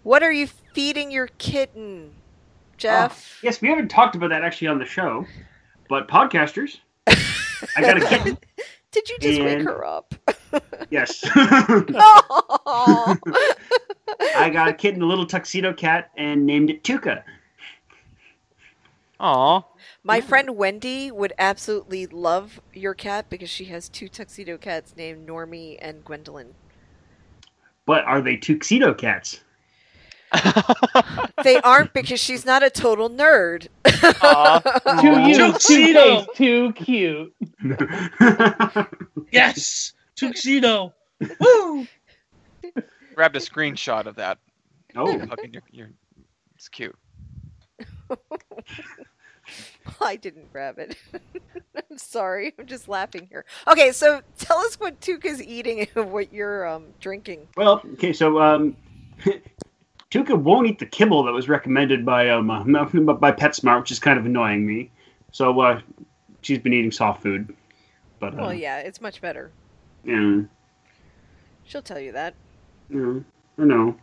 What 0.03 0.22
are 0.22 0.32
you 0.32 0.49
feeding 0.77 1.11
your 1.11 1.29
kitten, 1.39 2.11
oh, 2.12 2.74
Jeff? 2.77 3.39
Oh, 3.39 3.47
yes, 3.47 3.62
we 3.62 3.68
haven't 3.68 3.89
talked 3.89 4.14
about 4.14 4.29
that 4.29 4.45
actually 4.45 4.68
on 4.68 4.79
the 4.79 4.85
show, 4.85 5.24
but 5.89 6.07
podcasters, 6.07 6.81
I 7.07 7.81
got 7.81 7.97
a 7.97 8.07
kitten. 8.07 8.37
Did 8.93 9.09
you 9.09 9.18
just 9.18 9.41
wake 9.41 9.62
her 9.62 9.85
up? 9.85 10.14
Yes, 10.89 11.24
oh. 11.35 13.16
I 14.37 14.49
got 14.51 14.68
a 14.68 14.72
kitten, 14.72 15.03
a 15.03 15.05
little 15.05 15.27
tuxedo 15.27 15.72
cat, 15.72 16.11
and 16.16 16.47
named 16.47 16.70
it 16.70 16.85
Tuca. 16.85 17.24
Aw. 19.18 19.62
My 20.05 20.20
friend 20.20 20.57
Wendy 20.57 21.11
would 21.11 21.33
absolutely 21.39 22.07
love 22.07 22.61
your 22.72 22.95
cat 22.95 23.29
because 23.29 23.51
she 23.51 23.64
has 23.66 23.89
two 23.89 24.09
tuxedo 24.09 24.57
cats 24.57 24.95
named 24.97 25.29
Normie 25.29 25.77
and 25.81 26.05
Gwendolyn. 26.05 26.55
But 27.85 28.05
are 28.05 28.22
they 28.22 28.37
tuxedo 28.37 28.95
cats? 28.95 29.41
They 31.45 31.61
aren't 31.61 31.93
because 31.93 32.18
she's 32.18 32.45
not 32.47 32.62
a 32.62 32.70
total 32.70 33.09
nerd. 33.11 33.68
Aw. 33.87 34.61
Too 35.01 35.20
you, 35.20 35.35
too 35.35 35.53
Tuxedo. 35.53 36.27
too 36.35 36.72
cute. 36.72 37.35
Yes, 39.33 39.93
tuxedo. 40.14 40.95
Woo! 41.41 41.87
Grabbed 43.14 43.37
a 43.37 43.41
screenshot 43.41 44.07
of 44.07 44.16
that. 44.16 44.39
oh, 44.95 45.18
Fucking 45.27 45.53
your, 45.53 45.62
your, 45.72 45.91
it's 46.55 46.68
cute. 46.68 46.97
I 50.01 50.16
didn't 50.16 50.51
grab 50.53 50.79
it. 50.79 50.97
I'm 51.77 51.99
sorry. 51.99 52.55
I'm 52.59 52.66
just 52.66 52.89
laughing 52.89 53.27
here. 53.31 53.45
Okay, 53.68 53.93
so 53.93 54.20
tell 54.39 54.59
us 54.59 54.77
what 54.81 55.01
Tuca's 55.01 55.43
eating 55.43 55.87
and 55.95 56.11
what 56.12 56.33
you're 56.33 56.66
um, 56.66 56.85
drinking. 57.01 57.49
well, 57.57 57.83
okay, 57.95 58.12
so 58.12 58.41
um, 58.41 58.77
Tuca 60.11 60.39
won't 60.39 60.67
eat 60.69 60.79
the 60.79 60.87
kibble 60.87 61.25
that 61.25 61.33
was 61.33 61.49
recommended 61.49 62.05
by 62.05 62.29
um 62.31 62.51
uh, 62.51 62.63
by 63.15 63.33
PetSmart, 63.33 63.81
which 63.81 63.91
is 63.91 63.99
kind 63.99 64.19
of 64.19 64.27
annoying 64.27 64.67
me. 64.67 64.91
So 65.33 65.59
uh, 65.61 65.81
she's 66.43 66.59
been 66.59 66.73
eating 66.73 66.93
soft 66.93 67.23
food. 67.23 67.55
But 68.21 68.35
uh, 68.35 68.39
Well, 68.39 68.55
yeah, 68.55 68.79
it's 68.79 69.01
much 69.01 69.21
better. 69.21 69.51
yeah, 70.05 70.43
She'll 71.65 71.83
tell 71.83 72.01
you 72.01 72.13
that. 72.13 72.35
yeah, 72.89 73.19
I 73.59 73.65
know. 73.65 73.97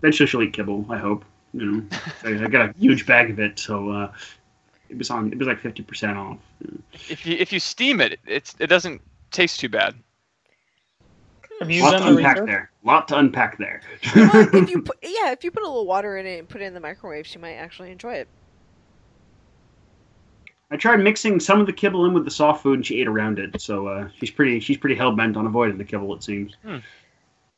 Eventually 0.00 0.26
she'll 0.26 0.42
eat 0.42 0.52
kibble. 0.52 0.84
I 0.90 0.98
hope. 0.98 1.24
You 1.54 1.64
know, 1.70 1.84
I, 2.24 2.44
I 2.44 2.48
got 2.48 2.70
a 2.70 2.74
huge 2.78 3.06
bag 3.06 3.30
of 3.30 3.38
it, 3.40 3.58
so 3.58 3.90
uh, 3.90 4.12
it 4.88 4.96
was 4.98 5.10
on. 5.10 5.32
It 5.32 5.38
was 5.38 5.48
like 5.48 5.60
fifty 5.60 5.82
percent 5.82 6.16
off. 6.18 6.38
If 7.08 7.24
you 7.26 7.36
if 7.38 7.52
you 7.52 7.60
steam 7.60 8.00
it, 8.00 8.20
it's 8.26 8.54
it 8.58 8.66
doesn't 8.68 9.00
taste 9.30 9.60
too 9.60 9.68
bad. 9.68 9.94
Have 11.62 11.70
you 11.70 11.82
Lot 11.82 11.92
done 11.92 12.00
to 12.02 12.10
the 12.10 12.16
unpack 12.16 12.34
research? 12.36 12.46
there. 12.48 12.70
Lot 12.82 13.08
to 13.08 13.18
unpack 13.18 13.58
there. 13.58 13.82
Well, 14.16 14.48
if 14.52 14.68
you 14.68 14.82
put, 14.82 14.96
yeah, 15.00 15.30
if 15.30 15.44
you 15.44 15.52
put 15.52 15.62
a 15.62 15.66
little 15.66 15.86
water 15.86 16.16
in 16.16 16.26
it 16.26 16.40
and 16.40 16.48
put 16.48 16.60
it 16.60 16.64
in 16.64 16.74
the 16.74 16.80
microwave, 16.80 17.24
she 17.24 17.38
might 17.38 17.54
actually 17.54 17.92
enjoy 17.92 18.14
it. 18.14 18.28
I 20.72 20.76
tried 20.76 20.96
mixing 20.96 21.38
some 21.38 21.60
of 21.60 21.66
the 21.66 21.72
kibble 21.72 22.04
in 22.04 22.14
with 22.14 22.24
the 22.24 22.32
soft 22.32 22.64
food, 22.64 22.74
and 22.78 22.84
she 22.86 23.00
ate 23.00 23.06
around 23.06 23.38
it. 23.38 23.60
So 23.60 23.86
uh, 23.86 24.08
she's 24.18 24.32
pretty 24.32 24.58
she's 24.58 24.76
pretty 24.76 24.96
hell 24.96 25.14
bent 25.14 25.36
on 25.36 25.46
avoiding 25.46 25.78
the 25.78 25.84
kibble. 25.84 26.12
It 26.16 26.24
seems. 26.24 26.56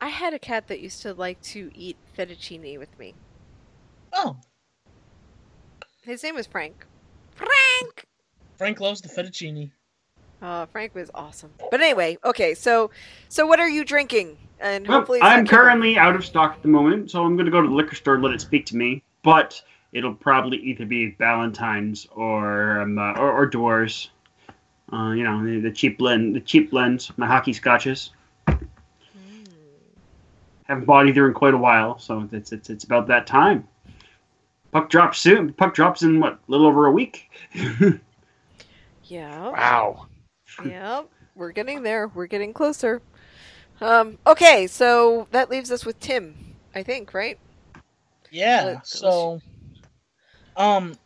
I 0.02 0.08
had 0.08 0.34
a 0.34 0.38
cat 0.38 0.66
that 0.66 0.80
used 0.80 1.00
to 1.02 1.14
like 1.14 1.40
to 1.42 1.70
eat 1.74 1.96
fettuccine 2.18 2.78
with 2.78 2.98
me. 2.98 3.14
Oh, 4.12 4.36
His 6.02 6.22
name 6.22 6.34
was 6.34 6.46
Frank. 6.46 6.84
Frank. 7.34 8.04
Frank 8.58 8.80
loves 8.80 9.00
the 9.00 9.08
fettuccine. 9.08 9.70
Uh, 10.44 10.66
Frank 10.66 10.94
was 10.94 11.10
awesome. 11.14 11.50
But 11.70 11.80
anyway, 11.80 12.18
okay, 12.22 12.52
so 12.52 12.90
so 13.30 13.46
what 13.46 13.60
are 13.60 13.68
you 13.68 13.82
drinking? 13.82 14.36
And 14.60 14.86
Well, 14.86 14.98
hopefully, 14.98 15.18
it's 15.18 15.26
I'm 15.26 15.46
kibble. 15.46 15.62
currently 15.62 15.96
out 15.96 16.14
of 16.14 16.22
stock 16.22 16.52
at 16.52 16.60
the 16.62 16.68
moment, 16.68 17.10
so 17.10 17.24
I'm 17.24 17.34
going 17.34 17.46
to 17.46 17.50
go 17.50 17.62
to 17.62 17.68
the 17.68 17.74
liquor 17.74 17.94
store 17.96 18.14
and 18.16 18.22
let 18.22 18.34
it 18.34 18.42
speak 18.42 18.66
to 18.66 18.76
me. 18.76 19.02
But 19.22 19.60
it'll 19.92 20.14
probably 20.14 20.58
either 20.58 20.84
be 20.84 21.12
Ballantine's 21.12 22.06
or 22.14 22.80
um, 22.82 22.98
uh, 22.98 23.12
or, 23.14 23.32
or 23.32 23.46
Dewar's. 23.46 24.10
Uh, 24.92 25.12
you 25.12 25.24
know, 25.24 25.42
the, 25.42 25.60
the 25.60 25.70
cheap 25.70 25.96
blend, 25.96 26.36
the 26.36 26.40
cheap 26.40 26.70
blends, 26.70 27.10
my 27.16 27.26
hockey 27.26 27.54
scotches. 27.54 28.10
Hmm. 28.46 28.56
Haven't 30.64 30.84
bought 30.84 31.08
either 31.08 31.26
in 31.26 31.32
quite 31.32 31.54
a 31.54 31.58
while, 31.58 31.98
so 31.98 32.28
it's 32.32 32.52
it's 32.52 32.68
it's 32.68 32.84
about 32.84 33.06
that 33.06 33.26
time. 33.26 33.66
Puck 34.72 34.90
drops 34.90 35.20
soon. 35.20 35.54
Puck 35.54 35.72
drops 35.74 36.02
in 36.02 36.20
what, 36.20 36.34
a 36.34 36.38
little 36.48 36.66
over 36.66 36.84
a 36.84 36.92
week. 36.92 37.30
Yeah. 39.06 39.50
Wow. 39.50 40.06
Yep. 40.64 41.08
We're 41.34 41.52
getting 41.52 41.82
there. 41.82 42.08
We're 42.08 42.26
getting 42.26 42.52
closer. 42.52 43.00
Um, 43.80 44.18
okay, 44.26 44.66
so 44.66 45.26
that 45.32 45.50
leaves 45.50 45.72
us 45.72 45.84
with 45.84 45.98
Tim, 46.00 46.34
I 46.74 46.82
think, 46.82 47.12
right? 47.14 47.38
Yeah. 48.30 48.64
Let- 48.64 48.86
So, 48.86 49.40
um, 50.56 50.96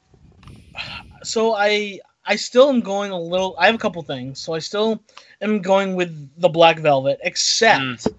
so 1.22 1.54
I 1.54 2.00
I 2.24 2.36
still 2.36 2.68
am 2.68 2.80
going 2.80 3.10
a 3.10 3.18
little. 3.18 3.54
I 3.58 3.66
have 3.66 3.74
a 3.74 3.78
couple 3.78 4.02
things. 4.02 4.38
So 4.38 4.52
I 4.52 4.58
still 4.58 5.02
am 5.40 5.62
going 5.62 5.94
with 5.96 6.28
the 6.40 6.48
black 6.50 6.78
velvet, 6.78 7.18
except 7.22 7.80
Mm. 7.82 8.14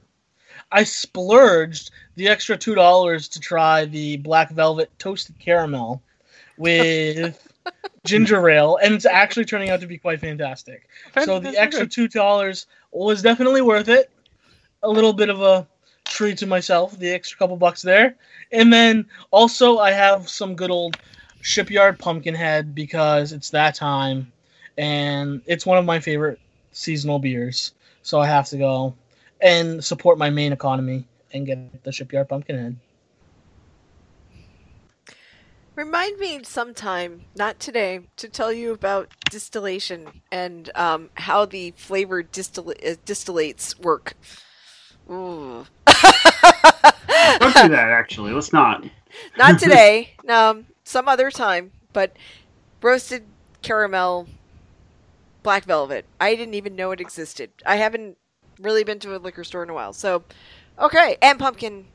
I 0.71 0.83
splurged 0.83 1.91
the 2.15 2.27
extra 2.27 2.57
two 2.57 2.73
dollars 2.75 3.27
to 3.29 3.39
try 3.39 3.85
the 3.85 4.17
black 4.17 4.49
velvet 4.51 4.89
toasted 4.99 5.37
caramel 5.39 6.01
with 6.57 7.48
ginger 8.05 8.49
ale, 8.49 8.77
and 8.81 8.93
it's 8.93 9.05
actually 9.05 9.45
turning 9.45 9.69
out 9.69 9.81
to 9.81 9.87
be 9.87 9.97
quite 9.97 10.19
fantastic. 10.19 10.87
So 11.23 11.39
the 11.39 11.59
extra 11.59 11.87
two 11.87 12.07
dollars 12.07 12.67
was 12.91 13.21
definitely 13.21 13.61
worth 13.61 13.89
it. 13.89 14.11
A 14.83 14.89
little 14.89 15.13
bit 15.13 15.29
of 15.29 15.41
a 15.41 15.67
treat 16.05 16.37
to 16.39 16.47
myself, 16.47 16.97
the 16.97 17.11
extra 17.11 17.37
couple 17.37 17.57
bucks 17.57 17.81
there. 17.81 18.15
And 18.51 18.71
then 18.73 19.05
also 19.31 19.77
I 19.77 19.91
have 19.91 20.29
some 20.29 20.55
good 20.55 20.71
old 20.71 20.97
shipyard 21.41 21.99
pumpkinhead 21.99 22.75
because 22.75 23.31
it's 23.31 23.49
that 23.51 23.75
time 23.75 24.31
and 24.77 25.41
it's 25.45 25.65
one 25.65 25.77
of 25.77 25.85
my 25.85 25.99
favorite 25.99 26.39
seasonal 26.71 27.19
beers. 27.19 27.73
So 28.01 28.19
I 28.19 28.27
have 28.27 28.47
to 28.49 28.57
go 28.57 28.95
and 29.41 29.83
support 29.83 30.17
my 30.17 30.29
main 30.29 30.51
economy 30.51 31.05
and 31.33 31.45
get 31.45 31.83
the 31.83 31.91
shipyard 31.91 32.29
pumpkinhead. 32.29 32.75
Remind 35.79 36.19
me 36.19 36.43
sometime, 36.43 37.21
not 37.37 37.57
today, 37.57 38.01
to 38.17 38.27
tell 38.27 38.51
you 38.51 38.73
about 38.73 39.13
distillation 39.29 40.09
and 40.29 40.69
um, 40.75 41.09
how 41.13 41.45
the 41.45 41.71
flavor 41.77 42.21
distil- 42.21 42.71
uh, 42.71 42.95
distillates 43.05 43.79
work. 43.79 44.15
Ooh. 45.09 45.65
Let's 45.87 47.61
do 47.61 47.69
that. 47.69 47.91
Actually, 47.93 48.33
let's 48.33 48.51
not. 48.51 48.83
not 49.37 49.57
today. 49.61 50.15
um, 50.27 50.65
some 50.83 51.07
other 51.07 51.31
time. 51.31 51.71
But 51.93 52.11
roasted 52.81 53.23
caramel, 53.61 54.27
black 55.43 55.63
velvet. 55.63 56.03
I 56.19 56.35
didn't 56.35 56.55
even 56.55 56.75
know 56.75 56.91
it 56.91 56.99
existed. 56.99 57.51
I 57.65 57.77
haven't 57.77 58.17
really 58.59 58.83
been 58.83 58.99
to 58.99 59.15
a 59.15 59.17
liquor 59.17 59.45
store 59.45 59.63
in 59.63 59.69
a 59.69 59.73
while. 59.73 59.93
So, 59.93 60.25
okay, 60.77 61.15
and 61.21 61.39
pumpkin 61.39 61.85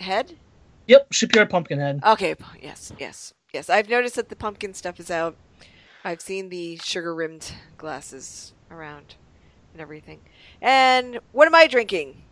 head. 0.00 0.34
Yep, 0.88 1.12
Shipyard 1.12 1.50
Pumpkinhead. 1.50 2.00
Okay, 2.02 2.34
yes, 2.62 2.92
yes, 2.98 3.34
yes. 3.52 3.68
I've 3.68 3.90
noticed 3.90 4.16
that 4.16 4.30
the 4.30 4.36
pumpkin 4.36 4.72
stuff 4.72 4.98
is 4.98 5.10
out. 5.10 5.36
I've 6.02 6.22
seen 6.22 6.48
the 6.48 6.78
sugar 6.78 7.14
rimmed 7.14 7.52
glasses 7.76 8.54
around 8.70 9.16
and 9.74 9.82
everything. 9.82 10.20
And 10.62 11.20
what 11.32 11.46
am 11.46 11.54
I 11.54 11.66
drinking? 11.66 12.22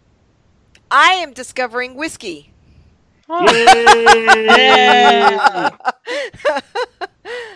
I 0.91 1.13
am 1.13 1.35
discovering 1.35 1.97
whiskey. 1.97 2.55
Yay! 3.31 3.69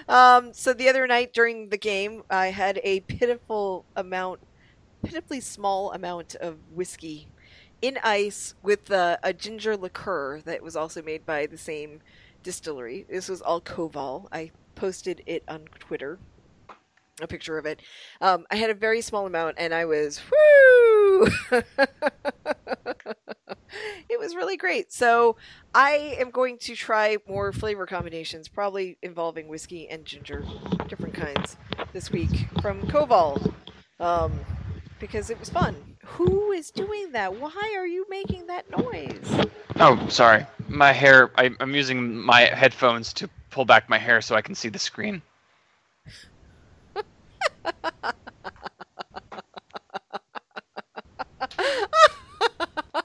um, 0.06 0.52
so 0.52 0.74
the 0.74 0.88
other 0.90 1.06
night 1.06 1.32
during 1.32 1.70
the 1.70 1.78
game, 1.78 2.24
I 2.28 2.48
had 2.48 2.78
a 2.84 3.00
pitiful 3.00 3.86
amount, 3.96 4.40
pitifully 5.02 5.40
small 5.40 5.92
amount 5.92 6.34
of 6.34 6.58
whiskey 6.74 7.28
in 7.82 7.98
ice 8.02 8.54
with 8.62 8.90
uh, 8.90 9.16
a 9.22 9.32
ginger 9.32 9.76
liqueur 9.76 10.40
that 10.44 10.62
was 10.62 10.76
also 10.76 11.02
made 11.02 11.24
by 11.24 11.46
the 11.46 11.58
same 11.58 12.00
distillery. 12.42 13.06
This 13.08 13.28
was 13.28 13.40
all 13.40 13.60
Koval. 13.60 14.26
I 14.32 14.50
posted 14.74 15.22
it 15.26 15.42
on 15.48 15.64
Twitter, 15.78 16.18
a 17.20 17.26
picture 17.26 17.58
of 17.58 17.66
it. 17.66 17.80
Um, 18.20 18.46
I 18.50 18.56
had 18.56 18.70
a 18.70 18.74
very 18.74 19.00
small 19.00 19.26
amount, 19.26 19.56
and 19.58 19.74
I 19.74 19.84
was 19.84 20.20
woo. 20.30 21.28
it 24.08 24.18
was 24.18 24.34
really 24.34 24.56
great. 24.56 24.92
So 24.92 25.36
I 25.74 26.16
am 26.18 26.30
going 26.30 26.58
to 26.58 26.74
try 26.74 27.16
more 27.28 27.52
flavor 27.52 27.86
combinations, 27.86 28.48
probably 28.48 28.98
involving 29.02 29.48
whiskey 29.48 29.88
and 29.88 30.04
ginger, 30.04 30.44
different 30.88 31.14
kinds, 31.14 31.56
this 31.92 32.10
week 32.10 32.48
from 32.60 32.82
Koval, 32.82 33.54
um, 33.98 34.32
because 34.98 35.30
it 35.30 35.38
was 35.38 35.48
fun. 35.50 35.89
Who 36.12 36.52
is 36.52 36.70
doing 36.70 37.12
that? 37.12 37.34
Why 37.36 37.74
are 37.76 37.86
you 37.86 38.04
making 38.10 38.46
that 38.48 38.70
noise? 38.70 39.46
Oh, 39.76 40.06
sorry. 40.08 40.46
My 40.68 40.92
hair. 40.92 41.30
I, 41.36 41.50
I'm 41.60 41.74
using 41.74 42.16
my 42.16 42.42
headphones 42.42 43.12
to 43.14 43.30
pull 43.50 43.64
back 43.64 43.88
my 43.88 43.98
hair 43.98 44.20
so 44.20 44.34
I 44.34 44.42
can 44.42 44.54
see 44.54 44.68
the 44.68 44.78
screen. 44.78 45.22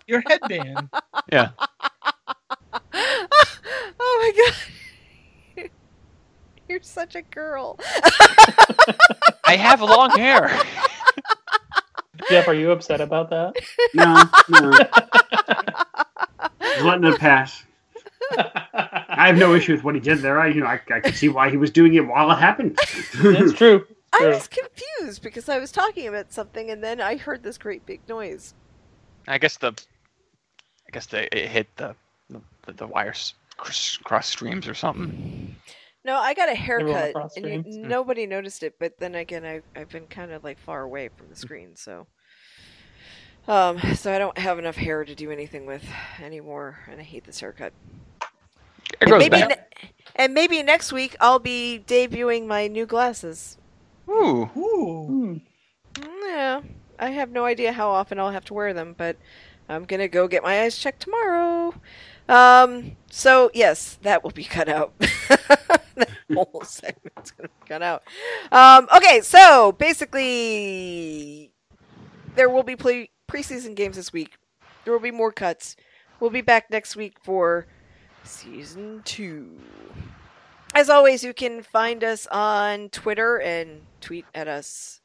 Your 0.08 0.22
headband. 0.28 0.90
Yeah. 1.32 1.50
oh 2.94 3.28
my 4.00 4.32
god. 4.38 5.70
You're 6.70 6.82
such 6.82 7.16
a 7.16 7.22
girl. 7.22 7.80
I 9.46 9.56
have 9.56 9.82
long 9.82 10.12
hair. 10.12 10.60
Jeff, 12.30 12.48
are 12.48 12.54
you 12.54 12.72
upset 12.72 13.02
about 13.02 13.30
that? 13.30 13.56
No, 13.94 14.24
no. 14.50 14.72
Just 16.62 16.86
letting 16.86 17.06
it 17.06 17.20
pass. 17.20 17.64
I 18.32 19.28
have 19.28 19.38
no 19.38 19.54
issue 19.54 19.74
with 19.74 19.84
what 19.84 19.96
he 19.96 20.02
did 20.02 20.20
there. 20.20 20.40
I, 20.40 20.48
you 20.48 20.62
know, 20.62 20.68
I, 20.68 20.82
I 20.92 21.00
could 21.00 21.16
see 21.16 21.30
why 21.30 21.50
he 21.50 21.58
was 21.58 21.72
doing 21.72 21.94
it 21.94 22.08
while 22.08 22.32
it 22.32 22.36
happened. 22.36 22.78
That's 23.22 23.54
true. 23.58 23.86
I 24.14 24.28
was 24.28 24.48
confused 24.48 25.22
because 25.22 25.50
I 25.50 25.60
was 25.60 25.72
talking 25.72 26.08
about 26.08 26.32
something 26.32 26.70
and 26.70 26.84
then 26.84 27.02
I 27.02 27.18
heard 27.18 27.44
this 27.44 27.58
great 27.58 27.86
big 27.86 28.02
noise. 28.08 28.54
I 29.28 29.38
guess 29.38 29.58
the. 29.58 29.74
I 30.88 30.92
guess 30.92 31.08
the 31.08 31.36
it 31.36 31.50
hit 31.50 31.68
the 31.78 31.96
the, 32.30 32.74
the 32.74 32.88
wires 32.88 33.34
cross, 33.58 33.98
cross 34.04 34.28
streams 34.28 34.68
or 34.68 34.74
something. 34.74 35.56
No, 36.04 36.16
I 36.18 36.34
got 36.34 36.50
a 36.50 36.56
haircut 36.56 37.16
and 37.36 37.46
you, 37.46 37.62
hmm. 37.62 37.88
nobody 37.88 38.28
noticed 38.28 38.64
it, 38.64 38.76
but 38.80 39.00
then 39.00 39.16
again 39.16 39.46
I 39.46 39.62
I've 39.80 39.90
been 39.90 40.08
kind 40.08 40.32
of 40.32 40.44
like 40.44 40.60
far 40.60 40.84
away 40.84 41.10
from 41.16 41.30
the 41.30 41.36
screen, 41.36 41.76
so 41.76 42.08
um 43.48 43.80
so 43.96 44.14
I 44.14 44.18
don't 44.18 44.38
have 44.38 44.60
enough 44.60 44.76
hair 44.76 45.04
to 45.06 45.16
do 45.16 45.32
anything 45.32 45.66
with 45.66 45.84
anymore 46.22 46.80
and 46.90 47.00
I 47.00 47.04
hate 47.04 47.24
this 47.26 47.40
haircut. 47.40 47.74
It 48.22 48.98
And 49.02 49.10
grows 49.10 49.20
maybe 49.20 49.40
back. 49.42 49.50
ne- 49.50 49.90
and 50.16 50.34
maybe 50.34 50.64
next 50.64 50.92
week 50.94 51.16
I'll 51.20 51.40
be 51.40 51.84
debuting 51.86 52.48
my 52.48 52.68
new 52.68 52.86
glasses. 52.86 53.58
Ooh. 54.10 54.50
Ooh. 54.56 55.08
Mm, 55.10 55.42
Yeah, 56.28 56.62
I 57.00 57.10
have 57.10 57.32
no 57.32 57.46
idea 57.46 57.72
how 57.74 57.90
often 57.90 58.20
I'll 58.20 58.32
have 58.32 58.46
to 58.46 58.54
wear 58.54 58.74
them, 58.74 58.96
but 58.98 59.18
I'm 59.68 59.84
gonna 59.86 60.08
go 60.08 60.28
get 60.28 60.44
my 60.44 60.62
eyes 60.62 60.78
checked 60.78 61.02
tomorrow. 61.02 61.74
Um, 62.30 62.96
so 63.12 63.52
yes, 63.54 63.98
that 64.04 64.24
will 64.24 64.32
be 64.32 64.44
cut 64.44 64.68
out. 64.70 64.94
that 65.00 66.10
whole 66.34 66.62
segment's 66.66 67.32
gonna 67.32 67.50
be 67.50 67.68
cut 67.68 67.82
out. 67.84 68.04
Um, 68.52 68.88
okay, 68.96 69.22
so 69.22 69.72
basically, 69.74 71.52
there 72.36 72.50
will 72.50 72.64
be 72.64 72.76
play- 72.76 73.10
preseason 73.28 73.76
games 73.76 73.96
this 73.96 74.14
week. 74.14 74.38
There 74.84 74.94
will 74.94 75.00
be 75.00 75.12
more 75.12 75.32
cuts. 75.32 75.76
We'll 76.20 76.30
be 76.30 76.42
back 76.42 76.70
next 76.70 76.96
week 76.96 77.18
for 77.24 77.68
season 78.24 79.02
two. 79.06 79.60
As 80.74 80.90
always, 80.90 81.24
you 81.24 81.34
can 81.34 81.64
find 81.64 82.04
us 82.04 82.28
on 82.28 82.90
Twitter 82.90 83.40
and 83.40 83.82
tweet 84.02 84.26
at 84.34 84.48
us 84.48 85.02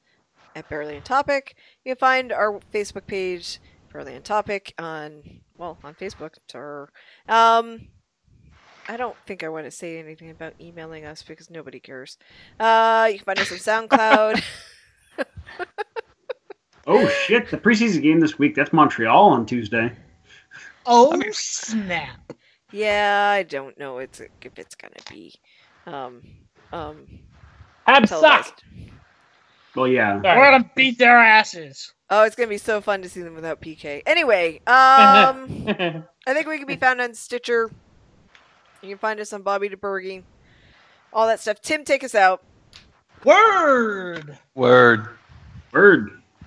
at 0.54 0.68
Barely 0.68 0.96
on 0.96 1.02
Topic. 1.02 1.54
You 1.84 1.94
can 1.94 1.98
find 1.98 2.32
our 2.32 2.60
Facebook 2.72 3.06
page, 3.06 3.60
Barely 3.92 4.16
on 4.16 4.22
Topic, 4.22 4.74
on 4.78 5.40
well 5.56 5.78
on 5.84 5.94
Facebook. 5.94 6.34
Um, 7.28 7.88
I 8.88 8.96
don't 8.96 9.16
think 9.26 9.44
I 9.44 9.48
want 9.48 9.66
to 9.66 9.70
say 9.70 9.98
anything 9.98 10.30
about 10.30 10.54
emailing 10.60 11.04
us 11.04 11.22
because 11.22 11.50
nobody 11.50 11.78
cares. 11.78 12.18
Uh, 12.58 13.08
you 13.12 13.18
can 13.18 13.24
find 13.24 13.38
us 13.38 13.52
on 13.52 13.88
SoundCloud. 13.88 14.42
oh 16.86 17.08
shit! 17.08 17.50
The 17.50 17.58
preseason 17.58 18.02
game 18.02 18.20
this 18.20 18.38
week. 18.38 18.54
That's 18.54 18.72
Montreal 18.72 19.28
on 19.30 19.46
Tuesday. 19.46 19.92
Oh 20.86 21.12
I 21.12 21.16
mean- 21.16 21.32
snap! 21.32 22.32
yeah, 22.72 23.30
I 23.34 23.42
don't 23.42 23.78
know 23.78 23.98
it's 23.98 24.20
if 24.20 24.58
it's 24.58 24.74
gonna 24.74 24.94
be 25.10 25.34
um 25.86 26.22
um 26.72 27.06
Habs 27.86 28.08
televised. 28.08 28.46
suck. 28.46 28.60
Well, 29.76 29.86
yeah. 29.88 30.20
Sorry. 30.20 30.38
We're 30.38 30.50
gonna 30.50 30.70
beat 30.74 30.98
their 30.98 31.18
asses. 31.18 31.92
Oh, 32.08 32.24
it's 32.24 32.34
gonna 32.34 32.48
be 32.48 32.58
so 32.58 32.80
fun 32.80 33.02
to 33.02 33.08
see 33.08 33.22
them 33.22 33.34
without 33.34 33.60
PK. 33.60 34.02
Anyway, 34.06 34.60
um. 34.66 35.66
I 36.26 36.34
think 36.34 36.46
we 36.48 36.58
can 36.58 36.66
be 36.66 36.76
found 36.76 37.00
on 37.00 37.14
Stitcher. 37.14 37.70
You 38.82 38.88
can 38.88 38.98
find 38.98 39.20
us 39.20 39.32
on 39.32 39.42
Bobby 39.42 39.68
DeBergy. 39.68 40.22
All 41.12 41.26
that 41.26 41.40
stuff. 41.40 41.60
Tim, 41.60 41.84
take 41.84 42.04
us 42.04 42.14
out. 42.14 42.42
Word. 43.24 44.38
Word. 44.54 45.08
Bird. 45.72 46.19